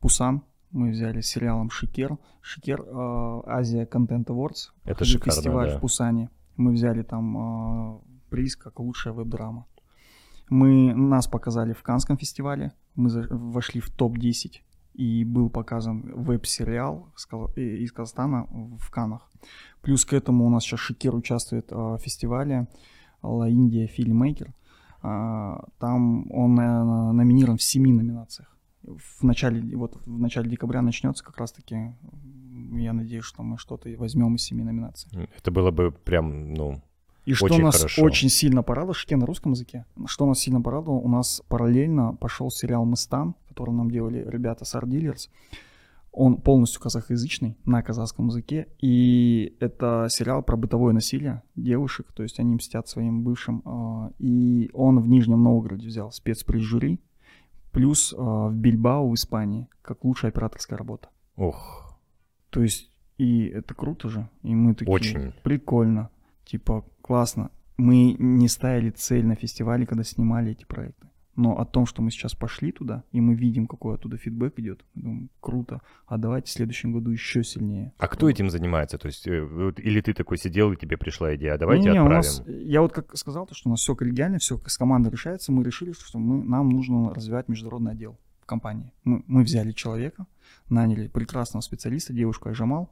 Пусан. 0.00 0.42
Мы 0.70 0.90
взяли 0.90 1.20
с 1.20 1.26
сериалом 1.26 1.70
Шикер. 1.70 2.18
Шикер 2.40 2.84
Азия 3.46 3.84
Content 3.84 4.24
Awards. 4.26 4.70
Это 4.84 5.04
шикарно, 5.04 5.32
фестиваль 5.32 5.70
да. 5.70 5.78
в 5.78 5.80
Пусане. 5.80 6.30
Мы 6.56 6.72
взяли 6.72 7.02
там 7.02 8.02
приз 8.30 8.56
как 8.56 8.80
лучшая 8.80 9.14
веб-драма. 9.14 9.66
Мы, 10.48 10.94
нас 10.94 11.26
показали 11.26 11.72
в 11.72 11.82
Канском 11.82 12.16
фестивале, 12.16 12.72
мы 12.94 13.26
вошли 13.30 13.80
в 13.80 13.90
топ-10, 13.90 14.60
и 14.96 15.24
был 15.24 15.50
показан 15.50 16.02
веб-сериал 16.14 17.12
э, 17.56 17.60
из 17.60 17.92
Казахстана 17.92 18.46
в 18.78 18.90
Канах. 18.90 19.30
Плюс 19.82 20.04
к 20.04 20.12
этому 20.12 20.46
у 20.46 20.50
нас 20.50 20.64
сейчас 20.64 20.80
Шикер 20.80 21.14
участвует 21.14 21.66
а, 21.70 21.96
в 21.96 21.98
фестивале 21.98 22.66
La 23.22 23.50
India 23.50 23.86
Filmmaker. 23.86 24.50
А, 25.02 25.64
Там 25.78 26.30
он 26.32 26.58
э, 26.58 27.12
номинирован 27.12 27.58
в 27.58 27.62
семи 27.62 27.92
номинациях. 27.92 28.56
В 28.82 29.22
начале, 29.24 29.76
вот 29.76 29.96
в 30.06 30.18
начале 30.18 30.48
декабря 30.48 30.80
начнется 30.82 31.24
как 31.24 31.38
раз-таки. 31.38 31.94
Я 32.72 32.92
надеюсь, 32.92 33.24
что 33.24 33.42
мы 33.42 33.58
что-то 33.58 33.88
возьмем 33.98 34.36
из 34.36 34.42
семи 34.42 34.64
номинаций. 34.64 35.10
Это 35.38 35.50
было 35.50 35.70
бы 35.70 35.92
прям, 35.92 36.54
ну, 36.54 36.82
И 37.26 37.32
что 37.32 37.46
Очень 37.46 37.64
нас 37.64 37.76
хорошо. 37.76 38.02
очень 38.02 38.28
сильно 38.28 38.62
порадовало, 38.62 38.94
что 38.94 39.16
на 39.16 39.26
русском 39.26 39.52
языке, 39.52 39.84
что 40.06 40.26
нас 40.26 40.38
сильно 40.38 40.62
порадовало, 40.62 41.00
у 41.00 41.08
нас 41.08 41.42
параллельно 41.48 42.14
пошел 42.14 42.50
сериал 42.52 42.84
«Мыстан», 42.84 43.34
который 43.48 43.72
нам 43.74 43.90
делали 43.90 44.24
ребята 44.28 44.64
с 44.64 44.74
Art 44.76 44.86
Dealers. 44.86 45.28
Он 46.12 46.36
полностью 46.36 46.80
казахоязычный, 46.80 47.58
на 47.64 47.82
казахском 47.82 48.28
языке, 48.28 48.68
и 48.80 49.56
это 49.60 50.06
сериал 50.08 50.42
про 50.42 50.56
бытовое 50.56 50.94
насилие 50.94 51.42
девушек, 51.56 52.06
то 52.14 52.22
есть 52.22 52.38
они 52.38 52.54
мстят 52.54 52.88
своим 52.88 53.22
бывшим, 53.22 53.60
а, 53.66 54.12
и 54.18 54.70
он 54.72 55.00
в 55.00 55.08
Нижнем 55.08 55.42
Новгороде 55.42 55.88
взял 55.88 56.12
спецприз 56.12 56.62
жюри, 56.62 57.00
плюс 57.72 58.14
а, 58.16 58.48
в 58.48 58.54
Бильбао 58.54 59.08
в 59.08 59.14
Испании, 59.14 59.68
как 59.82 60.04
лучшая 60.04 60.30
операторская 60.30 60.78
работа. 60.78 61.08
Ох, 61.34 61.98
То 62.50 62.62
есть, 62.62 62.88
и 63.18 63.46
это 63.46 63.74
круто 63.74 64.08
же. 64.08 64.28
И 64.42 64.54
мы 64.54 64.74
такие, 64.74 64.94
Очень. 64.94 65.32
прикольно. 65.42 66.08
Типа, 66.46 66.84
классно. 67.02 67.50
Мы 67.76 68.14
не 68.18 68.48
ставили 68.48 68.90
цель 68.90 69.26
на 69.26 69.34
фестивале, 69.34 69.84
когда 69.84 70.04
снимали 70.04 70.52
эти 70.52 70.64
проекты. 70.64 71.08
Но 71.34 71.58
о 71.60 71.66
том, 71.66 71.84
что 71.84 72.00
мы 72.00 72.10
сейчас 72.10 72.34
пошли 72.34 72.72
туда, 72.72 73.04
и 73.12 73.20
мы 73.20 73.34
видим, 73.34 73.66
какой 73.66 73.96
оттуда 73.96 74.16
фидбэк 74.16 74.58
идет, 74.58 74.82
мы 74.94 75.02
думаем, 75.02 75.30
круто. 75.40 75.82
А 76.06 76.16
давайте 76.16 76.46
в 76.48 76.52
следующем 76.54 76.92
году 76.92 77.10
еще 77.10 77.44
сильнее. 77.44 77.92
а 77.98 78.08
кто 78.08 78.30
этим 78.30 78.48
занимается? 78.48 78.96
То 78.96 79.08
есть, 79.08 79.26
э, 79.26 79.72
или 79.76 80.00
ты 80.00 80.14
такой 80.14 80.38
сидел, 80.38 80.72
и 80.72 80.76
тебе 80.76 80.96
пришла 80.96 81.36
идея, 81.36 81.54
а 81.54 81.58
давайте 81.58 81.88
Не-не, 81.88 82.00
у 82.00 82.04
отправим. 82.04 82.16
нас- 82.24 82.42
я 82.46 82.80
вот 82.80 82.92
как 82.94 83.14
сказал, 83.18 83.44
то, 83.46 83.54
что 83.54 83.68
у 83.68 83.72
нас 83.72 83.80
все 83.80 83.94
коллегиально, 83.94 84.38
все 84.38 84.58
с 84.66 84.78
командой 84.78 85.10
решается, 85.10 85.52
мы 85.52 85.62
решили, 85.62 85.92
что 85.92 86.18
мы, 86.18 86.42
нам 86.42 86.70
нужно 86.70 87.12
развивать 87.12 87.48
международный 87.48 87.92
отдел 87.92 88.16
в 88.40 88.46
компании. 88.46 88.94
Мы, 89.04 89.22
мы 89.26 89.42
взяли 89.42 89.72
человека, 89.72 90.24
наняли 90.70 91.08
прекрасного 91.08 91.60
специалиста, 91.60 92.14
девушку 92.14 92.48
Айжамал, 92.48 92.88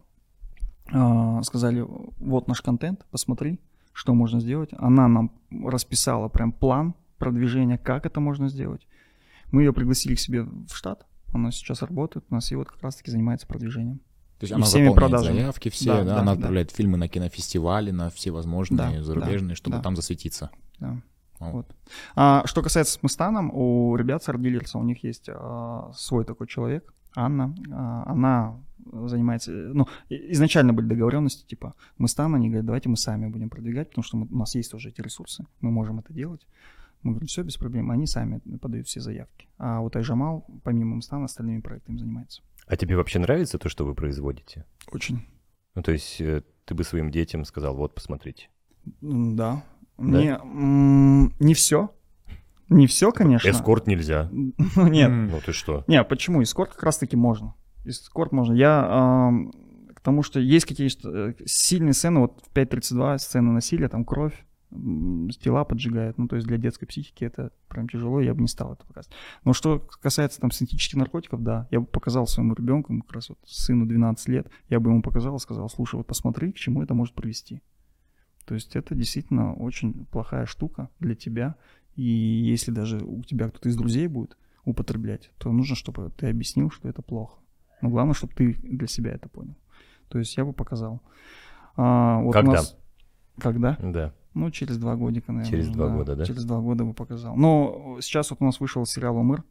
сказали, 0.88 1.84
вот 1.86 2.48
наш 2.48 2.60
контент, 2.60 3.06
посмотри, 3.10 3.60
что 3.92 4.14
можно 4.14 4.40
сделать. 4.40 4.70
Она 4.76 5.08
нам 5.08 5.32
расписала 5.64 6.28
прям 6.28 6.52
план 6.52 6.94
продвижения, 7.18 7.78
как 7.78 8.06
это 8.06 8.20
можно 8.20 8.48
сделать. 8.48 8.86
Мы 9.50 9.62
ее 9.62 9.72
пригласили 9.72 10.14
к 10.14 10.20
себе 10.20 10.42
в 10.42 10.74
штат, 10.74 11.06
она 11.32 11.50
сейчас 11.50 11.82
работает 11.82 12.26
у 12.30 12.34
нас 12.34 12.50
и 12.52 12.56
вот 12.56 12.68
как 12.68 12.82
раз-таки 12.82 13.10
занимается 13.10 13.46
продвижением. 13.46 13.98
То 14.38 14.44
есть 14.44 14.50
И 14.52 14.54
она 14.54 14.64
всеми 14.64 14.92
продажами. 14.92 15.38
заявки 15.38 15.68
все, 15.68 15.86
Да, 15.86 15.98
да, 15.98 16.04
да, 16.04 16.16
она 16.20 16.32
да. 16.32 16.32
отправляет 16.32 16.70
фильмы 16.72 16.98
на 16.98 17.08
кинофестивали, 17.08 17.92
на 17.92 18.10
все 18.10 18.30
возможные 18.30 18.98
Да, 18.98 19.02
зарубежные, 19.02 19.50
да, 19.50 19.54
чтобы 19.54 19.76
да. 19.76 19.82
там 19.82 19.96
засветиться. 19.96 20.50
Да. 20.80 21.00
О. 21.38 21.50
Вот. 21.50 21.74
А, 22.16 22.42
что 22.46 22.62
касается 22.62 22.94
с 22.94 23.02
Мустаном, 23.02 23.50
у 23.54 23.94
ребят 23.96 24.22
с 24.24 24.28
Ардилерса 24.28 24.78
у 24.78 24.82
них 24.82 25.04
есть 25.04 25.28
а, 25.28 25.92
свой 25.94 26.24
такой 26.24 26.46
человек, 26.48 26.92
Анна. 27.16 27.54
А, 27.72 28.04
она 28.06 28.60
занимается... 29.06 29.50
Ну, 29.52 29.86
изначально 30.08 30.72
были 30.72 30.86
договоренности, 30.86 31.46
типа, 31.46 31.74
Мустан, 31.98 32.34
они 32.34 32.48
говорят, 32.48 32.66
давайте 32.66 32.88
мы 32.88 32.96
сами 32.96 33.28
будем 33.28 33.48
продвигать, 33.50 33.88
потому 33.88 34.04
что 34.04 34.16
мы- 34.18 34.28
у 34.30 34.36
нас 34.36 34.54
есть 34.54 34.70
тоже 34.70 34.90
эти 34.90 35.00
ресурсы, 35.00 35.46
мы 35.60 35.70
можем 35.70 35.98
это 36.00 36.12
делать. 36.12 36.46
Мы 37.02 37.10
говорим, 37.12 37.26
все, 37.26 37.42
без 37.42 37.56
проблем. 37.56 37.90
Они 37.90 38.06
сами 38.06 38.40
подают 38.60 38.86
все 38.86 39.00
заявки. 39.00 39.48
А 39.58 39.80
вот 39.80 39.94
Айжамал, 39.96 40.46
помимо 40.62 40.96
Мустана, 40.96 41.24
остальными 41.26 41.60
проектами 41.60 41.98
занимается. 41.98 42.42
А 42.66 42.76
тебе 42.76 42.96
вообще 42.96 43.18
нравится 43.18 43.58
то, 43.58 43.68
что 43.68 43.84
вы 43.84 43.94
производите? 43.94 44.64
Очень. 44.90 45.20
Ну, 45.74 45.82
то 45.82 45.92
есть, 45.92 46.20
э, 46.20 46.42
ты 46.64 46.74
бы 46.74 46.82
своим 46.84 47.10
детям 47.10 47.44
сказал, 47.44 47.76
вот, 47.76 47.94
посмотрите. 47.94 48.48
М, 49.02 49.36
Да. 49.36 49.62
Мне 49.98 50.38
не 51.40 51.54
все. 51.54 51.90
Не 52.68 52.86
все, 52.86 53.12
конечно. 53.12 53.48
Эскорт 53.48 53.86
нельзя. 53.86 54.30
Ну, 54.76 54.88
нет. 54.88 55.10
Ну, 55.10 55.40
ты 55.44 55.52
что? 55.52 55.84
Не, 55.86 56.02
почему? 56.04 56.42
Эскорт 56.42 56.72
как 56.72 56.82
раз-таки 56.82 57.16
можно. 57.16 57.54
Эскорт 57.84 58.32
можно. 58.32 58.54
Я 58.54 59.30
к 59.94 60.00
тому, 60.00 60.22
что 60.22 60.40
есть 60.40 60.66
какие-то 60.66 61.28
э, 61.30 61.34
сильные 61.46 61.94
сцены, 61.94 62.20
вот 62.20 62.42
в 62.46 62.54
5.32 62.54 63.18
сцена 63.18 63.52
насилия, 63.52 63.88
там 63.88 64.04
кровь, 64.04 64.34
тела 65.40 65.64
поджигают. 65.64 66.18
Ну, 66.18 66.28
то 66.28 66.36
есть 66.36 66.46
для 66.46 66.58
детской 66.58 66.86
психики 66.86 67.24
это 67.24 67.52
прям 67.68 67.88
тяжело, 67.88 68.20
я 68.20 68.34
бы 68.34 68.40
не 68.40 68.48
стал 68.48 68.72
это 68.72 68.84
показывать. 68.86 69.16
Но 69.44 69.52
что 69.52 69.78
касается 70.00 70.40
там 70.40 70.50
синтетических 70.50 70.98
наркотиков, 70.98 71.42
да, 71.42 71.68
я 71.70 71.80
бы 71.80 71.86
показал 71.86 72.26
своему 72.26 72.54
ребенку, 72.54 72.94
как 73.02 73.12
раз 73.12 73.28
вот 73.28 73.38
сыну 73.46 73.86
12 73.86 74.28
лет, 74.28 74.48
я 74.68 74.80
бы 74.80 74.90
ему 74.90 75.02
показал 75.02 75.36
и 75.36 75.40
сказал, 75.40 75.68
слушай, 75.68 75.96
вот 75.96 76.06
посмотри, 76.06 76.52
к 76.52 76.56
чему 76.56 76.82
это 76.82 76.94
может 76.94 77.14
привести. 77.14 77.62
То 78.44 78.54
есть 78.54 78.76
это 78.76 78.94
действительно 78.94 79.54
очень 79.54 80.06
плохая 80.06 80.46
штука 80.46 80.90
для 81.00 81.14
тебя. 81.14 81.56
И 81.96 82.02
если 82.02 82.70
даже 82.70 82.98
у 82.98 83.22
тебя 83.22 83.48
кто-то 83.48 83.68
из 83.68 83.76
друзей 83.76 84.06
будет 84.08 84.36
употреблять, 84.64 85.30
то 85.38 85.52
нужно, 85.52 85.76
чтобы 85.76 86.10
ты 86.16 86.28
объяснил, 86.28 86.70
что 86.70 86.88
это 86.88 87.02
плохо. 87.02 87.38
Но 87.82 87.90
главное, 87.90 88.14
чтобы 88.14 88.32
ты 88.34 88.54
для 88.54 88.86
себя 88.86 89.12
это 89.12 89.28
понял. 89.28 89.56
То 90.08 90.18
есть 90.18 90.36
я 90.36 90.44
бы 90.44 90.52
показал. 90.52 91.00
А, 91.76 92.20
вот 92.20 92.32
Когда? 92.32 92.52
нас- 92.52 92.76
Когда? 93.38 93.76
Да. 93.80 94.14
Ну, 94.32 94.50
через 94.50 94.78
два 94.78 94.96
годика, 94.96 95.32
наверное. 95.32 95.50
Через 95.50 95.68
два 95.70 95.88
года, 95.88 96.16
да? 96.16 96.24
Через 96.24 96.44
два 96.44 96.60
года 96.60 96.84
бы 96.84 96.94
показал. 96.94 97.36
Но 97.36 97.98
сейчас 98.00 98.30
вот 98.30 98.40
у 98.40 98.44
нас 98.44 98.58
вышел 98.58 98.84
сериал 98.86 99.16
«Умыр». 99.16 99.44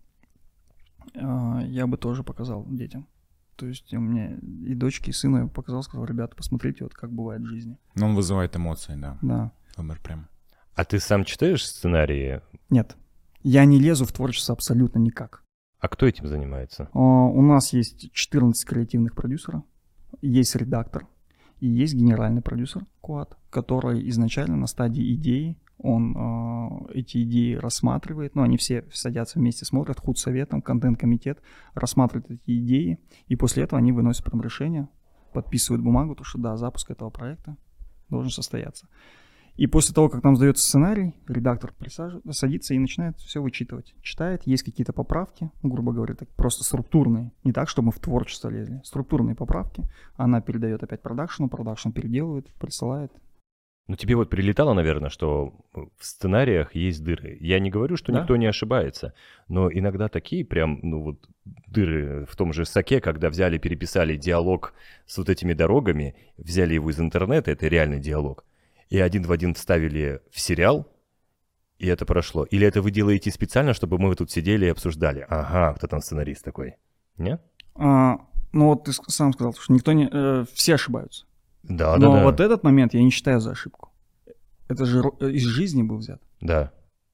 А, 1.16 1.62
Я 1.66 1.88
бы 1.88 1.98
тоже 1.98 2.24
показал 2.24 2.66
детям. 2.70 3.08
То 3.56 3.68
есть 3.68 3.94
у 3.94 4.00
меня 4.00 4.36
и 4.68 4.74
дочке, 4.74 5.12
и 5.12 5.14
сыну 5.14 5.38
я 5.38 5.44
бы 5.44 5.50
показал, 5.50 5.84
сказал, 5.84 6.06
ребята, 6.06 6.36
посмотрите, 6.36 6.84
вот 6.86 6.94
как 6.94 7.12
бывает 7.12 7.42
в 7.44 7.46
жизни. 7.46 7.78
Но 7.96 8.08
он 8.08 8.16
вызывает 8.16 8.56
эмоции, 8.56 8.96
да. 8.96 9.18
Да. 9.22 9.52
Умер 9.78 10.00
прям. 10.04 10.28
А 10.76 10.86
ты 10.86 11.00
сам 11.00 11.24
читаешь 11.24 11.66
сценарии? 11.66 12.42
Нет, 12.70 12.98
я 13.44 13.66
не 13.66 13.80
лезу 13.80 14.06
в 14.06 14.12
творчество 14.12 14.54
абсолютно 14.54 15.00
никак. 15.00 15.44
А 15.80 15.88
кто 15.88 16.06
этим 16.06 16.28
занимается? 16.28 16.90
А, 16.94 17.00
У 17.00 17.42
нас 17.42 17.74
есть 17.74 18.12
14 18.12 18.66
креативных 18.66 19.16
продюсеров, 19.16 19.64
есть 20.22 20.56
редактор 20.56 21.08
и 21.60 21.68
есть 21.68 21.94
генеральный 21.94 22.42
продюсер 22.42 22.86
Куат, 23.02 23.38
который 23.50 24.08
изначально 24.10 24.56
на 24.56 24.68
стадии 24.68 25.14
идеи, 25.14 25.58
он 25.78 26.16
а, 26.18 26.86
эти 26.94 27.24
идеи 27.24 27.56
рассматривает, 27.56 28.36
ну, 28.36 28.42
они 28.42 28.58
все 28.58 28.86
садятся 28.92 29.40
вместе, 29.40 29.66
смотрят, 29.66 30.00
худсоветом, 30.00 30.62
контент-комитет, 30.62 31.40
рассматривают 31.74 32.32
эти 32.32 32.58
идеи, 32.60 33.00
и 33.28 33.36
после 33.36 33.64
этого 33.64 33.80
они 33.80 33.92
выносят 33.92 34.24
потом 34.24 34.42
решение, 34.42 34.88
подписывают 35.34 35.84
бумагу, 35.84 36.16
то, 36.16 36.24
что 36.24 36.40
да, 36.40 36.58
запуск 36.58 36.90
этого 36.90 37.10
проекта 37.10 37.58
должен 38.10 38.32
состояться. 38.32 38.88
И 39.56 39.68
после 39.68 39.94
того, 39.94 40.10
как 40.10 40.24
нам 40.24 40.36
сдается 40.36 40.66
сценарий, 40.68 41.14
редактор 41.28 41.74
присаживается, 41.78 42.34
садится 42.34 42.74
и 42.74 42.80
начинает 42.80 43.18
все 43.18 43.42
вычитывать. 43.42 43.94
Читает, 44.02 44.42
есть 44.46 44.64
какие-то 44.64 44.94
поправки, 44.94 45.52
грубо 45.62 45.92
говоря, 45.92 46.16
так 46.16 46.30
просто 46.30 46.64
структурные. 46.64 47.32
Не 47.44 47.52
так, 47.54 47.70
чтобы 47.70 47.88
мы 47.88 47.92
в 47.92 48.00
творчество 48.00 48.50
лезли. 48.50 48.82
Структурные 48.84 49.36
поправки. 49.36 49.84
Она 50.16 50.42
передает 50.42 50.82
опять 50.82 51.02
продакшену, 51.04 51.50
продакшн 51.50 51.92
переделывает, 51.92 52.52
присылает. 52.56 53.12
Ну, 53.88 53.96
тебе 53.98 54.16
вот 54.16 54.30
прилетало, 54.30 54.74
наверное, 54.74 55.10
что 55.10 55.54
в 55.74 56.06
сценариях 56.06 56.74
есть 56.74 57.04
дыры. 57.04 57.38
Я 57.42 57.60
не 57.60 57.70
говорю, 57.70 57.98
что 57.98 58.14
Да. 58.14 58.22
никто 58.22 58.38
не 58.38 58.46
ошибается, 58.46 59.14
но 59.50 59.70
иногда 59.70 60.08
такие 60.08 60.46
прям, 60.46 60.80
ну 60.82 61.04
вот, 61.04 61.30
дыры 61.68 62.26
в 62.26 62.36
том 62.38 62.54
же 62.54 62.66
Соке, 62.66 63.02
когда 63.02 63.30
взяли, 63.30 63.58
переписали 63.58 64.16
диалог 64.16 64.74
с 65.06 65.18
вот 65.18 65.30
этими 65.30 65.54
дорогами, 65.54 66.16
взяли 66.38 66.76
его 66.76 66.92
из 66.92 67.00
интернета, 67.00 67.52
это 67.52 67.68
реальный 67.68 68.00
диалог, 68.00 68.46
и 68.94 69.00
один 69.00 69.24
в 69.24 69.32
один 69.32 69.56
вставили 69.56 70.22
в 70.30 70.40
сериал, 70.40 70.88
и 71.80 71.88
это 71.88 72.06
прошло. 72.06 72.44
Или 72.44 72.68
это 72.68 72.80
вы 72.84 72.92
делаете 72.92 73.32
специально, 73.32 73.74
чтобы 73.74 73.98
мы 73.98 74.14
тут 74.16 74.30
сидели 74.30 74.68
и 74.68 74.70
обсуждали? 74.70 75.26
Ага, 75.28 75.74
кто 75.74 75.88
там 75.88 76.00
сценарист 76.00 76.44
такой? 76.46 76.76
Нет? 77.18 77.42
А, 77.74 78.18
ну 78.52 78.68
вот 78.68 78.84
ты 78.84 78.94
сам 78.94 79.34
сказал, 79.34 79.56
что 79.56 79.74
никто 79.74 79.94
не... 79.94 80.08
э, 80.12 80.46
все 80.54 80.76
ошибаются. 80.76 81.26
Да, 81.64 81.98
Но 81.98 82.12
да, 82.12 82.18
да. 82.20 82.24
вот 82.24 82.40
этот 82.40 82.64
момент 82.64 82.94
я 82.94 83.02
не 83.02 83.10
считаю 83.10 83.40
за 83.42 83.52
ошибку. 83.52 83.90
Это 84.68 84.86
же 84.86 85.02
э, 85.20 85.32
из 85.32 85.44
жизни 85.44 85.82
был 85.82 85.98
взят. 85.98 86.22
Да. 86.40 86.72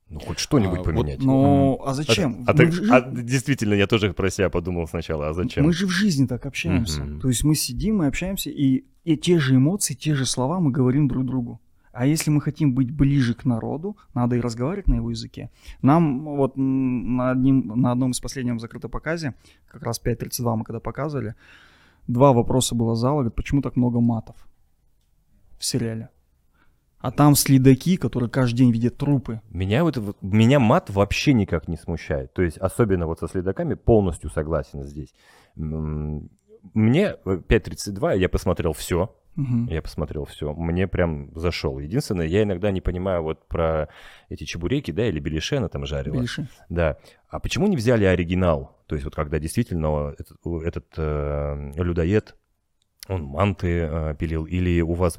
Ну, 0.10 0.20
хоть 0.20 0.40
что-нибудь 0.40 0.80
А, 0.80 0.82
вот, 0.82 0.86
поменять. 0.86 1.20
Ну, 1.22 1.80
а 1.86 1.94
зачем? 1.94 2.44
А, 2.46 2.52
Мы 2.52 2.58
ты- 2.58 2.66
в 2.66 2.74
жи- 2.74 2.92
а, 2.92 3.02
действительно, 3.10 3.74
я 3.76 3.88
тоже 3.88 4.12
про 4.12 4.30
себя 4.30 4.50
подумал 4.50 4.86
сначала, 4.88 5.30
а 5.30 5.34
зачем? 5.34 5.64
Мы 5.64 5.72
же 5.72 5.88
в 5.88 5.92
жизни 5.92 6.26
так 6.28 6.46
общаемся. 6.46 7.04
Мгм. 7.06 7.22
То 7.22 7.30
есть 7.30 7.46
мы 7.46 7.56
сидим, 7.56 7.98
мы 8.00 8.08
общаемся, 8.08 8.50
и, 8.50 8.84
и 9.06 9.16
те 9.16 9.40
же 9.40 9.56
эмоции, 9.56 9.94
те 9.94 10.14
же 10.16 10.26
слова 10.26 10.60
мы 10.60 10.72
говорим 10.72 11.08
друг 11.08 11.26
другу. 11.26 11.62
А 11.92 12.06
если 12.06 12.30
мы 12.30 12.42
хотим 12.42 12.74
быть 12.74 12.92
ближе 12.92 13.34
к 13.34 13.46
народу, 13.46 13.98
надо 14.14 14.36
и 14.36 14.42
разговаривать 14.42 14.88
на 14.88 14.96
его 14.96 15.10
языке. 15.10 15.50
Нам 15.82 16.24
вот 16.24 16.54
на, 16.56 17.32
одним, 17.32 17.68
на 17.82 17.92
одном 17.92 18.12
из 18.12 18.20
последнем 18.20 18.60
закрытом 18.60 18.92
показе, 18.92 19.34
как 19.68 19.84
раз 19.84 20.02
5.32 20.04 20.56
мы 20.56 20.64
когда 20.64 20.80
показывали, 20.80 21.36
два 22.08 22.34
вопроса 22.34 22.76
было 22.76 22.96
зала, 22.96 23.22
говорит, 23.22 23.36
почему 23.36 23.62
так 23.62 23.76
много 23.76 24.00
матов 24.00 24.48
в 25.58 25.66
сериале? 25.66 26.10
А 27.00 27.12
там 27.12 27.36
следаки, 27.36 27.96
которые 27.96 28.30
каждый 28.30 28.58
день 28.58 28.72
видят 28.72 28.98
трупы. 28.98 29.42
Меня, 29.50 29.84
вот, 29.84 29.98
меня 30.22 30.60
мат 30.60 30.90
вообще 30.90 31.32
никак 31.32 31.70
не 31.70 31.78
смущает. 31.78 32.34
То 32.34 32.42
есть, 32.42 32.58
особенно 32.58 33.08
вот 33.08 33.20
со 33.20 33.28
следаками, 33.30 33.76
полностью 33.76 34.30
согласен 34.30 34.84
здесь. 34.84 35.14
Мне 35.56 37.16
э, 37.24 37.42
5.32, 37.48 38.18
я 38.18 38.28
посмотрел 38.28 38.74
все. 38.74 39.16
Мгм. 39.40 39.68
Я 39.68 39.82
посмотрел 39.82 40.26
все. 40.26 40.54
Мне 40.54 40.86
прям 40.86 41.32
зашел. 41.34 41.80
Единственное, 41.80 42.28
я 42.28 42.44
иногда 42.44 42.72
не 42.72 42.82
понимаю 42.82 43.24
вот 43.24 43.48
про 43.48 43.88
эти 44.28 44.44
чебуреки, 44.44 44.92
да, 44.92 45.08
или 45.08 45.22
беляши 45.22 45.56
она 45.56 45.70
там 45.70 45.86
жарила. 45.86 46.16
Беляши. 46.16 46.50
Да. 46.68 46.98
А 47.30 47.40
почему 47.40 47.68
не 47.68 47.78
взяли 47.78 48.04
оригинал? 48.04 48.78
То 48.88 48.96
есть 48.96 49.06
вот 49.06 49.16
когда 49.16 49.40
действительно 49.40 50.14
этот, 50.18 50.38
этот, 50.66 50.88
э, 50.98 51.72
людоед, 51.76 52.36
он 53.08 53.24
манты 53.24 53.88
э, 53.90 54.16
пилил, 54.20 54.46
или 54.46 54.82
у 54.82 54.94
вас 54.94 55.18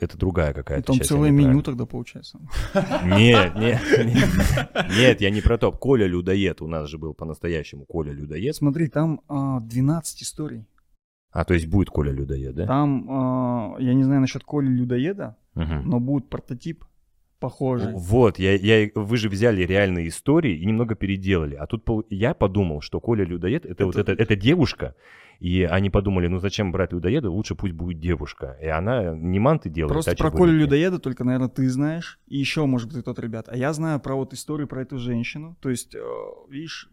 это 0.00 0.16
другая 0.16 0.54
какая-то 0.54 0.86
Там 0.86 0.96
часть. 0.96 1.10
я 1.10 1.16
целое 1.16 1.30
меню 1.30 1.62
тогда 1.62 1.84
получается. 1.84 2.40
Нет, 3.04 3.54
нет, 3.56 3.80
нет, 4.04 4.88
нет, 4.90 5.20
я 5.20 5.30
не 5.30 5.42
про 5.42 5.58
то. 5.58 5.70
Коля 5.70 6.06
Людоед 6.06 6.62
у 6.62 6.66
нас 6.66 6.88
же 6.88 6.96
был 6.96 7.12
по-настоящему 7.12 7.84
Коля 7.84 8.12
Людоед. 8.12 8.56
Смотри, 8.56 8.88
там 8.88 9.20
а, 9.28 9.60
12 9.60 10.22
историй. 10.22 10.66
А, 11.34 11.44
то 11.44 11.52
есть 11.54 11.66
будет 11.66 11.90
Коля 11.90 12.12
Людоед, 12.12 12.54
да? 12.54 12.66
Там, 12.66 13.06
а, 13.10 13.76
я 13.80 13.92
не 13.94 14.04
знаю 14.04 14.20
насчет 14.20 14.44
Коли 14.44 14.68
Людоеда, 14.68 15.36
Мгм. 15.54 15.82
но 15.90 15.98
будет 16.00 16.28
прототип 16.28 16.84
похожий. 17.40 17.92
Вот, 17.92 18.38
я, 18.38 18.54
я, 18.54 18.88
вы 18.94 19.16
же 19.16 19.28
взяли 19.28 19.62
реальные 19.66 20.06
истории 20.08 20.56
и 20.56 20.64
немного 20.64 20.94
переделали. 20.94 21.56
А 21.56 21.66
тут 21.66 21.84
пол- 21.84 22.06
я 22.08 22.34
подумал, 22.34 22.80
что 22.80 23.00
Коля 23.00 23.24
Людоед 23.24 23.66
это, 23.66 23.84
вот 23.84 23.96
это, 23.96 24.12
это 24.12 24.36
девушка. 24.36 24.94
И 25.40 25.64
они 25.64 25.90
подумали, 25.90 26.28
ну 26.28 26.38
зачем 26.38 26.70
брать 26.70 26.92
людоеда, 26.92 27.28
лучше 27.28 27.56
пусть 27.56 27.74
будет 27.74 27.98
девушка. 27.98 28.56
И 28.62 28.68
она 28.68 29.14
не 29.16 29.40
манты 29.40 29.68
делает, 29.68 29.92
Просто 29.92 30.12
а 30.12 30.16
про. 30.16 30.30
Колю 30.30 30.52
Людоеда 30.52 30.98
только, 31.00 31.24
наверное, 31.24 31.48
ты 31.48 31.68
знаешь. 31.68 32.20
И 32.28 32.38
еще, 32.38 32.64
может 32.66 32.88
быть, 32.88 32.98
и 32.98 33.02
тот 33.02 33.18
ребят. 33.18 33.48
А 33.48 33.56
я 33.56 33.72
знаю 33.72 33.98
про 33.98 34.14
вот 34.14 34.32
историю 34.32 34.68
про 34.68 34.82
эту 34.82 34.98
женщину. 34.98 35.56
То 35.60 35.70
есть, 35.70 35.94
э, 35.96 36.00
видишь, 36.48 36.88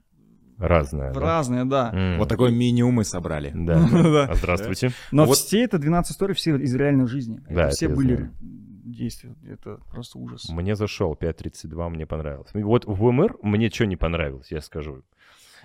Разная, 0.62 1.12
в 1.12 1.16
да? 1.16 1.20
разные, 1.20 1.66
да. 1.66 1.92
М. 1.94 2.20
Вот 2.20 2.30
такой 2.30 2.52
минимум 2.52 2.96
мы 2.96 3.04
собрали. 3.04 3.52
Да. 3.54 3.82
Да. 3.92 4.26
А 4.30 4.36
Здравствуйте. 4.36 4.92
Но 5.12 5.26
Вот- 5.26 5.38
все 5.38 5.64
это 5.64 5.78
12 5.80 6.12
историй, 6.14 6.36
все 6.36 6.56
из 6.58 6.74
реальной 6.76 7.08
жизни. 7.08 7.42
Да, 7.50 7.64
это 7.68 7.72
все 7.76 7.90
были. 7.90 8.30
Действия. 8.92 9.36
Это 9.48 9.80
просто 9.92 10.20
ужас. 10.20 10.50
Мне 10.50 10.76
зашел 10.76 11.14
5.32, 11.14 11.90
мне 11.90 12.06
понравилось. 12.06 12.52
Вот 12.54 12.86
в 12.86 12.94
ВМР 12.94 13.38
мне 13.42 13.70
что 13.70 13.86
не 13.86 13.96
понравилось, 13.96 14.52
я 14.52 14.62
скажу. 14.62 15.04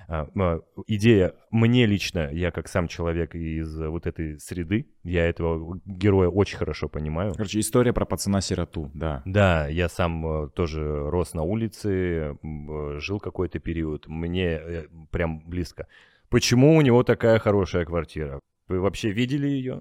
А, 0.09 0.29
а, 0.37 0.61
идея, 0.87 1.35
мне 1.51 1.87
лично, 1.87 2.31
я 2.33 2.51
как 2.51 2.69
сам 2.69 2.87
человек 2.87 3.35
из 3.35 3.77
вот 3.77 4.07
этой 4.07 4.39
среды, 4.39 4.87
я 5.03 5.27
этого 5.27 5.81
героя 5.85 6.29
очень 6.29 6.59
хорошо 6.59 6.89
понимаю. 6.89 7.33
Короче, 7.33 7.61
история 7.61 7.93
про 7.93 8.05
пацана-сироту, 8.05 8.91
да. 8.95 9.23
Да, 9.25 9.67
я 9.67 9.89
сам 9.89 10.45
э, 10.45 10.49
тоже 10.51 11.11
рос 11.11 11.35
на 11.35 11.43
улице, 11.43 12.37
э, 12.43 12.99
жил 13.01 13.19
какой-то 13.19 13.59
период, 13.59 14.07
мне 14.07 14.51
э, 14.51 14.87
прям 15.11 15.41
близко. 15.41 15.89
Почему 16.29 16.77
у 16.77 16.81
него 16.83 17.03
такая 17.03 17.39
хорошая 17.39 17.85
квартира? 17.85 18.41
Вы 18.69 18.81
вообще 18.81 19.13
видели 19.13 19.47
ее? 19.47 19.81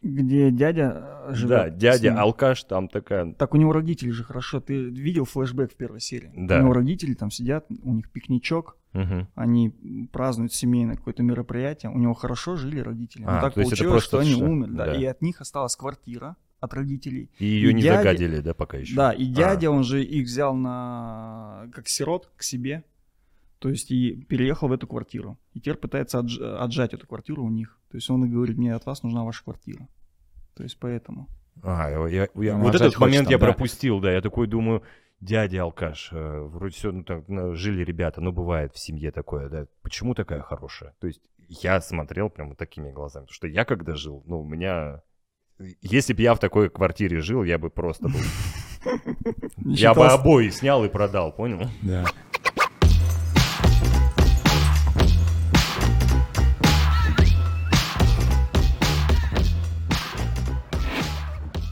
Где 0.00 0.50
дядя 0.50 1.26
э, 1.28 1.34
живет. 1.34 1.48
Да, 1.50 1.68
дядя 1.70 2.18
алкаш, 2.18 2.64
там 2.64 2.88
такая... 2.88 3.34
Так 3.34 3.52
у 3.54 3.58
него 3.58 3.72
родители 3.72 4.10
же 4.10 4.24
хорошо. 4.24 4.60
Ты 4.60 4.84
видел 4.84 5.26
флешбэк 5.26 5.72
в 5.72 5.76
первой 5.76 6.00
серии? 6.00 6.30
Да. 6.34 6.58
У 6.58 6.62
него 6.62 6.72
родители 6.72 7.12
там 7.14 7.30
сидят, 7.30 7.66
у 7.82 7.92
них 7.94 8.10
пикничок, 8.10 8.78
Мгм. 8.94 9.28
они 9.34 10.08
празднуют 10.12 10.52
семейное 10.54 10.96
какое-то 10.96 11.22
мероприятие. 11.22 11.90
У 11.92 11.98
него 11.98 12.14
хорошо 12.14 12.56
жили 12.56 12.80
родители. 12.80 13.24
А, 13.26 13.36
Но 13.36 13.40
так 13.42 13.54
получилось, 13.54 14.02
что 14.04 14.18
они 14.18 14.32
что- 14.32 14.44
умерли. 14.44 14.76
Да. 14.76 14.86
да. 14.86 14.94
И 14.96 15.04
от 15.04 15.20
них 15.22 15.40
осталась 15.40 15.76
квартира 15.76 16.36
от 16.60 16.74
родителей. 16.74 17.30
И 17.38 17.44
ее 17.44 17.70
И 17.70 17.74
не 17.74 17.82
дядя- 17.82 17.98
загадили, 17.98 18.40
да, 18.40 18.54
пока 18.54 18.78
еще? 18.78 18.94
Да, 18.96 19.12
и 19.12 19.30
А. 19.30 19.34
дядя, 19.34 19.70
он 19.70 19.82
же 19.84 20.02
их 20.02 20.24
взял 20.26 20.54
на 20.54 21.68
как 21.74 21.88
сирот 21.88 22.30
к 22.36 22.42
себе. 22.42 22.84
То 23.58 23.68
есть 23.68 23.90
и 23.92 24.12
переехал 24.28 24.68
в 24.68 24.72
эту 24.72 24.86
квартиру. 24.88 25.38
И 25.54 25.60
теперь 25.60 25.76
пытается 25.76 26.18
отж- 26.18 26.42
отжать 26.56 26.94
эту 26.94 27.06
квартиру 27.06 27.44
у 27.44 27.50
них. 27.50 27.78
То 27.92 27.98
есть 27.98 28.08
он 28.08 28.24
и 28.24 28.28
говорит, 28.28 28.56
мне 28.56 28.74
от 28.74 28.86
вас 28.86 29.02
нужна 29.02 29.22
ваша 29.22 29.44
квартира. 29.44 29.86
То 30.54 30.62
есть 30.62 30.78
поэтому. 30.80 31.28
А, 31.62 31.90
я- 31.90 32.08
я- 32.08 32.28
я- 32.42 32.56
Ну, 32.56 32.64
вот 32.64 32.74
отжать 32.74 32.88
этот 32.88 32.98
момент 33.00 33.26
хочет 33.26 33.30
я 33.32 33.38
там, 33.38 33.46
да. 33.48 33.52
пропустил, 33.52 34.00
да. 34.00 34.10
Я 34.12 34.22
такой 34.22 34.46
думаю, 34.46 34.82
дядя 35.20 35.62
алкаш, 35.64 36.08
э, 36.12 36.40
вроде 36.40 36.74
все, 36.74 36.90
ну 36.90 37.04
так, 37.04 37.28
ну, 37.28 37.54
жили 37.54 37.84
ребята, 37.84 38.22
ну 38.22 38.32
бывает 38.32 38.72
в 38.72 38.78
семье 38.78 39.12
такое, 39.12 39.50
да. 39.50 39.66
Почему 39.82 40.14
такая 40.14 40.40
хорошая? 40.40 40.94
То 41.00 41.06
есть 41.06 41.20
я 41.48 41.82
смотрел 41.82 42.30
прям 42.30 42.48
вот 42.48 42.58
такими 42.58 42.90
глазами, 42.90 43.24
потому 43.24 43.34
что 43.34 43.46
я 43.46 43.66
когда 43.66 43.94
жил, 43.94 44.22
ну 44.26 44.40
у 44.40 44.44
меня... 44.48 45.02
Если 45.82 46.14
бы 46.14 46.22
я 46.22 46.34
в 46.34 46.38
такой 46.40 46.70
квартире 46.70 47.20
жил, 47.20 47.44
я 47.44 47.58
бы 47.58 47.68
просто 47.68 48.08
был... 48.08 48.20
Я 49.58 49.92
бы 49.94 50.06
обои 50.06 50.48
снял 50.48 50.84
и 50.84 50.88
продал, 50.88 51.30
понял? 51.32 51.68
Да. 51.82 52.04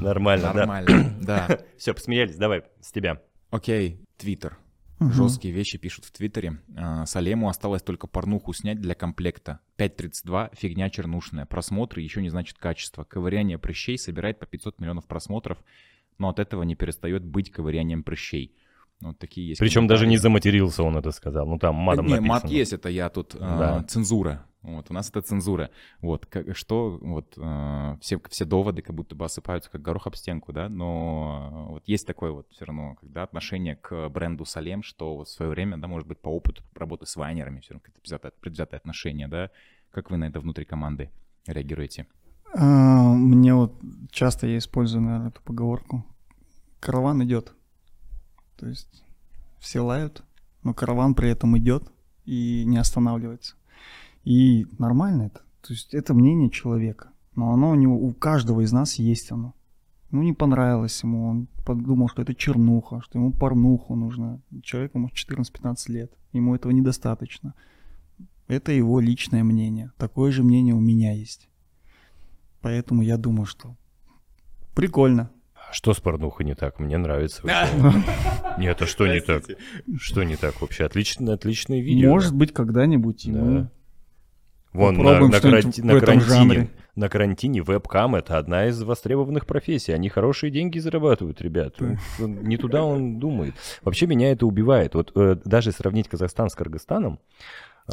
Нормально, 0.01 0.51
да. 0.53 0.55
Нормально, 0.55 1.14
да. 1.20 1.61
Все, 1.78 1.94
посмеялись, 1.94 2.36
давай, 2.36 2.62
с 2.80 2.92
тебя. 2.92 3.20
Окей, 3.51 4.01
Твиттер. 4.16 4.59
Мгм. 4.98 5.12
Жесткие 5.12 5.55
вещи 5.55 5.78
пишут 5.78 6.05
в 6.05 6.12
Твиттере. 6.12 6.59
А, 6.76 7.07
Салему 7.07 7.48
осталось 7.48 7.80
только 7.82 8.07
порнуху 8.07 8.53
снять 8.53 8.80
для 8.80 8.94
комплекта. 8.94 9.61
5.32, 9.78 10.51
фигня 10.55 10.90
чернушная. 10.90 11.46
Просмотры 11.46 12.03
еще 12.03 12.20
не 12.20 12.28
значит 12.28 12.59
качество. 12.59 13.05
Ковыряние 13.05 13.59
прыщей 13.59 13.96
собирает 13.96 14.38
по 14.38 14.44
500 14.44 14.78
миллионов 14.78 15.07
просмотров, 15.07 15.57
но 16.18 16.28
от 16.28 16.38
этого 16.38 16.64
не 16.64 16.74
перестает 16.74 17.24
быть 17.24 17.51
ковырянием 17.51 18.03
прыщей. 18.03 18.55
Вот 19.01 19.18
такие 19.18 19.48
есть. 19.48 19.59
Причем 19.61 19.86
даже 19.86 20.07
не 20.07 20.18
заматерился 20.18 20.82
он 20.82 20.98
это 20.98 21.11
сказал. 21.12 21.46
Ну 21.46 21.59
там 21.59 21.74
матом 21.76 22.05
не, 22.07 22.12
написано. 22.16 22.34
мат 22.34 22.44
есть, 22.51 22.74
это 22.74 22.90
я 22.90 23.09
тут 23.09 23.34
а, 23.40 23.59
Да. 23.59 23.82
цензура. 23.84 24.44
Вот, 24.63 24.91
у 24.91 24.95
нас 24.95 25.09
это 25.09 25.23
цензура. 25.23 25.71
Вот, 26.01 26.27
как, 26.27 26.55
что, 26.57 26.99
вот, 27.01 27.35
а, 27.39 27.97
все, 28.01 28.21
все 28.29 28.45
доводы 28.45 28.83
как 28.83 28.95
будто 28.95 29.15
бы 29.15 29.25
осыпаются 29.25 29.71
как 29.71 29.81
горох 29.81 30.07
об 30.07 30.17
стенку, 30.17 30.53
да, 30.53 30.69
но 30.69 31.69
вот 31.71 31.83
есть 31.87 32.07
такое 32.07 32.31
вот 32.31 32.47
все 32.51 32.67
равно, 32.67 32.95
когда 33.01 33.23
отношение 33.23 33.77
к 33.77 34.09
бренду 34.11 34.45
Салем, 34.45 34.83
что 34.83 35.17
вот 35.17 35.29
в 35.29 35.33
свое 35.33 35.51
время, 35.51 35.79
да, 35.79 35.89
может 35.89 36.07
быть, 36.07 36.19
по 36.19 36.29
опыту 36.29 36.63
работы 36.75 37.07
с 37.07 37.17
вайнерами, 37.17 37.61
все 37.61 37.73
равно 37.73 37.81
какое-то 37.81 38.01
предвзятое, 38.01 38.33
предвзятое 38.39 38.79
отношение, 38.81 39.29
да, 39.29 39.51
как 39.91 40.11
вы 40.11 40.19
на 40.19 40.25
это 40.25 40.41
внутри 40.41 40.65
команды 40.65 41.11
реагируете? 41.47 42.07
А, 42.53 43.15
Мне 43.15 43.55
вот 43.55 43.81
часто 44.11 44.47
я 44.47 44.59
использую, 44.59 45.03
наверное, 45.03 45.29
эту 45.29 45.41
поговорку. 45.43 46.05
Караван 46.81 47.23
идет. 47.25 47.55
То 48.57 48.69
есть 48.69 49.05
все 49.59 49.81
лают, 49.81 50.23
но 50.63 50.75
караван 50.75 51.15
при 51.15 51.31
этом 51.31 51.57
идет 51.57 51.85
и 52.25 52.65
не 52.67 52.79
останавливается. 52.79 53.57
И 54.25 54.66
нормально 54.79 55.25
это. 55.25 55.41
То 55.62 55.73
есть 55.73 55.95
это 55.95 56.14
мнение 56.14 56.51
человека. 56.51 57.11
Но 57.35 57.53
оно 57.53 57.71
у 57.71 57.75
него, 57.75 57.97
у 57.97 58.12
каждого 58.12 58.61
из 58.62 58.73
нас 58.73 58.95
есть 58.97 59.31
оно. 59.33 59.55
Ну, 60.11 60.23
не 60.23 60.33
понравилось 60.33 61.03
ему, 61.05 61.29
он 61.29 61.49
подумал, 61.64 62.09
что 62.09 62.23
это 62.23 62.35
чернуха, 62.35 63.01
что 63.03 63.18
ему 63.18 63.33
порнуху 63.33 63.95
нужно. 63.95 64.41
Человеку, 64.62 64.99
может, 64.99 65.16
14-15 65.16 65.77
лет, 65.93 66.12
ему 66.33 66.55
этого 66.55 66.73
недостаточно. 66.73 67.55
Это 68.49 68.73
его 68.73 68.99
личное 68.99 69.45
мнение. 69.45 69.93
Такое 69.97 70.33
же 70.33 70.43
мнение 70.43 70.75
у 70.75 70.81
меня 70.81 71.12
есть. 71.12 71.49
Поэтому 72.61 73.03
я 73.03 73.16
думаю, 73.16 73.47
что 73.47 73.77
прикольно. 74.75 75.31
А 75.55 75.73
Что 75.73 75.95
с 75.95 76.01
порнухой 76.01 76.45
не 76.45 76.57
так? 76.57 76.81
Мне 76.81 76.99
нравится. 76.99 77.43
Нет, 78.59 78.83
а 78.83 78.87
что 78.87 79.07
не 79.07 79.21
так? 79.21 79.45
Что 79.99 80.25
не 80.25 80.35
так 80.35 80.61
вообще? 80.61 80.85
Отлично, 80.85 81.33
отличное 81.33 81.81
видео. 81.81 82.11
Может 82.11 82.35
быть, 82.35 82.53
когда-нибудь 82.53 83.27
мы 83.29 83.71
Вон 84.73 84.97
на, 84.97 85.03
попробуем 85.03 85.31
на 85.33 85.39
что-нибудь 85.39 85.62
каранти- 85.62 85.81
на 85.83 85.93
карантине, 86.01 86.71
на 86.97 87.09
карантине 87.09 87.62
вебкам 87.62 88.14
это 88.14 88.39
одна 88.39 88.66
из 88.66 88.83
востребованных 88.83 89.47
профессий. 89.47 89.93
Они 89.93 90.09
хорошие 90.09 90.51
деньги 90.51 90.79
зарабатывают, 90.79 91.41
ребят. 91.41 91.77
Он- 91.81 91.99
Не 92.43 92.57
туда 92.57 92.85
он 92.85 93.18
думает. 93.18 93.55
Вообще 93.83 94.07
меня 94.07 94.31
это 94.33 94.47
убивает. 94.47 94.95
Вот 94.95 95.12
э, 95.16 95.37
даже 95.45 95.73
сравнить 95.73 96.09
Казахстан 96.09 96.51
с 96.51 96.55
Кыргызстаном. 96.55 97.18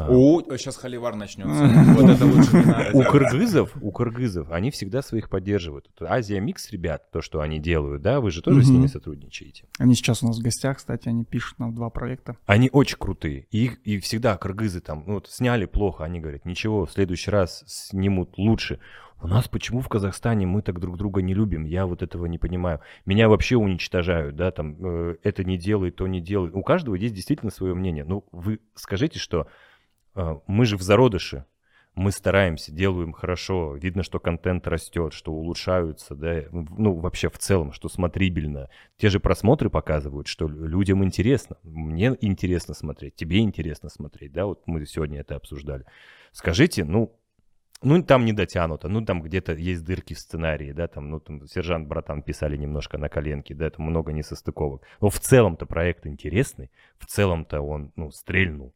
О, 0.09 0.41
сейчас 0.57 0.75
холивар 0.77 1.15
начнется. 1.15 1.67
Вот 1.97 2.09
это 2.09 2.25
лучше 2.25 2.57
не 2.57 2.65
надо 2.65 2.91
у 2.97 3.03
кыргызов, 3.03 3.71
у 3.81 3.91
кыргызов, 3.91 4.51
они 4.51 4.71
всегда 4.71 5.01
своих 5.01 5.29
поддерживают. 5.29 5.89
Азия 6.01 6.39
Микс, 6.39 6.69
ребят, 6.71 7.09
то, 7.11 7.21
что 7.21 7.41
они 7.41 7.59
делают, 7.59 8.01
да, 8.01 8.19
вы 8.21 8.31
же 8.31 8.41
тоже 8.41 8.63
с 8.63 8.69
ними 8.69 8.87
сотрудничаете. 8.87 9.65
Они 9.79 9.95
сейчас 9.95 10.23
у 10.23 10.27
нас 10.27 10.37
в 10.39 10.41
гостях, 10.43 10.77
кстати, 10.77 11.07
они 11.09 11.25
пишут 11.25 11.59
нам 11.59 11.73
два 11.73 11.89
проекта. 11.89 12.37
Они 12.45 12.69
очень 12.71 12.97
крутые. 12.97 13.47
И, 13.51 13.65
их- 13.65 13.79
и 13.83 13.99
всегда 13.99 14.37
кыргызы 14.37 14.81
там, 14.81 15.03
ну 15.07 15.15
вот 15.15 15.27
сняли 15.29 15.65
плохо, 15.65 16.03
они 16.03 16.19
говорят, 16.19 16.45
ничего, 16.45 16.85
в 16.85 16.91
следующий 16.91 17.31
раз 17.31 17.63
снимут 17.67 18.37
лучше. 18.37 18.79
У 19.19 19.27
нас 19.27 19.47
почему 19.47 19.81
в 19.81 19.89
Казахстане 19.89 20.45
мы 20.45 20.61
так 20.61 20.79
друг 20.79 20.95
друга 20.95 21.23
не 21.23 21.33
любим? 21.33 21.63
Я 21.65 21.87
вот 21.87 22.03
этого 22.03 22.27
не 22.27 22.37
понимаю. 22.37 22.81
Меня 23.07 23.29
вообще 23.29 23.55
уничтожают, 23.55 24.35
да, 24.35 24.51
там, 24.51 24.75
э, 24.79 25.15
это 25.23 25.43
не 25.43 25.57
делай, 25.57 25.89
то 25.89 26.05
не 26.05 26.21
делай. 26.21 26.51
У 26.51 26.61
каждого 26.61 26.93
есть 26.93 27.15
действительно 27.15 27.49
свое 27.51 27.73
мнение. 27.73 28.03
Ну, 28.03 28.25
вы 28.31 28.59
скажите, 28.75 29.17
что 29.17 29.47
мы 30.47 30.65
же 30.65 30.77
в 30.77 30.81
зародыше, 30.81 31.45
мы 31.97 32.11
стараемся, 32.11 32.71
делаем 32.71 33.11
хорошо, 33.11 33.75
видно, 33.75 34.03
что 34.03 34.19
контент 34.19 34.67
растет, 34.67 35.13
что 35.13 35.33
улучшаются, 35.33 36.13
да, 36.13 36.43
ну, 36.51 36.93
вообще 36.93 37.27
в 37.27 37.39
целом, 37.39 37.71
что 37.71 37.89
смотрибельно. 37.89 38.69
Те 38.97 39.09
же 39.09 39.19
просмотры 39.19 39.71
показывают, 39.71 40.27
что 40.27 40.47
людям 40.47 41.03
интересно. 41.03 41.57
Мне 41.63 42.15
интересно 42.21 42.75
смотреть, 42.75 43.15
тебе 43.15 43.39
интересно 43.39 43.89
смотреть, 43.89 44.31
да, 44.31 44.45
вот 44.45 44.61
мы 44.67 44.85
сегодня 44.85 45.21
это 45.21 45.35
обсуждали. 45.35 45.85
Скажите, 46.33 46.83
ну, 46.83 47.17
ну, 47.81 48.03
там 48.03 48.25
не 48.25 48.33
дотянуто, 48.33 48.89
ну, 48.89 49.03
там 49.03 49.23
где-то 49.23 49.53
есть 49.53 49.83
дырки 49.83 50.13
в 50.13 50.19
сценарии, 50.19 50.73
да, 50.73 50.87
там, 50.87 51.09
ну, 51.09 51.19
там, 51.19 51.47
сержант, 51.47 51.87
братан 51.87 52.21
писали 52.21 52.57
немножко 52.57 52.99
на 52.99 53.09
коленке, 53.09 53.55
да, 53.55 53.71
там 53.71 53.87
много 53.87 54.11
несостыковок. 54.13 54.83
Но 55.01 55.09
в 55.09 55.19
целом-то 55.19 55.65
проект 55.65 56.05
интересный, 56.05 56.69
в 56.99 57.07
целом-то 57.07 57.61
он, 57.61 57.91
ну, 57.95 58.11
стрельнул. 58.11 58.73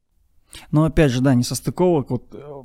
Но 0.72 0.84
опять 0.84 1.12
же, 1.12 1.22
да, 1.22 1.34
не 1.34 1.44
состыковок. 1.44 2.10
Вот, 2.10 2.34
э, 2.34 2.62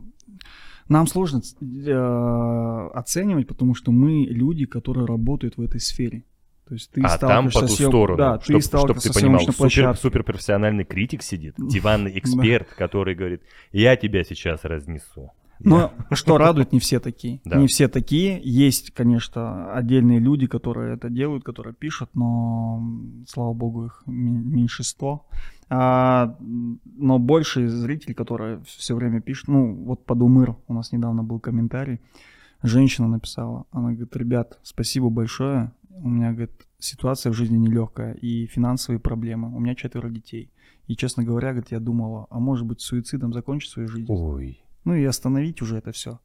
Нам 0.89 1.07
сложно 1.07 1.41
э, 1.61 2.89
оценивать, 2.95 3.47
потому 3.47 3.75
что 3.75 3.93
мы 3.93 4.25
люди, 4.25 4.67
которые 4.67 5.07
работают 5.07 5.57
в 5.57 5.61
этой 5.61 5.81
сфере. 5.81 6.25
То 6.69 6.75
есть 6.75 6.91
ты 6.91 7.01
а 7.03 7.17
там 7.17 7.47
по 7.51 7.61
ту 7.61 7.69
съем... 7.69 7.91
сторону, 7.91 8.19
да, 8.19 8.41
чтоб, 8.41 8.61
ты 8.61 8.67
чтоб 8.67 8.99
ты 8.99 9.13
понимал, 9.13 9.41
супер, 9.41 9.97
суперпрофессиональный 9.97 10.85
критик 10.85 11.23
сидит, 11.23 11.55
диванный 11.59 12.19
эксперт, 12.19 12.69
который 12.71 13.15
говорит, 13.15 13.43
я 13.71 13.95
тебя 13.95 14.25
сейчас 14.25 14.65
разнесу. 14.65 15.31
Но 15.61 15.93
что 16.13 16.39
радует, 16.39 16.73
не 16.73 16.81
все 16.81 17.01
такие. 17.01 17.41
Да. 17.47 17.57
Не 17.59 17.69
все 17.69 17.89
такие. 17.89 18.41
Есть, 18.43 18.91
конечно, 18.93 19.73
отдельные 19.73 20.19
люди, 20.19 20.47
которые 20.47 20.95
это 20.95 21.09
делают, 21.09 21.45
которые 21.45 21.75
пишут, 21.75 22.11
но, 22.15 22.83
слава 23.29 23.53
богу, 23.53 23.87
их 23.87 24.03
меньшинство. 24.07 25.27
А, 25.69 26.37
но 26.41 27.19
больше 27.19 27.69
зрителей, 27.69 28.15
которые 28.15 28.63
все 28.65 28.95
время 28.95 29.21
пишут, 29.21 29.49
ну, 29.49 29.75
вот 29.75 30.05
под 30.05 30.23
Умыр 30.23 30.57
у 30.69 30.75
нас 30.75 30.93
недавно 30.93 31.25
был 31.25 31.41
комментарий, 31.41 32.01
женщина 32.63 33.09
написала, 33.09 33.67
она 33.73 33.91
говорит, 33.91 34.17
ребят, 34.17 34.59
спасибо 34.63 35.11
большое, 35.11 35.73
у 35.91 36.09
меня, 36.09 36.31
говорит, 36.31 36.53
ситуация 36.79 37.33
в 37.33 37.35
жизни 37.35 37.57
нелегкая 37.57 38.15
и 38.15 38.47
финансовые 38.47 39.01
проблемы, 39.01 39.55
у 39.55 39.59
меня 39.59 39.75
четверо 39.75 40.09
детей. 40.09 40.53
И, 40.87 40.95
честно 40.95 41.25
говоря, 41.25 41.51
говорит, 41.51 41.73
я 41.73 41.81
думала, 41.81 42.29
а 42.31 42.39
может 42.39 42.65
быть, 42.65 42.81
суицидом 42.81 43.33
закончить 43.33 43.73
свою 43.73 43.89
жизнь. 43.89 44.07
Ой 44.09 44.63
ну 44.87 44.95
и 44.95 45.05
остановить 45.05 45.61
уже 45.61 45.77
это 45.77 45.93
все. 45.93 46.21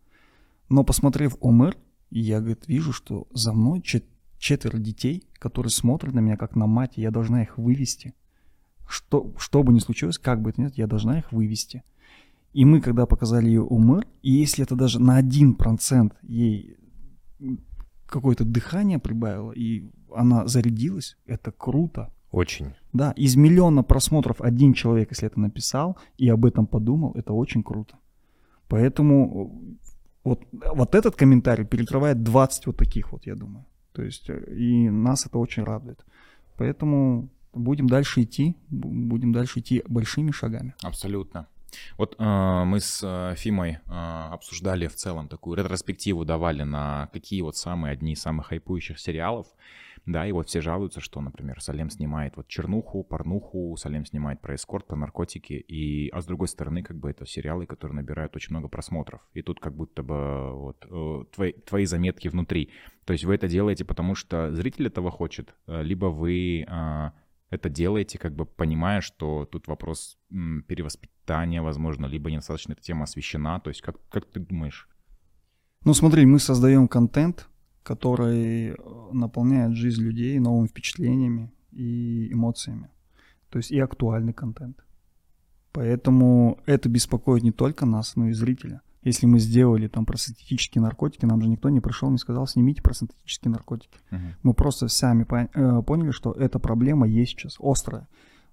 Но 0.70 0.86
посмотрев 0.86 1.36
ОМР, 1.42 1.76
я, 2.12 2.40
говорит, 2.40 2.68
вижу, 2.68 2.94
что 2.94 3.28
за 3.32 3.54
мной 3.54 3.82
чет- 3.82 4.06
четверо 4.38 4.78
детей, 4.78 5.24
которые 5.40 5.72
смотрят 5.72 6.14
на 6.14 6.20
меня 6.20 6.38
как 6.38 6.56
на 6.56 6.68
мать, 6.68 6.94
и 6.96 7.02
я 7.02 7.10
должна 7.10 7.42
их 7.42 7.58
вывести. 7.58 8.14
Что, 8.92 9.34
что 9.38 9.64
бы 9.64 9.72
ни 9.72 9.80
случилось, 9.80 10.18
как 10.18 10.42
бы 10.42 10.50
это 10.50 10.62
ни 10.62 10.66
было, 10.66 10.74
я 10.76 10.88
должна 10.88 11.20
их 11.20 11.32
вывести. 11.32 11.84
И 12.52 12.66
мы, 12.66 12.82
когда 12.82 13.06
показали 13.06 13.48
ее 13.48 13.64
ОМР, 13.64 14.06
и 14.22 14.32
если 14.32 14.66
это 14.66 14.76
даже 14.76 15.00
на 15.00 15.16
один 15.16 15.56
процент 15.56 16.14
ей 16.22 16.78
какое-то 18.06 18.44
дыхание 18.44 19.00
прибавило, 19.00 19.54
и 19.54 19.90
она 20.14 20.46
зарядилась, 20.48 21.18
это 21.26 21.52
круто. 21.52 22.12
Очень. 22.32 22.74
Да, 22.92 23.12
из 23.12 23.38
миллиона 23.38 23.84
просмотров 23.84 24.42
один 24.42 24.74
человек, 24.74 25.12
если 25.12 25.28
это 25.28 25.40
написал 25.40 25.98
и 26.18 26.28
об 26.28 26.46
этом 26.46 26.68
подумал, 26.68 27.14
это 27.16 27.32
очень 27.32 27.64
круто. 27.64 27.96
Поэтому 28.68 29.78
вот, 30.26 30.42
вот 30.52 30.96
этот 30.96 31.16
комментарий 31.16 31.66
перекрывает 31.66 32.24
20 32.24 32.68
вот 32.68 32.78
таких 32.78 33.14
вот, 33.14 33.26
я 33.26 33.36
думаю. 33.36 33.66
То 33.94 34.04
есть, 34.04 34.30
э, 34.30 34.54
и 34.54 34.90
нас 34.90 35.26
это 35.26 35.38
очень 35.38 35.64
радует. 35.64 36.06
Поэтому 36.58 37.30
будем 37.54 37.88
дальше 37.88 38.24
идти, 38.24 38.56
будем 38.70 39.32
дальше 39.32 39.60
идти 39.60 39.84
большими 39.88 40.32
шагами. 40.32 40.74
Абсолютно. 40.84 41.48
Вот 41.98 42.16
э, 42.20 42.64
мы 42.66 42.80
с 42.80 43.02
э, 43.04 43.36
Фимой 43.38 43.72
э, 43.72 43.80
обсуждали 43.88 44.88
в 44.88 44.96
целом 44.96 45.28
такую 45.28 45.58
ретроспективу, 45.58 46.26
давали 46.26 46.64
на 46.64 47.10
какие 47.14 47.42
вот 47.42 47.56
самые 47.56 47.94
одни 47.94 48.14
из 48.14 48.22
самых 48.22 48.48
хайпующих 48.48 49.00
сериалов. 49.00 49.48
Да, 50.08 50.26
и 50.26 50.32
вот 50.32 50.50
все 50.50 50.62
жалуются, 50.62 51.00
что, 51.00 51.22
например, 51.22 51.62
Салем 51.62 51.92
снимает 51.92 52.36
вот 52.36 52.48
чернуху, 52.48 53.04
порнуху, 53.04 53.76
Салем 53.78 54.04
снимает 54.06 54.42
про 54.42 54.56
эскорт, 54.56 54.88
про 54.88 54.96
наркотики, 54.96 55.54
и, 55.54 56.10
а 56.10 56.22
с 56.22 56.26
другой 56.26 56.48
стороны, 56.48 56.82
как 56.82 56.98
бы 56.98 57.12
это 57.12 57.28
сериалы, 57.28 57.68
которые 57.68 57.98
набирают 57.98 58.36
очень 58.36 58.50
много 58.50 58.68
просмотров. 58.68 59.22
И 59.34 59.44
тут 59.44 59.60
как 59.60 59.76
будто 59.76 60.02
бы 60.02 60.56
вот 60.56 60.88
э, 60.90 61.26
твои, 61.32 61.52
твои 61.52 61.86
заметки 61.86 62.30
внутри. 62.30 62.72
То 63.06 63.14
есть 63.14 63.26
вы 63.26 63.36
это 63.36 63.48
делаете, 63.48 63.86
потому 63.86 64.16
что 64.16 64.52
зритель 64.56 64.88
этого 64.88 65.12
хочет, 65.12 65.54
э, 65.68 65.84
либо 65.84 66.08
вы 66.08 66.66
э, 66.68 67.12
это 67.52 67.70
делаете, 67.70 68.18
как 68.18 68.34
бы 68.34 68.46
понимая, 68.46 69.02
что 69.02 69.46
тут 69.46 69.68
вопрос 69.68 70.18
перевоспитания, 70.30 71.62
возможно, 71.62 72.06
либо 72.08 72.32
недостаточно 72.32 72.74
эта 72.74 72.82
тема 72.82 73.04
освещена. 73.04 73.60
То 73.60 73.70
есть 73.70 73.82
как, 73.82 73.98
как 74.10 74.26
ты 74.26 74.40
думаешь? 74.40 74.90
Ну 75.84 75.94
смотри, 75.94 76.26
мы 76.26 76.40
создаем 76.40 76.88
контент, 76.88 77.50
который 77.84 78.70
э, 78.70 78.76
наполняет 79.12 79.76
жизнь 79.76 80.02
людей 80.02 80.40
новыми 80.40 80.68
впечатлениями 80.68 81.52
и 81.72 82.32
эмоциями. 82.32 82.90
То 83.50 83.58
есть 83.58 83.72
и 83.72 83.80
актуальный 83.80 84.34
контент. 84.34 84.86
Поэтому 85.74 86.60
это 86.66 86.88
беспокоит 86.88 87.44
не 87.44 87.52
только 87.52 87.86
нас, 87.86 88.16
но 88.16 88.30
и 88.30 88.34
зрителя. 88.34 88.82
Если 89.04 89.26
мы 89.26 89.40
сделали 89.40 89.88
там 89.88 90.06
про 90.06 90.18
синтетические 90.18 90.82
наркотики, 90.82 91.26
нам 91.26 91.42
же 91.42 91.50
никто 91.50 91.70
не 91.70 91.80
пришел, 91.80 92.10
не 92.12 92.18
сказал, 92.18 92.46
снимите 92.48 92.82
про 92.82 92.94
синтетические 92.94 93.52
наркотики. 93.52 93.98
Uh-huh. 94.12 94.20
Мы 94.44 94.54
просто 94.54 94.88
сами 94.90 95.26
э, 95.32 95.82
поняли, 95.84 96.12
что 96.12 96.32
эта 96.34 96.60
проблема 96.60 97.08
есть 97.08 97.32
сейчас, 97.32 97.58
острая 97.60 98.08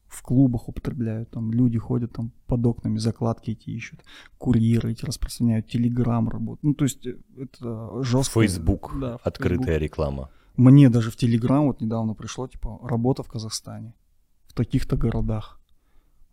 в 0.08 0.22
клубах 0.22 0.68
употребляют, 0.68 1.30
там 1.30 1.52
люди 1.52 1.78
ходят 1.78 2.12
там 2.12 2.32
под 2.46 2.64
окнами, 2.66 2.98
закладки 2.98 3.50
эти 3.50 3.70
ищут, 3.70 4.00
курьеры 4.38 4.92
эти 4.92 5.04
распространяют, 5.04 5.68
телеграм 5.68 6.28
работают. 6.28 6.62
Ну, 6.62 6.74
то 6.74 6.84
есть 6.84 7.06
э, 7.06 7.18
это 7.36 8.02
жестко. 8.02 8.40
Facebook, 8.40 8.98
да, 8.98 9.16
открытая 9.22 9.78
Facebook. 9.78 9.82
реклама. 9.82 10.30
Мне 10.56 10.90
даже 10.90 11.10
в 11.12 11.16
Телеграм 11.16 11.66
вот 11.66 11.80
недавно 11.80 12.14
пришло, 12.14 12.48
типа, 12.48 12.80
работа 12.82 13.22
в 13.22 13.28
Казахстане, 13.28 13.94
в 14.48 14.54
таких-то 14.54 14.96
городах. 14.96 15.57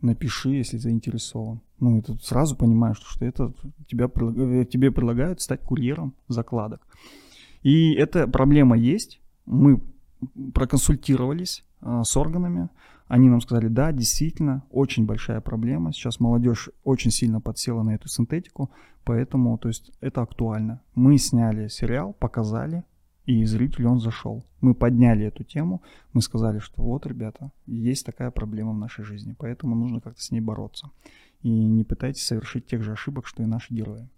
Напиши, 0.02 0.50
если 0.50 0.78
заинтересован. 0.78 1.62
Ну, 1.80 2.00
это 2.00 2.16
сразу 2.22 2.56
понимаешь, 2.56 3.02
что 3.04 3.26
это 3.26 3.54
тебя, 3.88 4.06
э, 4.06 4.66
тебе 4.66 4.92
предлагают 4.92 5.42
стать 5.42 5.62
курьером 5.62 6.14
закладок. 6.28 6.86
И 7.64 7.94
эта 7.94 8.28
проблема 8.28 8.78
есть. 8.78 9.20
Мы 9.46 9.82
проконсультировались 10.54 11.64
э, 11.82 12.02
с 12.06 12.16
органами, 12.18 12.70
они 13.08 13.30
нам 13.30 13.42
сказали, 13.42 13.68
да, 13.68 13.92
действительно, 13.92 14.64
очень 14.72 15.06
большая 15.06 15.40
проблема. 15.40 15.94
Сейчас 15.94 16.20
молодежь 16.20 16.70
очень 16.84 17.12
сильно 17.12 17.40
подсела 17.40 17.84
на 17.84 17.92
эту 17.92 18.08
синтетику, 18.08 18.72
поэтому, 19.04 19.58
то 19.58 19.68
есть, 19.68 19.92
это 20.02 20.22
актуально. 20.22 20.82
Мы 20.96 21.18
сняли 21.18 21.68
сериал, 21.68 22.14
показали, 22.14 22.84
и 23.26 23.44
зритель 23.46 23.88
он 23.88 24.00
зашел. 24.00 24.46
Мы 24.62 24.74
подняли 24.74 25.26
эту 25.26 25.44
тему, 25.44 25.82
мы 26.14 26.22
сказали, 26.22 26.60
что 26.60 26.82
вот, 26.82 27.06
ребята, 27.06 27.52
есть 27.66 28.06
такая 28.06 28.32
проблема 28.32 28.74
в 28.74 28.78
нашей 28.78 29.04
жизни, 29.04 29.36
поэтому 29.38 29.76
нужно 29.76 30.02
как-то 30.02 30.22
с 30.22 30.32
ней 30.32 30.42
бороться. 30.42 30.92
И 31.42 31.50
не 31.50 31.84
пытайтесь 31.84 32.26
совершить 32.26 32.66
тех 32.66 32.84
же 32.84 32.94
ошибок, 32.94 33.28
что 33.28 33.44
и 33.44 33.46
наши 33.46 33.74
герои. 33.74 34.10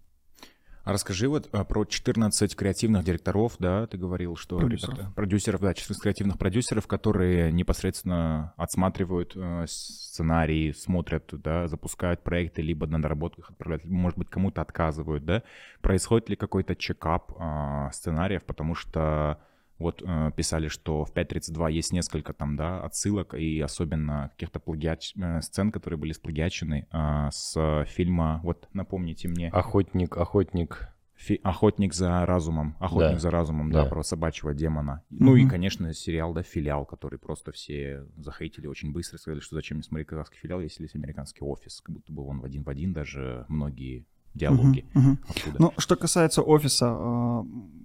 А 0.88 0.92
расскажи 0.94 1.28
вот 1.28 1.50
а, 1.52 1.64
про 1.64 1.84
14 1.84 2.56
креативных 2.56 3.04
директоров, 3.04 3.56
да, 3.58 3.86
ты 3.86 3.98
говорил, 3.98 4.36
что... 4.36 4.56
Продюсеров. 4.56 4.94
Ребята, 4.94 5.12
продюсеров, 5.14 5.60
да, 5.60 5.74
14 5.74 6.02
креативных 6.02 6.38
продюсеров, 6.38 6.86
которые 6.86 7.52
непосредственно 7.52 8.54
отсматривают 8.56 9.34
э, 9.36 9.66
сценарии, 9.68 10.72
смотрят, 10.72 11.28
да, 11.30 11.68
запускают 11.68 12.22
проекты, 12.22 12.62
либо 12.62 12.86
на 12.86 13.02
доработках 13.02 13.50
отправляют, 13.50 13.84
либо, 13.84 13.96
может 13.96 14.18
быть, 14.18 14.30
кому-то 14.30 14.62
отказывают, 14.62 15.26
да. 15.26 15.42
Происходит 15.82 16.30
ли 16.30 16.36
какой-то 16.36 16.74
чекап 16.74 17.32
э, 17.38 17.90
сценариев, 17.92 18.44
потому 18.44 18.74
что 18.74 19.38
вот 19.78 20.02
э, 20.04 20.30
писали, 20.36 20.68
что 20.68 21.04
в 21.04 21.12
5.32 21.12 21.72
есть 21.72 21.92
несколько 21.92 22.32
там, 22.32 22.56
да, 22.56 22.82
отсылок 22.82 23.34
и 23.34 23.60
особенно 23.60 24.30
каких-то 24.32 24.58
плагиач... 24.60 25.14
э, 25.16 25.40
сцен, 25.40 25.70
которые 25.70 25.98
были 25.98 26.12
сплагиачены 26.12 26.86
э, 26.90 27.28
с 27.30 27.84
фильма, 27.88 28.40
вот 28.42 28.68
напомните 28.72 29.28
мне. 29.28 29.48
Охотник, 29.50 30.16
охотник. 30.16 30.88
Фи... 31.14 31.40
Охотник 31.42 31.94
за 31.94 32.24
разумом. 32.26 32.76
Охотник 32.78 33.14
да. 33.14 33.18
за 33.18 33.30
разумом, 33.30 33.72
да, 33.72 33.84
да, 33.84 33.88
про 33.88 34.02
собачьего 34.02 34.54
демона. 34.54 35.02
Mm-hmm. 35.10 35.16
Ну 35.18 35.36
и, 35.36 35.48
конечно, 35.48 35.92
сериал, 35.92 36.32
да, 36.32 36.42
филиал, 36.42 36.86
который 36.86 37.18
просто 37.18 37.50
все 37.50 38.04
захейтили 38.16 38.66
очень 38.66 38.92
быстро, 38.92 39.18
сказали, 39.18 39.40
что 39.40 39.56
зачем 39.56 39.78
мне 39.78 39.84
смотреть 39.84 40.08
казахский 40.08 40.38
филиал, 40.38 40.60
если 40.60 40.84
есть 40.84 40.94
американский 40.94 41.44
офис, 41.44 41.80
как 41.80 41.94
будто 41.94 42.12
бы 42.12 42.24
он 42.24 42.40
в 42.40 42.44
один 42.44 42.62
в 42.62 42.68
один, 42.68 42.92
даже 42.92 43.46
многие 43.48 44.06
диалоги. 44.34 44.86
Uh-huh, 44.94 45.16
uh-huh. 45.16 45.56
Ну, 45.58 45.72
что 45.78 45.96
касается 45.96 46.42
офиса, 46.42 46.86
э, 46.86 47.42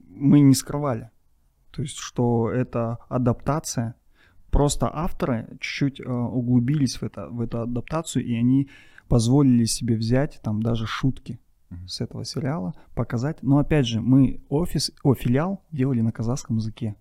мы 0.10 0.40
не 0.40 0.54
скрывали. 0.54 1.10
То 1.74 1.82
есть, 1.82 1.98
что 1.98 2.52
это 2.52 3.00
адаптация. 3.10 3.96
Просто 4.52 4.88
авторы 4.94 5.48
чуть-чуть 5.60 6.00
э, 6.00 6.04
углубились 6.04 6.98
в, 6.98 7.04
это, 7.04 7.28
в 7.28 7.42
эту 7.42 7.62
адаптацию, 7.62 8.24
и 8.24 8.36
они 8.36 8.70
позволили 9.08 9.66
себе 9.66 9.96
взять 9.96 10.40
там 10.44 10.62
даже 10.62 10.86
шутки 10.86 11.40
mm-hmm. 11.72 11.88
с 11.88 12.02
этого 12.02 12.24
сериала, 12.24 12.76
показать. 12.94 13.42
Но 13.42 13.58
опять 13.58 13.88
же, 13.88 14.02
мы 14.02 14.42
офис, 14.50 14.92
о, 15.02 15.16
филиал 15.16 15.64
делали 15.72 16.02
на 16.02 16.12
казахском 16.12 16.58
языке. 16.58 16.96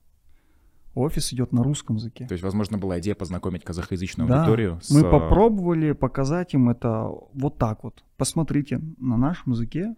Офис 0.95 1.33
идет 1.35 1.53
на 1.53 1.63
русском 1.63 1.97
языке. 1.97 2.27
То 2.27 2.33
есть, 2.33 2.45
возможно, 2.45 2.79
была 2.79 2.99
идея 3.01 3.15
познакомить 3.15 3.65
казахоязычную 3.65 4.29
да, 4.29 4.41
аудиторию 4.41 4.79
с... 4.83 4.91
Мы 4.91 5.03
попробовали 5.03 5.93
показать 5.93 6.55
им 6.55 6.71
это 6.71 7.11
вот 7.35 7.59
так 7.59 7.85
вот. 7.85 8.05
Посмотрите, 8.17 8.81
на 8.99 9.19
нашем 9.19 9.53
языке 9.53 9.95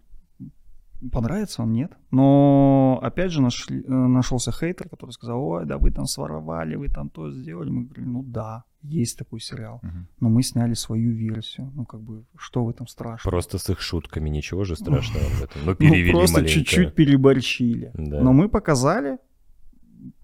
понравится 1.11 1.63
он, 1.63 1.71
нет. 1.71 1.91
Но, 2.11 2.99
опять 3.01 3.31
же, 3.31 3.41
нашли, 3.41 3.83
э, 3.83 3.91
нашелся 3.91 4.51
хейтер, 4.51 4.89
который 4.89 5.11
сказал, 5.11 5.43
ой, 5.43 5.65
да 5.65 5.77
вы 5.77 5.91
там 5.91 6.05
своровали, 6.05 6.75
вы 6.75 6.89
там 6.89 7.09
то 7.09 7.31
сделали. 7.31 7.69
Мы 7.69 7.83
говорили, 7.83 8.07
ну 8.07 8.23
да, 8.23 8.63
есть 8.81 9.17
такой 9.17 9.39
сериал. 9.39 9.79
Угу. 9.83 10.07
Но 10.19 10.29
мы 10.29 10.43
сняли 10.43 10.73
свою 10.73 11.11
версию. 11.11 11.71
Ну, 11.75 11.85
как 11.85 12.01
бы, 12.01 12.25
что 12.37 12.63
в 12.63 12.69
этом 12.69 12.87
страшного? 12.87 13.31
Просто 13.31 13.57
с 13.57 13.69
их 13.69 13.81
шутками 13.81 14.29
ничего 14.29 14.63
же 14.63 14.75
страшного 14.75 15.23
в 15.23 15.43
этом. 15.43 15.61
Ну, 15.65 15.75
перевели 15.75 16.11
ну, 16.11 16.19
просто 16.19 16.37
маленько. 16.37 16.53
чуть-чуть 16.53 16.95
переборщили. 16.95 17.91
Да. 17.93 18.21
Но 18.21 18.33
мы 18.33 18.49
показали, 18.49 19.17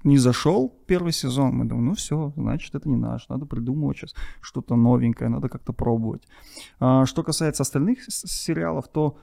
не 0.04 0.18
зашел 0.18 0.70
первый 0.88 1.12
сезон, 1.12 1.56
мы 1.56 1.66
думаем, 1.66 1.88
ну 1.88 1.94
все, 1.96 2.34
значит, 2.36 2.76
это 2.76 2.90
не 2.90 2.96
наш, 2.96 3.30
надо 3.30 3.46
придумывать 3.46 3.98
сейчас 3.98 4.16
что-то 4.42 4.76
новенькое, 4.76 5.30
надо 5.30 5.50
как-то 5.50 5.74
пробовать. 5.74 6.28
А, 6.80 7.06
что 7.06 7.24
касается 7.24 7.64
остальных 7.64 8.00
сериалов, 8.08 8.88
то 8.88 9.18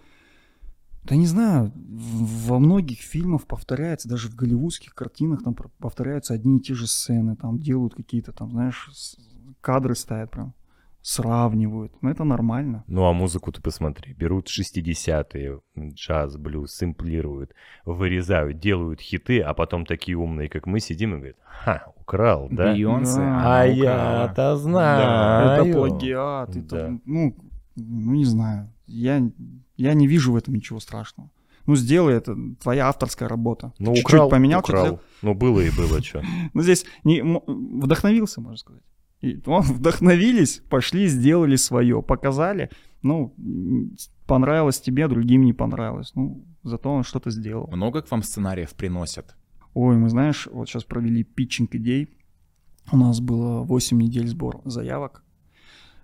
Да 1.09 1.17
не 1.17 1.27
знаю, 1.27 1.73
во 1.75 2.59
многих 2.59 2.99
фильмах 3.01 3.47
повторяется, 3.47 4.09
даже 4.09 4.29
в 4.29 4.35
голливудских 4.35 4.95
картинах 4.95 5.43
там 5.43 5.55
повторяются 5.79 6.35
одни 6.35 6.59
и 6.59 6.61
те 6.61 6.75
же 6.75 6.87
сцены, 6.87 7.35
там 7.37 7.59
делают 7.59 7.95
какие-то 7.95 8.33
там, 8.33 8.51
знаешь, 8.51 8.91
кадры 9.63 9.95
ставят 9.95 10.31
прям, 10.31 10.53
сравнивают. 11.01 11.93
Ну 12.03 12.11
это 12.11 12.25
нормально. 12.25 12.85
Ну 12.87 13.05
а 13.07 13.13
музыку 13.15 13.51
ты 13.53 13.63
посмотри. 13.63 14.13
Берут 14.13 14.49
60-е, 14.49 15.61
м, 15.77 15.91
джаз, 15.95 16.37
блюз, 16.37 16.73
сэмплируют, 16.75 17.55
вырезают, 17.87 18.59
делают 18.59 19.01
хиты, 19.01 19.41
а 19.41 19.55
потом 19.55 19.87
такие 19.87 20.17
умные, 20.19 20.51
как 20.51 20.67
мы, 20.67 20.79
сидим 20.81 21.15
и 21.15 21.17
говорят, 21.17 21.37
ха, 21.43 21.93
украл, 21.97 22.49
да? 22.51 22.73
Бейонсе, 22.75 23.21
Да. 23.21 23.61
А 23.61 23.67
я-то 23.67 24.57
знаю. 24.59 25.53
это 25.63 25.73
плагиат, 25.73 26.55
это, 26.55 26.77
Да. 26.77 27.01
ну, 27.07 27.35
ну 27.77 28.13
не 28.13 28.25
знаю, 28.27 28.71
я, 28.87 29.23
я 29.79 29.95
не 29.95 30.07
вижу 30.07 30.33
в 30.33 30.37
этом 30.37 30.55
ничего 30.55 30.81
страшного. 30.81 31.31
Ну 31.67 31.77
сделай 31.77 32.15
это, 32.15 32.37
твоя 32.61 32.89
авторская 32.89 33.29
работа. 33.29 33.73
Ну, 33.79 33.95
Чуть-чуть 33.95 34.05
украл, 34.05 34.29
поменял, 34.31 34.61
украл. 34.61 35.01
Ну, 35.23 35.35
было 35.35 35.61
и 35.61 35.71
было, 35.71 36.03
что. 36.03 36.23
Ну, 36.55 36.63
здесь 36.63 36.87
не, 37.05 37.23
вдохновился, 37.23 38.41
можно 38.41 38.57
сказать. 38.57 38.83
И, 39.21 39.35
вдохновились, 39.47 40.63
пошли, 40.71 41.09
сделали 41.09 41.57
свое, 41.57 42.03
показали. 42.03 42.71
Ну, 43.03 43.35
понравилось 44.27 44.81
тебе, 44.81 45.09
другим 45.09 45.45
не 45.45 45.53
понравилось. 45.53 46.13
Ну, 46.15 46.45
зато 46.63 46.91
он 46.91 47.05
что-то 47.05 47.31
сделал. 47.31 47.69
Много 47.69 48.03
к 48.03 48.11
вам 48.11 48.23
сценариев 48.23 48.75
приносят? 48.75 49.37
Ой, 49.75 49.97
мы, 49.97 50.09
знаешь, 50.09 50.49
вот 50.51 50.69
сейчас 50.69 50.85
провели 50.85 51.23
питчинг 51.23 51.75
идей. 51.75 52.09
У 52.91 52.97
нас 52.97 53.21
было 53.21 53.63
8 53.63 54.01
недель 54.01 54.27
сбор 54.27 54.63
заявок. 54.65 55.23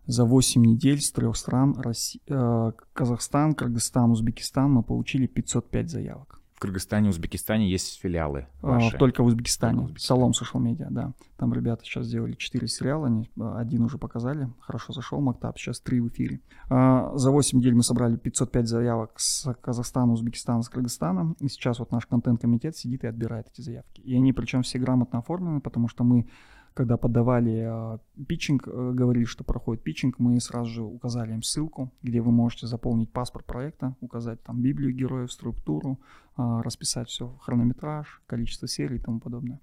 За 0.06 0.24
8 0.24 0.62
недель 0.64 1.00
с 1.00 1.10
трех 1.12 1.36
стран, 1.36 1.72
Росси- 1.78 2.20
э, 2.28 2.72
Казахстан, 2.92 3.54
Кыргызстан, 3.54 4.10
Узбекистан, 4.10 4.70
мы 4.70 4.82
получили 4.82 5.26
505 5.26 5.90
заявок. 5.90 6.40
В 6.54 6.60
Кыргызстане, 6.60 7.08
Узбекистане 7.08 7.68
есть 7.68 7.98
филиалы 8.00 8.46
А, 8.62 8.66
ваши. 8.68 8.96
Только 8.96 9.22
в 9.22 9.26
Узбекистане. 9.26 9.72
Только 9.72 9.82
в 9.82 9.84
Узбекистане. 9.86 10.06
Салом 10.20 10.30
Social 10.32 10.62
Media, 10.62 10.86
да. 10.88 11.12
Там 11.36 11.52
ребята 11.52 11.84
сейчас 11.84 12.06
сделали 12.06 12.34
4 12.34 12.68
сериала, 12.68 13.06
они 13.06 13.28
а, 13.38 13.58
один 13.58 13.82
уже 13.82 13.98
показали, 13.98 14.48
хорошо 14.60 14.92
зашел 14.92 15.20
Мактаб, 15.20 15.58
сейчас 15.58 15.80
3 15.80 16.00
в 16.00 16.08
эфире. 16.08 16.40
А, 16.70 17.10
За 17.16 17.30
8 17.32 17.58
недель 17.58 17.74
мы 17.74 17.82
собрали 17.82 18.16
505 18.16 18.68
заявок 18.68 19.12
с 19.16 19.52
Казахстана, 19.60 20.12
Узбекистана, 20.12 20.62
с 20.62 20.68
Кыргызстана. 20.68 21.34
И 21.40 21.48
сейчас 21.48 21.80
вот 21.80 21.90
наш 21.90 22.06
контент-комитет 22.06 22.76
сидит 22.76 23.04
и 23.04 23.08
отбирает 23.08 23.48
эти 23.52 23.60
заявки. 23.60 24.00
И 24.02 24.14
они 24.14 24.32
причем 24.32 24.62
все 24.62 24.78
грамотно 24.78 25.18
оформлены, 25.18 25.60
потому 25.60 25.88
что 25.88 26.04
мы 26.04 26.28
когда 26.74 26.96
подавали 26.96 27.60
а, 27.60 27.98
питчинг, 28.26 28.66
э, 28.66 28.92
говорили, 28.92 29.24
что 29.24 29.44
проходит 29.44 29.84
питчинг, 29.84 30.18
мы 30.18 30.40
сразу 30.40 30.70
же 30.70 30.82
указали 30.82 31.32
им 31.32 31.42
ссылку, 31.42 31.92
где 32.02 32.20
вы 32.20 32.32
можете 32.32 32.66
заполнить 32.66 33.12
паспорт 33.12 33.46
проекта, 33.46 33.94
указать 34.00 34.42
там 34.42 34.60
библию 34.60 34.92
героев, 34.92 35.30
структуру, 35.30 36.00
а, 36.36 36.62
расписать 36.64 37.08
все, 37.08 37.28
хронометраж, 37.40 38.20
количество 38.26 38.66
серий 38.66 38.96
и 38.96 39.00
тому 39.00 39.20
подобное. 39.20 39.60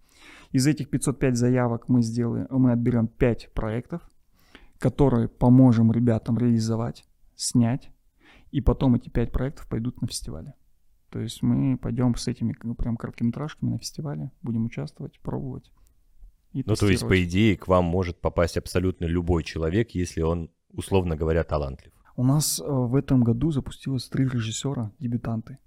Из 0.54 0.66
этих 0.66 0.90
505 0.90 1.36
заявок 1.36 1.90
мы 1.90 2.02
сделаем, 2.02 2.48
мы 2.50 2.72
отберем 2.72 3.08
5 3.08 3.52
проектов, 3.54 4.10
которые 4.80 5.28
поможем 5.28 5.92
ребятам 5.92 6.38
реализовать, 6.38 7.06
снять, 7.36 7.92
и 8.52 8.62
потом 8.62 8.96
эти 8.96 9.10
5 9.10 9.34
проектов 9.34 9.68
пойдут 9.68 10.02
на 10.02 10.08
фестивале. 10.08 10.54
То 11.10 11.20
есть 11.20 11.44
мы 11.44 11.78
пойдем 11.78 12.16
с 12.16 12.26
этими 12.30 12.56
бы, 12.64 12.74
прям 12.74 12.96
короткометражками 12.96 13.72
на 13.72 13.80
фестивале, 13.80 14.32
будем 14.42 14.66
участвовать, 14.66 15.20
пробовать. 15.20 15.70
И 16.54 16.64
Ну, 16.66 16.76
то 16.76 16.88
есть, 16.88 17.08
по 17.08 17.24
идее, 17.24 17.58
к 17.58 17.68
вам 17.68 17.86
может 17.86 18.20
попасть 18.20 18.58
абсолютно 18.58 19.06
любой 19.06 19.44
человек, 19.44 19.92
если 19.92 20.22
он, 20.22 20.50
условно 20.74 21.16
говоря, 21.16 21.44
талантлив. 21.44 21.92
У 22.16 22.24
нас 22.24 22.60
э, 22.60 22.64
в 22.68 22.96
этом 22.96 23.24
году 23.24 23.52
запустилось 23.52 24.08
три 24.10 24.26
режиссера, 24.26 24.92
дебютанты. 25.00 25.58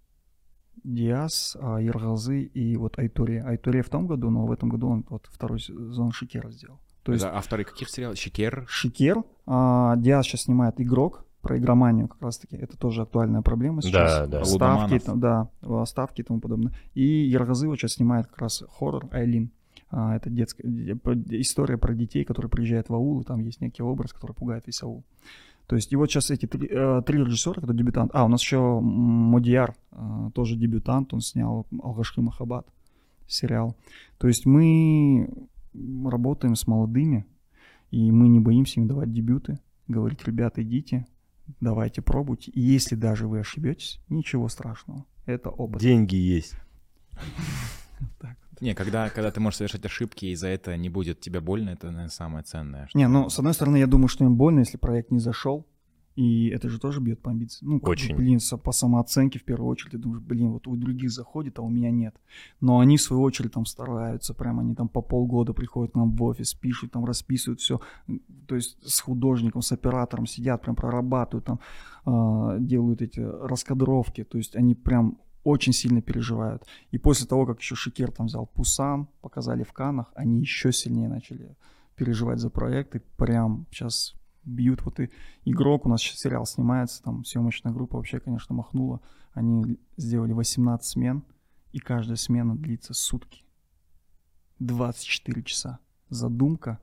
Диас, 0.82 1.56
а, 1.58 1.78
Ергалзы 1.80 2.42
и 2.42 2.76
вот 2.76 2.98
Айтория. 2.98 3.42
Айтория 3.44 3.82
в 3.82 3.88
том 3.88 4.06
году, 4.06 4.28
но 4.28 4.44
в 4.44 4.52
этом 4.52 4.68
году 4.68 4.88
он 4.88 5.06
вот 5.08 5.26
второй 5.30 5.58
сезон 5.58 6.12
Шикера 6.12 6.50
сделал. 6.50 6.78
То 7.02 7.12
есть 7.12 7.24
Это 7.24 7.36
авторы 7.36 7.64
каких 7.64 7.88
сериалов? 7.88 8.18
Шикер? 8.18 8.66
Шикер, 8.68 9.24
а, 9.46 9.96
Диас 9.96 10.26
сейчас 10.26 10.42
снимает 10.42 10.80
игрок, 10.80 11.24
про 11.44 11.58
игроманию 11.58 12.08
как 12.08 12.22
раз 12.22 12.38
таки. 12.38 12.56
Это 12.56 12.76
тоже 12.78 13.02
актуальная 13.02 13.42
проблема 13.42 13.82
сейчас. 13.82 14.20
Да, 14.20 14.26
да. 14.26 14.44
Ставки, 14.44 14.98
там, 14.98 15.20
да, 15.20 15.50
ставки 15.84 16.22
и 16.22 16.24
тому 16.24 16.40
подобное. 16.40 16.72
И 16.94 17.04
Ергалзы 17.04 17.68
вот 17.68 17.76
сейчас 17.76 17.94
снимает 17.94 18.26
как 18.26 18.38
раз 18.38 18.64
хоррор 18.70 19.08
Айлин. 19.12 19.52
А, 19.90 20.16
это 20.16 20.30
детская 20.30 20.64
история 21.30 21.78
про 21.78 21.94
детей, 21.94 22.24
которые 22.24 22.50
приезжают 22.50 22.88
в 22.88 22.94
аул, 22.94 23.20
и 23.20 23.24
там 23.24 23.40
есть 23.40 23.60
некий 23.60 23.82
образ, 23.82 24.12
который 24.12 24.32
пугает 24.32 24.66
весь 24.66 24.82
аул. 24.82 25.04
То 25.66 25.76
есть 25.76 25.92
и 25.92 25.96
вот 25.96 26.10
сейчас 26.10 26.30
эти 26.30 26.46
три, 26.46 26.68
э, 26.70 27.02
три 27.06 27.18
режиссера, 27.18 27.60
кто 27.62 27.72
дебютант. 27.72 28.10
А, 28.14 28.24
у 28.24 28.28
нас 28.28 28.42
еще 28.42 28.56
м, 28.56 28.84
Модияр, 28.84 29.74
э, 29.92 30.30
тоже 30.34 30.56
дебютант, 30.56 31.14
он 31.14 31.20
снял 31.20 31.66
Алгашхи 31.82 32.20
Махабад 32.20 32.66
сериал. 33.26 33.76
То 34.18 34.28
есть 34.28 34.44
мы 34.44 35.28
работаем 36.04 36.54
с 36.54 36.66
молодыми, 36.66 37.26
и 37.90 38.10
мы 38.12 38.28
не 38.28 38.40
боимся 38.40 38.80
им 38.80 38.88
давать 38.88 39.12
дебюты, 39.12 39.58
говорить, 39.88 40.24
ребята, 40.26 40.62
идите, 40.62 41.06
давайте 41.60 42.02
пробуйте. 42.02 42.50
И 42.50 42.60
если 42.60 42.94
даже 42.94 43.26
вы 43.26 43.40
ошибетесь, 43.40 44.00
ничего 44.08 44.48
страшного. 44.48 45.04
Это 45.26 45.50
опыт. 45.50 45.80
Деньги 45.80 46.16
есть. 46.16 46.54
Так. 48.20 48.36
Не, 48.64 48.74
когда, 48.74 49.10
когда 49.10 49.30
ты 49.30 49.40
можешь 49.40 49.58
совершать 49.58 49.84
ошибки, 49.84 50.26
и 50.26 50.34
за 50.34 50.48
это 50.48 50.76
не 50.76 50.88
будет 50.88 51.20
тебе 51.20 51.40
больно, 51.40 51.70
это, 51.70 51.86
наверное, 51.86 52.08
самое 52.08 52.42
ценное. 52.44 52.86
что- 52.86 52.98
Не, 52.98 53.08
ну, 53.08 53.28
с 53.28 53.38
одной 53.38 53.52
стороны, 53.54 53.76
я 53.76 53.86
думаю, 53.86 54.08
что 54.08 54.24
им 54.24 54.36
больно, 54.36 54.60
если 54.60 54.78
проект 54.78 55.10
не 55.10 55.18
зашел. 55.20 55.66
И 56.16 56.48
это 56.50 56.68
же 56.68 56.78
тоже 56.78 57.00
бьет 57.00 57.20
по 57.20 57.30
амбиции. 57.30 57.66
Ну, 57.66 57.80
как 57.80 57.86
бы, 57.86 57.90
Очень. 57.90 58.16
блин, 58.16 58.38
по 58.62 58.70
самооценке 58.72 59.38
в 59.40 59.42
первую 59.42 59.68
очередь. 59.68 59.92
Ты 59.92 59.98
думаешь, 59.98 60.22
блин, 60.22 60.52
вот 60.52 60.68
у 60.68 60.76
других 60.76 61.10
заходит, 61.10 61.58
а 61.58 61.62
у 61.62 61.68
меня 61.68 61.90
нет. 61.90 62.14
Но 62.60 62.78
они, 62.78 62.96
в 62.96 63.02
свою 63.02 63.22
очередь, 63.22 63.52
там 63.52 63.66
стараются. 63.66 64.32
Прям 64.32 64.60
они 64.60 64.74
там 64.76 64.88
по 64.88 65.02
полгода 65.02 65.52
приходят 65.52 65.92
к 65.92 65.96
нам 65.96 66.14
в 66.14 66.22
офис, 66.22 66.54
пишут, 66.54 66.92
там 66.92 67.04
расписывают 67.04 67.60
все. 67.60 67.80
То 68.46 68.54
есть 68.54 68.78
с 68.88 69.00
художником, 69.00 69.60
с 69.60 69.72
оператором 69.72 70.26
сидят, 70.26 70.62
прям 70.62 70.76
прорабатывают, 70.76 71.46
там 71.46 71.58
а, 72.04 72.58
делают 72.60 73.02
эти 73.02 73.18
раскадровки. 73.18 74.22
То 74.22 74.38
есть 74.38 74.54
они 74.54 74.76
прям 74.76 75.18
очень 75.44 75.72
сильно 75.72 76.02
переживают. 76.02 76.66
И 76.90 76.98
после 76.98 77.26
того, 77.26 77.46
как 77.46 77.60
еще 77.60 77.74
Шикер 77.74 78.10
там 78.10 78.26
взял 78.26 78.46
Пусан, 78.46 79.08
показали 79.20 79.62
в 79.62 79.72
Канах, 79.72 80.10
они 80.14 80.40
еще 80.40 80.72
сильнее 80.72 81.08
начали 81.08 81.56
переживать 81.96 82.40
за 82.40 82.50
проект 82.50 82.96
и 82.96 82.98
прям 83.16 83.66
сейчас 83.70 84.14
бьют. 84.42 84.82
Вот 84.82 85.00
и 85.00 85.10
игрок, 85.44 85.86
у 85.86 85.88
нас 85.88 86.00
сейчас 86.00 86.20
сериал 86.20 86.46
снимается, 86.46 87.02
там 87.02 87.24
съемочная 87.24 87.72
группа 87.72 87.96
вообще, 87.96 88.20
конечно, 88.20 88.54
махнула. 88.54 89.00
Они 89.32 89.78
сделали 89.96 90.32
18 90.32 90.84
смен, 90.84 91.24
и 91.72 91.78
каждая 91.78 92.16
смена 92.16 92.56
длится 92.56 92.94
сутки. 92.94 93.44
24 94.60 95.42
часа. 95.42 95.78
Задумка 96.08 96.78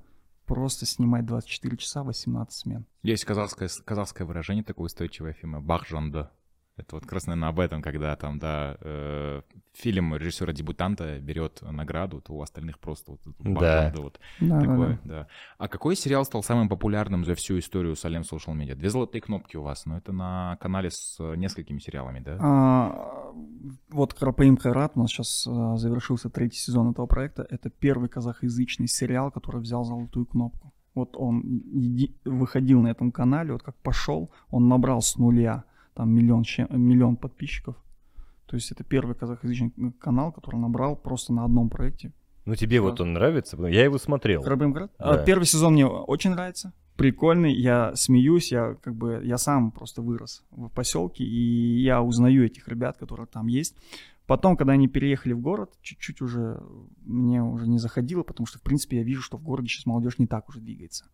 просто 0.46 0.86
снимать 0.86 1.26
24 1.26 1.78
часа 1.78 2.04
18 2.04 2.54
смен. 2.54 2.86
Есть 3.04 3.24
казахское, 3.26 3.70
казахское 3.86 4.28
выражение 4.28 4.64
такое 4.64 4.88
устойчивое 4.88 5.34
фильма 5.34 5.62
«Бахжанды». 5.62 6.28
Это 6.82 6.96
вот 6.96 7.04
как 7.04 7.14
раз, 7.14 7.28
наверное, 7.28 7.50
об 7.50 7.60
этом, 7.60 7.82
когда 7.82 8.16
там, 8.16 8.40
да, 8.40 8.76
э, 8.82 9.42
фильм 9.74 10.16
режиссера-дебютанта 10.16 11.20
берет 11.20 11.62
награду, 11.62 12.22
то 12.22 12.34
у 12.34 12.42
остальных 12.42 12.80
просто 12.80 13.12
вот 13.12 13.22
Да. 13.40 13.50
«Бахжанды» 13.52 14.02
вот 14.02 14.20
Да, 14.40 14.48
да, 14.56 14.60
такое, 14.62 15.00
да. 15.04 15.14
да. 15.14 15.28
А 15.58 15.68
какой 15.68 15.96
сериал 15.96 16.26
стал 16.26 16.44
самым 16.44 16.70
популярным 16.70 17.24
за 17.24 17.36
всю 17.36 17.60
историю 17.60 17.96
Салем 17.96 18.22
Social 18.22 18.56
Media? 18.56 18.76
Две 18.76 18.90
золотые 18.90 19.22
кнопки 19.22 19.58
у 19.58 19.64
вас, 19.64 19.86
но 19.86 19.98
это 19.98 20.12
на 20.12 20.58
канале 20.60 20.90
с 20.92 21.18
э, 21.20 21.36
несколькими 21.36 21.80
сериалами, 21.80 22.20
да? 22.20 22.38
А, 22.42 23.32
вот 23.90 24.14
Карапаим 24.14 24.58
Хайрат, 24.58 24.94
у 24.96 25.00
нас 25.00 25.10
сейчас 25.12 25.48
а, 25.48 25.78
завершился 25.78 26.30
третий 26.30 26.58
сезон 26.58 26.92
этого 26.92 27.06
проекта. 27.06 27.46
Это 27.50 27.70
первый 27.70 28.10
казахоязычный 28.10 28.88
сериал, 28.88 29.32
который 29.32 29.62
взял 29.62 29.84
золотую 29.84 30.26
кнопку. 30.26 30.74
Вот 30.94 31.16
он 31.16 31.42
еди- 31.74 32.18
выходил 32.26 32.82
на 32.82 32.90
этом 32.90 33.12
канале, 33.14 33.54
вот 33.54 33.64
как 33.64 33.76
пошел, 33.78 34.30
он 34.50 34.68
набрал 34.68 35.02
с 35.02 35.16
нуля 35.18 35.64
там 35.94 36.10
миллион, 36.12 36.44
миллион 36.70 37.18
подписчиков. 37.18 37.76
То 38.46 38.56
есть 38.56 38.72
это 38.72 38.84
первый 38.84 39.16
казахоязычный 39.16 39.72
канал, 40.00 40.32
который 40.32 40.58
набрал 40.58 40.96
просто 40.96 41.34
на 41.34 41.46
одном 41.46 41.70
проекте. 41.70 42.12
Ну, 42.46 42.56
тебе 42.56 42.82
вот 42.82 43.00
он 43.00 43.14
нравится? 43.14 43.58
Я 43.68 43.84
его 43.84 43.98
смотрел. 43.98 44.42
Карапаим 44.44 44.74
Хайрат? 44.74 44.92
А, 44.98 45.18
Да. 45.18 45.24
Первый 45.24 45.46
сезон 45.46 45.74
мне 45.74 45.86
очень 45.86 46.32
нравится. 46.32 46.74
Прикольный, 46.98 47.54
я 47.54 47.96
смеюсь, 47.96 48.52
я 48.52 48.76
как 48.76 48.96
бы, 48.96 49.22
я 49.24 49.38
сам 49.38 49.72
просто 49.72 50.02
вырос 50.02 50.44
в 50.52 50.70
поселке, 50.70 51.24
и 51.24 51.82
я 51.82 52.02
узнаю 52.02 52.46
этих 52.46 52.68
ребят, 52.68 52.98
которые 52.98 53.28
там 53.28 53.48
есть. 53.48 53.76
Потом, 54.28 54.56
когда 54.56 54.74
они 54.74 54.88
переехали 54.88 55.34
в 55.34 55.40
город, 55.40 55.74
чуть-чуть 55.82 56.22
уже 56.22 56.62
мне 57.06 57.44
уже 57.44 57.68
не 57.68 57.80
заходило, 57.80 58.24
потому 58.24 58.48
что, 58.48 58.60
в 58.60 58.62
принципе, 58.62 58.98
я 58.98 59.04
вижу, 59.04 59.22
что 59.22 59.38
в 59.38 59.44
городе 59.44 59.70
сейчас 59.70 59.86
молодежь 59.86 60.20
не 60.20 60.28
так 60.28 60.50
уже 60.50 60.60
двигается. 60.60 61.06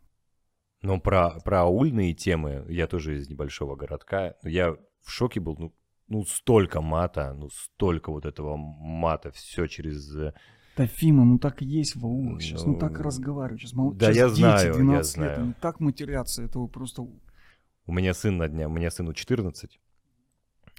Но 0.81 0.99
про, 0.99 1.39
про 1.43 1.61
аульные 1.61 2.13
темы, 2.13 2.65
я 2.69 2.87
тоже 2.87 3.17
из 3.17 3.29
небольшого 3.29 3.75
городка, 3.75 4.35
я 4.43 4.73
в 5.01 5.09
шоке 5.11 5.39
был, 5.39 5.55
ну, 5.57 5.75
ну 6.07 6.23
столько 6.25 6.81
мата, 6.81 7.33
ну 7.33 7.49
столько 7.49 8.11
вот 8.11 8.25
этого 8.25 8.55
мата, 8.57 9.31
все 9.31 9.67
через... 9.67 10.15
э, 10.15 10.33
Да, 10.77 10.85
Фима, 10.85 11.25
ну 11.25 11.39
так 11.39 11.61
и 11.61 11.65
есть 11.65 11.95
в 11.95 12.05
аулах 12.05 12.41
сейчас, 12.41 12.63
ну, 12.65 12.77
так 12.77 12.91
и 12.91 12.97
Ну, 12.97 13.03
разговаривают. 13.03 13.61
Сейчас, 13.61 13.73
мол- 13.73 13.93
да, 13.93 14.13
сейчас 14.13 14.15
я 14.17 14.27
дети 14.27 14.37
знаю, 14.37 14.67
я 14.67 14.73
12 14.73 15.17
лет, 15.17 15.25
знаю. 15.25 15.41
они 15.43 15.53
так 15.53 15.79
матерятся, 15.79 16.43
это 16.43 16.63
просто... 16.67 17.01
У 17.01 17.93
меня 17.93 18.13
сын 18.13 18.37
на 18.37 18.47
дня, 18.47 18.67
у 18.67 18.71
меня 18.71 18.91
сыну 18.91 19.13
14, 19.13 19.79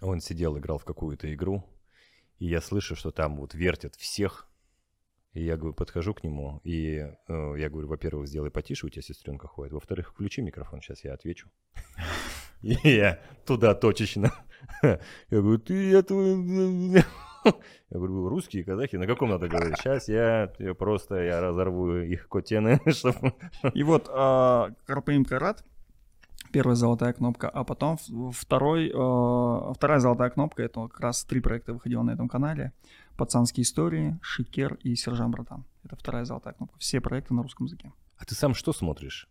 Он 0.03 0.21
сидел, 0.21 0.57
играл 0.59 0.79
в 0.79 0.85
какую-то 0.85 1.33
игру, 1.35 1.65
и 2.39 2.47
я 2.47 2.61
слышу, 2.61 2.95
что 2.95 3.11
там 3.11 3.37
вот 3.37 3.55
вертят 3.55 3.97
всех. 3.97 4.48
И 5.35 5.45
я 5.45 5.57
говорю, 5.57 5.75
подхожу 5.75 6.15
к 6.15 6.25
нему, 6.25 6.61
и 6.65 6.97
э, 6.97 7.55
я 7.59 7.69
говорю, 7.69 7.89
во-первых, 7.89 8.29
сделай 8.29 8.51
потише, 8.51 8.87
у 8.87 8.89
тебя 8.89 9.03
сестренка 9.03 9.47
ходит. 9.47 9.73
Во-вторых, 9.73 10.11
включи 10.11 10.41
микрофон, 10.41 10.81
сейчас 10.81 11.05
я 11.05 11.13
отвечу. 11.13 11.49
И 12.63 12.77
я 12.83 13.21
туда 13.47 13.75
точечно. 13.75 14.33
Я 14.83 14.99
говорю, 15.31 15.59
ты 15.59 15.95
это... 15.95 16.15
Я 17.45 17.55
говорю, 17.91 18.29
русские, 18.29 18.65
казахи, 18.65 18.97
на 18.97 19.07
каком 19.07 19.31
надо 19.31 19.49
говорить? 19.49 19.79
Сейчас 19.79 20.09
я, 20.09 20.53
я 20.59 20.75
просто 20.75 21.23
я 21.23 21.41
разорву 21.41 21.99
их 21.99 22.29
котены, 22.29 22.81
чтобы... 22.91 23.33
И 23.75 23.83
вот 23.85 24.09
э, 24.09 24.75
Карпаим 24.87 25.25
Карат, 25.25 25.65
первая 26.53 26.75
золотая 26.75 27.13
кнопка, 27.13 27.49
а 27.49 27.65
потом 27.65 27.97
второй, 28.33 28.89
э, 28.89 29.73
вторая 29.73 30.01
золотая 30.01 30.31
кнопка, 30.31 30.63
это 30.63 30.89
как 30.89 31.01
раз 31.01 31.25
три 31.25 31.41
проекта 31.41 31.73
выходило 31.73 32.03
на 32.03 32.11
этом 32.11 32.29
канале. 32.29 32.73
«Пацанские 33.19 33.65
истории», 33.65 34.17
«Шикер» 34.23 34.75
и 34.85 34.95
«Сержант 34.95 35.33
Братан». 35.33 35.65
Это 35.85 35.97
вторая 35.97 36.25
золотая 36.25 36.55
кнопка. 36.55 36.79
Все 36.79 37.01
проекты 37.01 37.35
на 37.35 37.43
русском 37.43 37.67
языке. 37.67 37.93
А 38.17 38.25
ты 38.25 38.37
сам 38.37 38.55
что 38.55 38.73
смотришь? 38.73 39.29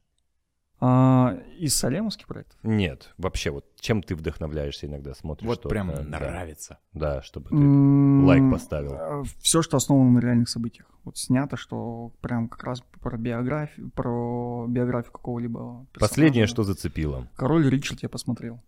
А, 0.80 1.40
из 1.58 1.76
салемовских 1.78 2.28
проектов? 2.28 2.60
Нет, 2.64 3.14
вообще, 3.18 3.50
вот 3.50 3.66
чем 3.80 4.04
ты 4.04 4.14
вдохновляешься 4.14 4.88
иногда, 4.88 5.14
смотришь 5.16 5.48
Вот 5.48 5.64
прям 5.64 5.88
да. 5.88 6.04
нравится. 6.04 6.80
Да, 6.94 7.22
чтобы 7.22 7.50
ты 7.50 7.56
лайк 7.56 8.52
поставил. 8.52 9.26
Все, 9.40 9.62
что 9.62 9.78
основано 9.78 10.12
на 10.12 10.20
реальных 10.20 10.50
событиях. 10.50 10.92
Вот 11.06 11.18
снято, 11.18 11.56
что 11.56 12.12
прям 12.20 12.50
как 12.50 12.64
раз 12.66 12.84
про 13.02 13.18
биографию, 13.18 13.90
про 13.92 14.66
биографию 14.68 15.14
какого-либо 15.14 15.88
персонажа. 15.94 16.10
Последнее, 16.10 16.46
что 16.46 16.64
зацепило. 16.64 17.30
Король 17.38 17.70
Ричард 17.70 18.04
я 18.04 18.10
посмотрел. 18.10 18.62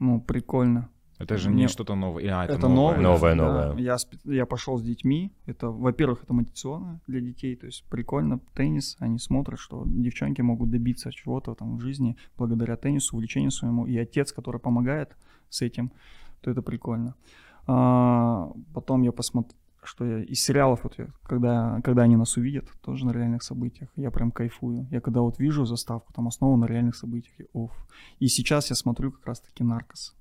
Ну, 0.00 0.20
прикольно. 0.20 0.90
Это 1.18 1.36
же 1.36 1.50
Мне- 1.50 1.62
не 1.62 1.68
что-то 1.68 1.94
новое. 1.94 2.24
А, 2.30 2.44
это, 2.44 2.54
Это, 2.54 2.68
новое. 2.68 2.98
новое. 2.98 3.34
Новое, 3.34 3.34
да. 3.36 3.68
новое. 3.68 3.82
Я, 3.82 3.96
я 4.24 4.46
пошел 4.46 4.76
с 4.78 4.82
детьми. 4.82 5.32
Это, 5.46 5.70
во-первых, 5.70 6.24
это 6.24 6.34
мотивационно 6.34 7.00
для 7.06 7.20
детей. 7.20 7.56
То 7.56 7.66
есть 7.66 7.84
прикольно. 7.88 8.40
Теннис. 8.54 8.96
Они 9.00 9.18
смотрят, 9.18 9.58
что 9.58 9.84
девчонки 9.86 10.42
могут 10.42 10.70
добиться 10.70 11.10
чего-то 11.12 11.54
там 11.54 11.78
в 11.78 11.80
жизни 11.80 12.16
благодаря 12.36 12.76
теннису, 12.76 13.16
увлечению 13.16 13.50
своему. 13.50 13.86
И 13.86 13.96
отец, 13.96 14.32
который 14.32 14.60
помогает 14.60 15.16
с 15.48 15.62
этим, 15.62 15.90
то 16.42 16.50
это 16.50 16.62
прикольно. 16.62 17.14
А, 17.66 18.52
потом 18.74 19.02
я 19.02 19.12
посмотрел, 19.12 19.56
что 19.82 20.04
я 20.04 20.18
из 20.22 20.42
сериалов, 20.42 20.80
вот 20.84 20.98
я, 20.98 21.08
когда, 21.22 21.80
когда 21.82 22.02
они 22.02 22.16
нас 22.16 22.36
увидят, 22.36 22.68
тоже 22.82 23.06
на 23.06 23.12
реальных 23.12 23.42
событиях, 23.42 23.88
я 23.96 24.10
прям 24.10 24.30
кайфую. 24.32 24.86
Я 24.90 25.00
когда 25.00 25.20
вот 25.20 25.38
вижу 25.38 25.64
заставку, 25.64 26.12
там 26.12 26.26
основа 26.28 26.56
на 26.56 26.66
реальных 26.66 26.96
событиях, 26.96 27.34
я, 27.38 27.46
оф. 27.54 27.70
И 28.18 28.26
сейчас 28.28 28.70
я 28.70 28.76
смотрю 28.76 29.12
как 29.12 29.26
раз-таки 29.26 29.64
«Наркос». 29.64 30.14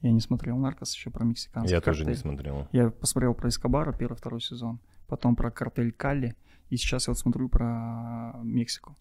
Я 0.00 0.12
не 0.12 0.20
смотрел 0.20 0.56
«Наркос» 0.56 0.94
еще 0.94 1.10
про 1.10 1.24
мексиканский 1.24 1.74
Я 1.74 1.80
тоже 1.80 2.00
не 2.00 2.12
картель. 2.12 2.20
смотрел. 2.22 2.68
Я 2.72 2.90
посмотрел 2.90 3.34
про 3.34 3.48
Эскобара 3.48 3.92
первый, 3.92 4.16
второй 4.16 4.40
сезон, 4.40 4.80
потом 5.08 5.34
про 5.34 5.50
картель 5.50 5.92
Калли, 5.92 6.36
и 6.70 6.76
сейчас 6.76 7.08
я 7.08 7.12
вот 7.12 7.18
смотрю 7.18 7.48
про 7.48 8.34
Мексику. 8.42 8.96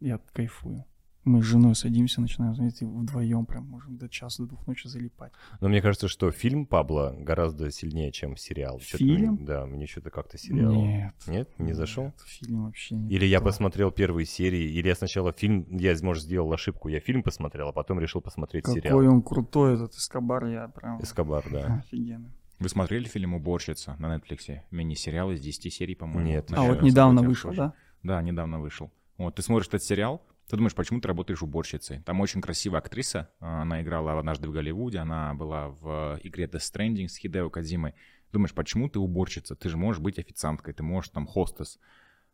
Я 0.00 0.18
кайфую. 0.32 0.84
Мы 1.24 1.42
с 1.42 1.44
женой 1.44 1.74
садимся, 1.74 2.22
начинаем, 2.22 2.54
знаете, 2.54 2.86
вдвоем 2.86 3.44
прям 3.44 3.66
можем 3.66 3.98
до 3.98 4.08
часа, 4.08 4.42
до 4.42 4.48
двух 4.50 4.66
ночи 4.66 4.86
залипать. 4.88 5.32
Но 5.60 5.68
мне 5.68 5.82
кажется, 5.82 6.08
что 6.08 6.30
фильм 6.30 6.64
Пабло 6.64 7.14
гораздо 7.18 7.70
сильнее, 7.70 8.10
чем 8.10 8.36
сериал. 8.36 8.78
Фильм? 8.78 9.34
мне- 9.34 9.46
да, 9.46 9.66
мне 9.66 9.86
что-то 9.86 10.10
как-то 10.10 10.38
сериал. 10.38 10.72
Нет. 10.72 11.14
Нет, 11.26 11.50
не 11.58 11.74
зашел? 11.74 12.04
Нет, 12.04 12.20
фильм 12.24 12.64
вообще 12.64 12.94
не 12.94 13.10
Или 13.10 13.26
я 13.26 13.42
посмотрел 13.42 13.90
первые 13.90 14.24
серии, 14.24 14.72
или 14.72 14.88
я 14.88 14.94
сначала 14.94 15.32
фильм, 15.32 15.66
я, 15.76 15.94
может, 16.02 16.24
сделал 16.24 16.50
ошибку, 16.54 16.88
я 16.88 17.00
фильм 17.00 17.22
посмотрел, 17.22 17.68
а 17.68 17.72
потом 17.72 18.00
решил 18.00 18.22
посмотреть 18.22 18.64
Какой 18.64 18.80
сериал. 18.80 18.98
он 18.98 19.22
крутой, 19.22 19.74
этот 19.74 19.94
Эскобар, 19.94 20.46
я 20.46 20.68
прям... 20.68 21.02
Эскобар, 21.02 21.44
да. 21.50 21.82
Офигенно. 21.84 22.30
Вы 22.58 22.68
смотрели 22.68 23.04
фильм 23.04 23.34
«Уборщица» 23.34 23.96
на 23.98 24.14
Netflix? 24.16 24.60
Мини-сериал 24.70 25.32
из 25.32 25.40
10 25.40 25.72
серий, 25.72 25.94
по-моему. 25.94 26.28
Нет. 26.30 26.50
А 26.52 26.62
вот 26.62 26.82
недавно 26.82 27.22
вышел, 27.22 27.52
да? 27.54 27.74
Да, 28.02 28.20
недавно 28.22 28.60
вышел. 28.60 28.90
Вот, 29.16 29.34
ты 29.34 29.42
смотришь 29.42 29.68
этот 29.68 29.82
сериал, 29.82 30.22
ты 30.50 30.56
думаешь, 30.56 30.74
почему 30.74 31.00
ты 31.00 31.06
работаешь 31.06 31.42
уборщицей? 31.42 32.00
Там 32.00 32.20
очень 32.20 32.40
красивая 32.40 32.80
актриса, 32.80 33.30
а, 33.38 33.62
она 33.62 33.82
играла 33.82 34.18
однажды 34.18 34.48
в 34.48 34.52
Голливуде, 34.52 34.98
она 34.98 35.32
была 35.34 35.68
в 35.68 36.18
игре 36.24 36.46
Death 36.46 36.72
Stranding 36.72 37.06
с 37.06 37.16
Хидео 37.16 37.50
Кадзимой. 37.50 37.94
Думаешь, 38.32 38.52
почему 38.52 38.88
ты 38.88 38.98
уборщица? 38.98 39.54
Ты 39.54 39.68
же 39.68 39.76
можешь 39.76 40.02
быть 40.02 40.18
официанткой, 40.18 40.74
ты 40.74 40.82
можешь 40.82 41.10
там 41.10 41.26
хостес. 41.26 41.78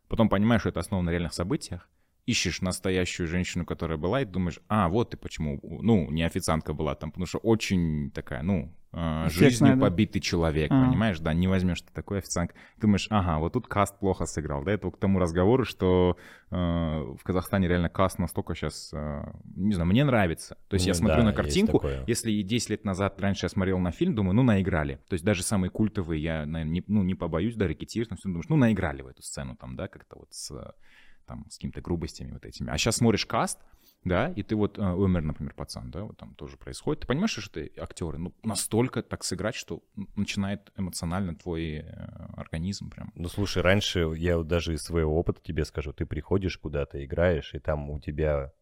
Потом 0.07 0.29
понимаешь, 0.29 0.61
что 0.61 0.69
это 0.69 0.79
основано 0.79 1.05
на 1.05 1.09
реальных 1.11 1.33
событиях, 1.33 1.89
ищешь 2.25 2.61
настоящую 2.61 3.27
женщину, 3.27 3.65
которая 3.65 3.99
была, 3.99 4.21
и 4.21 4.25
думаешь, 4.25 4.59
а, 4.67 4.89
вот 4.89 5.11
ты 5.11 5.17
почему, 5.17 5.59
ну, 5.83 6.09
не 6.09 6.23
официантка 6.23 6.73
была 6.73 6.95
там, 6.95 7.11
потому 7.11 7.27
что 7.27 7.37
очень 7.37 8.09
такая, 8.11 8.41
ну, 8.41 8.75
э, 8.93 9.29
жизнью 9.29 9.75
да? 9.75 9.81
побитый 9.81 10.21
человек, 10.21 10.71
А. 10.71 10.85
понимаешь, 10.85 11.19
да, 11.19 11.33
не 11.33 11.47
возьмешь 11.47 11.81
ты 11.81 11.91
такой 11.93 12.19
официант. 12.19 12.53
Думаешь, 12.77 13.07
ага, 13.09 13.39
вот 13.39 13.53
тут 13.53 13.67
каст 13.67 13.97
плохо 13.99 14.25
сыграл. 14.25 14.63
До 14.63 14.71
этого 14.71 14.91
к 14.91 14.97
тому 14.97 15.19
разговору, 15.19 15.65
что 15.65 16.17
э, 16.51 16.55
в 16.55 17.19
Казахстане 17.23 17.67
реально 17.67 17.89
каст 17.89 18.19
настолько 18.19 18.55
сейчас, 18.55 18.93
не 19.55 19.73
знаю, 19.73 19.87
мне 19.89 20.03
нравится. 20.03 20.57
То 20.67 20.75
есть 20.75 20.85
я 20.85 20.93
Ну 20.93 20.99
смотрю 20.99 21.17
да, 21.17 21.23
на 21.25 21.33
картинку, 21.33 21.81
если 22.07 22.31
и 22.31 22.43
10 22.43 22.69
лет 22.69 22.85
назад 22.85 23.19
раньше 23.19 23.45
я 23.45 23.49
смотрел 23.49 23.79
на 23.79 23.91
фильм, 23.91 24.15
думаю, 24.15 24.35
ну, 24.35 24.43
наиграли. 24.43 24.99
То 25.09 25.13
есть 25.13 25.25
даже 25.25 25.43
самые 25.43 25.69
культовые, 25.69 26.21
я, 26.21 26.45
наверное, 26.45 26.71
не, 26.73 26.83
ну, 26.87 27.03
не 27.03 27.15
побоюсь, 27.15 27.55
да, 27.55 27.67
рекетир, 27.67 28.07
там, 28.07 28.17
всё, 28.17 28.29
думаешь, 28.29 28.49
ну, 28.49 28.55
наиграли 28.55 29.01
в 29.01 29.07
эту 29.07 29.21
сцену 29.21 29.55
там, 29.55 29.75
да, 29.75 29.87
как-то 29.87 30.19
вот 30.19 30.33
с, 30.33 30.51
э, 30.51 30.71
там, 31.27 31.45
с 31.49 31.55
какими-то 31.55 31.81
грубостями 31.81 32.31
вот 32.31 32.45
этими. 32.45 32.69
А 32.69 32.77
сейчас 32.77 32.97
смотришь 32.97 33.25
каст, 33.25 33.59
да, 34.03 34.29
и 34.29 34.43
ты 34.43 34.55
вот, 34.55 34.77
э, 34.77 34.81
умер, 34.81 35.21
например, 35.21 35.53
пацан, 35.53 35.91
да, 35.91 36.03
вот 36.03 36.17
там 36.17 36.33
тоже 36.35 36.57
происходит. 36.57 37.01
Ты 37.01 37.07
понимаешь, 37.07 37.31
что 37.31 37.51
ты 37.51 37.71
актеры, 37.77 38.17
ну, 38.17 38.33
настолько 38.43 39.03
так 39.03 39.23
сыграть, 39.23 39.55
что 39.55 39.83
начинает 40.15 40.71
эмоционально 40.77 41.35
твой 41.35 41.79
э, 41.79 41.83
организм 42.35 42.89
прям. 42.89 43.11
Ну, 43.15 43.27
слушай, 43.27 43.61
раньше 43.61 44.13
я 44.15 44.37
вот 44.37 44.47
даже 44.47 44.73
из 44.73 44.83
своего 44.83 45.17
опыта 45.17 45.41
тебе 45.43 45.65
скажу, 45.65 45.93
ты 45.93 46.05
приходишь 46.05 46.57
куда-то, 46.57 47.03
играешь, 47.03 47.53
и 47.53 47.59
там 47.59 47.89
у 47.89 47.99
тебя... 47.99 48.53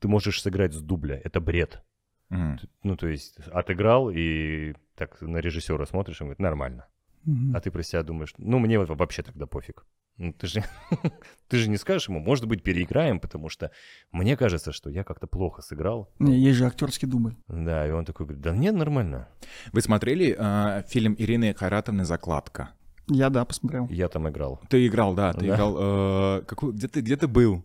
Ты 0.00 0.08
можешь 0.08 0.42
сыграть 0.42 0.74
с 0.74 0.80
дубля, 0.80 1.20
это 1.22 1.40
бред. 1.40 1.82
Мгм. 2.28 2.58
Ну, 2.82 2.96
то 2.96 3.06
есть 3.06 3.38
отыграл, 3.52 4.10
и 4.10 4.74
так 4.96 5.20
на 5.20 5.38
режиссера 5.38 5.86
смотришь, 5.86 6.20
он 6.20 6.28
говорит, 6.28 6.40
нормально. 6.40 6.88
Мгм. 7.24 7.56
А 7.56 7.60
ты 7.60 7.70
про 7.70 7.82
себя 7.82 8.02
думаешь, 8.02 8.34
ну, 8.38 8.58
мне 8.58 8.78
вот 8.78 8.88
вообще 8.90 9.22
тогда 9.22 9.46
пофиг. 9.46 9.84
Ну, 10.16 10.32
ты 10.32 10.46
же, 10.46 10.62
ты 11.48 11.56
же 11.56 11.68
не 11.68 11.76
скажешь 11.76 12.08
ему, 12.08 12.20
может 12.20 12.46
быть, 12.46 12.62
переиграем, 12.62 13.18
потому 13.18 13.48
что 13.48 13.70
мне 14.12 14.36
кажется, 14.36 14.70
что 14.72 14.88
я 14.90 15.02
как-то 15.02 15.26
плохо 15.26 15.60
сыграл. 15.62 16.08
Есть 16.20 16.58
же 16.58 16.66
актерский 16.66 17.08
дубль. 17.08 17.34
Да, 17.48 17.86
и 17.86 17.90
он 17.90 18.04
такой 18.04 18.26
говорит, 18.26 18.42
да 18.42 18.54
нет, 18.54 18.74
нормально. 18.74 19.28
Вы 19.72 19.80
смотрели 19.80 20.36
э, 20.38 20.82
фильм 20.88 21.16
Ирины 21.18 21.52
Хайратовны 21.54 22.04
«Закладка»? 22.04 22.70
Я, 23.08 23.28
да, 23.28 23.44
посмотрел. 23.44 23.86
Я 23.90 24.08
там 24.08 24.28
играл. 24.30 24.60
Ты 24.70 24.86
играл, 24.86 25.14
да, 25.14 25.32
ты 25.34 25.40
Да. 25.40 25.54
играл. 25.54 25.76
э, 25.78 26.42
какой- 26.46 26.72
где, 26.72 26.88
ты, 26.88 27.00
где 27.00 27.16
ты 27.16 27.26
был? 27.28 27.62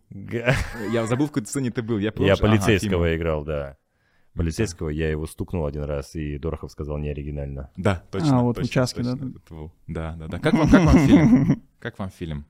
Я 0.91 1.05
забыл, 1.05 1.27
в 1.27 1.31
какой 1.31 1.45
сцене 1.45 1.71
ты 1.71 1.81
был. 1.81 1.97
Я, 1.97 2.05
Я 2.07 2.11
помню, 2.11 2.33
ага, 2.33 2.41
полицейского 2.41 3.15
играл, 3.15 3.45
да. 3.45 3.77
Полицейского 4.39 4.89
я 4.89 5.09
его 5.09 5.27
стукнул 5.27 5.65
один 5.65 5.83
раз, 5.83 6.15
и 6.15 6.37
Дорохов 6.37 6.71
сказал 6.71 6.97
неоригинально. 6.97 7.71
Да, 7.75 8.03
точно. 8.09 8.39
А, 8.39 8.41
вот 8.41 8.55
точно, 8.55 8.69
участке, 8.69 9.03
да? 9.03 9.11
точно, 9.11 9.33
был. 9.49 9.71
Да, 9.87 10.15
да, 10.17 10.27
да. 10.27 10.39
Как 10.39 10.53
вам, 10.53 10.69
как 10.69 10.85
вам 10.85 10.97
фильм? 10.99 11.63
Как 11.79 11.99
вам 11.99 12.09
фильм? 12.09 12.45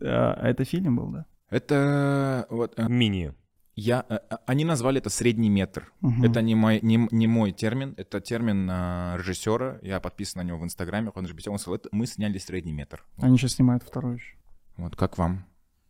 А 0.00 0.48
это 0.48 0.64
фильм 0.64 0.96
был, 0.96 1.08
да? 1.08 1.26
Это 1.50 2.46
вот 2.48 2.72
э, 2.78 2.88
Мини. 2.88 3.34
я, 3.74 4.06
э, 4.08 4.18
э, 4.30 4.36
они 4.46 4.64
назвали 4.64 4.98
это 4.98 5.10
средний 5.10 5.50
метр. 5.50 5.92
Мгм. 6.00 6.24
Это 6.24 6.40
не 6.42 6.54
мой, 6.54 6.78
не, 6.82 7.08
не 7.10 7.26
мой 7.26 7.52
термин, 7.52 7.94
это 7.96 8.20
термин 8.20 8.68
э, 8.70 9.16
режиссера. 9.18 9.78
Я 9.82 10.00
подписан 10.00 10.42
на 10.42 10.46
него 10.46 10.58
в 10.58 10.64
Инстаграме. 10.64 11.10
Он 11.14 11.26
режиссер, 11.26 11.52
он 11.52 11.58
сказал, 11.58 11.76
это 11.76 11.88
мы 11.92 12.06
сняли 12.06 12.38
средний 12.38 12.72
метр. 12.72 13.04
Они 13.18 13.36
сейчас 13.36 13.52
снимают 13.54 13.82
второй 13.82 14.16
еще. 14.16 14.36
Вот 14.76 14.96
как 14.96 15.18
вам? 15.18 15.44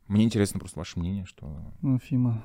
Мне 0.08 0.24
интересно 0.24 0.58
просто 0.58 0.78
ваше 0.78 0.98
мнение, 0.98 1.24
что 1.24 1.72
Ну, 1.82 1.98
Фима. 1.98 2.44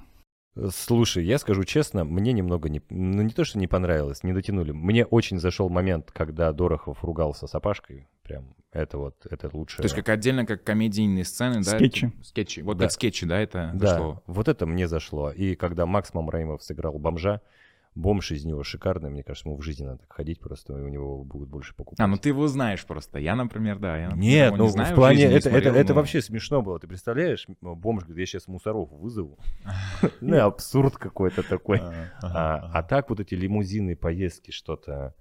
Слушай, 0.71 1.25
я 1.25 1.37
скажу 1.37 1.63
честно, 1.65 2.05
мне 2.05 2.31
немного 2.31 2.69
не... 2.69 2.81
Ну, 2.89 3.21
не 3.23 3.31
то, 3.31 3.43
что 3.43 3.59
не 3.59 3.67
понравилось, 3.67 4.23
не 4.23 4.31
дотянули. 4.33 4.71
Мне 4.71 5.05
очень 5.05 5.37
зашел 5.37 5.69
момент, 5.69 6.11
когда 6.13 6.51
Дорохов 6.53 7.03
ругался 7.03 7.47
с 7.47 7.55
Апашкой. 7.55 8.07
Прям 8.23 8.55
это 8.71 8.97
вот, 8.97 9.25
это 9.29 9.49
лучше. 9.51 9.77
То 9.77 9.83
есть 9.83 9.95
как 9.95 10.07
отдельно, 10.09 10.45
как 10.45 10.63
комедийные 10.63 11.25
сцены, 11.25 11.55
да? 11.55 11.75
Скетчи. 11.77 12.11
Скетчи. 12.23 12.61
Вот 12.61 12.77
Да. 12.77 12.85
как 12.85 12.91
скетчи, 12.93 13.25
да, 13.25 13.39
это 13.39 13.71
Да, 13.73 13.87
зашло. 13.87 14.23
вот 14.27 14.47
это 14.47 14.65
мне 14.65 14.87
зашло. 14.87 15.31
И 15.31 15.55
когда 15.55 15.85
Макс 15.85 16.13
Мамраимов 16.13 16.63
сыграл 16.63 16.97
бомжа, 16.99 17.41
бомж 17.95 18.31
из 18.31 18.45
него 18.45 18.63
шикарный, 18.63 19.09
мне 19.09 19.23
кажется, 19.23 19.47
ему 19.47 19.57
в 19.57 19.61
жизни 19.61 19.85
надо 19.85 19.99
так 19.99 20.13
ходить 20.13 20.39
просто, 20.39 20.77
и 20.77 20.81
у 20.81 20.87
него 20.89 21.23
будут 21.23 21.49
больше 21.49 21.73
покупать. 21.73 21.99
А, 21.99 22.07
ну 22.07 22.17
ты 22.17 22.29
его 22.29 22.47
знаешь 22.47 22.85
просто. 22.85 23.19
Я, 23.19 23.35
например, 23.35 23.79
да. 23.79 23.97
Я, 23.97 24.05
например, 24.09 24.23
Нет, 24.29 24.57
ну 24.57 24.65
не 24.65 24.69
знаю, 24.71 24.91
в 24.93 24.95
плане, 24.95 25.17
не 25.17 25.23
это, 25.23 25.35
это, 25.35 25.49
смотрел, 25.49 25.75
это 25.75 25.93
но- 25.93 25.99
вообще 25.99 26.21
смешно 26.21 26.61
было. 26.61 26.79
Ты 26.79 26.87
представляешь, 26.87 27.47
бомж 27.61 28.03
говорит, 28.03 28.19
я 28.19 28.25
сейчас 28.25 28.47
мусоров 28.47 28.91
вызову. 28.91 29.39
Ну, 30.21 30.39
абсурд 30.39 30.97
какой-то 30.97 31.41
такой. 31.43 31.79
А, 31.79 32.09
А, 32.21 32.71
а 32.79 32.83
так 32.83 33.09
вот 33.09 33.19
эти 33.19 33.35
лимузины, 33.35 33.95
поездки, 33.95 34.51
что-то. 34.51 35.13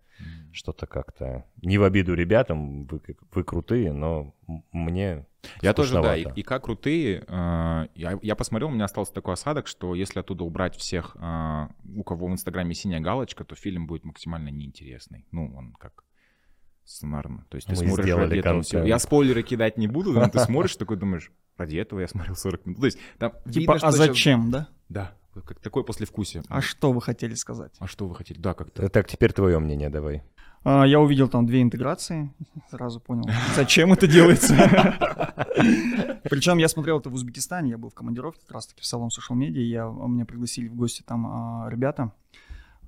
Что-то 0.52 0.86
как-то... 0.86 1.44
Не 1.62 1.78
в 1.78 1.82
обиду 1.82 2.14
ребятам, 2.14 2.86
вы, 2.86 3.00
вы 3.32 3.44
крутые, 3.44 3.92
но 3.92 4.34
мне 4.72 5.26
Я 5.60 5.74
тоже, 5.74 6.00
да, 6.00 6.16
и, 6.16 6.26
и 6.36 6.42
как 6.42 6.64
крутые. 6.64 7.24
э, 7.26 7.86
я, 7.94 8.18
я 8.22 8.36
посмотрел, 8.36 8.68
у 8.68 8.72
меня 8.72 8.84
остался 8.84 9.12
такой 9.12 9.34
осадок, 9.34 9.66
что 9.66 9.94
если 9.94 10.20
оттуда 10.20 10.44
убрать 10.44 10.76
всех, 10.76 11.16
э, 11.20 11.68
у 11.96 12.04
кого 12.04 12.28
в 12.28 12.32
Инстаграме 12.32 12.74
синяя 12.74 13.00
галочка, 13.00 13.44
то 13.44 13.56
фильм 13.56 13.86
будет 13.86 14.04
максимально 14.04 14.50
неинтересный. 14.50 15.26
Ну, 15.32 15.52
он 15.56 15.72
как 15.72 16.04
сценарно. 16.84 17.46
То 17.48 17.56
есть 17.56 17.66
ты 17.66 17.72
Мы 17.72 17.86
смотришь 17.86 18.04
сделали 18.04 18.24
ради 18.24 18.38
этого 18.38 18.54
контент. 18.54 18.86
Я 18.86 18.98
спойлеры 18.98 19.42
кидать 19.42 19.76
не 19.76 19.88
буду, 19.88 20.12
но 20.12 20.28
ты 20.28 20.38
смотришь, 20.38 20.76
такой 20.76 20.96
думаешь, 20.96 21.32
ради 21.56 21.76
этого 21.76 22.00
я 22.00 22.08
смотрел 22.08 22.36
40 22.36 22.66
минут. 22.66 22.80
То 22.80 22.86
есть 22.86 22.98
там 23.18 23.32
Типа, 23.50 23.78
а 23.80 23.90
зачем, 23.90 24.50
да? 24.50 24.68
Да, 24.88 25.16
как 25.43 25.61
такое 25.61 25.82
послевкусие. 25.82 26.43
А 26.49 26.61
что 26.61 26.93
вы 26.93 27.01
хотели 27.01 27.35
сказать? 27.35 27.72
А 27.78 27.87
что 27.87 28.07
вы 28.07 28.14
хотели? 28.14 28.39
Да, 28.39 28.55
как-то. 28.55 28.82
Э, 28.85 28.89
Так, 28.89 29.09
теперь 29.09 29.32
твое 29.32 29.59
мнение 29.59 29.91
давай. 29.91 30.22
А, 30.64 30.85
Я 30.85 31.01
увидел 31.01 31.28
там 31.28 31.47
две 31.47 31.61
интеграции, 31.61 32.32
сразу 32.70 33.01
понял, 33.01 33.28
зачем 33.55 33.93
это 33.93 34.07
делается. 34.07 34.55
Причем 36.24 36.59
я 36.59 36.68
смотрел 36.68 36.99
это 37.01 37.11
в 37.11 37.14
Узбекистане, 37.14 37.70
я 37.70 37.78
был 37.78 37.91
в 37.91 37.95
командировке 37.95 38.41
как 38.43 38.53
раз-таки 38.53 38.80
в 38.80 38.87
салон 38.87 39.09
social 39.09 39.37
media, 39.37 39.61
я, 39.61 39.85
меня 39.87 40.24
пригласили 40.24 40.68
в 40.68 40.74
гости 40.74 41.03
там 41.07 41.26
а, 41.26 41.68
ребята, 41.70 42.12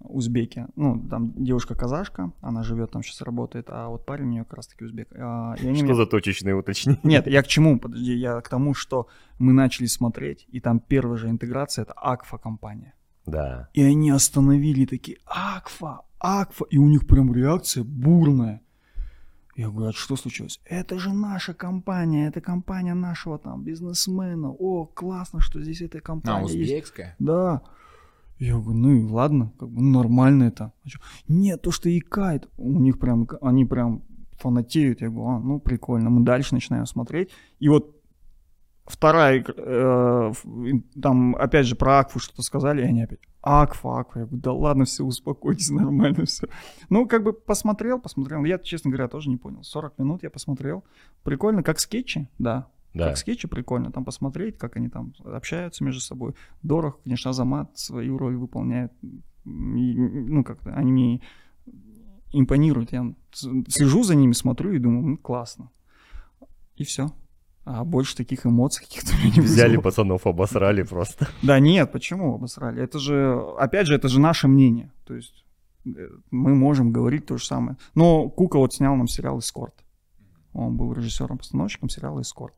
узбеки, 0.00 0.66
ну, 0.76 1.00
там 1.10 1.32
девушка-казашка, 1.36 2.32
она 2.40 2.62
живет 2.62 2.90
там 2.92 3.02
сейчас 3.02 3.20
работает, 3.22 3.66
а 3.68 3.88
вот 3.88 4.06
парень 4.06 4.26
у 4.26 4.30
нее 4.30 4.44
как 4.44 4.54
раз-таки 4.54 4.84
узбек. 4.84 5.08
А, 5.16 5.54
и 5.60 5.66
они 5.66 5.76
Что 5.76 5.84
мне- 5.86 5.94
за 5.94 6.06
точечные 6.06 6.54
уточнения? 6.54 7.00
Нет, 7.02 7.26
я 7.26 7.42
к 7.42 7.46
чему? 7.46 7.78
Подожди, 7.78 8.14
я 8.14 8.40
к 8.40 8.48
тому, 8.48 8.74
что 8.74 9.08
мы 9.38 9.52
начали 9.52 9.86
смотреть, 9.86 10.46
и 10.48 10.60
там 10.60 10.78
первая 10.80 11.16
же 11.18 11.28
интеграция— 11.28 11.82
это 11.84 11.92
Акфа 11.96 12.38
компания. 12.38 12.94
Да. 13.26 13.68
И 13.74 13.82
они 13.82 14.10
остановили 14.10 14.84
такие, 14.86 15.18
Акфа, 15.26 16.00
Акфа, 16.20 16.64
и 16.70 16.78
у 16.78 16.88
них 16.88 17.06
прям 17.06 17.34
реакция 17.34 17.82
бурная. 17.84 18.60
Я 19.56 19.70
говорю, 19.70 19.88
а 19.88 19.92
что 19.92 20.16
случилось? 20.16 20.60
Это 20.66 20.98
же 20.98 21.12
наша 21.14 21.54
компания, 21.54 22.28
это 22.28 22.42
компания 22.42 22.92
нашего 22.94 23.38
там 23.38 23.64
бизнесмена. 23.64 24.50
О, 24.50 24.84
классно, 24.84 25.40
что 25.40 25.62
здесь 25.62 25.80
эта 25.80 25.98
А, 25.98 26.00
компания 26.02 26.42
есть. 26.42 26.54
узбекская? 26.54 27.16
Да. 27.18 27.62
Я 28.38 28.54
говорю, 28.58 28.78
ну 28.78 28.92
и 28.92 29.02
ладно, 29.04 29.52
как 29.58 29.70
бы 29.70 29.80
ну, 29.80 29.98
нормально 29.98 30.44
это. 30.44 30.72
Нет, 31.26 31.62
то, 31.62 31.70
что 31.70 31.96
икает, 31.96 32.48
у 32.58 32.80
них 32.80 32.98
прям, 32.98 33.26
они 33.40 33.64
прям 33.64 34.02
фанатеют. 34.38 35.00
Я 35.00 35.08
говорю, 35.08 35.28
а, 35.28 35.40
ну 35.40 35.58
прикольно. 35.58 36.10
Мы 36.10 36.22
дальше 36.22 36.54
начинаем 36.54 36.86
смотреть. 36.86 37.30
И 37.58 37.68
вот 37.68 37.96
вторая, 38.84 39.44
э, 39.46 40.32
там 41.00 41.34
опять 41.36 41.66
же 41.66 41.76
про 41.76 42.00
Акфу 42.00 42.18
что-то 42.18 42.42
сказали, 42.42 42.82
и 42.82 42.84
они 42.84 43.02
опять, 43.02 43.20
Акфа, 43.42 44.00
Акфа. 44.00 44.20
Я 44.20 44.26
говорю, 44.26 44.42
да 44.42 44.52
ладно, 44.52 44.84
все, 44.84 45.04
успокойтесь, 45.04 45.70
нормально 45.70 46.26
все. 46.26 46.48
Ну, 46.88 47.06
как 47.06 47.22
бы 47.22 47.32
посмотрел, 47.32 48.00
посмотрел. 48.00 48.44
Я, 48.44 48.58
честно 48.58 48.90
говоря, 48.90 49.08
тоже 49.08 49.30
не 49.30 49.36
понял. 49.36 49.62
40 49.62 49.98
минут 49.98 50.22
я 50.22 50.30
посмотрел. 50.30 50.84
Прикольно, 51.22 51.62
как 51.62 51.80
скетчи, 51.80 52.28
да. 52.38 52.68
Да. 52.96 53.08
Как 53.08 53.18
скетчи 53.18 53.46
прикольно 53.48 53.92
там 53.92 54.04
посмотреть, 54.04 54.56
как 54.58 54.76
они 54.76 54.88
там 54.88 55.12
общаются 55.24 55.84
между 55.84 56.00
собой. 56.00 56.34
Дорог, 56.62 57.02
конечно, 57.02 57.30
Азамат 57.30 57.76
свою 57.78 58.16
роль 58.18 58.36
выполняет. 58.36 58.92
И, 59.04 59.14
ну, 59.48 60.42
как-то 60.44 60.72
они 60.72 60.92
мне 60.92 61.20
импонируют. 62.32 62.92
Я 62.92 63.12
с- 63.32 63.48
слежу 63.68 64.02
за 64.02 64.14
ними, 64.14 64.32
смотрю 64.32 64.72
и 64.72 64.78
думаю, 64.78 65.06
ну, 65.06 65.16
классно. 65.18 65.70
И 66.76 66.84
все. 66.84 67.10
А 67.64 67.84
больше 67.84 68.16
таких 68.16 68.46
эмоций 68.46 68.84
каких-то 68.84 69.12
не 69.24 69.40
Взяли 69.42 69.70
вызвало. 69.76 69.82
пацанов, 69.82 70.26
обосрали 70.26 70.82
просто. 70.82 71.26
Да 71.42 71.58
нет, 71.58 71.90
почему 71.92 72.34
обосрали? 72.34 72.82
Это 72.82 72.98
же, 72.98 73.40
опять 73.58 73.86
же, 73.88 73.94
это 73.94 74.08
же 74.08 74.20
наше 74.20 74.46
мнение. 74.48 74.92
То 75.04 75.14
есть 75.14 75.44
э, 75.84 75.90
мы 76.30 76.54
можем 76.54 76.92
говорить 76.92 77.26
то 77.26 77.36
же 77.38 77.44
самое. 77.44 77.76
Но 77.94 78.28
Кука 78.28 78.58
вот 78.58 78.72
снял 78.74 78.94
нам 78.96 79.08
сериал 79.08 79.38
«Эскорт». 79.40 79.74
Он 80.52 80.76
был 80.76 80.92
режиссером-постановщиком 80.92 81.88
сериала 81.88 82.20
«Эскорт». 82.22 82.54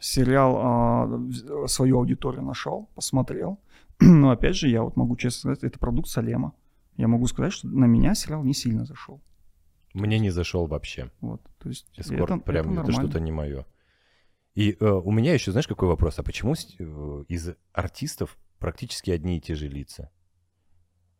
Сериал 0.00 1.08
в- 1.08 1.66
свою 1.68 1.98
аудиторию 1.98 2.42
нашел, 2.42 2.88
посмотрел. 2.94 3.60
Но 4.00 4.30
опять 4.30 4.56
же, 4.56 4.68
я 4.68 4.82
вот 4.82 4.96
могу 4.96 5.16
честно 5.16 5.40
сказать, 5.54 5.64
это 5.64 5.78
продукт 5.78 6.08
Салема. 6.08 6.54
Я 6.96 7.08
могу 7.08 7.26
сказать, 7.26 7.52
что 7.52 7.68
на 7.68 7.86
меня 7.86 8.14
сериал 8.14 8.42
не 8.44 8.54
сильно 8.54 8.84
зашел. 8.84 9.20
Мне 9.94 10.18
не 10.18 10.30
зашел 10.30 10.66
вообще. 10.66 11.10
Вот, 11.20 11.42
то 11.58 11.68
есть 11.68 11.86
Эскорт 11.96 12.30
это, 12.30 12.40
прям 12.40 12.66
это, 12.66 12.74
нормально. 12.74 12.92
что-то 12.92 13.20
не 13.20 13.32
мое. 13.32 13.66
И 14.54 14.76
э, 14.78 14.84
у 14.84 15.10
меня 15.10 15.32
еще, 15.34 15.52
знаешь, 15.52 15.66
какой 15.68 15.88
вопрос? 15.88 16.18
А 16.18 16.22
почему 16.22 16.54
э, 16.54 17.24
из 17.28 17.50
артистов 17.72 18.36
практически 18.58 19.10
одни 19.10 19.38
и 19.38 19.40
те 19.40 19.54
же 19.54 19.68
лица? 19.68 20.10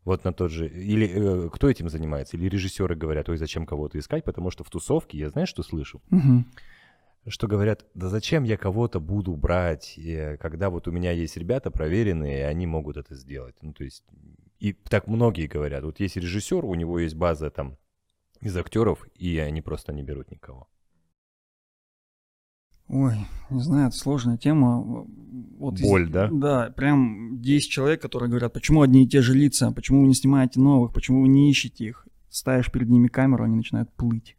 Вот 0.05 0.25
на 0.25 0.33
тот 0.33 0.51
же... 0.51 0.69
Или 0.69 1.47
э, 1.47 1.51
кто 1.51 1.69
этим 1.69 1.89
занимается? 1.89 2.37
Или 2.37 2.49
режиссеры 2.49 2.95
говорят, 2.97 3.29
ой, 3.29 3.37
зачем 3.37 3.67
кого-то 3.67 3.99
искать? 3.99 4.25
Потому 4.25 4.51
что 4.51 4.65
в 4.65 4.71
тусовке, 4.71 5.19
я 5.19 5.31
знаешь, 5.31 5.49
что 5.49 5.63
слышу? 5.63 6.03
Мгм. 6.11 6.47
Что 7.27 7.47
говорят, 7.47 7.85
да 7.95 8.09
зачем 8.09 8.45
я 8.45 8.57
кого-то 8.57 8.99
буду 8.99 9.37
брать, 9.37 9.99
когда 10.41 10.71
вот 10.71 10.89
у 10.89 10.91
меня 10.91 11.13
есть 11.13 11.37
ребята 11.37 11.71
проверенные, 11.71 12.39
и 12.39 12.43
они 12.43 12.67
могут 12.67 12.97
это 12.97 13.15
сделать. 13.15 13.57
Ну, 13.61 13.73
то 13.73 13.85
есть... 13.85 14.05
И 14.59 14.73
так 14.73 15.07
многие 15.07 15.47
говорят. 15.47 15.85
Вот 15.85 16.01
есть 16.01 16.17
режиссер, 16.17 16.65
у 16.65 16.75
него 16.75 16.99
есть 16.99 17.15
база 17.15 17.51
там 17.51 17.77
из 18.41 18.57
актеров, 18.57 19.07
и 19.15 19.39
они 19.39 19.61
просто 19.63 19.93
не 19.93 20.03
берут 20.03 20.31
никого. 20.31 20.69
Ой, 22.89 23.15
не 23.51 23.61
знаю, 23.63 23.89
это 23.89 23.97
сложная 23.97 24.37
тема. 24.37 24.81
Вот 25.59 25.75
из- 25.79 25.83
Боль, 25.83 26.11
да? 26.11 26.29
Да, 26.33 26.71
прям 26.71 27.41
10 27.41 27.71
человек, 27.71 28.03
которые 28.03 28.29
говорят, 28.29 28.53
почему 28.53 28.83
одни 28.83 29.05
и 29.05 29.09
те 29.09 29.23
же 29.23 29.33
лица, 29.35 29.71
почему 29.71 30.03
вы 30.03 30.09
не 30.09 30.15
снимаете 30.15 30.59
новых, 30.59 30.93
почему 30.93 31.23
вы 31.23 31.29
не 31.29 31.51
ищете 31.51 31.85
их. 31.85 32.09
Ставишь 32.29 32.71
перед 32.73 32.89
ними 32.89 33.09
камеру, 33.09 33.45
они 33.45 33.57
начинают 33.57 33.93
плыть. 33.95 34.37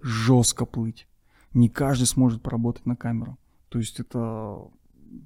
Жестко 0.00 0.64
плыть. 0.64 1.06
Не 1.54 1.68
каждый 1.68 2.04
сможет 2.04 2.42
поработать 2.42 2.86
на 2.86 2.96
камеру. 2.96 3.38
То 3.68 3.78
есть 3.78 4.00
это, 4.00 4.58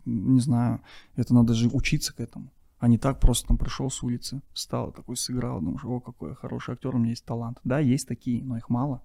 не 0.04 0.40
знаю, 0.40 0.80
это 1.16 1.34
надо 1.34 1.54
же 1.54 1.68
учиться 1.68 2.14
к 2.14 2.20
этому. 2.20 2.50
А 2.78 2.88
не 2.88 2.98
так 2.98 3.20
просто 3.20 3.48
там 3.48 3.58
пришел 3.58 3.90
с 3.90 4.02
улицы, 4.02 4.42
встал, 4.52 4.92
такой 4.92 5.16
сыграл, 5.16 5.60
думаешь, 5.60 5.84
о, 5.84 6.00
какой 6.00 6.30
я 6.30 6.34
хороший 6.34 6.74
актер, 6.74 6.94
у 6.94 6.98
меня 6.98 7.10
есть 7.10 7.24
талант. 7.24 7.58
Да, 7.64 7.78
есть 7.78 8.06
такие, 8.06 8.44
но 8.44 8.56
их 8.56 8.68
мало. 8.68 9.02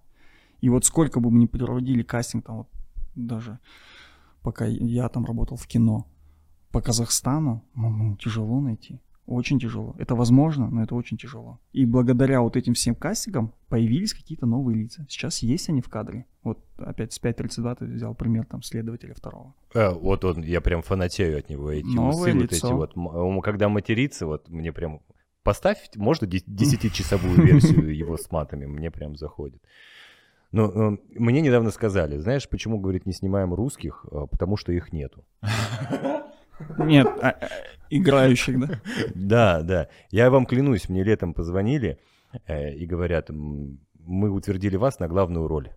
И 0.59 0.69
вот 0.69 0.86
сколько 0.86 1.19
бы 1.19 1.32
мы 1.32 1.39
ни 1.39 1.45
проводили 1.45 2.03
кастинг, 2.03 2.45
там 2.45 2.57
вот 2.57 2.67
даже 3.15 3.59
пока 4.41 4.65
я 4.65 5.07
там 5.09 5.26
работал 5.26 5.57
в 5.57 5.67
кино, 5.67 6.05
по 6.72 6.82
Казахстану 6.82 7.63
ну, 7.76 8.15
тяжело 8.17 8.59
найти. 8.59 8.99
Очень 9.28 9.59
тяжело. 9.59 9.95
Это 9.97 10.15
возможно, 10.15 10.67
но 10.69 10.84
это 10.84 10.95
очень 10.95 11.15
тяжело. 11.17 11.59
И 11.74 11.86
благодаря 11.86 12.41
вот 12.41 12.57
этим 12.57 12.74
всем 12.74 12.95
кастингам 12.95 13.53
появились 13.69 14.13
какие-то 14.13 14.45
новые 14.45 14.78
лица. 14.78 15.05
Сейчас 15.07 15.39
есть 15.39 15.69
они 15.69 15.82
в 15.82 15.88
кадре. 15.89 16.26
Вот 16.43 16.59
опять 16.78 17.13
с 17.13 17.22
5.32 17.22 17.76
ты 17.78 17.86
взял 17.86 18.13
пример 18.15 18.45
там 18.45 18.61
следователя 18.63 19.13
второго. 19.13 19.53
Э, 19.74 19.91
вот 19.91 20.26
он, 20.26 20.41
я 20.43 20.59
прям 20.59 20.82
фанатею 20.82 21.38
от 21.38 21.49
него. 21.49 21.72
Эти 21.72 21.86
Новое 21.86 22.32
усы, 22.32 22.34
вот 22.34 22.41
лицо. 22.51 22.67
эти 22.67 22.74
вот. 22.74 22.97
М- 22.97 23.07
он 23.07 23.41
Когда 23.41 23.69
матерится, 23.69 24.26
вот 24.26 24.49
мне 24.49 24.74
прям... 24.74 25.01
Поставь, 25.43 25.89
можно, 25.95 26.28
де- 26.28 26.39
10-часовую 26.39 27.41
версию 27.45 27.95
его 27.95 28.17
с 28.17 28.30
матами, 28.32 28.65
мне 28.65 28.91
прям 28.91 29.15
заходит. 29.15 29.61
Но 30.51 30.65
э, 30.93 30.97
мне 31.15 31.41
недавно 31.41 31.72
сказали, 31.72 32.17
знаешь, 32.17 32.49
почему, 32.49 32.80
говорит, 32.80 33.05
не 33.05 33.13
снимаем 33.13 33.53
русских? 33.53 34.05
Э, 34.11 34.26
Потому 34.30 34.57
что 34.57 34.72
их 34.74 34.91
нету. 34.91 35.24
Нет, 36.78 37.07
а- 37.22 37.30
а, 37.30 37.49
играющих, 37.92 38.60
да? 38.60 38.82
Да, 39.16 39.62
да. 39.62 39.88
Я 40.10 40.30
вам 40.30 40.46
клянусь, 40.46 40.89
мне 40.89 41.04
летом 41.04 41.34
позвонили 41.34 42.00
э, 42.48 42.74
и 42.74 42.86
говорят, 42.86 43.30
«М, 43.30 43.80
мы 44.00 44.30
утвердили 44.32 44.78
вас 44.78 45.00
на 45.00 45.08
главную 45.08 45.48
роль. 45.48 45.70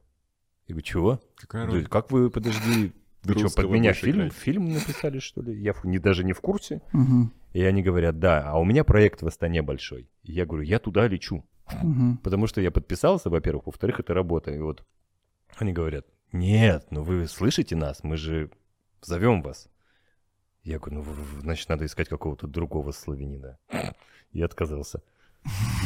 Я 0.66 0.74
говорю, 0.74 0.82
чего? 0.82 1.20
Какая 1.36 1.66
Да 1.66 1.72
роль? 1.72 1.86
как 1.86 2.10
вы, 2.10 2.30
подожди, 2.30 2.92
вы 3.22 3.38
что, 3.38 3.54
под 3.62 3.70
меня 3.70 3.92
фильм, 3.92 4.20
играть. 4.20 4.32
фильм 4.32 4.72
написали, 4.72 5.18
что 5.18 5.42
ли? 5.42 5.54
Я 5.60 5.74
не, 5.84 5.98
даже 5.98 6.24
не 6.24 6.32
в 6.32 6.40
курсе. 6.40 6.80
Мгм, 6.92 7.32
И 7.52 7.62
они 7.62 7.82
говорят, 7.82 8.18
да, 8.18 8.42
а 8.50 8.58
у 8.58 8.64
меня 8.64 8.84
проект 8.84 9.22
в 9.22 9.26
Астане 9.26 9.62
большой. 9.62 10.08
И 10.22 10.32
я 10.32 10.46
говорю, 10.46 10.62
я 10.64 10.78
туда 10.78 11.06
лечу. 11.06 11.44
мгм. 11.82 12.18
Потому 12.22 12.46
что 12.46 12.60
я 12.60 12.70
подписался, 12.70 13.30
во-первых, 13.30 13.66
во-вторых, 13.66 14.00
это 14.00 14.14
работа. 14.14 14.50
И 14.52 14.58
вот 14.58 14.84
они 15.58 15.72
говорят, 15.72 16.06
нет, 16.32 16.86
ну 16.90 17.02
вы 17.02 17.26
слышите 17.28 17.76
нас, 17.76 18.02
мы 18.02 18.16
же 18.16 18.50
зовем 19.02 19.42
вас. 19.42 19.68
Я 20.64 20.78
говорю, 20.78 21.02
ну, 21.04 21.40
значит, 21.42 21.68
надо 21.68 21.84
искать 21.84 22.08
какого-то 22.08 22.46
другого 22.46 22.92
славянина. 22.92 23.58
Я 24.32 24.46
отказался. 24.46 25.02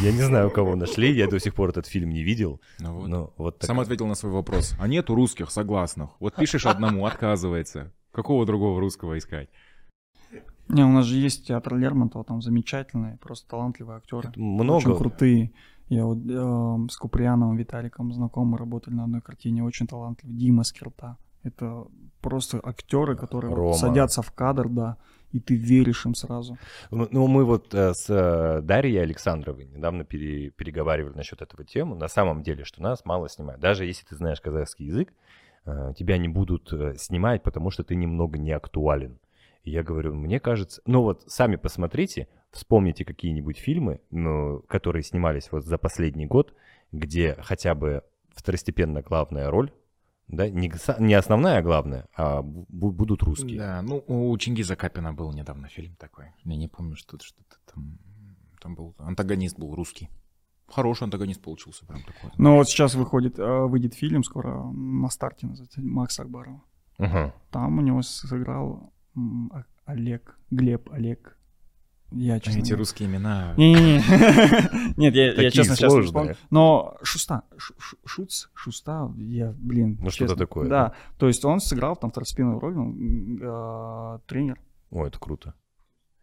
Я 0.02 0.12
не 0.12 0.22
знаю, 0.22 0.50
кого 0.52 0.76
нашли, 0.76 1.10
я 1.12 1.26
до 1.26 1.40
сих 1.40 1.52
пор 1.54 1.70
этот 1.70 1.86
фильм 1.86 2.10
не 2.10 2.22
видел. 2.22 2.60
Ну 2.78 2.94
вот. 2.94 3.08
Но 3.08 3.32
вот 3.36 3.58
так- 3.58 3.66
Сам 3.66 3.80
ответил 3.80 4.06
на 4.06 4.14
свой 4.14 4.30
вопрос. 4.32 4.74
А 4.78 4.86
нету 4.86 5.14
русских 5.16 5.50
согласных. 5.50 6.10
Вот 6.20 6.36
пишешь 6.36 6.64
одному, 6.66 7.06
отказывается. 7.06 7.92
Какого 8.12 8.46
другого 8.46 8.78
русского 8.80 9.18
искать? 9.18 9.48
Не, 10.68 10.84
у 10.84 10.88
нас 10.92 11.06
же 11.06 11.16
есть 11.16 11.46
театр 11.46 11.76
Лермонтова, 11.76 12.24
там 12.24 12.40
замечательные, 12.42 13.16
просто 13.16 13.48
талантливые 13.48 13.96
актеры. 13.96 14.30
много. 14.36 14.76
Очень 14.76 14.96
крутые. 14.96 15.52
Я 15.88 16.04
вот 16.04 16.18
эм, 16.30 16.88
с 16.90 16.96
Куприяновым 16.98 17.56
Виталиком 17.56 18.12
знаком, 18.12 18.48
мы 18.48 18.58
работали 18.58 18.94
на 18.94 19.04
одной 19.04 19.22
картине, 19.22 19.64
очень 19.64 19.86
талантливый. 19.86 20.36
Дима 20.36 20.62
Скирта. 20.62 21.16
Это 21.42 21.86
просто 22.20 22.60
актеры, 22.62 23.16
которые 23.16 23.54
Рома. 23.54 23.74
садятся 23.74 24.22
в 24.22 24.32
кадр, 24.32 24.68
да, 24.68 24.96
и 25.32 25.40
ты 25.40 25.54
веришь 25.56 26.06
им 26.06 26.14
сразу. 26.14 26.58
Ну, 26.90 27.08
ну, 27.10 27.26
мы 27.26 27.44
вот 27.44 27.74
э, 27.74 27.92
с 27.94 28.06
э, 28.08 28.60
Дарьей 28.62 29.02
Александровой 29.02 29.66
недавно 29.66 30.04
пере- 30.04 30.50
переговаривали 30.50 31.14
насчет 31.14 31.42
этого 31.42 31.64
темы. 31.64 31.96
На 31.96 32.08
самом 32.08 32.42
деле, 32.42 32.64
что 32.64 32.82
нас 32.82 33.04
мало 33.04 33.28
снимают. 33.28 33.60
Даже 33.60 33.84
если 33.84 34.06
ты 34.06 34.16
знаешь 34.16 34.40
казахский 34.40 34.86
язык, 34.86 35.12
э, 35.66 35.92
тебя 35.96 36.18
не 36.18 36.28
будут 36.28 36.72
снимать, 36.98 37.42
потому 37.42 37.70
что 37.70 37.84
ты 37.84 37.94
немного 37.94 38.38
не 38.38 38.52
актуален. 38.52 39.18
И 39.64 39.70
я 39.70 39.82
говорю, 39.82 40.14
мне 40.14 40.40
кажется... 40.40 40.80
Ну 40.86 41.02
вот 41.02 41.24
сами 41.26 41.56
посмотрите, 41.56 42.28
вспомните 42.50 43.04
какие-нибудь 43.04 43.58
фильмы, 43.58 44.00
ну, 44.10 44.62
которые 44.68 45.02
снимались 45.02 45.52
вот 45.52 45.64
за 45.64 45.76
последний 45.76 46.26
год, 46.26 46.54
где 46.92 47.36
хотя 47.42 47.74
бы 47.74 48.02
второстепенно 48.34 49.02
главная 49.02 49.50
роль, 49.50 49.70
да, 50.28 50.48
не, 50.48 50.72
не 51.00 51.14
основная, 51.14 51.58
а 51.58 51.62
главная, 51.62 52.06
а 52.16 52.40
бу- 52.42 52.66
будут 52.92 53.22
русские. 53.22 53.58
Да, 53.58 53.82
ну 53.82 54.02
у 54.06 54.36
Чингиза 54.38 54.76
Капина 54.76 55.12
был 55.12 55.32
недавно 55.32 55.68
фильм 55.68 55.94
такой. 55.96 56.26
Я 56.44 56.56
не 56.56 56.68
помню, 56.68 56.96
что 56.96 57.18
что-то 57.18 57.56
там. 57.72 57.98
Там 58.60 58.74
был 58.74 58.94
антагонист 58.98 59.58
был 59.58 59.74
русский. 59.74 60.08
Хороший 60.66 61.04
антагонист 61.04 61.40
получился, 61.40 61.86
прям 61.86 62.02
такой. 62.02 62.30
Но 62.38 62.56
вот 62.56 62.68
сейчас 62.68 62.94
выходит, 62.94 63.38
э, 63.38 63.66
выйдет 63.66 63.94
фильм 63.94 64.22
скоро 64.22 64.64
на 64.72 65.08
старте, 65.08 65.46
называется, 65.46 65.80
Макса 65.80 66.22
Акбарова. 66.22 66.60
Мгм. 66.98 67.32
Там 67.50 67.78
у 67.78 67.80
него 67.80 68.02
сыграл 68.02 68.92
А- 69.52 69.64
Олег, 69.86 70.38
Глеб, 70.50 70.90
Олег. 70.92 71.37
Я, 72.10 72.40
честно 72.40 72.60
Эти 72.60 72.72
русские 72.72 73.08
имена. 73.08 73.52
Нет, 73.56 75.14
я, 75.14 75.50
честно 75.50 75.76
сейчас 75.76 75.92
не 75.92 76.02
вспомню. 76.02 76.36
Но 76.50 76.96
Шуста, 77.02 77.42
Шу- 77.56 77.74
Шу- 77.78 77.98
Шуц, 78.06 78.46
Шуста, 78.54 79.12
я, 79.18 79.54
блин, 79.58 79.98
Ну, 80.00 80.10
что-то 80.10 80.36
такое, 80.36 80.68
Да, 80.68 80.94
то 81.18 81.28
есть 81.28 81.44
он 81.44 81.60
сыграл 81.60 81.96
там 81.96 82.10
второстепенную 82.10 82.58
роль, 82.60 82.74
э, 83.42 84.18
тренер. 84.26 84.58
Ой, 84.90 85.08
это 85.08 85.18
круто. 85.18 85.54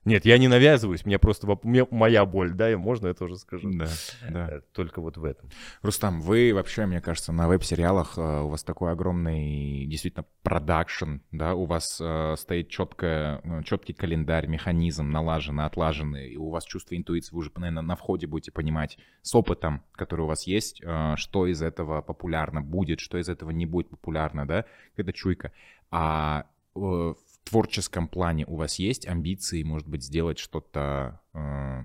Нет, 0.06 0.24
я 0.24 0.38
не 0.38 0.48
навязываюсь, 0.48 1.04
мне 1.04 1.18
просто 1.18 1.48
воп- 1.48 1.62
мне 1.64 1.86
моя 1.90 2.26
боль, 2.26 2.54
да, 2.54 2.72
и 2.72 2.76
можно 2.76 3.08
я 3.08 3.16
тоже 3.16 3.38
скажу. 3.38 3.72
Да, 3.74 3.88
да. 4.30 4.50
Э, 4.58 4.62
Только 4.72 5.02
вот 5.02 5.18
в 5.18 5.26
этом. 5.26 5.50
Рустам, 5.82 6.22
вы 6.22 6.54
вообще, 6.54 6.86
мне 6.86 7.02
кажется, 7.02 7.32
на 7.32 7.48
веб-сериалах 7.48 8.16
э, 8.18 8.42
у 8.42 8.50
вас 8.50 8.64
такой 8.64 8.92
огромный, 8.92 9.88
действительно, 9.88 10.26
продакшн, 10.44 11.18
да, 11.32 11.56
у 11.56 11.66
вас 11.66 12.00
э, 12.00 12.36
стоит 12.38 12.70
четкая, 12.70 13.42
э, 13.44 13.64
четкий 13.64 13.94
календарь, 13.94 14.46
механизм 14.46 15.10
налаженный, 15.10 15.66
отлаженный, 15.66 16.30
и 16.30 16.38
у 16.38 16.50
вас 16.52 16.66
чувство 16.66 16.96
интуиции, 16.96 17.34
вы 17.34 17.40
уже, 17.40 17.52
наверное, 17.56 17.82
на 17.82 17.96
входе 17.96 18.28
будете 18.28 18.52
понимать 18.52 19.00
с 19.24 19.34
опытом, 19.34 19.82
который 19.94 20.22
у 20.22 20.28
вас 20.28 20.46
есть, 20.46 20.82
э, 20.84 21.16
что 21.18 21.48
из 21.48 21.64
этого 21.64 22.04
популярно 22.04 22.62
будет, 22.62 23.00
что 23.00 23.18
из 23.18 23.28
этого 23.28 23.50
не 23.50 23.66
будет 23.66 23.90
популярно, 23.90 24.46
да, 24.48 24.66
это 24.98 25.12
чуйка. 25.14 25.52
А 25.90 26.46
в 26.76 27.16
творческом 27.46 28.08
плане 28.08 28.46
у 28.46 28.58
вас 28.58 28.80
есть 28.80 29.08
амбиции, 29.08 29.64
может 29.64 29.88
быть, 29.88 30.04
сделать 30.04 30.38
что-то 30.40 31.22
э, 31.34 31.84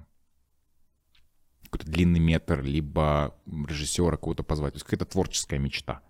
какой-то 1.65 1.91
длинный 1.91 2.19
метр, 2.19 2.63
либо 2.63 3.37
режиссера 3.47 4.17
кого-то 4.17 4.43
позвать. 4.43 4.75
То 4.75 4.77
есть 4.77 4.85
какая-то 4.85 5.05
творческая 5.05 5.59
мечта. 5.59 6.03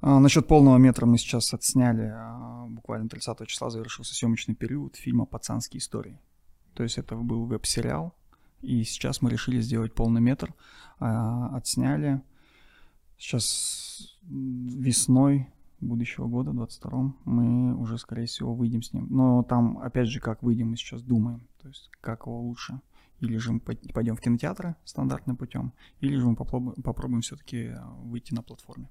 А, 0.00 0.18
насчет 0.18 0.48
полного 0.48 0.76
метра 0.76 1.06
мы 1.06 1.16
сейчас 1.16 1.54
отсняли, 1.54 2.12
а, 2.14 2.66
буквально 2.68 3.08
30 3.08 3.46
числа 3.46 3.70
завершился 3.70 4.14
съемочный 4.14 4.54
период 4.54 4.96
фильма 4.96 5.24
«Пацанские 5.26 5.78
истории». 5.78 6.20
То 6.74 6.82
есть 6.82 6.98
это 6.98 7.14
был 7.14 7.46
веб-сериал, 7.46 8.14
и 8.60 8.82
сейчас 8.84 9.22
мы 9.22 9.30
решили 9.30 9.60
сделать 9.60 9.94
полный 9.94 10.20
метр, 10.20 10.52
а, 10.98 11.56
отсняли. 11.56 12.20
Сейчас 13.16 14.18
весной 14.22 15.48
будущего 15.80 16.26
года, 16.26 16.50
22-м, 16.52 17.18
мы 17.24 17.76
уже, 17.76 17.98
скорее 17.98 18.26
всего, 18.26 18.54
выйдем 18.54 18.82
с 18.82 18.92
ним. 18.92 19.06
Но 19.10 19.42
там, 19.42 19.78
опять 19.78 20.08
же, 20.08 20.20
как 20.20 20.42
выйдем, 20.42 20.70
мы 20.70 20.76
сейчас 20.76 21.02
думаем. 21.02 21.46
То 21.60 21.68
есть 21.68 21.90
как 22.00 22.26
его 22.26 22.40
лучше. 22.40 22.80
Или 23.20 23.36
же 23.36 23.52
мы 23.52 23.60
пой- 23.60 23.92
пойдем 23.92 24.16
в 24.16 24.20
кинотеатры 24.20 24.76
стандартным 24.84 25.36
путем, 25.36 25.72
или 26.00 26.16
же 26.16 26.26
мы 26.26 26.36
попробуем, 26.36 26.82
попробуем 26.82 27.20
все-таки 27.22 27.72
выйти 28.02 28.34
на 28.34 28.42
платформе. 28.42 28.90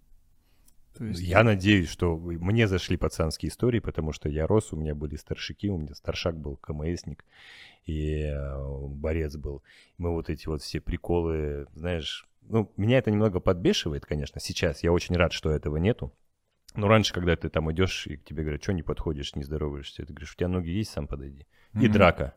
То 0.98 1.06
есть, 1.06 1.22
Я 1.22 1.44
надеюсь, 1.44 1.90
что 1.90 2.18
мне 2.18 2.68
зашли 2.68 2.98
пацанские 2.98 3.50
истории, 3.50 3.80
потому 3.80 4.12
что 4.12 4.30
я 4.30 4.46
рос, 4.46 4.74
у 4.74 4.78
меня 4.78 4.94
были 4.94 5.16
старшики, 5.16 5.70
у 5.70 5.78
меня 5.78 5.96
старшак 5.96 6.38
был 6.40 6.56
КМСник, 6.58 7.26
и 7.86 8.22
э, 8.22 8.88
борец 8.88 9.36
был. 9.36 9.64
Мы 9.98 10.12
вот 10.12 10.30
эти 10.30 10.48
вот 10.48 10.62
все 10.62 10.80
приколы, 10.80 11.68
знаешь, 11.74 12.28
ну, 12.50 12.72
меня 12.78 13.00
это 13.00 13.10
немного 13.10 13.40
подбешивает, 13.40 14.06
конечно, 14.06 14.40
сейчас. 14.40 14.84
Я 14.84 14.92
очень 14.92 15.16
рад, 15.16 15.34
что 15.34 15.50
этого 15.50 15.78
нету. 15.78 16.14
Но 16.76 16.88
раньше, 16.88 17.14
когда 17.14 17.36
ты 17.36 17.50
там 17.50 17.72
идешь, 17.72 18.08
и 18.08 18.18
к 18.18 18.24
тебе 18.24 18.44
говорят, 18.44 18.64
что 18.64 18.74
не 18.74 18.84
подходишь, 18.84 19.36
не 19.36 19.44
здороваешься, 19.44 20.06
ты 20.06 20.14
говоришь, 20.14 20.34
у 20.34 20.38
тебя 20.38 20.48
ноги 20.48 20.70
есть, 20.70 20.92
сам 20.92 21.08
подойди. 21.08 21.46
И 21.74 21.86
Мгм. 21.86 21.92
драка. 21.92 22.36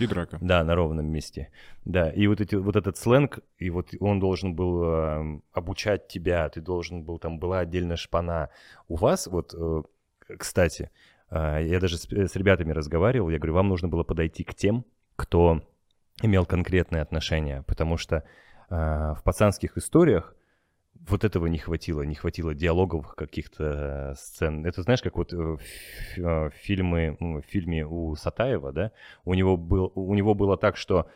И 0.00 0.06
драка. 0.06 0.38
Да, 0.40 0.64
на 0.64 0.74
ровном 0.74 1.06
месте. 1.06 1.50
Да, 1.84 2.10
и 2.10 2.26
вот, 2.26 2.40
эти, 2.40 2.54
вот 2.54 2.76
этот 2.76 2.96
сленг, 2.96 3.40
и 3.58 3.70
вот 3.70 3.90
он 4.00 4.20
должен 4.20 4.54
был 4.54 4.84
э, 4.84 5.40
обучать 5.52 6.08
тебя, 6.08 6.48
ты 6.48 6.60
должен 6.60 7.02
был, 7.02 7.18
там 7.18 7.38
была 7.38 7.60
отдельная 7.60 7.96
шпана. 7.96 8.50
У 8.88 8.96
вас, 8.96 9.26
вот, 9.26 9.54
э, 9.54 9.82
кстати, 10.38 10.90
э, 11.30 11.60
я 11.64 11.80
даже 11.80 11.98
с, 11.98 12.06
с 12.10 12.36
ребятами 12.36 12.72
разговаривал, 12.72 13.30
я 13.30 13.38
говорю, 13.38 13.54
вам 13.54 13.68
нужно 13.68 13.88
было 13.88 14.04
подойти 14.04 14.44
к 14.44 14.54
тем, 14.54 14.84
кто 15.16 15.62
имел 16.22 16.46
конкретные 16.46 17.02
отношения, 17.02 17.62
потому 17.66 17.96
что 17.96 18.16
э, 18.70 18.74
в 18.74 19.22
пацанских 19.24 19.76
историях 19.76 20.34
вот 21.08 21.24
этого 21.24 21.46
не 21.46 21.58
хватило, 21.58 22.02
не 22.02 22.14
хватило 22.14 22.54
диалоговых 22.54 23.14
каких-то 23.16 24.12
э, 24.12 24.14
сцен. 24.16 24.64
Это 24.66 24.82
знаешь, 24.82 25.02
как 25.02 25.16
вот 25.16 25.32
э, 25.32 25.36
в 25.36 25.54
ф- 25.60 26.18
э, 26.18 26.50
фильмы, 26.62 27.16
ну, 27.20 27.40
в 27.40 27.44
фильме 27.46 27.84
у 27.86 28.14
Сатаева, 28.16 28.72
да, 28.72 28.92
у 29.24 29.34
него, 29.34 29.56
был, 29.56 29.92
у 29.94 30.14
него 30.14 30.34
было 30.34 30.56
так, 30.56 30.76
что 30.76 31.08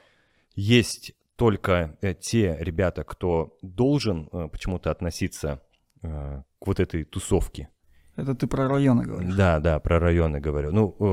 есть 0.55 1.13
только 1.37 1.97
э, 2.01 2.15
те 2.15 2.57
ребята, 2.61 3.05
кто 3.05 3.57
должен 3.63 4.29
э, 4.33 4.49
почему-то 4.51 4.91
относиться 4.91 5.61
э, 6.03 6.43
к 6.59 6.67
вот 6.67 6.81
этой 6.81 7.05
тусовке. 7.05 7.69
Это 8.17 8.35
ты 8.35 8.47
про 8.47 8.67
районы 8.69 9.05
говоришь? 9.05 9.35
Да, 9.35 9.61
да, 9.61 9.79
про 9.79 9.99
районы 10.01 10.41
говорю. 10.41 10.73
Ну, 10.73 10.97
э, 10.99 11.05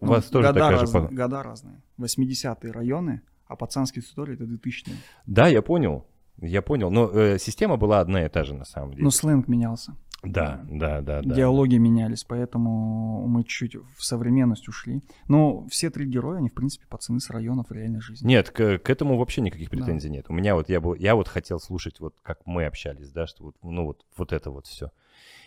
у 0.00 0.06
Ну, 0.06 0.08
вас 0.08 0.26
тоже 0.26 0.46
года 0.48 0.60
такая 0.60 0.76
же... 0.76 0.80
разные, 0.82 1.08
по- 1.08 1.14
Года 1.14 1.42
разные. 1.42 1.82
80-е 1.98 2.70
районы, 2.70 3.20
а 3.48 3.56
пацанские 3.56 4.02
истории 4.04 4.34
это 4.34 4.44
2000-е. 4.44 4.94
Да, 5.26 5.48
я 5.48 5.62
понял, 5.62 6.06
я 6.40 6.62
понял. 6.62 6.90
Но 6.90 7.10
э, 7.10 7.38
система 7.38 7.76
была 7.76 8.00
одна 8.00 8.24
и 8.24 8.28
та 8.28 8.44
же 8.44 8.54
на 8.54 8.64
самом 8.64 8.92
деле. 8.92 9.04
Но 9.04 9.10
сленг 9.10 9.48
менялся. 9.48 9.96
да, 10.22 10.64
да, 10.70 11.02
да, 11.02 11.20
да. 11.22 11.34
Диалоги 11.34 11.76
менялись, 11.76 12.24
поэтому 12.24 13.26
мы 13.26 13.44
чуть 13.44 13.76
в 13.76 14.02
современность 14.04 14.68
ушли. 14.68 15.02
Но 15.28 15.66
все 15.68 15.90
три 15.90 16.06
героя, 16.06 16.38
они, 16.38 16.48
в 16.48 16.54
принципе, 16.54 16.86
пацаны 16.88 17.20
с 17.20 17.28
районов 17.30 17.70
реальной 17.70 18.00
жизни. 18.00 18.26
Нет, 18.26 18.50
к, 18.50 18.78
к 18.78 18.90
этому 18.90 19.18
вообще 19.18 19.42
никаких 19.42 19.68
Да. 19.70 19.76
претензий 19.76 20.08
нет. 20.10 20.26
У 20.28 20.32
меня 20.32 20.54
вот 20.54 20.68
я 20.70 20.80
бы, 20.80 20.96
я 20.98 21.14
вот 21.14 21.28
хотел 21.28 21.60
слушать 21.60 22.00
вот 22.00 22.14
как 22.22 22.40
мы 22.46 22.64
общались, 22.64 23.10
да, 23.10 23.26
что 23.26 23.44
вот, 23.44 23.56
ну 23.62 23.84
вот, 23.84 24.04
вот 24.16 24.32
это 24.32 24.50
вот 24.50 24.66
все. 24.66 24.90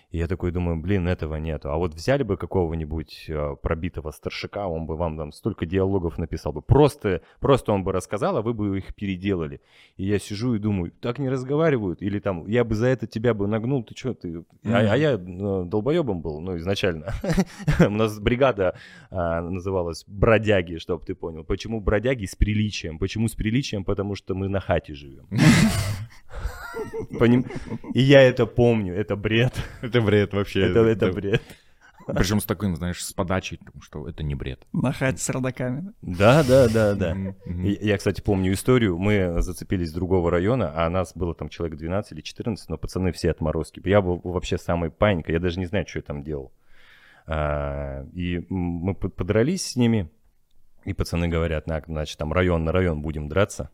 И 0.09 0.19
я 0.19 0.27
такой 0.27 0.51
думаю, 0.51 0.77
блин, 0.77 1.07
этого 1.07 1.35
нету. 1.35 1.69
А 1.69 1.77
вот 1.77 1.93
взяли 1.93 2.23
бы 2.23 2.37
какого-нибудь 2.37 3.25
э, 3.27 3.55
пробитого 3.61 4.11
старшика, 4.11 4.67
он 4.67 4.85
бы 4.85 4.95
вам 4.95 5.17
там 5.17 5.33
столько 5.33 5.65
диалогов 5.65 6.17
написал 6.17 6.53
бы. 6.53 6.61
Просто, 6.61 7.21
просто 7.41 7.73
он 7.73 7.83
бы 7.83 7.91
рассказал, 7.91 8.37
а 8.37 8.41
вы 8.41 8.53
бы 8.53 8.77
их 8.77 8.95
переделали. 8.95 9.59
И 9.97 10.05
я 10.05 10.17
сижу 10.17 10.55
и 10.55 10.59
думаю, 10.59 10.93
так 11.01 11.19
не 11.19 11.27
разговаривают. 11.27 12.01
Или 12.01 12.19
там, 12.19 12.47
я 12.47 12.63
бы 12.63 12.75
за 12.75 12.87
это 12.87 13.05
тебя 13.05 13.33
бы 13.33 13.47
нагнул, 13.47 13.83
ты 13.83 13.95
что, 13.97 14.13
ты... 14.13 14.45
А, 14.63 14.77
а 14.77 14.95
я 14.95 15.13
э, 15.13 15.17
долбоебом 15.17 16.21
был, 16.21 16.39
ну, 16.39 16.55
изначально. 16.55 17.13
У 17.79 17.89
нас 17.89 18.17
бригада 18.17 18.77
а, 19.11 19.41
называлась 19.41 20.05
«Бродяги», 20.07 20.77
чтобы 20.77 21.05
ты 21.05 21.15
понял. 21.15 21.43
Почему 21.43 21.81
бродяги 21.81 22.25
с 22.25 22.35
приличием? 22.35 22.97
Почему 22.97 23.27
с 23.27 23.35
приличием? 23.35 23.83
Потому 23.83 24.15
что 24.15 24.35
мы 24.35 24.47
на 24.47 24.61
хате 24.61 24.93
живем. 24.93 25.27
Поним- 27.19 27.45
И 27.93 28.01
я 28.01 28.21
это 28.21 28.45
помню, 28.45 28.93
это 28.95 29.15
бред. 29.15 29.53
Это 29.81 30.01
бред 30.01 30.33
вообще. 30.33 30.61
Это, 30.69 30.79
это 30.81 31.11
бред. 31.11 31.41
Причем 32.05 32.39
с 32.39 32.45
таким, 32.45 32.75
знаешь, 32.77 33.03
с 33.03 33.11
подачей, 33.11 33.59
что 33.81 34.07
это 34.07 34.23
не 34.23 34.33
бред. 34.33 34.65
На 34.71 34.93
хате 34.93 35.17
с 35.17 35.29
родаками. 35.29 35.91
Да, 36.01 36.41
да, 36.43 36.69
да, 36.69 36.95
да. 36.95 37.17
Я, 37.45 37.97
кстати, 37.97 38.21
помню 38.21 38.53
историю. 38.53 38.97
Мы 38.97 39.41
зацепились 39.41 39.89
с 39.89 39.93
другого 39.93 40.31
района, 40.31 40.71
а 40.73 40.89
нас 40.89 41.11
было 41.15 41.35
там 41.35 41.49
человек 41.49 41.77
12 41.77 42.13
или 42.13 42.21
14, 42.21 42.69
но 42.69 42.77
пацаны 42.77 43.11
все 43.11 43.29
отморозки. 43.31 43.81
Я 43.83 44.01
был 44.01 44.21
вообще 44.23 44.57
самый 44.57 44.89
паника, 44.89 45.33
я 45.33 45.39
даже 45.39 45.59
не 45.59 45.65
знаю, 45.65 45.85
что 45.85 45.99
я 45.99 46.03
там 46.03 46.23
делал. 46.23 46.53
А, 47.25 48.05
И 48.13 48.45
мы 48.49 48.93
под- 48.95 49.15
подрались 49.15 49.65
с 49.65 49.75
ними, 49.75 50.09
и 50.85 50.93
пацаны 50.93 51.27
говорят, 51.27 51.67
«На, 51.67 51.81
значит, 51.85 52.17
там 52.17 52.31
район 52.31 52.63
на 52.63 52.71
район 52.71 53.01
будем 53.01 53.27
драться. 53.27 53.69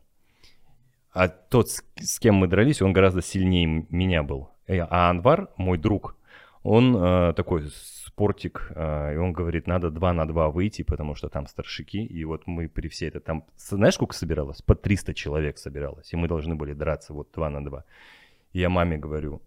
А 1.14 1.28
тот, 1.28 1.70
с 1.70 2.18
кем 2.18 2.34
мы 2.34 2.48
дрались, 2.48 2.82
он 2.82 2.92
гораздо 2.92 3.22
сильнее 3.22 3.86
меня 3.88 4.22
был. 4.24 4.50
Э, 4.66 4.80
А 4.80 5.10
Анвар, 5.10 5.48
мой 5.56 5.78
друг, 5.78 6.16
он 6.64 6.96
э, 6.96 7.32
такой 7.34 7.70
спортик, 7.70 8.72
э, 8.74 9.14
и 9.14 9.16
он 9.16 9.32
говорит, 9.32 9.68
надо 9.68 9.90
2 9.90 10.12
на 10.12 10.26
2 10.26 10.50
выйти, 10.50 10.82
потому 10.82 11.14
что 11.14 11.28
там 11.28 11.46
старшики, 11.46 12.04
и 12.04 12.24
вот 12.24 12.46
мы 12.46 12.68
при 12.68 12.88
всей 12.88 13.08
это 13.08 13.20
там, 13.20 13.44
знаешь, 13.56 13.94
сколько 13.94 14.14
собиралось? 14.14 14.60
По 14.62 14.74
300 14.74 15.14
человек 15.14 15.58
собиралось, 15.58 16.12
и 16.12 16.16
мы 16.16 16.26
должны 16.26 16.56
были 16.56 16.72
драться 16.72 17.12
вот 17.12 17.30
2 17.32 17.50
на 17.50 17.64
2. 17.64 17.84
И 18.52 18.58
я 18.58 18.68
маме 18.68 18.98
говорю, 18.98 19.40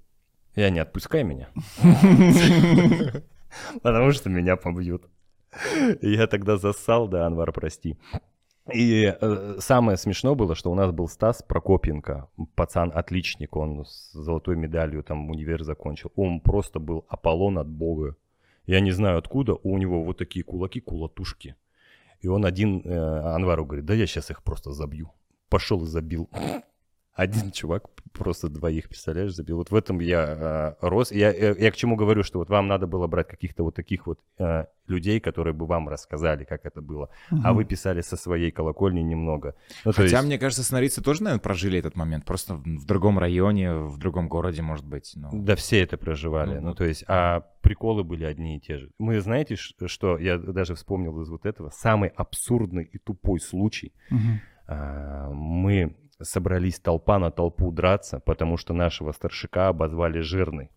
я 0.55 0.69
не 0.69 0.79
отпускай 0.79 1.23
меня. 1.23 1.49
потому 3.81 4.11
что 4.11 4.29
меня 4.29 4.55
побьют. 4.55 5.03
Я 6.01 6.27
тогда 6.27 6.57
зассал, 6.57 7.07
да, 7.09 7.25
Анвар, 7.25 7.51
прости. 7.51 7.97
И 8.73 9.15
э, 9.19 9.55
самое 9.59 9.97
смешно 9.97 10.35
было, 10.35 10.55
что 10.55 10.71
у 10.71 10.75
нас 10.75 10.91
был 10.91 11.07
Стас 11.07 11.41
Прокопенко, 11.41 12.29
пацан-отличник, 12.55 13.55
он 13.55 13.85
с 13.85 14.11
золотой 14.11 14.55
медалью 14.55 15.03
там 15.03 15.29
универ 15.29 15.63
закончил. 15.63 16.11
Он 16.15 16.41
просто 16.41 16.79
был 16.79 17.05
Аполлон 17.07 17.57
от 17.57 17.67
бога. 17.67 18.15
Я 18.65 18.81
не 18.81 18.91
знаю 18.91 19.19
откуда, 19.19 19.53
у 19.53 19.77
него 19.77 20.03
вот 20.03 20.17
такие 20.17 20.43
кулаки, 20.43 20.81
кулатушки. 20.81 21.55
И 22.19 22.27
он 22.27 22.45
один 22.45 22.81
э, 22.83 23.35
Анвару 23.35 23.65
говорит, 23.65 23.85
да 23.85 23.93
я 23.93 24.05
сейчас 24.05 24.31
их 24.31 24.43
просто 24.43 24.71
забью. 24.71 25.11
Пошел 25.49 25.83
и 25.83 25.85
забил. 25.85 26.29
Один 27.17 27.51
чувак 27.51 27.89
просто 28.13 28.47
двоих, 28.47 28.89
представляешь, 28.89 29.33
забил. 29.33 29.57
Вот 29.57 29.71
в 29.71 29.75
этом 29.75 29.99
я 29.99 30.75
э, 30.81 30.87
рос. 30.87 31.11
Я, 31.11 31.31
я, 31.33 31.53
я 31.53 31.71
к 31.71 31.75
чему 31.75 31.95
говорю, 31.95 32.23
что 32.23 32.39
вот 32.39 32.49
вам 32.49 32.67
надо 32.67 32.87
было 32.87 33.07
брать 33.07 33.27
каких-то 33.27 33.63
вот 33.63 33.75
таких 33.75 34.05
вот 34.07 34.19
э, 34.37 34.65
людей, 34.87 35.19
которые 35.19 35.53
бы 35.53 35.65
вам 35.65 35.89
рассказали, 35.89 36.43
как 36.43 36.65
это 36.65 36.81
было. 36.81 37.09
Угу. 37.31 37.41
А 37.43 37.53
вы 37.53 37.65
писали 37.65 38.01
со 38.01 38.17
своей 38.17 38.51
колокольни 38.51 39.01
немного. 39.01 39.55
Ну, 39.83 39.91
Хотя, 39.93 40.17
есть... 40.17 40.25
мне 40.25 40.37
кажется, 40.37 40.63
сценаристы 40.63 41.01
тоже, 41.01 41.23
наверное, 41.23 41.41
прожили 41.41 41.79
этот 41.79 41.95
момент. 41.95 42.25
Просто 42.25 42.53
в 42.53 42.85
другом 42.85 43.17
районе, 43.17 43.73
в 43.73 43.97
другом 43.97 44.27
городе, 44.27 44.61
может 44.61 44.85
быть. 44.85 45.13
Но... 45.15 45.29
Да, 45.33 45.55
все 45.55 45.81
это 45.81 45.97
проживали. 45.97 46.59
Ну, 46.59 46.67
ну 46.67 46.75
то 46.75 46.85
есть, 46.85 47.03
а 47.07 47.41
приколы 47.61 48.03
были 48.03 48.25
одни 48.25 48.57
и 48.57 48.59
те 48.59 48.77
же. 48.77 48.91
Мы, 48.99 49.19
знаете, 49.21 49.55
что 49.55 50.17
я 50.17 50.37
даже 50.37 50.75
вспомнил 50.75 51.19
из 51.21 51.29
вот 51.29 51.45
этого? 51.45 51.71
Самый 51.71 52.09
абсурдный 52.09 52.83
и 52.83 52.99
тупой 52.99 53.39
случай. 53.39 53.91
Угу. 54.11 54.19
А, 54.67 55.29
мы 55.31 55.95
собрались 56.21 56.79
толпа 56.79 57.19
на 57.19 57.31
толпу 57.31 57.71
драться, 57.71 58.19
потому 58.19 58.57
что 58.57 58.73
нашего 58.73 59.11
старшика 59.11 59.69
обозвали 59.69 60.19
жирный. 60.19 60.71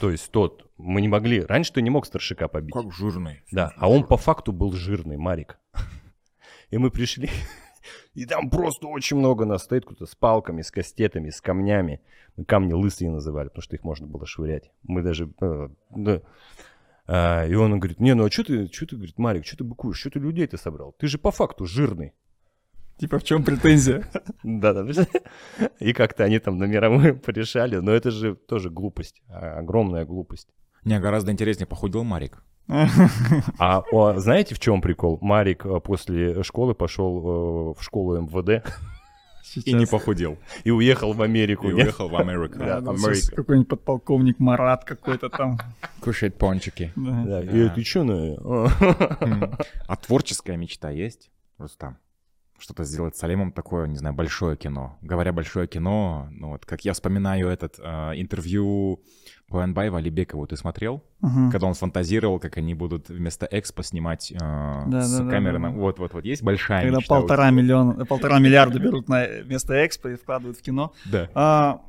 То 0.00 0.10
есть 0.10 0.30
тот, 0.32 0.68
мы 0.78 1.00
не 1.00 1.08
могли, 1.08 1.40
раньше 1.40 1.72
ты 1.72 1.82
не 1.82 1.90
мог 1.90 2.06
старшика 2.06 2.48
побить. 2.48 2.74
Как 2.74 2.92
жирный? 2.92 3.42
Да, 3.52 3.72
а 3.76 3.88
он 3.88 4.04
по 4.04 4.16
факту 4.16 4.52
был 4.52 4.72
жирный, 4.72 5.16
Марик. 5.16 5.58
И 6.70 6.78
мы 6.78 6.90
пришли, 6.90 7.30
и 8.14 8.26
там 8.26 8.50
просто 8.50 8.88
очень 8.88 9.16
много 9.16 9.44
нас 9.44 9.62
стоит, 9.62 9.84
кто-то 9.84 10.06
с 10.06 10.14
палками, 10.14 10.62
с 10.62 10.70
кастетами, 10.70 11.30
с 11.30 11.40
камнями. 11.40 12.00
Мы 12.36 12.44
камни 12.44 12.72
лысые 12.72 13.10
называли, 13.10 13.48
потому 13.48 13.62
что 13.62 13.76
их 13.76 13.84
можно 13.84 14.06
было 14.06 14.26
швырять. 14.26 14.72
Мы 14.82 15.02
даже, 15.02 15.30
э, 15.40 15.68
да. 15.90 16.22
А, 17.06 17.46
и 17.46 17.54
он 17.54 17.78
говорит, 17.78 18.00
не, 18.00 18.14
ну 18.14 18.24
а 18.24 18.30
что 18.30 18.44
ты, 18.44 18.66
что 18.72 18.86
ты, 18.86 18.96
говорит, 18.96 19.18
Марик, 19.18 19.46
что 19.46 19.58
ты 19.58 19.64
быкуешь, 19.64 19.98
что 19.98 20.10
ты 20.10 20.18
людей-то 20.18 20.56
собрал? 20.56 20.96
Ты 20.98 21.06
же 21.06 21.18
по 21.18 21.30
факту 21.30 21.66
жирный. 21.66 22.12
Типа, 22.98 23.18
в 23.18 23.24
чем 23.24 23.44
претензия? 23.44 24.04
Да, 24.42 24.72
да. 24.72 24.84
И 25.80 25.92
как-то 25.92 26.24
они 26.24 26.38
там 26.38 26.58
на 26.58 26.64
мировую 26.64 27.18
порешали, 27.26 27.76
но 27.76 27.92
это 27.92 28.10
же 28.10 28.34
тоже 28.34 28.70
глупость, 28.70 29.22
а, 29.28 29.58
огромная 29.58 30.04
глупость. 30.04 30.48
Не, 30.84 31.00
гораздо 31.00 31.32
интереснее 31.32 31.66
похудел 31.66 32.04
Марик. 32.04 32.42
А 33.58 33.82
о, 33.90 34.14
знаете, 34.18 34.54
в 34.54 34.58
чем 34.58 34.80
прикол? 34.80 35.18
Марик 35.20 35.66
э, 35.66 35.80
после 35.80 36.42
школы 36.42 36.74
пошел 36.74 37.18
э, 37.18 37.78
в 37.78 37.82
школу 37.82 38.18
МВД. 38.22 38.66
Сейчас. 39.42 39.66
И 39.66 39.72
не 39.74 39.84
похудел. 39.84 40.38
И 40.64 40.70
уехал 40.70 41.12
в 41.12 41.20
Америку. 41.20 41.68
И 41.68 41.74
уехал 41.74 42.08
в 42.08 42.16
Америку. 42.16 42.58
Да, 42.58 42.80
да, 42.80 42.92
какой-нибудь 43.36 43.68
подполковник 43.68 44.38
Марат 44.38 44.84
какой-то 44.84 45.28
там. 45.28 45.58
Кушает 46.00 46.38
пончики. 46.38 46.90
Да. 46.96 47.24
Да. 47.24 47.40
И 47.42 47.68
ты 47.68 47.84
что 47.84 48.04
на... 48.04 48.68
А 49.86 49.96
творческая 49.96 50.56
мечта 50.56 50.90
есть, 50.90 51.30
Рустам? 51.58 51.98
Что-то 52.64 52.84
сделать 52.84 53.14
с 53.14 53.18
Салимом 53.18 53.52
такое, 53.52 53.86
не 53.86 53.96
знаю, 53.96 54.14
большое 54.14 54.56
кино. 54.56 54.98
Говоря 55.02 55.32
большое 55.32 55.68
кино, 55.68 56.28
ну 56.30 56.48
вот 56.48 56.64
как 56.64 56.84
я 56.84 56.94
вспоминаю 56.94 57.48
этот 57.48 57.78
э, 57.78 58.12
интервью 58.16 59.02
Пуэнбаева 59.48 59.98
Алибекова, 59.98 60.46
ты 60.46 60.56
смотрел? 60.56 61.04
Угу. 61.20 61.50
Когда 61.52 61.66
он 61.66 61.74
фантазировал, 61.74 62.40
как 62.40 62.56
они 62.56 62.74
будут 62.74 63.10
вместо 63.10 63.46
экспо 63.50 63.82
снимать 63.82 64.32
э, 64.32 64.38
да, 64.38 65.02
с 65.02 65.18
да, 65.18 65.28
камеры. 65.28 65.58
Да, 65.58 65.68
да. 65.68 65.74
Вот, 65.74 65.98
вот, 65.98 66.14
вот 66.14 66.24
есть 66.24 66.42
большая 66.42 66.84
Когда 66.84 66.98
мечта. 66.98 67.14
полтора 67.14 67.50
миллиона, 67.50 68.06
полтора 68.06 68.38
миллиарда 68.38 68.78
берут 68.78 69.08
на 69.08 69.26
место 69.42 69.86
экспо 69.86 70.08
и 70.08 70.16
вкладывают 70.16 70.56
в 70.56 70.62
кино. 70.62 70.94
Да. 71.04 71.28
А, 71.34 71.82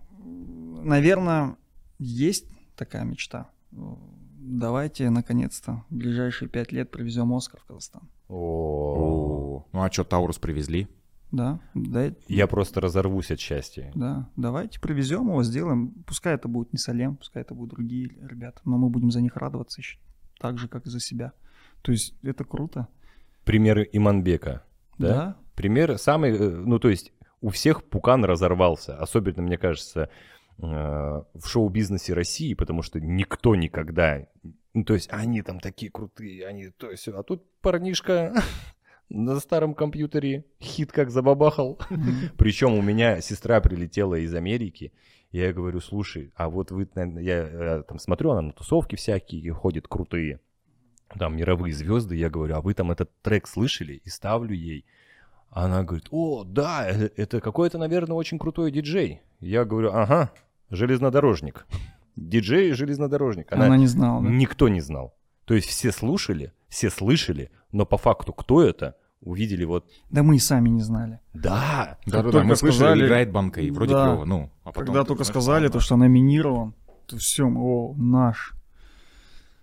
наверное, 0.84 1.56
есть 1.98 2.48
такая 2.76 3.06
мечта 3.06 3.48
давайте 4.46 5.10
наконец-то 5.10 5.84
в 5.90 5.96
ближайшие 5.96 6.48
пять 6.48 6.72
лет 6.72 6.92
привезем 6.92 7.34
Оскар 7.34 7.60
в 7.60 7.66
Казахстан. 7.66 8.04
О, 8.28 9.66
ну 9.72 9.84
а 9.84 9.92
что, 9.92 10.04
Таурус 10.04 10.40
привезли? 10.40 10.88
Да, 11.32 11.60
да. 11.74 12.14
Я 12.28 12.48
просто 12.48 12.82
разорвусь 12.82 13.32
от 13.32 13.40
счастья. 13.40 13.92
Да, 13.96 14.30
давайте 14.36 14.80
привезем 14.80 15.28
его, 15.28 15.44
сделаем. 15.44 15.92
Пускай 16.08 16.36
это 16.36 16.48
будет 16.48 16.72
не 16.72 16.80
Салем, 16.80 17.18
пускай 17.18 17.42
это 17.42 17.54
будут 17.54 17.76
другие 17.76 18.12
ребята, 18.22 18.62
но 18.66 18.78
мы 18.78 18.90
будем 18.90 19.12
за 19.12 19.22
них 19.22 19.36
радоваться 19.36 19.82
еще, 19.82 19.98
так 20.40 20.58
же, 20.58 20.68
как 20.68 20.86
и 20.86 20.90
за 20.90 21.00
себя. 21.00 21.34
То 21.82 21.92
есть 21.92 22.16
это 22.24 22.46
круто. 22.46 22.88
Примеры 23.44 23.88
Иманбека, 23.92 24.64
да? 24.98 25.08
Да. 25.08 25.38
Пример 25.56 25.98
самый, 25.98 26.32
э, 26.32 26.50
ну 26.50 26.80
то 26.80 26.90
есть 26.90 27.12
у 27.42 27.50
всех 27.50 27.84
Пукан 27.84 28.26
разорвался, 28.26 28.98
особенно, 28.98 29.44
мне 29.44 29.58
кажется, 29.58 30.10
в 30.58 31.46
шоу-бизнесе 31.46 32.14
России, 32.14 32.54
потому 32.54 32.82
что 32.82 33.00
никто 33.00 33.56
никогда... 33.56 34.26
Ну, 34.74 34.84
то 34.84 34.94
есть 34.94 35.10
они 35.12 35.42
там 35.42 35.60
такие 35.60 35.92
крутые, 35.92 36.48
они 36.48 36.70
то 36.70 36.92
есть... 36.92 37.08
А 37.08 37.24
тут 37.24 37.44
парнишка 37.62 38.34
на 39.10 39.40
старом 39.40 39.74
компьютере 39.74 40.46
хит 40.62 40.92
как 40.92 41.12
забабахал. 41.12 41.80
Причем 42.38 42.74
у 42.74 42.82
меня 42.82 43.22
сестра 43.22 43.62
прилетела 43.62 44.16
из 44.16 44.34
Америки, 44.34 44.92
я 45.32 45.52
говорю, 45.52 45.82
слушай, 45.82 46.32
а 46.36 46.50
вот 46.50 46.72
вы, 46.72 46.88
я, 46.96 47.04
я 47.20 47.80
э, 47.80 47.84
там 47.84 48.00
смотрю, 48.00 48.32
она 48.32 48.42
на 48.42 48.52
тусовки 48.54 48.96
всякие 48.96 49.52
ходит 49.52 49.88
крутые, 49.88 50.40
там 51.20 51.36
мировые 51.36 51.74
звезды, 51.74 52.16
я 52.16 52.30
говорю, 52.30 52.56
а 52.56 52.62
вы 52.62 52.74
там 52.74 52.92
этот 52.92 53.12
трек 53.22 53.48
слышали? 53.48 54.02
И 54.04 54.10
ставлю 54.10 54.54
ей. 54.54 54.86
Она 55.50 55.84
говорит, 55.84 56.08
о, 56.12 56.44
да, 56.44 56.90
э, 56.90 57.10
это 57.18 57.42
какой-то, 57.42 57.78
наверное, 57.78 58.16
очень 58.16 58.40
крутой 58.40 58.72
диджей. 58.72 59.22
Я 59.40 59.66
говорю, 59.66 59.92
ага, 59.92 60.32
железнодорожник. 60.70 61.68
Диджей 62.16 62.72
железнодорожник. 62.74 63.52
Она, 63.52 63.66
Она 63.66 63.78
не 63.78 63.88
знала, 63.88 64.24
да? 64.24 64.30
Никто 64.30 64.70
не 64.70 64.82
знал. 64.82 65.16
То 65.46 65.54
есть 65.54 65.68
все 65.68 65.92
слушали, 65.92 66.54
все 66.70 66.90
слышали, 66.90 67.52
но 67.72 67.86
по 67.86 67.98
факту 67.98 68.34
кто 68.34 68.64
это, 68.64 68.96
увидели 69.22 69.64
вот... 69.66 69.90
Да 70.10 70.24
мы 70.24 70.38
и 70.38 70.40
сами 70.40 70.70
не 70.70 70.82
знали. 70.82 71.20
Да. 71.34 71.98
Да, 72.06 72.24
да, 72.24 72.32
да, 72.32 72.44
мы 72.44 72.56
сказали, 72.56 73.06
играет 73.06 73.32
банка, 73.32 73.62
и 73.62 73.70
вроде 73.70 73.94
да. 73.94 74.06
клево, 74.06 74.26
ну. 74.26 74.52
А 74.64 74.72
потом 74.72 74.86
Когда 74.86 75.04
только 75.04 75.24
знаешь, 75.24 75.34
сказали, 75.34 75.68
то, 75.68 75.80
что 75.80 75.98
номинирован, 75.98 76.74
то 77.06 77.18
все, 77.18 77.48
о, 77.48 77.94
наш. 77.98 78.54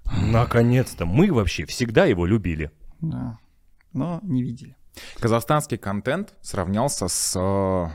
Наконец-то. 0.05 1.07
Мы 1.07 1.33
вообще 1.33 1.65
всегда 1.65 2.05
его 2.05 2.27
любили. 2.27 2.71
Да. 3.01 3.39
Но 3.93 4.21
не 4.23 4.43
видели. 4.43 4.77
Казахстанский 5.19 5.79
контент 5.79 6.35
сравнялся 6.43 7.09
с 7.09 7.93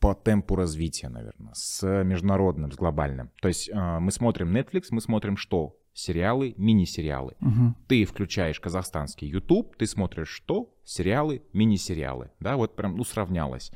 по 0.00 0.14
темпу 0.14 0.56
развития, 0.56 1.08
наверное, 1.08 1.52
с 1.54 1.86
международным, 2.04 2.72
с 2.72 2.76
глобальным. 2.76 3.30
То 3.40 3.48
есть 3.48 3.68
э, 3.68 3.98
мы 4.00 4.10
смотрим 4.10 4.56
Netflix, 4.56 4.86
мы 4.90 5.00
смотрим 5.00 5.36
что? 5.36 5.76
Сериалы, 5.92 6.54
мини-сериалы. 6.56 7.36
Угу. 7.40 7.74
Ты 7.86 8.04
включаешь 8.06 8.58
казахстанский 8.58 9.28
YouTube, 9.28 9.76
ты 9.76 9.86
смотришь 9.86 10.28
что? 10.28 10.74
Сериалы, 10.84 11.42
мини-сериалы. 11.52 12.30
Да, 12.40 12.56
вот 12.56 12.76
прям, 12.76 12.96
ну, 12.96 13.04
сравнялось. 13.04 13.70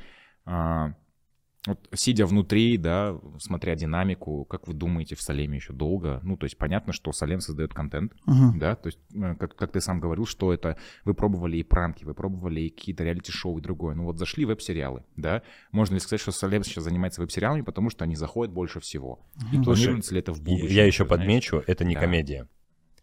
Вот, 1.65 1.89
сидя 1.93 2.25
внутри, 2.25 2.77
да, 2.77 3.17
смотря 3.39 3.75
динамику, 3.75 4.45
как 4.45 4.67
вы 4.67 4.73
думаете, 4.73 5.15
в 5.15 5.21
Салеме 5.21 5.57
еще 5.57 5.73
долго? 5.73 6.19
Ну, 6.23 6.37
то 6.37 6.45
есть 6.45 6.57
понятно, 6.57 6.93
что 6.93 7.11
Салем 7.11 7.39
создает 7.39 7.73
контент, 7.73 8.13
uh-huh. 8.27 8.57
да, 8.57 8.75
то 8.75 8.87
есть, 8.87 8.99
э, 9.13 9.35
как, 9.35 9.55
как 9.55 9.71
ты 9.71 9.81
сам 9.81 9.99
говорил, 9.99 10.27
что 10.27 10.53
это 10.53 10.77
вы 11.05 11.15
пробовали 11.15 11.57
и 11.57 11.63
пранки, 11.63 12.03
вы 12.03 12.13
пробовали 12.13 12.61
и 12.61 12.69
какие-то 12.69 13.03
реалити-шоу 13.03 13.57
и 13.57 13.61
другое. 13.61 13.95
Ну 13.95 14.03
вот 14.03 14.19
зашли 14.19 14.45
веб-сериалы, 14.45 15.03
да. 15.15 15.41
Можно 15.71 15.95
ли 15.95 15.99
сказать, 15.99 16.21
что 16.21 16.31
Салем 16.31 16.63
сейчас 16.63 16.83
занимается 16.83 17.21
веб-сериалами, 17.21 17.61
потому 17.61 17.89
что 17.89 18.03
они 18.03 18.15
заходят 18.15 18.53
больше 18.53 18.79
всего? 18.79 19.25
Uh-huh. 19.35 19.59
И 19.59 19.63
планируется 19.63 20.13
ли 20.13 20.19
это 20.19 20.33
в 20.33 20.41
будущем? 20.41 20.67
Я 20.67 20.85
еще 20.85 21.05
подмечу, 21.05 21.63
это 21.65 21.83
не 21.83 21.95
да. 21.95 22.01
комедия. 22.01 22.47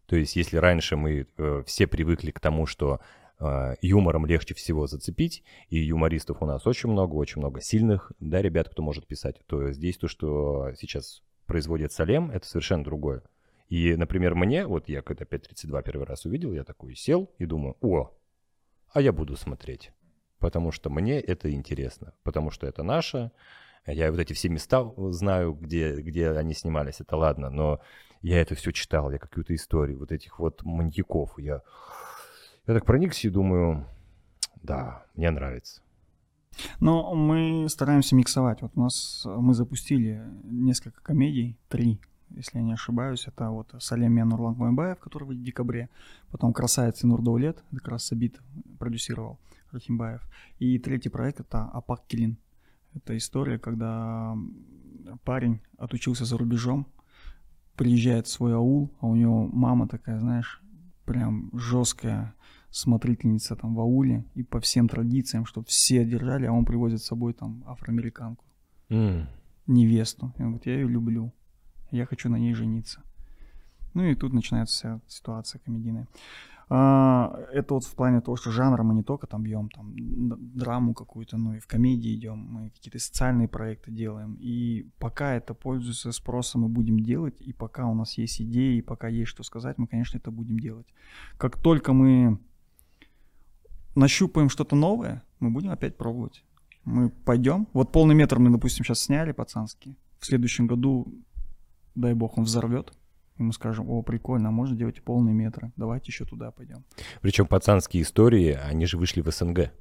То 0.07 0.17
есть, 0.17 0.37
если 0.37 0.59
раньше 0.59 0.97
мы 0.97 1.27
э, 1.37 1.63
все 1.67 1.87
привыкли 1.87 2.31
к 2.33 2.39
тому, 2.39 2.67
что 2.67 3.01
а, 3.45 3.75
юмором 3.83 4.25
легче 4.25 4.55
всего 4.55 4.87
зацепить, 4.87 5.43
и 5.69 5.79
юмористов 5.79 6.43
у 6.43 6.47
нас 6.47 6.65
очень 6.65 6.91
много, 6.91 7.15
очень 7.17 7.41
много 7.41 7.61
сильных, 7.61 8.13
да, 8.21 8.41
ребят, 8.41 8.69
кто 8.69 8.83
может 8.83 9.09
писать, 9.09 9.41
то 9.47 9.73
здесь 9.73 9.99
то, 9.99 10.07
что 10.07 10.73
сейчас 10.79 11.23
производит 11.47 11.93
Салем, 11.93 12.31
это 12.31 12.47
совершенно 12.47 12.85
другое. 12.85 13.23
И, 13.69 13.97
например, 13.97 14.37
мне, 14.37 14.65
вот 14.65 14.89
я 14.89 15.03
когда 15.03 15.25
5.32 15.25 15.83
первый 15.83 16.07
раз 16.07 16.25
увидел, 16.25 16.53
я 16.53 16.63
такой 16.63 16.95
сел 16.95 17.31
и 17.39 17.45
думаю, 17.45 17.77
о, 17.81 18.17
а 18.93 19.01
я 19.01 19.13
буду 19.13 19.37
смотреть, 19.37 19.91
потому 20.39 20.71
что 20.71 20.89
мне 20.89 21.19
это 21.19 21.51
интересно, 21.51 22.15
потому 22.23 22.53
что 22.53 22.69
это 22.69 22.85
наше, 22.85 23.33
я 23.87 24.13
вот 24.13 24.21
эти 24.21 24.35
все 24.35 24.51
места 24.51 24.89
знаю, 25.11 25.55
где, 25.55 25.97
где 25.97 26.31
они 26.31 26.55
снимались, 26.55 27.01
это 27.01 27.17
ладно, 27.17 27.51
но 27.51 27.81
я 28.21 28.41
это 28.41 28.55
все 28.55 28.71
читал, 28.71 29.11
я 29.11 29.19
какую-то 29.19 29.53
историю 29.53 29.99
вот 29.99 30.13
этих 30.13 30.39
вот 30.39 30.63
маньяков, 30.63 31.37
я 31.39 31.63
я 32.67 32.75
так 32.75 32.85
проникся 32.85 33.29
и 33.29 33.31
думаю, 33.31 33.87
да, 34.63 35.05
мне 35.15 35.31
нравится. 35.31 35.83
Но 36.81 37.15
мы 37.15 37.69
стараемся 37.69 38.15
миксовать. 38.15 38.63
Вот 38.63 38.73
у 38.75 38.81
нас 38.81 39.23
мы 39.25 39.55
запустили 39.55 40.23
несколько 40.45 41.01
комедий, 41.03 41.57
три. 41.69 42.01
если 42.31 42.59
я 42.59 42.65
не 42.65 42.73
ошибаюсь. 42.73 43.27
Это 43.27 43.51
вот 43.51 43.75
Салем 43.79 44.15
Нурлан 44.15 44.55
Куйбаев, 44.55 44.99
который 44.99 45.29
в 45.29 45.43
декабре. 45.43 45.89
Потом 46.31 46.53
«Красавец 46.53 47.03
и 47.03 47.07
Нурдаулет», 47.07 47.63
это 47.71 47.81
как 47.81 47.89
раз 47.89 48.05
Сабит 48.05 48.41
продюсировал 48.79 49.39
Рахимбаев. 49.71 50.23
И 50.59 50.79
третий 50.79 51.09
проект— 51.09 51.41
это 51.41 51.65
«Апак 51.65 52.07
Килин». 52.07 52.37
Это 52.95 53.17
история, 53.17 53.59
когда 53.59 54.37
парень 55.25 55.61
отучился 55.79 56.27
за 56.27 56.37
рубежом, 56.37 56.87
приезжает 57.77 58.27
в 58.27 58.31
свой 58.31 58.55
аул, 58.55 58.91
а 59.01 59.07
у 59.07 59.15
него 59.15 59.49
мама 59.49 59.89
такая, 59.89 60.21
знаешь, 60.21 60.63
прям 61.05 61.51
жесткая 61.53 62.35
смотрительница 62.71 63.55
там 63.57 63.75
в 63.75 63.81
ауле, 63.81 64.25
и 64.35 64.43
по 64.43 64.59
всем 64.61 64.89
традициям, 64.89 65.45
что 65.47 65.63
все 65.63 66.05
держали, 66.05 66.47
а 66.47 66.53
он 66.53 66.65
привозит 66.65 67.01
с 67.01 67.07
собой 67.07 67.33
там 67.35 67.63
афроамериканку, 67.67 68.45
М. 68.89 69.27
невесту. 69.67 70.33
И 70.39 70.43
он 70.43 70.49
говорит, 70.49 70.67
я 70.67 70.75
ее 70.75 70.89
люблю, 70.89 71.33
я 71.91 72.07
хочу 72.07 72.29
на 72.31 72.37
ней 72.37 72.55
жениться. 72.55 73.03
Ну 73.95 74.05
и 74.05 74.15
тут 74.15 74.33
начинается 74.33 74.75
вся 74.75 75.01
ситуация 75.07 75.59
комедийная. 75.61 76.07
А, 76.75 77.39
это 77.53 77.75
вот 77.75 77.85
в 77.85 77.95
плане 77.95 78.23
того, 78.23 78.37
что 78.37 78.51
жанра 78.51 78.83
мы 78.83 78.95
не 78.95 79.03
только 79.03 79.27
там 79.27 79.43
бьем 79.43 79.69
там 79.69 79.93
драму 79.95 80.95
какую-то, 80.95 81.37
но 81.37 81.55
и 81.55 81.59
в 81.59 81.67
комедии 81.67 82.15
идем, 82.15 82.39
мы 82.39 82.71
какие-то 82.71 82.99
социальные 82.99 83.47
проекты 83.47 83.91
делаем. 83.91 84.39
И 84.41 84.89
пока 84.99 85.35
это 85.35 85.53
пользуется 85.53 86.13
спросом, 86.13 86.63
мы 86.63 86.69
будем 86.69 87.01
делать, 87.01 87.35
и 87.43 87.53
пока 87.53 87.87
у 87.87 87.95
нас 87.95 88.17
есть 88.17 88.41
идеи, 88.41 88.79
и 88.79 88.83
пока 88.83 89.09
есть 89.09 89.29
что 89.29 89.43
сказать, 89.43 89.77
мы, 89.77 89.87
конечно, 89.87 90.17
это 90.17 90.31
будем 90.31 90.59
делать. 90.59 90.87
Как 91.37 91.59
только 91.59 91.93
мы 91.93 92.39
нащупаем 93.95 94.49
что-то 94.49 94.75
новое, 94.75 95.23
мы 95.41 95.51
будем 95.51 95.73
опять 95.73 95.99
пробовать. 95.99 96.43
Мы 96.85 97.11
пойдем. 97.11 97.69
Вот 97.75 97.93
полный 97.93 98.15
метр 98.15 98.39
мы, 98.39 98.51
допустим, 98.51 98.83
сейчас 98.83 99.01
сняли 99.01 99.33
пацанский. 99.33 99.99
В 100.19 100.25
следующем 100.25 100.69
году, 100.69 101.07
дай 101.95 102.15
бог, 102.15 102.39
он 102.39 102.45
взорвет. 102.45 102.95
И 103.39 103.43
мы 103.43 103.53
скажем, 103.53 103.89
о, 103.89 104.03
прикольно, 104.03 104.49
а 104.49 104.53
можно 104.53 104.77
делать 104.77 104.99
и 104.99 105.01
полные 105.01 105.35
метры. 105.35 105.73
Давайте 105.77 106.07
еще 106.09 106.25
туда 106.25 106.51
пойдем. 106.51 106.85
Причем 107.21 107.47
пацанские 107.47 108.03
истории, 108.03 108.53
они 108.53 108.87
же 108.87 108.99
вышли 108.99 109.21
в 109.23 109.31
СНГ. 109.31 109.73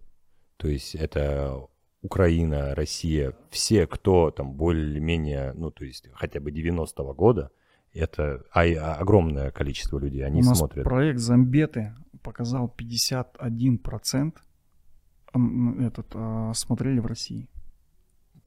То 0.57 0.67
есть 0.67 0.95
это 0.95 1.67
Украина, 2.01 2.73
Россия, 2.75 3.33
все, 3.49 3.85
кто 3.87 4.31
там 4.31 4.53
более-менее, 4.53 5.53
ну, 5.53 5.69
то 5.71 5.85
есть 5.85 6.07
хотя 6.13 6.39
бы 6.39 6.51
90-го 6.51 7.13
года, 7.13 7.51
это 7.93 8.43
а, 8.51 8.65
и 8.65 8.73
огромное 8.73 9.51
количество 9.51 9.99
людей, 9.99 10.25
они 10.25 10.41
У 10.41 10.45
нас 10.45 10.57
смотрят. 10.57 10.85
проект 10.85 11.19
Замбеты 11.19 11.93
показал 12.23 12.73
51% 12.75 14.33
м, 15.33 15.85
этот, 15.85 16.07
а, 16.13 16.53
смотрели 16.53 16.99
в 16.99 17.05
России. 17.05 17.49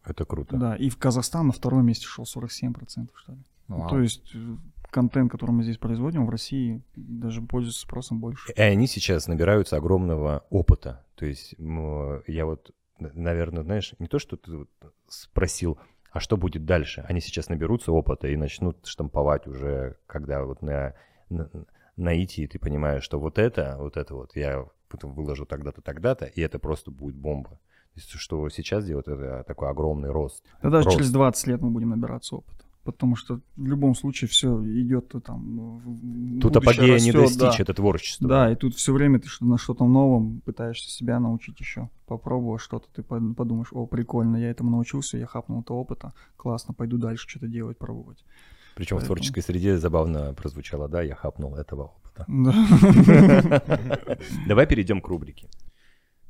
Это 0.04 0.24
круто. 0.24 0.56
Да, 0.56 0.76
и 0.76 0.88
в 0.88 0.96
Казахстан 0.98 1.46
на 1.48 1.52
втором 1.52 1.86
месте 1.86 2.06
шел 2.06 2.24
47%, 2.24 3.08
что 3.14 3.32
ли. 3.32 3.38
Ну, 3.68 3.78
Вау. 3.78 3.88
То 3.88 4.00
есть 4.00 4.30
э, 4.34 4.56
контент, 4.94 5.32
который 5.32 5.50
мы 5.50 5.64
здесь 5.64 5.76
производим 5.76 6.24
в 6.24 6.30
России, 6.30 6.80
даже 6.94 7.42
пользуется 7.42 7.82
спросом 7.82 8.20
больше. 8.20 8.52
И 8.52 8.60
они 8.60 8.86
сейчас 8.86 9.26
набираются 9.26 9.76
огромного 9.76 10.44
опыта. 10.50 11.04
То 11.16 11.26
есть 11.26 11.56
я 11.58 12.46
вот, 12.46 12.70
наверное, 12.98 13.64
знаешь, 13.64 13.92
не 13.98 14.06
то, 14.06 14.20
что 14.20 14.36
ты 14.36 14.66
спросил, 15.08 15.78
а 16.12 16.20
что 16.20 16.36
будет 16.36 16.64
дальше? 16.64 17.04
Они 17.08 17.20
сейчас 17.20 17.48
наберутся 17.48 17.90
опыта 17.90 18.28
и 18.28 18.36
начнут 18.36 18.86
штамповать 18.86 19.48
уже, 19.48 19.96
когда 20.06 20.44
вот 20.44 20.62
на, 20.62 20.94
на, 21.28 21.50
наитии 21.96 22.46
ты 22.46 22.60
понимаешь, 22.60 23.02
что 23.02 23.18
вот 23.18 23.38
это, 23.38 23.76
вот 23.78 23.96
это 23.96 24.14
вот 24.14 24.36
я 24.36 24.64
выложу 25.02 25.44
тогда-то, 25.44 25.82
тогда-то, 25.82 26.26
и 26.26 26.40
это 26.40 26.60
просто 26.60 26.92
будет 26.92 27.16
бомба. 27.16 27.50
То 27.50 28.00
есть 28.00 28.10
что 28.10 28.48
сейчас 28.48 28.86
делают, 28.86 29.08
это 29.08 29.42
такой 29.44 29.68
огромный 29.70 30.10
рост. 30.10 30.44
Да 30.62 30.70
даже 30.70 30.86
Рост. 30.86 30.98
через 30.98 31.10
20 31.10 31.46
лет 31.48 31.60
мы 31.60 31.70
будем 31.70 31.90
набираться 31.90 32.36
опыта. 32.36 32.63
Потому 32.84 33.16
что 33.16 33.40
в 33.56 33.66
любом 33.66 33.94
случае 33.94 34.28
все 34.28 34.62
идет 34.62 35.14
э, 35.14 35.20
там. 35.20 35.78
в- 35.78 36.36
в 36.36 36.40
Тут 36.40 36.56
апогея 36.56 36.98
не 37.00 37.12
растет, 37.12 37.38
достичь, 37.38 37.56
да. 37.58 37.62
это 37.62 37.72
творчество. 37.74 38.28
Да, 38.28 38.52
и 38.52 38.56
тут 38.56 38.74
все 38.74 38.92
время 38.92 39.18
ты 39.18 39.28
на 39.40 39.56
что-то 39.56 39.86
новом 39.86 40.42
пытаешься 40.44 40.90
себя 40.90 41.18
научить 41.18 41.58
еще. 41.60 41.88
Попробовав 42.06 42.62
что-то, 42.62 42.86
ты 42.94 43.02
под- 43.02 43.34
подумаешь, 43.36 43.68
о, 43.72 43.86
прикольно, 43.86 44.36
я 44.36 44.50
этому 44.50 44.70
научился, 44.70 45.16
я 45.16 45.26
хапнул 45.26 45.62
это 45.62 45.72
опыта, 45.72 46.12
классно, 46.36 46.74
пойду 46.74 46.98
дальше 46.98 47.26
что-то 47.26 47.46
делать, 47.48 47.78
пробовать. 47.78 48.22
Причем 48.74 48.96
в 48.96 49.00
Поэтому- 49.00 49.06
творческой 49.16 49.42
среде 49.42 49.78
забавно 49.78 50.34
прозвучало, 50.34 50.86
да, 50.88 51.00
я 51.00 51.14
хапнул 51.14 51.54
этого 51.56 51.84
опыта. 51.84 52.26
Да. 52.28 52.52
Давай 54.46 54.66
перейдем 54.66 55.00
к 55.00 55.08
рубрике. 55.08 55.48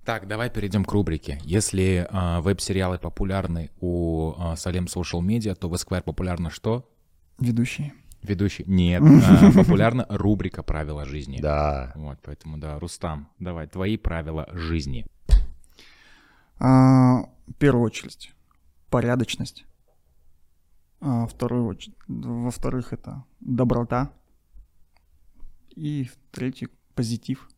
Так, 0.05 0.29
давай 0.29 0.51
перейдем 0.51 0.85
к 0.85 0.93
рубрике. 0.93 1.41
Если 1.45 2.07
а, 2.11 2.43
веб-сериалы 2.43 2.99
популярны 2.99 3.71
у 3.81 4.35
а, 4.37 4.55
Салем 4.55 4.85
Social 4.85 5.23
Media, 5.23 5.55
то 5.55 5.71
в 5.71 5.75
Esquire 5.75 6.03
популярно 6.03 6.51
что? 6.51 6.91
Ведущий. 7.39 7.95
Ведущий? 8.23 8.65
Нет, 8.67 9.03
а, 9.27 9.51
популярна 9.53 10.05
рубрика 10.11 10.63
«Правила 10.63 11.07
жизни». 11.07 11.39
Да. 11.41 11.93
Вот, 11.95 12.19
поэтому, 12.23 12.59
да, 12.59 12.79
Рустам, 12.79 13.31
давай, 13.39 13.67
твои 13.67 13.97
правила 13.97 14.47
жизни. 14.53 15.07
А, 16.59 17.23
в 17.47 17.55
первую 17.59 17.85
очередь, 17.85 18.35
порядочность. 18.91 19.65
А, 21.01 21.27
вторую 21.27 21.67
очередь, 21.67 21.97
во-вторых, 22.09 22.93
это 22.93 23.25
доброта. 23.41 24.13
И 25.75 26.05
в-третьих, 26.05 26.69
позитив. 26.95 27.49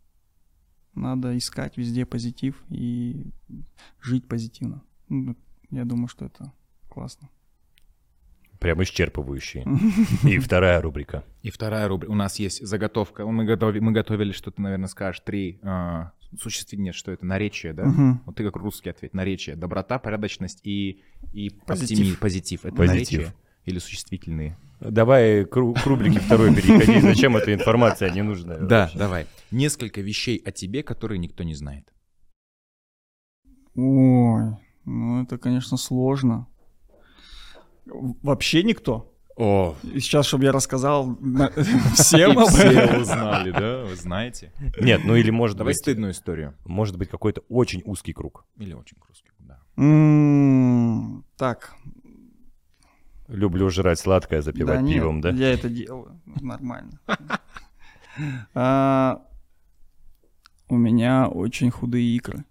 Надо 0.96 1.36
искать 1.36 1.76
везде 1.76 2.06
позитив 2.06 2.64
и 2.70 3.26
жить 4.00 4.26
позитивно. 4.26 4.82
Ну, 5.08 5.36
Я 5.70 5.84
думаю, 5.84 6.08
что 6.08 6.24
это 6.24 6.52
классно. 6.88 7.28
Прям 8.58 8.82
исчерпывающий. 8.82 9.64
И 10.28 10.38
вторая 10.38 10.80
рубрика. 10.80 11.22
И 11.42 11.50
вторая 11.50 11.86
рубрика. 11.86 12.10
У 12.10 12.14
нас 12.14 12.38
есть 12.38 12.66
заготовка. 12.66 13.26
Мы, 13.26 13.44
готови, 13.44 13.80
мы 13.80 13.92
готовили, 13.92 14.32
что 14.32 14.50
ты, 14.50 14.62
наверное, 14.62 14.88
скажешь 14.88 15.20
три 15.20 15.60
а, 15.62 16.12
существительные, 16.40 16.94
что 16.94 17.12
это 17.12 17.26
наречие, 17.26 17.74
да? 17.74 17.84
Мгм. 17.84 18.22
Вот 18.24 18.36
ты 18.36 18.44
как 18.44 18.56
русский 18.56 18.88
ответь. 18.88 19.12
Наречие. 19.12 19.56
Доброта, 19.56 19.98
порядочность 19.98 20.60
и, 20.64 21.02
и 21.34 21.50
Позитив. 21.50 21.98
оптимизм, 21.98 22.18
позитив. 22.18 22.64
Это 22.64 22.74
Позитив. 22.74 23.18
наречие 23.18 23.34
или 23.66 23.78
существительные? 23.78 24.56
Давай 24.80 25.44
к, 25.44 25.56
ру- 25.56 25.74
к 25.80 25.86
рубрике 25.86 26.20
второй 26.20 26.54
переходи. 26.54 27.00
Зачем 27.00 27.36
эта 27.36 27.52
информация 27.52 28.10
ненужная? 28.10 28.58
Да, 28.58 28.82
вообще? 28.82 28.98
давай. 28.98 29.26
Несколько 29.50 30.00
вещей 30.00 30.36
о 30.44 30.50
тебе, 30.52 30.82
которые 30.82 31.18
никто 31.18 31.44
не 31.44 31.54
знает. 31.54 31.92
Ой, 33.74 34.52
ну 34.84 35.22
это, 35.22 35.38
конечно, 35.38 35.76
сложно. 35.76 36.46
Вообще 37.86 38.62
никто. 38.62 39.12
О, 39.36 39.76
И 39.82 40.00
сейчас, 40.00 40.26
чтобы 40.26 40.44
я 40.44 40.52
рассказал 40.52 41.14
всем 41.94 42.38
об 42.38 42.48
все 42.48 42.70
этом. 42.70 43.02
узнали, 43.02 43.50
да? 43.50 43.84
Вы 43.84 43.94
знаете? 43.94 44.50
Нет, 44.80 45.02
ну 45.04 45.14
или 45.14 45.28
может 45.30 45.58
Давай 45.58 45.72
быть, 45.72 45.78
стыдную 45.82 46.12
историю. 46.12 46.54
может 46.64 46.96
быть 46.96 47.10
какой-то 47.10 47.42
очень 47.50 47.82
узкий 47.84 48.14
круг. 48.14 48.46
Или 48.56 48.72
очень 48.72 48.96
русский, 49.06 49.30
да. 49.40 49.60
М, 49.76 51.22
Так, 51.36 51.74
Люблю 53.28 53.70
жрать 53.70 53.98
сладкое, 53.98 54.40
запивать 54.42 54.76
да 54.76 54.82
нет, 54.82 54.94
пивом, 54.94 55.20
да? 55.20 55.30
я 55.30 55.52
это 55.52 55.68
делаю, 55.68 56.20
нормально. 56.26 57.00
А, 58.54 59.20
У 60.68 60.76
меня 60.76 61.28
очень 61.28 61.70
худые 61.70 62.16
икры. 62.16 62.44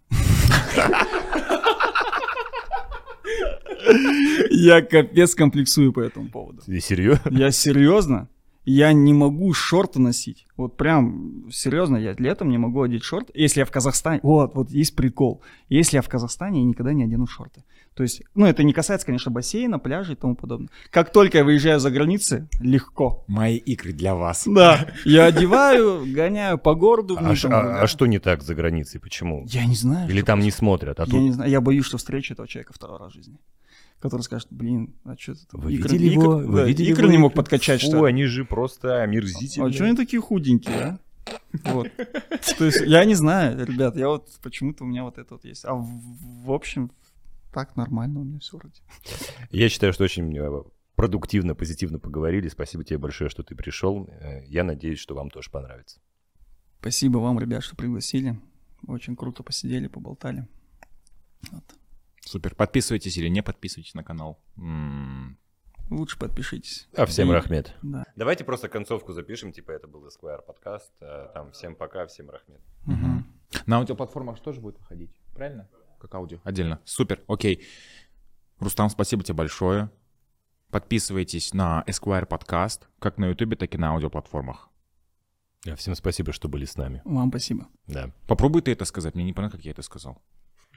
Я 4.51 4.81
капец 4.81 5.35
комплексую 5.35 5.93
по 5.93 5.99
этому 6.01 6.29
поводу. 6.29 6.61
Ты 6.65 6.79
серьезно? 6.79 7.29
Я 7.29 7.51
серьезно? 7.51 8.29
Я 8.65 8.93
не 8.93 9.13
могу 9.13 9.53
шорты 9.53 9.99
носить. 9.99 10.47
Вот 10.57 10.75
прям 10.75 11.49
серьезно, 11.51 11.97
я 11.97 12.15
летом 12.17 12.49
не 12.49 12.57
могу 12.57 12.81
одеть 12.81 13.03
шорты. 13.03 13.31
Если 13.35 13.59
я 13.59 13.65
в 13.65 13.71
Казахстане... 13.71 14.19
Вот, 14.23 14.55
вот 14.55 14.71
есть 14.71 14.95
прикол. 14.95 15.41
Если 15.69 15.97
я 15.97 16.01
в 16.01 16.09
Казахстане, 16.09 16.61
я 16.61 16.65
никогда 16.65 16.91
не 16.93 17.03
одену 17.03 17.27
шорты. 17.27 17.63
То 17.93 18.03
есть, 18.03 18.23
ну, 18.33 18.45
это 18.45 18.63
не 18.63 18.73
касается, 18.73 19.05
конечно, 19.05 19.31
бассейна, 19.31 19.79
пляжа 19.79 20.13
и 20.13 20.15
тому 20.15 20.35
подобное. 20.35 20.69
Как 20.89 21.11
только 21.11 21.37
я 21.37 21.43
выезжаю 21.43 21.79
за 21.79 21.91
границы, 21.91 22.47
легко. 22.59 23.23
Мои 23.27 23.57
игры 23.57 23.93
для 23.93 24.15
вас. 24.15 24.43
Да, 24.47 24.87
я 25.05 25.25
одеваю, 25.25 26.03
гоняю 26.05 26.57
по 26.57 26.73
городу. 26.75 27.15
А, 27.19 27.35
там, 27.35 27.53
а- 27.53 27.81
а 27.81 27.87
что 27.87 28.05
не 28.05 28.19
так 28.19 28.41
за 28.41 28.55
границей? 28.55 28.99
Почему? 28.99 29.45
Я 29.47 29.65
не 29.65 29.75
знаю. 29.75 30.09
Или 30.09 30.21
там 30.21 30.39
не 30.39 30.51
смотрят, 30.51 30.99
а 30.99 31.03
Я 31.03 31.09
тут... 31.11 31.21
не 31.21 31.31
знаю, 31.31 31.49
я 31.51 31.61
боюсь, 31.61 31.85
что 31.85 31.97
встречу 31.97 32.33
этого 32.33 32.47
человека 32.47 32.73
второй 32.73 32.99
раз 32.99 33.11
в 33.11 33.15
жизни. 33.15 33.37
Который 34.09 34.21
скажет, 34.23 34.47
блин, 34.51 34.95
а 35.03 35.15
что 35.17 35.33
ты 35.35 35.45
там? 35.51 35.61
Вы 35.61 35.73
икры- 35.73 35.91
видели 35.93 36.13
его? 36.13 36.23
икры- 36.41 36.45
Вы 36.47 36.57
да, 36.57 36.63
видели 36.65 36.91
икры 36.91 37.03
его 37.03 37.11
не 37.11 37.17
мог 37.17 37.33
подкачать, 37.33 37.81
Фу, 37.81 37.87
что 37.87 38.05
ли? 38.05 38.11
они 38.13 38.25
же 38.25 38.45
просто 38.45 39.01
омерзительные. 39.03 39.69
А 39.69 39.73
что 39.73 39.85
они 39.85 39.95
такие 39.95 40.21
худенькие, 40.21 40.75
а? 40.75 40.99
Вот. 41.63 41.89
То 42.57 42.65
есть 42.65 42.81
я 42.85 43.03
не 43.05 43.15
знаю, 43.15 43.65
ребят, 43.65 43.95
я 43.97 44.09
вот 44.09 44.29
почему-то 44.43 44.83
у 44.83 44.87
меня 44.87 45.03
вот 45.03 45.17
это 45.17 45.33
вот 45.35 45.43
есть. 45.45 45.65
А 45.65 45.73
в, 45.73 45.87
в 46.45 46.51
общем, 46.51 46.91
так 47.53 47.75
нормально 47.75 48.19
у 48.19 48.23
меня 48.23 48.39
все 48.39 48.57
вроде. 48.57 48.81
Я 49.49 49.69
считаю, 49.69 49.91
что 49.93 50.03
очень 50.03 50.37
э, 50.37 50.63
продуктивно, 50.95 51.55
позитивно 51.55 51.97
поговорили. 51.99 52.47
Спасибо 52.49 52.83
тебе 52.83 52.99
большое, 52.99 53.29
что 53.29 53.41
ты 53.43 53.55
пришел. 53.55 54.07
Э, 54.21 54.43
Я 54.45 54.63
надеюсь, 54.63 54.99
что 54.99 55.15
вам 55.15 55.29
тоже 55.31 55.49
понравится. 55.49 55.99
Спасибо 56.79 57.17
вам, 57.17 57.39
ребят, 57.39 57.63
что 57.63 57.75
пригласили. 57.75 58.39
Очень 58.85 59.15
круто 59.15 59.41
посидели, 59.41 59.87
поболтали. 59.87 60.47
Вот. 61.51 61.63
Супер. 62.25 62.55
Подписывайтесь 62.55 63.17
или 63.17 63.27
не 63.29 63.41
подписывайтесь 63.41 63.93
на 63.93 64.03
канал. 64.03 64.39
Лучше 65.91 66.17
подпишитесь. 66.17 66.87
А 66.97 67.05
всем 67.05 67.29
И- 67.29 67.33
рахмет. 67.33 67.75
Да. 67.83 68.05
Давайте 68.15 68.43
просто 68.43 68.67
концовку 68.69 69.13
запишем, 69.13 69.51
типа 69.51 69.71
это 69.71 69.87
был 69.87 70.05
Esquire 70.07 70.41
подкаст. 70.41 70.91
а, 70.99 71.27
Там 71.33 71.51
всем 71.51 71.75
пока, 71.75 72.07
всем 72.07 72.29
рахмет. 72.31 72.59
Мгм. 72.85 73.25
На 73.67 73.77
аудиоплатформах 73.77 74.39
тоже 74.39 74.59
будет 74.61 74.79
выходить, 74.79 75.11
правильно? 75.35 75.69
Как 75.99 76.13
аудио, 76.15 76.39
отдельно. 76.43 76.79
Супер, 76.85 77.21
окей. 77.27 77.63
Рустам, 78.59 78.89
спасибо 78.89 79.23
тебе 79.23 79.35
большое. 79.35 79.91
Подписывайтесь 80.71 81.53
на 81.53 81.83
Esquire 81.87 82.25
подкаст, 82.25 82.87
как 82.99 83.17
на 83.19 83.27
ютубе, 83.27 83.55
так 83.55 83.73
и 83.75 83.77
на 83.77 83.89
аудиоплатформах. 83.91 84.69
А 85.67 85.75
Всем 85.75 85.93
спасибо, 85.95 86.31
что 86.33 86.49
были 86.49 86.65
с 86.65 86.75
нами. 86.77 87.01
Вам 87.05 87.29
спасибо. 87.29 87.67
Да. 87.87 88.11
Попробуй 88.27 88.61
ты 88.63 88.71
это 88.71 88.85
сказать, 88.85 89.13
мне 89.13 89.23
не 89.23 89.33
понравилось, 89.33 89.57
как 89.57 89.65
я 89.65 89.71
это 89.71 89.83
сказал. 89.83 90.21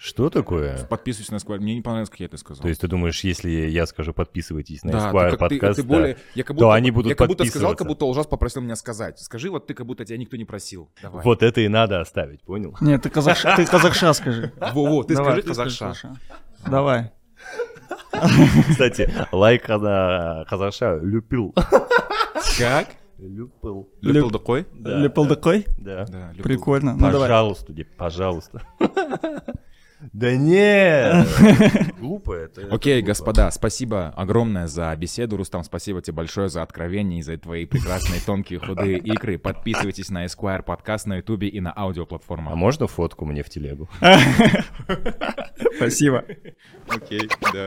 Что 0.01 0.31
такое? 0.31 0.85
Подписывайся 0.87 1.33
на 1.33 1.39
Esquire, 1.39 1.59
мне 1.59 1.75
не 1.75 1.83
понравилось, 1.83 2.09
как 2.09 2.20
я 2.20 2.27
это 2.27 2.37
сказал. 2.37 2.62
То 2.62 2.69
есть 2.69 2.81
ты 2.81 2.87
думаешь, 2.87 3.20
если 3.25 3.51
я 3.51 3.85
скажу 3.87 4.12
подписывайтесь 4.12 4.85
на 4.85 4.93
да, 4.93 4.99
Esquire 5.11 5.31
ты, 5.31 5.37
как- 5.37 5.49
ты- 5.49 5.59
подкаст, 5.59 5.81
ты 5.81 5.83
более, 5.83 6.16
я 6.37 6.45
как 6.45 6.55
будто, 6.55 6.66
то 6.66 6.70
они 6.70 6.91
будут 6.93 7.11
я 7.11 7.16
как 7.16 7.27
будто 7.27 7.45
сказал, 7.45 7.75
как 7.75 7.87
будто 7.87 8.07
Лжас 8.07 8.27
попросил 8.27 8.62
меня 8.62 8.77
сказать. 8.77 9.19
Скажи, 9.19 9.51
вот 9.51 9.66
ты, 9.66 9.75
как 9.75 9.87
будто 9.87 10.05
тебя 10.05 10.16
никто 10.19 10.37
не 10.37 10.45
просил. 10.45 10.89
Давай. 11.03 11.25
вот 11.25 11.43
это 11.43 11.61
и 11.61 11.69
надо 11.69 12.01
оставить, 12.01 12.43
понял? 12.43 12.77
Нет, 12.81 13.03
ты, 13.03 13.11
казах... 13.11 13.43
ты 13.57 13.66
казахша 13.66 14.12
скажи. 14.15 14.53
Во-во, 14.73 15.03
ты 15.03 15.15
Давай, 15.15 15.33
скажи 15.33 15.49
ты 15.49 15.55
скажи 15.55 15.79
казахша. 15.79 16.09
казахша. 16.09 16.70
Давай. 16.70 17.11
Кстати, 18.70 19.12
лайк 19.33 19.69
на 19.69 20.45
казаша 20.49 20.99
любил. 21.03 21.55
Как? 22.57 22.89
Любил. 23.19 23.89
Люпил 24.01 24.31
такой? 24.31 24.66
Да. 24.73 24.99
Лепал 24.99 25.27
такой? 25.27 25.66
Да. 25.77 26.07
Да, 26.07 26.31
люпил. 26.31 26.45
Прикольно. 26.45 26.93
Ну 26.95 27.01
давай. 27.11 27.29
Пожалуйста, 27.29 27.73
Дик, 27.73 27.89
пожалуйста. 27.97 28.62
Да 30.12 30.37
нет! 30.37 31.27
Глупо 31.99 32.33
это. 32.33 32.62
Окей, 32.70 33.03
господа, 33.03 33.51
спасибо 33.51 34.09
огромное 34.16 34.69
за 34.69 34.95
беседу. 34.97 35.37
Рустам, 35.37 35.65
спасибо 35.65 36.01
тебе 36.01 36.15
большое 36.15 36.49
за 36.49 36.62
откровение 36.62 37.19
и 37.19 37.23
за 37.23 37.37
твои 37.37 37.66
прекрасные 37.66 38.20
тонкие 38.20 38.61
худые 38.61 38.99
игры. 38.99 39.39
Подписывайтесь 39.39 40.11
на 40.11 40.25
Esquire 40.25 40.62
подкаст 40.62 41.07
на 41.07 41.16
ютубе 41.16 41.49
и 41.49 41.61
на 41.61 41.73
А 41.73 41.83
аудиоплатформах. 41.83 42.55
можно 42.55 42.87
фотку 42.87 43.25
мне 43.25 43.43
в 43.43 43.49
телегу? 43.51 43.89
Спасибо. 45.77 46.25
Окей, 46.89 47.29
да. 47.53 47.66